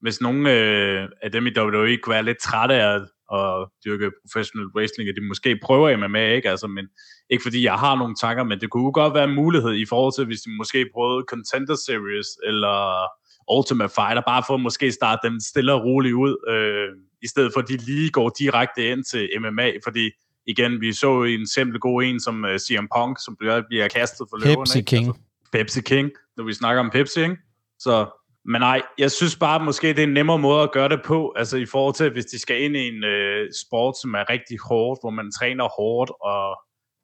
hvis 0.00 0.20
nogle 0.20 0.52
øh, 0.52 1.08
af 1.22 1.32
dem 1.32 1.46
i 1.46 1.58
WWE 1.58 1.96
kunne 1.96 2.14
være 2.14 2.22
lidt 2.22 2.38
trætte 2.38 2.74
af 2.74 3.00
at 3.32 3.68
dyrke 3.84 4.10
professional 4.24 4.66
wrestling, 4.76 5.08
at 5.08 5.16
de 5.16 5.28
måske 5.28 5.58
prøver 5.62 5.96
MMA, 5.96 6.34
ikke? 6.34 6.50
Altså, 6.50 6.66
men 6.66 6.86
ikke 7.30 7.42
fordi 7.42 7.64
jeg 7.64 7.74
har 7.74 7.96
nogle 7.96 8.14
tanker, 8.20 8.44
men 8.44 8.60
det 8.60 8.70
kunne 8.70 8.92
godt 8.92 9.14
være 9.14 9.24
en 9.24 9.34
mulighed 9.34 9.72
i 9.74 9.86
forhold 9.86 10.12
til, 10.14 10.24
hvis 10.26 10.40
de 10.40 10.56
måske 10.56 10.86
prøvede 10.94 11.24
Contender 11.28 11.74
Series 11.74 12.26
eller 12.44 13.08
Ultimate 13.56 13.94
Fighter, 13.94 14.22
bare 14.26 14.42
for 14.46 14.54
at 14.54 14.60
måske 14.60 14.92
starte 14.92 15.28
dem 15.28 15.40
stille 15.40 15.72
og 15.72 15.84
roligt 15.84 16.14
ud, 16.14 16.34
øh, 16.48 16.88
i 17.22 17.28
stedet 17.28 17.52
for 17.52 17.60
at 17.60 17.68
de 17.68 17.76
lige 17.76 18.10
går 18.10 18.28
direkte 18.38 18.90
ind 18.90 19.04
til 19.04 19.28
MMA, 19.40 19.70
fordi 19.84 20.10
igen, 20.46 20.80
vi 20.80 20.92
så 20.92 21.22
en 21.22 21.46
simpel 21.46 21.80
god 21.80 22.02
en 22.02 22.20
som 22.20 22.44
uh, 22.44 22.50
øh, 22.50 22.58
CM 22.58 22.86
Punk, 22.96 23.18
som 23.24 23.36
bliver, 23.38 23.62
bliver 23.68 23.88
kastet 23.88 24.26
for 24.30 24.36
løven. 24.44 24.56
Pepsi 24.56 24.82
King. 24.82 25.06
Altså, 25.06 25.22
Pepsi 25.52 25.80
King, 25.80 26.10
når 26.36 26.44
vi 26.44 26.52
snakker 26.52 26.80
om 26.80 26.90
Pepsi, 26.90 27.22
ikke? 27.22 27.36
Så, 27.78 28.06
men 28.44 28.60
nej, 28.60 28.82
jeg 28.98 29.10
synes 29.10 29.36
bare, 29.36 29.64
måske 29.64 29.88
det 29.88 29.98
er 29.98 30.02
en 30.02 30.12
nemmere 30.12 30.38
måde 30.38 30.62
at 30.62 30.72
gøre 30.72 30.88
det 30.88 31.00
på, 31.04 31.32
altså 31.36 31.56
i 31.56 31.66
forhold 31.66 31.94
til, 31.94 32.12
hvis 32.12 32.24
de 32.24 32.38
skal 32.38 32.62
ind 32.62 32.76
i 32.76 32.88
en 32.88 33.04
uh, 33.04 33.48
sport, 33.66 33.94
som 34.02 34.14
er 34.14 34.30
rigtig 34.30 34.58
hårdt, 34.68 35.00
hvor 35.02 35.10
man 35.10 35.32
træner 35.38 35.68
hårdt, 35.76 36.10
og 36.22 36.56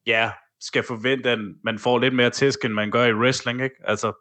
ja, 0.07 0.31
skal 0.61 0.83
forvente, 0.83 1.31
at 1.31 1.39
man 1.65 1.79
får 1.79 1.99
lidt 1.99 2.15
mere 2.15 2.31
tæsk, 2.31 2.65
end 2.65 2.73
man 2.73 2.91
gør 2.91 3.05
i 3.05 3.15
wrestling, 3.15 3.63
ikke? 3.63 3.77
Altså, 3.85 4.13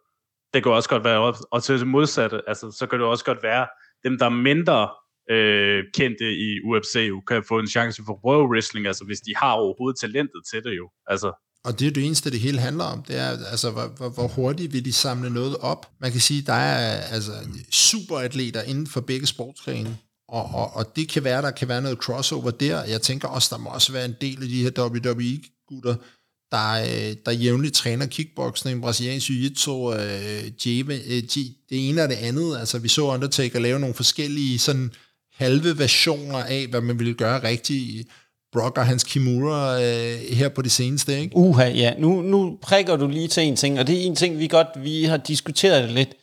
det 0.54 0.64
kan 0.64 0.72
også 0.72 0.90
godt 0.90 1.04
være, 1.04 1.34
og 1.52 1.64
til 1.64 1.80
det 1.80 1.88
modsatte, 1.88 2.42
altså, 2.48 2.72
så 2.72 2.88
kan 2.88 3.00
det 3.00 3.08
også 3.08 3.26
godt 3.26 3.44
være, 3.44 3.68
dem, 4.04 4.18
der 4.18 4.26
er 4.26 4.30
mindre 4.30 4.90
øh, 5.30 5.84
kendte 5.94 6.28
i 6.48 6.60
UFC 6.66 6.96
jo 7.10 7.20
kan 7.20 7.44
få 7.48 7.60
en 7.60 7.68
chance 7.68 8.04
for 8.06 8.20
pro 8.22 8.48
wrestling, 8.52 8.88
altså 8.88 9.06
hvis 9.06 9.22
de 9.22 9.36
har 9.36 9.52
overhovedet 9.52 10.00
talentet 10.00 10.42
til 10.52 10.64
det 10.64 10.78
jo. 10.78 10.90
Altså, 11.08 11.32
og 11.64 11.80
det 11.80 11.88
er 11.88 11.92
det 11.92 12.06
eneste, 12.06 12.32
det 12.32 12.40
hele 12.40 12.60
handler 12.60 12.84
om. 12.84 13.04
Det 13.04 13.20
er, 13.20 13.30
altså, 13.52 13.72
hvor, 13.72 13.88
hvor, 13.98 14.10
hvor 14.10 14.28
hurtigt 14.28 14.74
vil 14.74 14.86
de 14.86 14.94
samle 14.94 15.30
noget 15.30 15.58
op. 15.58 15.92
Man 16.02 16.12
kan 16.12 16.22
sige, 16.22 16.42
der 16.42 16.54
er 16.54 17.02
altså, 17.02 17.32
superatleter 17.72 18.62
inden 18.62 18.88
for 18.88 19.02
begge 19.02 19.26
sportsgrene. 19.26 19.98
Og, 20.30 20.46
og, 20.54 20.74
og 20.74 20.96
det 20.96 21.10
kan 21.10 21.24
være, 21.24 21.42
der 21.42 21.52
kan 21.52 21.68
være 21.68 21.82
noget 21.82 21.98
crossover 21.98 22.52
der. 22.52 22.84
Jeg 22.84 23.02
tænker 23.02 23.28
også, 23.28 23.56
der 23.56 23.62
må 23.62 23.70
også 23.70 23.92
være 23.92 24.06
en 24.06 24.16
del 24.22 24.44
af 24.44 24.50
de 24.50 24.64
her 24.64 24.70
WWE-gutter, 24.70 25.96
der, 26.52 26.72
øh, 26.82 27.16
der 27.26 27.32
jævnligt 27.32 27.76
træner 27.76 28.06
kickboxing, 28.06 28.82
brasiliansk 28.82 29.30
jiu-jitsu, 29.30 29.94
øh, 29.94 30.46
øh 30.46 31.22
det 31.70 31.90
ene 31.90 32.04
og 32.04 32.10
det 32.10 32.16
andet. 32.16 32.58
Altså, 32.58 32.80
vi 32.80 32.88
så 32.88 33.02
Undertaker 33.02 33.60
lave 33.60 33.80
nogle 33.80 33.96
forskellige 33.96 34.60
sådan 34.60 34.92
halve 35.40 35.80
versioner 35.80 36.44
af, 36.44 36.68
hvad 36.68 36.82
man 36.82 37.00
ville 37.00 37.14
gøre 37.14 37.44
rigtigt 37.44 38.08
Brock 38.52 38.78
og 38.78 38.86
hans 38.86 39.04
Kimura 39.04 39.82
øh, 39.82 40.20
her 40.20 40.50
på 40.50 40.62
det 40.62 40.72
seneste, 40.72 41.20
ikke? 41.20 41.36
Uha, 41.36 41.68
ja. 41.68 41.94
Nu, 42.00 42.22
nu 42.22 42.58
prikker 42.62 42.96
du 42.96 43.08
lige 43.08 43.28
til 43.28 43.44
en 43.44 43.56
ting, 43.56 43.80
og 43.80 43.88
det 43.88 43.98
er 43.98 44.02
en 44.02 44.16
ting, 44.16 44.40
vi 44.40 44.48
godt 44.48 44.68
vi 44.84 45.04
har 45.04 45.18
diskuteret 45.18 45.84
det 45.84 45.92
lidt. 45.92 46.16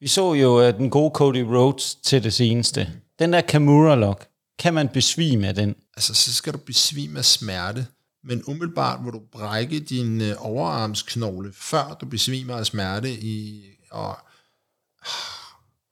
Vi 0.00 0.08
så 0.08 0.34
jo 0.34 0.68
uh, 0.68 0.74
den 0.74 0.90
gode 0.90 1.10
Cody 1.14 1.42
Rhodes 1.42 1.94
til 1.94 2.24
det 2.24 2.32
seneste. 2.32 2.88
Den 3.18 3.32
der 3.32 3.40
Kimura-lock, 3.40 4.28
kan 4.58 4.74
man 4.74 4.88
besvime 4.88 5.48
af 5.48 5.54
den? 5.54 5.74
Altså, 5.96 6.14
så 6.14 6.34
skal 6.34 6.52
du 6.52 6.58
besvime 6.58 7.18
af 7.18 7.24
smerte, 7.24 7.86
men 8.24 8.42
umiddelbart 8.46 9.04
må 9.04 9.10
du 9.10 9.20
brække 9.32 9.80
din 9.80 10.20
øh, 10.20 10.34
overarmsknogle, 10.38 11.52
før 11.54 11.96
du 12.00 12.06
besvimer 12.06 12.54
af 12.54 12.66
smerte 12.66 13.12
i... 13.12 13.62
Og, 13.90 14.18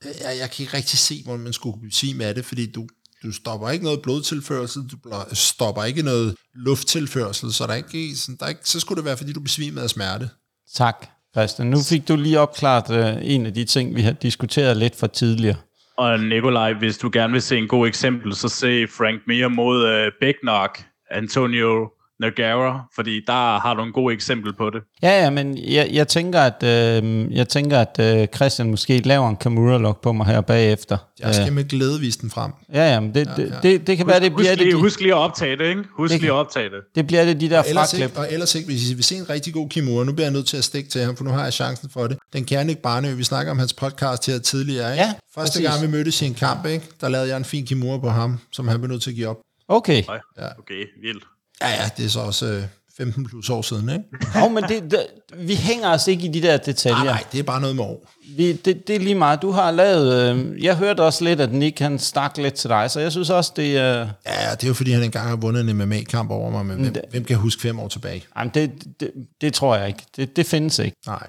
jeg, 0.05 0.39
jeg 0.41 0.51
kan 0.51 0.63
ikke 0.63 0.77
rigtig 0.77 0.99
se, 0.99 1.23
hvordan 1.25 1.41
man 1.41 1.53
skulle 1.53 1.93
sige 1.93 2.15
med 2.15 2.35
det, 2.35 2.45
fordi 2.45 2.73
du, 2.73 2.89
du 3.23 3.33
stopper 3.33 3.71
ikke 3.71 3.85
noget 3.85 4.03
blodtilførsel, 4.03 4.83
du 4.83 4.97
stopper 5.33 5.85
ikke 5.85 6.03
noget 6.03 6.37
lufttilførsel, 6.55 7.53
så 7.53 7.67
der 7.67 7.73
er 7.73 7.77
ikke, 7.77 8.17
så, 8.17 8.33
der 8.39 8.45
er 8.45 8.49
ikke, 8.49 8.69
så 8.69 8.81
skulle 8.81 8.97
det 8.97 9.05
være, 9.05 9.17
fordi 9.17 9.33
du 9.33 9.41
besvimede 9.41 9.85
af 9.85 9.91
smerte. 9.91 10.29
Tak, 10.75 11.07
Christian. 11.37 11.69
Nu 11.69 11.83
fik 11.83 12.09
du 12.09 12.17
lige 12.17 12.41
opklaret 12.41 13.17
uh, 13.17 13.31
en 13.31 13.47
af 13.47 13.55
de 13.55 13.65
ting, 13.65 13.97
vi 13.97 14.03
har 14.03 14.13
diskuteret 14.13 14.77
lidt 14.77 14.97
for 14.97 15.07
tidligere. 15.07 15.57
Og 15.97 16.21
Nikolaj, 16.21 16.73
hvis 16.73 16.99
du 16.99 17.11
gerne 17.13 17.33
vil 17.33 17.43
se 17.43 17.59
en 17.59 17.69
god 17.69 17.89
eksempel, 17.89 18.35
så 18.35 18.49
se 18.49 18.87
Frank 18.89 19.21
Mir 19.27 19.49
mod 19.49 20.11
Big 20.21 20.35
Knock, 20.43 20.85
Antonio 21.11 21.91
Nagara, 22.21 22.81
fordi 22.95 23.21
der 23.27 23.59
har 23.59 23.75
du 23.75 23.83
en 23.83 23.93
god 23.93 24.13
eksempel 24.13 24.55
på 24.55 24.71
det. 24.71 24.83
Ja, 25.03 25.23
ja, 25.23 25.31
men 25.31 25.59
jeg, 25.59 25.89
jeg 25.93 26.09
tænker, 26.09 26.41
at, 26.41 26.63
øh, 27.05 27.33
jeg 27.37 27.49
tænker, 27.49 27.79
at 27.81 28.21
øh, 28.21 28.27
Christian 28.35 28.71
måske 28.71 28.99
laver 28.99 29.29
en 29.29 29.37
Kamura-log 29.37 29.99
på 30.03 30.13
mig 30.13 30.27
her 30.27 30.41
bagefter. 30.41 30.97
Jeg 31.21 31.35
skal 31.35 31.53
med 31.53 31.65
glæde 31.69 32.01
vise 32.01 32.19
den 32.21 32.31
frem. 32.31 32.53
Ja, 32.73 32.93
ja, 32.93 33.01
men 33.01 33.15
det, 33.15 33.27
ja, 33.27 33.43
ja. 33.43 33.47
det, 33.47 33.63
det, 33.63 33.87
det 33.87 33.97
kan 33.97 34.07
være, 34.07 34.21
det 34.21 34.33
Husk 34.33 34.37
bliver 34.37 34.55
lige, 34.55 34.67
det, 34.67 34.75
de, 34.77 34.81
husk 34.81 35.01
lige 35.01 35.13
at 35.13 35.19
optage 35.19 35.57
det, 35.57 35.65
ikke? 35.69 35.83
Husk 35.93 36.13
Det 36.13 36.21
lige 36.21 36.31
at 36.33 36.37
optage 36.37 36.71
det. 36.71 36.81
det 36.95 37.07
bliver 37.07 37.25
det 37.25 37.41
de 37.41 37.51
der 37.51 37.63
Ellers 37.63 37.91
fraklip. 37.91 38.09
ikke, 38.09 38.19
og 38.21 38.27
ellers 38.31 38.55
ikke, 38.55 38.67
hvis 38.69 38.91
I 38.91 38.95
vil 38.95 39.05
se 39.05 39.17
en 39.17 39.31
rigtig 39.31 39.55
god 39.55 39.69
Kimura, 39.69 40.05
nu 40.05 40.13
bliver 40.13 40.27
jeg 40.27 40.33
nødt 40.33 40.47
til 40.47 40.57
at 40.57 40.65
stikke 40.65 40.91
til 40.91 41.01
ham, 41.01 41.17
for 41.17 41.25
nu 41.25 41.31
har 41.31 41.43
jeg 41.45 41.53
chancen 41.53 41.91
for 41.91 42.07
det. 42.07 42.19
Den 42.33 42.45
kerne 42.45 42.71
ikke 42.71 42.83
Barnø, 42.83 43.15
vi 43.15 43.25
snakker 43.25 43.51
om 43.53 43.59
hans 43.59 43.73
podcast 43.73 44.27
her 44.27 44.39
tidligere, 44.39 44.93
ikke? 44.93 45.05
Ja, 45.05 45.13
Første 45.35 45.59
præcis. 45.59 45.69
gang 45.71 45.83
vi 45.83 45.97
mødtes 45.97 46.23
i 46.23 46.27
en 46.27 46.35
kamp, 46.35 46.67
ikke? 46.67 46.87
der 47.01 47.09
lavede 47.09 47.29
jeg 47.29 47.37
en 47.37 47.45
fin 47.45 47.67
Kimura 47.67 47.99
på 47.99 48.09
ham, 48.09 48.39
som 48.53 48.69
han 48.69 48.81
blev 48.81 48.91
nødt 48.91 49.03
til 49.03 49.11
at 49.11 49.17
give 49.17 49.29
op. 49.29 49.37
Okay. 49.69 50.03
Nej, 50.09 50.19
Okay, 50.59 50.85
vildt. 51.03 51.25
Ja, 51.63 51.69
ja, 51.69 51.91
det 51.97 52.05
er 52.05 52.09
så 52.09 52.21
også 52.21 52.47
øh, 52.47 52.63
15 52.97 53.27
plus 53.27 53.51
år 53.51 53.63
siden, 53.63 53.89
ikke? 53.89 54.05
Jo, 54.41 54.49
men 54.49 54.65
det, 54.65 54.91
det, 54.91 55.07
vi 55.37 55.55
hænger 55.55 55.89
os 55.91 56.07
ikke 56.09 56.25
i 56.25 56.29
de 56.29 56.43
der 56.43 56.57
detaljer. 56.57 56.97
Nej, 56.97 57.05
nej, 57.07 57.25
det 57.33 57.39
er 57.39 57.43
bare 57.43 57.61
noget 57.61 57.77
med 57.77 57.85
år. 57.85 58.11
Vi, 58.37 58.53
det, 58.53 58.89
det 58.89 58.97
er 58.97 59.01
lige 59.01 59.15
meget. 59.15 59.43
Du 59.43 59.51
har 59.51 59.71
lavet... 59.71 60.37
Øh, 60.37 60.65
jeg 60.65 60.77
hørte 60.77 61.01
også 61.03 61.25
lidt, 61.25 61.41
at 61.41 61.53
Nick 61.53 61.79
han 61.79 61.99
stak 61.99 62.37
lidt 62.39 62.55
til 62.55 62.71
dig, 62.71 62.91
så 62.91 63.01
jeg 63.01 63.13
synes 63.13 63.31
også, 63.31 63.53
det 63.57 63.79
er... 63.79 64.03
Øh, 64.03 64.09
Ja, 64.27 64.51
det 64.55 64.65
er 64.65 64.69
jo 64.69 64.75
fordi, 64.75 64.91
han 64.93 65.03
engang 65.03 65.29
har 65.29 65.37
vundet 65.37 65.71
en 65.71 65.77
MMA-kamp 65.77 66.31
over 66.31 66.51
mig, 66.51 66.67
men 66.67 66.79
hvem, 66.79 66.95
hvem 67.11 67.25
kan 67.25 67.37
huske 67.37 67.63
fem 67.63 67.81
år 67.81 67.89
tilbage? 67.89 68.25
jamen, 68.39 68.51
det, 68.55 68.71
det, 69.01 69.11
det 69.41 69.55
tror 69.55 69.77
jeg 69.77 69.89
ikke. 69.89 70.03
Det, 70.17 70.37
det 70.37 70.47
findes 70.47 70.79
ikke. 70.79 70.97
Nej. 71.07 71.27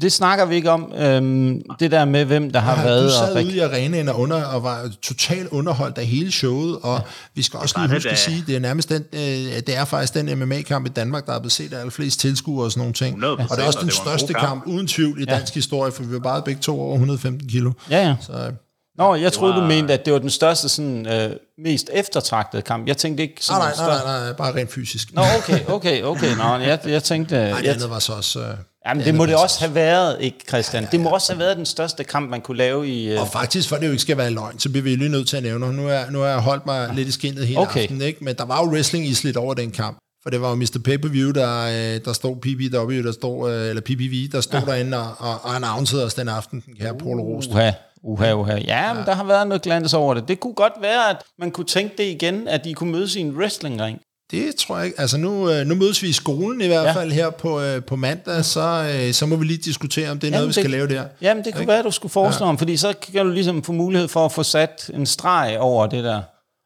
Det 0.00 0.12
snakker 0.12 0.44
vi 0.44 0.54
ikke 0.54 0.70
om. 0.70 0.92
Øhm, 0.96 1.60
det 1.80 1.90
der 1.90 2.04
med, 2.04 2.24
hvem 2.24 2.50
der 2.50 2.60
har 2.60 2.76
Ja, 2.78 2.82
været... 2.84 3.02
du 3.02 3.06
og 3.06 3.12
sad 3.28 3.36
rek- 3.36 3.46
ude 3.46 3.56
i 3.56 3.58
arenaen 3.58 4.08
og, 4.08 4.20
under, 4.20 4.44
og 4.44 4.62
var 4.62 4.90
totalt 5.02 5.48
underholdt 5.50 5.98
af 5.98 6.06
hele 6.06 6.32
showet, 6.32 6.78
og 6.82 7.00
vi 7.34 7.42
skal 7.42 7.58
også 7.58 7.74
lige 7.78 7.88
det, 7.88 7.94
huske 7.96 8.10
at 8.10 8.18
sige, 8.18 8.44
det 8.46 8.56
er 8.56 8.60
nærmest 8.60 8.88
den, 8.88 9.04
øh, 9.12 9.20
det 9.20 9.76
er 9.76 9.84
faktisk 9.84 10.14
den 10.14 10.38
MMA-kamp 10.38 10.86
i 10.86 10.88
Danmark, 10.90 11.26
der 11.26 11.32
er 11.32 11.38
blevet 11.38 11.52
set 11.52 11.72
af 11.72 11.78
allerflest 11.78 12.20
tilskuere 12.20 12.64
og 12.66 12.70
sådan 12.72 12.80
nogle 12.80 12.94
ting. 12.94 13.24
100%, 13.24 13.26
og 13.26 13.38
det 13.38 13.62
er 13.62 13.66
også 13.66 13.78
og 13.78 13.80
den 13.82 13.88
det 13.88 13.96
største 13.96 14.34
kamp. 14.34 14.46
kamp, 14.48 14.66
uden 14.66 14.86
tvivl, 14.86 15.22
i 15.22 15.24
dansk 15.24 15.54
historie, 15.54 15.92
for 15.92 16.02
vi 16.02 16.12
var 16.14 16.18
bare 16.20 16.42
begge 16.42 16.60
to 16.60 16.80
over 16.80 16.92
115 16.94 17.48
kilo. 17.48 17.72
Ja, 17.90 18.06
ja. 18.08 18.16
Så 18.20 18.32
øh, 18.32 18.52
Nå, 18.98 19.14
jeg 19.14 19.32
troede, 19.32 19.54
var- 19.54 19.60
du 19.60 19.66
mente, 19.66 19.94
at 19.94 20.04
det 20.04 20.12
var 20.12 20.18
den 20.18 20.30
største, 20.30 20.68
sådan, 20.68 21.06
øh, 21.06 21.30
mest 21.58 21.90
eftertragtede 21.92 22.62
kamp. 22.62 22.86
Jeg 22.88 22.96
tænkte 22.96 23.22
ikke 23.22 23.34
sådan 23.40 23.60
nej, 23.60 23.70
en 23.70 23.74
nej, 23.78 23.86
nej, 23.86 23.96
større- 23.98 24.12
nej, 24.18 24.24
nej, 24.24 24.32
bare 24.36 24.54
rent 24.54 24.72
fysisk. 24.72 25.14
Nå, 25.14 25.22
okay, 25.38 25.60
okay, 25.68 26.02
okay. 26.02 26.36
Nå, 26.36 26.56
jeg, 26.56 26.78
jeg 26.86 27.02
tænkte... 27.02 27.34
Nej, 27.50 27.60
det 27.60 27.68
andet 27.68 27.90
var 27.90 27.98
så 27.98 28.12
også... 28.12 28.40
Øh, 28.40 28.46
jamen, 28.86 29.04
det 29.04 29.14
må 29.14 29.26
det 29.26 29.36
også 29.36 29.60
have 29.60 29.74
været, 29.74 30.16
ikke, 30.20 30.38
Christian? 30.48 30.86
Det 30.92 31.00
må 31.00 31.10
også 31.10 31.32
have 31.32 31.38
været 31.38 31.56
den 31.56 31.66
største 31.66 32.04
kamp, 32.04 32.30
man 32.30 32.40
kunne 32.40 32.56
lave 32.56 32.88
i... 32.88 33.12
Øh, 33.12 33.20
Og 33.20 33.28
faktisk, 33.28 33.68
for 33.68 33.76
det 33.76 33.86
jo 33.86 33.90
ikke 33.90 34.02
skal 34.02 34.16
være 34.16 34.30
løgn, 34.30 34.58
så 34.58 34.70
bliver 34.70 34.82
vi 34.82 34.96
lige 34.96 35.08
nødt 35.08 35.28
til 35.28 35.36
at 35.36 35.42
nævne, 35.42 35.72
nu 35.72 35.88
er, 35.88 36.10
nu 36.10 36.18
har 36.18 36.26
jeg 36.26 36.38
holdt 36.38 36.66
mig 36.66 36.90
lidt 36.94 37.08
i 37.08 37.12
skinnet 37.12 37.46
hele 37.46 37.60
Okay. 37.60 37.80
aftenen, 37.80 38.02
ikke? 38.02 38.24
men 38.24 38.36
der 38.36 38.44
var 38.44 38.64
jo 38.64 38.70
wrestling 38.70 39.06
i 39.06 39.16
lidt 39.24 39.36
over 39.36 39.54
den 39.54 39.70
kamp. 39.70 39.98
For 40.22 40.30
det 40.30 40.40
var 40.40 40.48
jo 40.48 40.54
Mr. 40.54 40.78
Pay-Per-View, 40.84 41.30
der, 41.30 41.60
øh, 41.94 42.00
der 42.04 42.12
stod 42.12 42.36
PPW, 42.36 43.02
der 43.02 43.12
stod, 43.12 43.52
øh, 43.52 43.68
eller 43.68 43.82
PPV, 43.82 44.28
der 44.32 44.40
stod 44.40 44.60
ja. 44.60 44.66
derinde 44.66 44.98
og, 44.98 45.14
og, 45.18 45.40
og 45.42 45.54
announcede 45.54 46.04
os 46.04 46.14
den 46.14 46.28
aften, 46.28 46.62
den 46.66 46.74
kære 46.80 46.94
Paul 46.98 47.20
Rost. 47.20 47.50
Uha, 47.50 47.70
uha, 48.02 48.32
uha. 48.32 48.56
Ja, 48.66 48.92
men 48.92 49.04
der 49.04 49.14
har 49.14 49.24
været 49.24 49.46
noget 49.48 49.62
glans 49.62 49.94
over 49.94 50.14
det. 50.14 50.28
Det 50.28 50.40
kunne 50.40 50.54
godt 50.54 50.72
være, 50.80 51.10
at 51.10 51.16
man 51.38 51.50
kunne 51.50 51.66
tænke 51.66 51.94
det 51.98 52.04
igen, 52.04 52.48
at 52.48 52.64
de 52.64 52.74
kunne 52.74 52.92
mødes 52.92 53.16
i 53.16 53.20
en 53.20 53.36
wrestlingring. 53.36 53.98
Det 54.30 54.56
tror 54.56 54.76
jeg 54.76 54.86
ikke. 54.86 55.00
Altså 55.00 55.16
nu, 55.16 55.50
øh, 55.50 55.66
nu 55.66 55.74
mødes 55.74 56.02
vi 56.02 56.08
i 56.08 56.12
skolen 56.12 56.60
i 56.60 56.66
hvert 56.66 56.84
Ja. 56.84 56.92
fald 56.92 57.12
her 57.12 57.30
på, 57.30 57.60
øh, 57.60 57.82
på 57.84 57.96
mandag, 57.96 58.44
så, 58.44 58.90
øh, 58.94 59.12
så 59.14 59.26
må 59.26 59.36
vi 59.36 59.44
lige 59.44 59.58
diskutere, 59.58 60.10
om 60.10 60.18
det 60.18 60.26
er 60.26 60.30
noget, 60.30 60.46
vi 60.46 60.52
det- 60.52 60.54
skal 60.54 60.70
lave 60.70 60.88
der. 60.88 61.04
Jamen, 61.20 61.44
det 61.44 61.54
kunne 61.54 61.66
være, 61.68 61.78
at 61.78 61.84
du 61.84 61.90
skulle 61.90 62.12
foreslå 62.12 62.44
ja. 62.44 62.46
ham, 62.46 62.58
fordi 62.58 62.76
så 62.76 62.94
kan 63.12 63.26
du 63.26 63.32
ligesom 63.32 63.62
få 63.62 63.72
mulighed 63.72 64.08
for 64.08 64.24
at 64.24 64.32
få 64.32 64.42
sat 64.42 64.90
en 64.94 65.06
streg 65.06 65.56
over 65.60 65.86
det 65.86 66.04
der. 66.04 66.22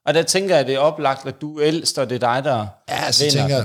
Og 0.06 0.14
der 0.14 0.22
tænker 0.22 0.50
jeg, 0.54 0.60
at 0.60 0.66
det 0.66 0.74
er 0.74 0.78
oplagt, 0.78 1.26
at 1.26 1.40
du 1.40 1.58
er 1.58 1.64
ældst, 1.66 1.98
og 1.98 2.10
det 2.10 2.22
er 2.22 2.34
dig, 2.34 2.44
der 2.44 2.66
Ja, 2.88 3.12
så 3.12 3.24
vinder. 3.24 3.40
tænker 3.40 3.56
jeg, 3.56 3.64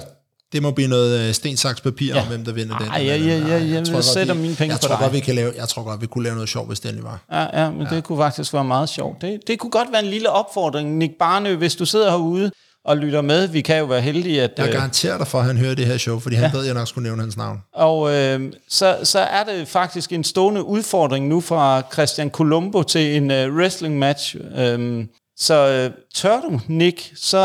det 0.53 0.61
må 0.63 0.71
blive 0.71 0.87
noget 0.89 1.35
sten, 1.35 1.57
saks, 1.57 1.81
papir 1.81 2.15
ja. 2.15 2.21
Om, 2.21 2.27
hvem 2.27 2.45
der 2.45 2.51
vinder 2.51 2.77
den. 2.77 2.87
Ja, 2.87 3.01
ja, 3.01 3.15
ja, 3.17 3.37
ja, 3.37 3.63
jeg 3.73 3.85
godt, 3.91 4.05
sætter 4.05 4.33
mine 4.33 4.55
penge 4.55 4.73
jeg 4.73 4.79
på 4.81 4.87
tror 4.87 4.95
dig. 4.95 5.01
Godt, 5.03 5.13
vi 5.13 5.19
kan 5.19 5.35
lave, 5.35 5.53
jeg 5.57 5.69
tror 5.69 5.83
godt, 5.83 6.01
vi 6.01 6.07
kunne 6.07 6.23
lave 6.23 6.35
noget 6.35 6.49
sjovt, 6.49 6.67
hvis 6.67 6.79
det 6.79 6.89
endelig 6.89 7.03
var. 7.03 7.19
Ja, 7.31 7.63
ja, 7.63 7.71
men 7.71 7.81
ja. 7.91 7.95
det 7.95 8.03
kunne 8.03 8.17
faktisk 8.17 8.53
være 8.53 8.63
meget 8.63 8.89
sjovt. 8.89 9.21
Det, 9.21 9.39
det 9.47 9.59
kunne 9.59 9.71
godt 9.71 9.87
være 9.91 10.03
en 10.03 10.09
lille 10.09 10.29
opfordring, 10.29 10.97
Nick 10.97 11.13
Barnø, 11.19 11.55
hvis 11.55 11.75
du 11.75 11.85
sidder 11.85 12.09
herude 12.09 12.51
og 12.85 12.97
lytter 12.97 13.21
med. 13.21 13.47
Vi 13.47 13.61
kan 13.61 13.77
jo 13.79 13.85
være 13.85 14.01
heldige, 14.01 14.41
at... 14.41 14.51
Jeg 14.57 14.67
øh, 14.67 14.73
garanterer 14.73 15.17
dig 15.17 15.27
for, 15.27 15.39
at 15.39 15.45
han 15.45 15.57
hører 15.57 15.75
det 15.75 15.85
her 15.85 15.97
show, 15.97 16.19
fordi 16.19 16.35
han 16.35 16.53
ved, 16.53 16.59
at 16.59 16.65
jeg 16.65 16.73
nok 16.73 16.87
skulle 16.87 17.03
nævne 17.03 17.21
hans 17.21 17.37
navn. 17.37 17.59
Og 17.73 18.13
øh, 18.15 18.51
så, 18.69 18.97
så 19.03 19.19
er 19.19 19.43
det 19.43 19.67
faktisk 19.67 20.11
en 20.11 20.23
stående 20.23 20.63
udfordring 20.63 21.27
nu 21.27 21.41
fra 21.41 21.81
Christian 21.93 22.29
Colombo 22.29 22.83
til 22.83 23.15
en 23.17 23.31
øh, 23.31 23.55
wrestling 23.55 23.99
match. 23.99 24.35
Øhm, 24.57 25.07
så 25.37 25.67
øh, 25.69 25.91
tør 26.15 26.41
du, 26.41 26.59
Nick, 26.67 27.11
så, 27.15 27.37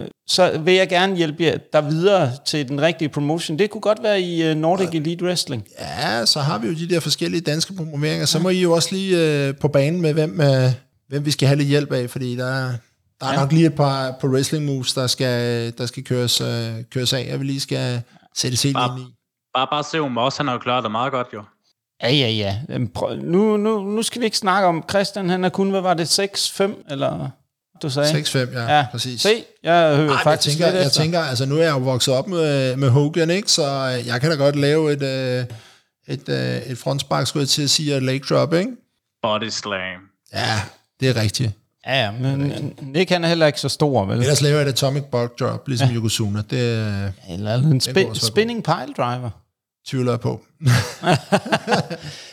øh, 0.00 0.08
så 0.28 0.58
vil 0.58 0.74
jeg 0.74 0.88
gerne 0.88 1.16
hjælpe 1.16 1.60
der 1.72 1.80
videre 1.80 2.32
til 2.46 2.68
den 2.68 2.80
rigtige 2.82 3.08
promotion. 3.08 3.58
Det 3.58 3.70
kunne 3.70 3.80
godt 3.80 4.02
være 4.02 4.20
i 4.20 4.42
øh, 4.42 4.56
Nordic 4.56 4.88
Elite 4.92 5.24
Wrestling. 5.24 5.64
Ja, 5.80 6.26
så 6.26 6.40
har 6.40 6.58
vi 6.58 6.66
jo 6.68 6.74
de 6.74 6.88
der 6.88 7.00
forskellige 7.00 7.40
danske 7.40 7.74
promoveringer. 7.74 8.26
Så 8.26 8.38
må 8.38 8.48
I 8.48 8.60
jo 8.60 8.72
også 8.72 8.88
lige 8.92 9.18
øh, 9.48 9.54
på 9.60 9.68
banen 9.68 10.00
med, 10.00 10.12
hvem, 10.12 10.40
øh, 10.40 10.70
hvem 11.08 11.24
vi 11.26 11.30
skal 11.30 11.48
have 11.48 11.58
lidt 11.58 11.68
hjælp 11.68 11.92
af, 11.92 12.10
fordi 12.10 12.36
der, 12.36 12.46
er- 12.46 12.72
der 13.20 13.26
er 13.26 13.32
ja. 13.32 13.40
nok 13.40 13.52
lige 13.52 13.66
et 13.66 13.74
par 13.74 14.14
på 14.20 14.26
wrestling 14.26 14.64
moves, 14.64 14.92
der 14.94 15.06
skal, 15.06 15.72
der 15.78 15.86
skal 15.86 16.04
køres, 16.04 16.40
øh, 16.40 16.72
køres 16.90 17.12
af, 17.12 17.30
og 17.34 17.40
vi 17.40 17.44
lige 17.44 17.60
skal 17.60 18.02
sættes 18.36 18.62
helt 18.62 18.74
Bare- 18.76 18.98
ind 18.98 19.08
i. 19.08 19.12
Bare, 19.54 19.66
bare 19.70 19.84
se 19.84 19.98
om 20.00 20.16
også, 20.16 20.38
han 20.38 20.46
har 20.46 20.54
jo 20.54 20.58
klaret 20.58 20.82
det 20.82 20.90
meget 20.92 21.12
godt, 21.12 21.26
jo. 21.34 21.42
Ja, 22.02 22.10
ja, 22.12 22.28
ja. 22.30 22.78
Nu, 23.22 23.56
nu, 23.56 23.82
nu 23.82 24.02
skal 24.02 24.20
vi 24.20 24.24
ikke 24.24 24.36
snakke 24.38 24.68
om 24.68 24.84
Christian. 24.90 25.28
Han 25.30 25.44
er 25.44 25.48
kun, 25.48 25.70
hvad 25.70 25.80
var 25.80 25.94
det, 25.94 26.18
6-5? 26.18 26.90
Eller 26.90 27.30
du 27.82 27.90
sagde? 27.90 28.10
6-5, 28.10 28.38
ja, 28.52 28.76
ja, 28.76 28.86
præcis. 28.92 29.20
Se, 29.20 29.44
jeg 29.62 29.96
hører 29.96 30.08
Ej, 30.08 30.14
jeg 30.14 30.20
faktisk 30.24 30.56
tænker, 30.58 30.66
lidt 30.66 30.80
jeg 30.80 30.86
efter. 30.86 31.00
tænker, 31.00 31.20
altså 31.20 31.46
nu 31.46 31.56
er 31.56 31.62
jeg 31.62 31.72
jo 31.72 31.78
vokset 31.78 32.14
op 32.14 32.28
med, 32.28 32.76
med 32.76 32.90
Hogan, 32.90 33.30
ikke? 33.30 33.50
så 33.52 33.62
øh, 33.98 34.06
jeg 34.06 34.20
kan 34.20 34.30
da 34.30 34.36
godt 34.36 34.56
lave 34.56 34.92
et, 34.92 35.02
øh, 35.02 35.44
et, 36.08 36.28
øh, 36.28 36.56
et 36.72 36.78
frontspark, 36.78 37.26
skulle 37.26 37.40
jeg 37.40 37.48
til 37.48 37.62
at 37.62 37.70
sige, 37.70 37.96
et 37.96 38.02
leg 38.02 38.20
drop, 38.28 38.54
ikke? 38.54 38.70
Body 39.22 39.48
slam. 39.48 40.00
Ja, 40.32 40.60
det 41.00 41.08
er 41.08 41.16
rigtigt. 41.20 41.50
Ja, 41.86 42.04
ja, 42.04 42.10
men 42.20 42.72
Nick 42.82 43.10
han 43.10 43.24
er 43.24 43.28
heller 43.28 43.46
ikke 43.46 43.60
så 43.60 43.68
stor, 43.68 44.04
vel? 44.04 44.20
Ellers 44.20 44.42
laver 44.42 44.56
jeg 44.58 44.66
et 44.66 44.72
atomic 44.72 45.02
bulk 45.10 45.40
drop, 45.40 45.68
ligesom 45.68 45.88
ja. 45.88 45.94
Yokozuna. 45.94 46.42
Det 46.50 46.56
øh, 46.56 47.34
Eller 47.34 47.54
en 47.54 47.80
spi- 47.84 48.26
spinning 48.26 48.64
pile 48.64 48.94
driver. 48.96 49.30
tvivler 49.88 50.12
jeg 50.12 50.20
på. 50.20 50.40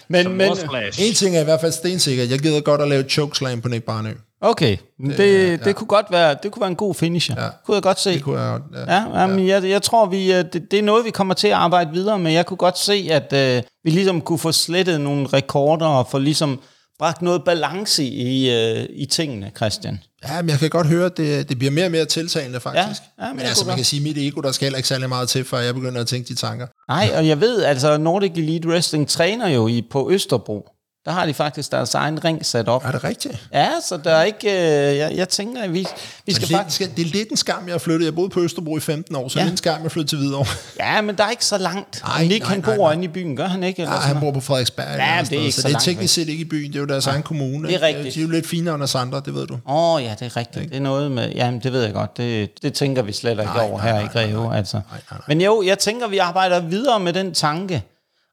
Men, 0.07 0.23
Som 0.23 0.31
men. 0.31 0.51
En 0.99 1.13
ting 1.13 1.35
er 1.35 1.41
i 1.41 1.43
hvert 1.43 1.61
fald 1.61 1.71
stensikker. 1.71 2.23
Jeg 2.23 2.39
gider 2.39 2.61
godt 2.61 2.81
at 2.81 2.87
lave 2.87 3.03
chokeslam 3.03 3.61
på 3.61 3.67
Nick 3.67 3.83
Barnø. 3.83 4.09
okay, 4.41 4.77
det, 5.05 5.17
det, 5.17 5.65
det 5.65 5.75
kunne 5.75 5.87
godt 5.87 6.05
være, 6.11 6.35
det 6.43 6.51
kunne 6.51 6.61
være 6.61 6.69
en 6.69 6.75
god 6.75 6.95
finisher. 6.95 7.35
Ja. 7.37 7.43
Ja. 7.43 7.49
Kunne 7.65 7.75
jeg 7.75 7.83
godt 7.83 7.99
se. 7.99 8.13
Det 8.13 8.23
kunne 8.23 8.39
jeg. 8.41 8.59
Ja. 8.87 8.93
Ja, 8.95 9.19
jamen, 9.21 9.47
jeg, 9.47 9.63
jeg 9.63 9.81
tror, 9.81 10.05
vi, 10.05 10.33
øh, 10.33 10.43
det, 10.53 10.71
det 10.71 10.79
er 10.79 10.83
noget, 10.83 11.05
vi 11.05 11.09
kommer 11.09 11.33
til 11.33 11.47
at 11.47 11.53
arbejde 11.53 11.91
videre 11.91 12.19
med. 12.19 12.31
Jeg 12.31 12.45
kunne 12.45 12.57
godt 12.57 12.77
se, 12.77 13.07
at 13.11 13.33
øh, 13.33 13.63
vi 13.83 13.89
ligesom 13.89 14.21
kunne 14.21 14.39
få 14.39 14.51
slettet 14.51 15.01
nogle 15.01 15.27
rekorder 15.27 15.85
og 15.85 16.07
få 16.11 16.17
ligesom 16.17 16.59
bragt 17.03 17.21
noget 17.21 17.43
balance 17.43 18.03
i, 18.03 18.49
øh, 18.49 18.85
i 18.89 19.05
tingene, 19.05 19.51
Christian. 19.55 19.99
ja, 20.27 20.41
men 20.41 20.49
jeg 20.49 20.59
kan 20.59 20.69
godt 20.69 20.87
høre, 20.87 21.05
at 21.05 21.17
det, 21.17 21.49
det 21.49 21.57
bliver 21.57 21.71
mere 21.71 21.85
og 21.85 21.91
mere 21.91 22.05
tiltalende, 22.05 22.59
faktisk. 22.59 23.01
Ja, 23.19 23.25
ja, 23.25 23.29
men 23.29 23.37
men 23.37 23.45
altså, 23.45 23.65
man 23.65 23.71
godt. 23.71 23.77
kan 23.77 23.85
sige, 23.85 23.99
at 23.99 24.03
mit 24.03 24.17
ego, 24.17 24.41
der 24.41 24.51
skal 24.51 24.65
heller 24.65 24.77
ikke 24.77 24.87
særlig 24.87 25.09
meget 25.09 25.29
til, 25.29 25.45
før 25.45 25.59
jeg 25.59 25.73
begynder 25.73 26.01
at 26.01 26.07
tænke 26.07 26.27
de 26.27 26.35
tanker. 26.35 26.67
Nej, 26.87 27.11
og 27.15 27.27
jeg 27.27 27.41
ved, 27.41 27.63
altså 27.63 27.97
Nordic 27.97 28.31
Elite 28.35 28.69
Wrestling 28.69 29.07
træner 29.09 29.47
jo 29.47 29.67
i, 29.67 29.81
på 29.91 30.11
Østerbro. 30.11 30.69
Der 31.05 31.11
har 31.11 31.25
de 31.25 31.33
faktisk 31.33 31.71
deres 31.71 31.95
egen 31.95 32.25
ring 32.25 32.45
sat 32.45 32.67
op. 32.67 32.85
Er 32.85 32.91
det 32.91 33.03
rigtigt? 33.03 33.47
Ja, 33.53 33.69
så 33.87 33.97
der 33.97 34.11
er 34.11 34.23
ikke... 34.23 34.47
Øh, 34.47 34.97
jeg, 34.97 35.11
jeg 35.15 35.29
tænker, 35.29 35.61
at 35.61 35.73
vi, 35.73 35.87
vi 36.25 36.33
skal 36.33 36.47
det, 36.47 36.57
faktisk... 36.57 36.95
det 36.97 37.05
er 37.05 37.09
lidt 37.09 37.29
en 37.29 37.37
skam, 37.37 37.65
jeg 37.65 37.73
har 37.73 37.79
flyttet. 37.79 38.05
Jeg 38.05 38.15
boede 38.15 38.29
på 38.29 38.41
Østerbro 38.41 38.77
i 38.77 38.79
15 38.79 39.15
år, 39.15 39.27
så 39.27 39.39
ja. 39.39 39.41
Ja. 39.41 39.45
det 39.45 39.49
er 39.49 39.53
en 39.53 39.57
skam, 39.57 39.83
jeg 39.83 39.91
flyttede 39.91 40.11
til 40.11 40.17
Hvidovre. 40.17 40.45
Ja, 40.79 41.01
men 41.01 41.17
der 41.17 41.23
er 41.23 41.29
ikke 41.29 41.45
så 41.45 41.57
langt. 41.57 42.01
Nej, 42.03 42.25
Nick, 42.25 42.39
nej, 42.39 42.49
han 42.49 42.61
bor 42.61 42.91
inde 42.91 43.03
i 43.03 43.07
byen, 43.07 43.35
gør 43.35 43.47
han 43.47 43.63
ikke? 43.63 43.81
Eller 43.81 43.91
Nej, 43.91 44.01
sådan 44.01 44.15
han 44.15 44.21
bor 44.21 44.31
på 44.31 44.39
Frederiksberg. 44.39 44.97
Ja, 44.97 45.23
det 45.29 45.37
er 45.37 45.41
ikke 45.41 45.51
så 45.51 45.61
så 45.61 45.67
det 45.67 45.75
er 45.75 45.79
teknisk 45.79 46.13
set 46.13 46.29
ikke 46.29 46.41
i 46.41 46.45
byen. 46.45 46.71
Det 46.71 46.75
er 46.75 46.79
jo 46.79 46.85
deres 46.85 47.07
egen 47.07 47.23
kommune. 47.23 47.67
det 47.67 47.75
er 47.75 47.81
rigtigt. 47.81 48.15
De 48.15 48.19
er 48.19 48.23
jo 48.23 48.29
lidt 48.29 48.47
finere 48.47 48.75
end 48.75 48.83
os 48.83 48.95
andre, 48.95 49.21
det 49.25 49.35
ved 49.35 49.47
du. 49.47 49.53
Åh, 49.53 49.59
oh, 49.93 50.03
ja, 50.03 50.15
det 50.19 50.25
er 50.25 50.37
rigtigt. 50.37 50.69
Det 50.69 50.77
er 50.77 50.81
noget 50.81 51.11
med... 51.11 51.29
Jamen, 51.29 51.59
det 51.59 51.73
ved 51.73 51.83
jeg 51.83 51.93
godt. 51.93 52.17
Det, 52.17 52.63
det 52.63 52.73
tænker 52.73 53.01
vi 53.01 53.11
slet 53.11 53.31
ikke 53.31 53.43
Nej, 53.43 53.63
over 53.63 53.77
nej, 53.77 53.87
her 53.87 53.93
nej, 53.93 54.03
i 54.03 54.07
Greve, 54.07 54.57
altså. 54.57 54.81
Men 55.27 55.41
jo, 55.41 55.63
jeg 55.65 55.79
tænker, 55.79 56.07
vi 56.07 56.17
arbejder 56.17 56.59
videre 56.59 56.99
med 56.99 57.13
den 57.13 57.33
tanke. 57.33 57.83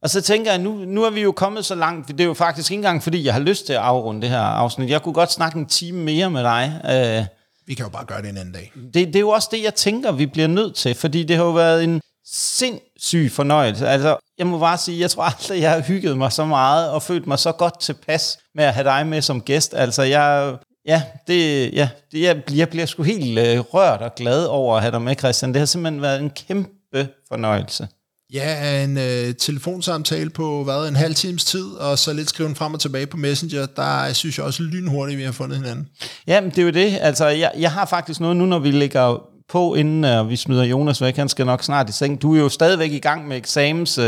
Og 0.03 0.11
så 0.11 0.21
tænker 0.21 0.51
jeg, 0.51 0.61
nu, 0.61 0.73
nu 0.73 1.03
er 1.05 1.11
vi 1.11 1.21
jo 1.21 1.33
kommet 1.33 1.65
så 1.65 1.75
langt. 1.75 2.09
Det 2.09 2.21
er 2.21 2.25
jo 2.25 2.35
faktisk 2.35 2.71
ikke 2.71 2.79
engang, 2.79 3.03
fordi 3.03 3.25
jeg 3.25 3.33
har 3.35 3.41
lyst 3.41 3.67
til 3.67 3.73
at 3.73 3.79
afrunde 3.79 4.21
det 4.23 4.29
her 4.31 4.39
afsnit. 4.41 4.91
Jeg 4.91 5.03
kunne 5.03 5.15
godt 5.15 5.33
snakke 5.33 5.59
en 5.59 5.67
time 5.67 5.99
mere 6.03 6.31
med 6.31 6.43
dig. 6.45 6.81
Øh, 7.21 7.25
Vi 7.67 7.75
kan 7.75 7.85
jo 7.85 7.91
bare 7.91 8.05
gøre 8.05 8.23
det 8.23 8.29
en 8.29 8.37
anden 8.37 8.55
dag. 8.55 8.73
det, 8.95 8.95
det 9.07 9.17
er 9.17 9.21
jo 9.21 9.29
også 9.29 9.49
det, 9.53 9.63
jeg 9.63 9.75
tænker, 9.75 10.13
vi 10.13 10.27
bliver 10.27 10.49
nødt 10.49 10.75
til, 10.77 10.95
fordi 10.95 11.23
det 11.25 11.37
har 11.37 11.45
jo 11.45 11.51
været 11.51 11.85
en 11.85 12.01
sindssyg 12.33 13.31
fornøjelse. 13.33 13.89
Altså, 13.89 14.17
jeg 14.39 14.47
må 14.47 14.59
bare 14.59 14.79
sige, 14.79 15.01
jeg 15.01 15.11
tror 15.11 15.23
aldrig, 15.23 15.61
jeg 15.61 15.71
har 15.71 15.81
hygget 15.81 16.19
mig 16.19 16.33
så 16.33 16.45
meget 16.45 16.91
og 16.91 17.03
følt 17.03 17.27
mig 17.27 17.39
så 17.39 17.53
godt 17.53 17.81
tilpas 17.81 18.39
med 18.55 18.65
at 18.65 18.75
have 18.75 18.85
dig 18.85 19.07
med 19.07 19.23
som 19.23 19.41
gæst. 19.41 19.75
Altså, 19.75 20.03
jeg, 20.03 20.57
ja, 20.87 21.03
det, 21.27 21.71
ja, 21.75 21.89
det, 22.13 22.23
jeg, 22.23 22.43
bliver- 22.45 22.59
jeg 22.59 22.69
bliver 22.69 22.87
sgu 22.87 23.03
helt 23.03 23.39
øh, 23.39 23.59
rørt 23.59 24.01
og 24.03 24.15
glad 24.15 24.45
over 24.45 24.77
at 24.77 24.83
have 24.83 24.93
dig 24.93 25.03
med, 25.03 25.17
Christian. 25.19 25.53
Det 25.53 25.59
har 25.59 25.67
simpelthen 25.67 26.03
været 26.03 26.21
en 26.21 26.31
kæmpe 26.31 27.09
fornøjelse. 27.29 27.89
Ja, 28.33 28.85
en 28.85 28.99
øh, 28.99 29.35
telefonsamtale 29.35 30.31
på 30.31 30.65
hvad, 30.65 30.89
en 30.89 30.97
halv 30.97 31.15
times 31.15 31.45
tid, 31.45 31.67
og 31.67 31.99
så 31.99 32.13
lidt 32.13 32.29
skriven 32.29 32.57
frem 32.57 32.75
og 32.75 32.81
tilbage 32.81 33.07
på 33.07 33.17
Messenger, 33.17 33.67
der 33.67 34.13
synes 34.13 34.39
jeg 34.39 34.47
også 34.47 34.63
lynhurtigt, 34.63 35.19
vi 35.19 35.25
har 35.25 35.33
fundet 35.33 35.59
hinanden. 35.59 35.89
Ja, 36.27 36.41
men 36.41 36.51
det 36.51 36.59
er 36.59 36.63
jo 36.63 36.71
det. 36.71 36.99
Altså, 37.01 37.27
jeg, 37.27 37.53
jeg 37.59 37.73
har 37.73 37.87
faktisk 37.87 38.21
noget 38.21 38.37
nu, 38.37 38.47
når 38.47 38.59
vi 38.59 38.71
lægger 38.71 39.23
på, 39.49 39.75
inden 39.75 40.21
uh, 40.21 40.31
vi 40.31 40.37
smider 40.37 40.65
Jonas 40.65 41.03
væk. 41.03 41.17
Han 41.17 41.29
skal 41.29 41.47
nok 41.47 41.63
snart 41.63 41.89
i 41.89 41.93
seng. 41.93 42.23
Du 42.23 42.35
er 42.35 42.39
jo 42.39 42.49
stadigvæk 42.49 42.93
i 42.93 42.99
gang 42.99 43.29
med 43.29 43.37
eksamens... 43.37 43.99
Uh, 43.99 44.05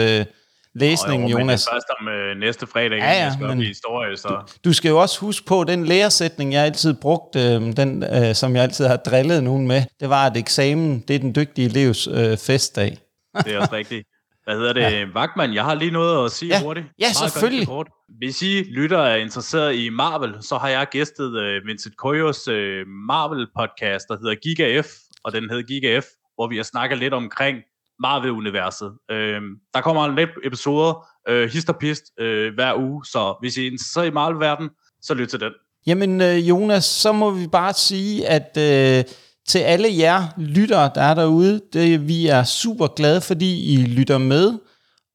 læsning, 0.74 1.22
Nå, 1.22 1.28
jo, 1.28 1.38
Jonas. 1.38 1.64
Det 1.64 1.68
er 1.68 1.74
først 1.74 1.86
om 2.00 2.08
øh, 2.08 2.40
næste 2.40 2.66
fredag, 2.66 2.98
Ja, 2.98 3.12
ja, 3.12 3.24
jeg 3.24 3.32
skal 3.32 3.46
men 3.46 3.58
op 3.58 3.62
i 3.62 3.66
historie, 3.66 4.16
så... 4.16 4.54
Du 4.64 4.72
skal 4.72 4.88
jo 4.88 4.98
også 4.98 5.20
huske 5.20 5.46
på, 5.46 5.64
den 5.64 5.86
læresætning, 5.86 6.52
jeg 6.52 6.64
altid 6.64 6.94
brugt, 6.94 7.36
øh, 7.36 7.76
den, 7.76 8.04
øh, 8.04 8.34
som 8.34 8.56
jeg 8.56 8.62
altid 8.62 8.86
har 8.86 8.96
drillet 8.96 9.44
nogen 9.44 9.66
med, 9.66 9.82
det 10.00 10.08
var, 10.08 10.26
at 10.26 10.36
eksamen, 10.36 11.04
det 11.08 11.16
er 11.16 11.20
den 11.20 11.34
dygtige 11.34 11.68
elevs 11.68 12.06
øh, 12.06 12.38
festdag. 12.38 12.98
Det 13.44 13.54
er 13.54 13.58
også 13.58 13.72
rigtigt. 13.72 14.06
Hvad 14.45 14.55
hedder 14.57 14.72
det? 14.72 14.80
Ja. 14.80 15.05
Vagtmand, 15.14 15.53
jeg 15.53 15.64
har 15.64 15.74
lige 15.74 15.90
noget 15.90 16.24
at 16.24 16.32
sige 16.32 16.49
Ja. 16.55 16.62
hurtigt. 16.62 16.86
Ja, 16.99 17.07
Meget 17.20 17.32
selvfølgelig. 17.32 17.66
Kort. 17.66 17.88
Hvis 18.18 18.43
I 18.43 18.62
lytter 18.62 18.99
er 18.99 19.16
interesseret 19.16 19.74
i 19.74 19.88
Marvel, 19.88 20.34
så 20.40 20.59
har 20.59 20.68
jeg 20.68 20.86
gæstet 20.90 21.36
øh, 21.38 21.66
Vincent 21.66 21.97
Koyos 21.97 22.49
øh, 22.49 22.86
Marvel-podcast, 22.86 24.05
der 24.09 24.16
hedder 24.22 24.34
Giga 24.34 24.80
F, 24.80 24.86
og 25.24 25.32
den 25.32 25.51
hedder 25.51 25.62
Giga 25.62 26.01
F, 26.01 26.05
hvor 26.34 26.49
vi 26.49 26.57
har 26.57 26.62
snakket 26.62 26.99
lidt 26.99 27.14
omkring 27.14 27.59
Marvel-universet. 28.03 28.93
Øh, 29.11 29.40
der 29.74 29.80
kommer 29.80 30.05
en 30.05 30.14
lidt 30.16 30.30
episoder, 30.45 31.07
øh, 31.28 31.51
hist 31.51 31.68
og 31.68 31.76
pist, 31.78 32.03
øh, 32.20 32.55
hver 32.55 32.74
uge, 32.76 33.05
så 33.05 33.36
hvis 33.40 33.57
I 33.57 33.66
er 33.66 33.70
interesseret 33.70 34.07
i 34.07 34.11
Marvel-verden, 34.11 34.70
så 35.03 35.14
lyt 35.14 35.28
til 35.28 35.40
den. 35.40 35.53
Jamen 35.86 36.20
øh, 36.20 36.49
Jonas, 36.49 36.84
så 36.84 37.12
må 37.12 37.30
vi 37.30 37.47
bare 37.53 37.72
sige, 37.72 38.26
at 38.28 38.57
øh, 38.59 39.05
til 39.49 39.59
alle 39.59 39.88
jer 39.99 40.26
lyttere, 40.36 40.90
der 40.95 41.03
er 41.03 41.14
derude, 41.14 41.61
det, 41.72 42.09
vi 42.09 42.26
er 42.26 42.45
super 42.45 42.86
glade, 42.86 43.20
fordi 43.20 43.74
I 43.74 43.76
lytter 43.76 44.18
med. 44.18 44.53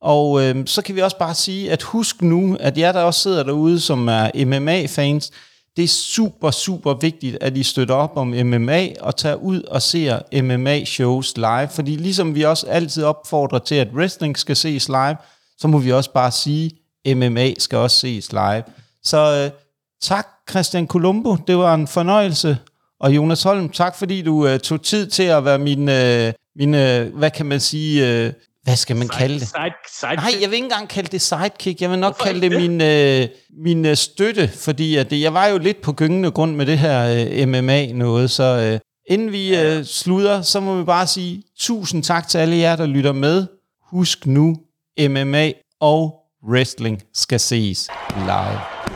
Og 0.01 0.43
øh, 0.43 0.67
så 0.67 0.81
kan 0.81 0.95
vi 0.95 1.01
også 1.01 1.17
bare 1.17 1.35
sige, 1.35 1.71
at 1.71 1.83
husk 1.83 2.21
nu, 2.21 2.57
at 2.59 2.77
jer, 2.77 2.91
der 2.91 3.01
også 3.01 3.19
sidder 3.19 3.43
derude, 3.43 3.79
som 3.79 4.07
er 4.07 4.45
MMA-fans, 4.45 5.31
det 5.77 5.83
er 5.83 5.87
super, 5.87 6.51
super 6.51 6.93
vigtigt, 6.93 7.37
at 7.41 7.57
I 7.57 7.63
støtter 7.63 7.95
op 7.95 8.17
om 8.17 8.27
MMA 8.27 8.87
og 9.01 9.15
tager 9.15 9.35
ud 9.35 9.63
og 9.63 9.81
ser 9.81 10.19
MMA-shows 10.33 11.33
live. 11.37 11.69
Fordi 11.69 11.95
ligesom 11.95 12.35
vi 12.35 12.43
også 12.43 12.67
altid 12.67 13.03
opfordrer 13.03 13.59
til, 13.59 13.75
at 13.75 13.87
wrestling 13.93 14.37
skal 14.37 14.55
ses 14.55 14.87
live, 14.87 15.15
så 15.57 15.67
må 15.67 15.77
vi 15.77 15.91
også 15.91 16.13
bare 16.13 16.31
sige, 16.31 16.71
at 17.05 17.17
MMA 17.17 17.53
skal 17.57 17.77
også 17.77 17.97
ses 17.97 18.31
live. 18.31 18.63
Så 19.03 19.43
øh, 19.43 19.51
tak 20.01 20.27
Christian 20.49 20.87
Colombo, 20.87 21.35
det 21.35 21.57
var 21.57 21.73
en 21.73 21.87
fornøjelse. 21.87 22.57
Og 22.99 23.15
Jonas 23.15 23.43
Holm, 23.43 23.69
tak 23.69 23.95
fordi 23.95 24.21
du 24.21 24.47
øh, 24.47 24.59
tog 24.59 24.81
tid 24.81 25.07
til 25.07 25.23
at 25.23 25.45
være 25.45 25.59
min, 25.59 25.89
øh, 25.89 26.33
min 26.55 26.75
øh, 26.75 27.15
hvad 27.17 27.31
kan 27.31 27.45
man 27.45 27.59
sige, 27.59 28.25
øh, 28.25 28.33
hvad 28.63 28.75
skal 28.75 28.95
man 28.95 29.07
kalde 29.07 29.39
det? 29.39 29.47
Side, 29.47 29.73
side 29.99 30.15
Nej, 30.15 30.31
jeg 30.41 30.49
vil 30.49 30.55
ikke 30.55 30.65
engang 30.65 30.89
kalde 30.89 31.09
det 31.11 31.21
sidekick. 31.21 31.81
Jeg 31.81 31.89
vil 31.89 31.99
nok 31.99 32.17
Hvorfor 32.17 32.25
kalde 32.25 32.41
det 32.41 32.53
ikke 32.53 32.67
min, 32.67 32.81
øh, 32.81 33.27
min 33.63 33.85
øh, 33.85 33.95
støtte, 33.95 34.47
fordi 34.47 34.95
at 34.95 35.09
det, 35.09 35.21
jeg 35.21 35.33
var 35.33 35.47
jo 35.47 35.57
lidt 35.57 35.81
på 35.81 35.93
gyngende 35.93 36.31
grund 36.31 36.55
med 36.55 36.65
det 36.65 36.77
her 36.79 37.27
øh, 37.31 37.47
MMA-noget, 37.47 38.31
så 38.31 38.43
øh, 38.43 38.79
inden 39.09 39.31
vi 39.31 39.57
øh, 39.57 39.83
slutter, 39.83 40.41
så 40.41 40.59
må 40.59 40.77
vi 40.77 40.83
bare 40.83 41.07
sige 41.07 41.43
tusind 41.59 42.03
tak 42.03 42.27
til 42.27 42.37
alle 42.37 42.57
jer, 42.57 42.75
der 42.75 42.85
lytter 42.85 43.11
med. 43.11 43.47
Husk 43.91 44.25
nu, 44.25 44.57
MMA 44.99 45.51
og 45.81 46.15
wrestling 46.49 47.01
skal 47.13 47.39
ses 47.39 47.87
live. 48.15 48.86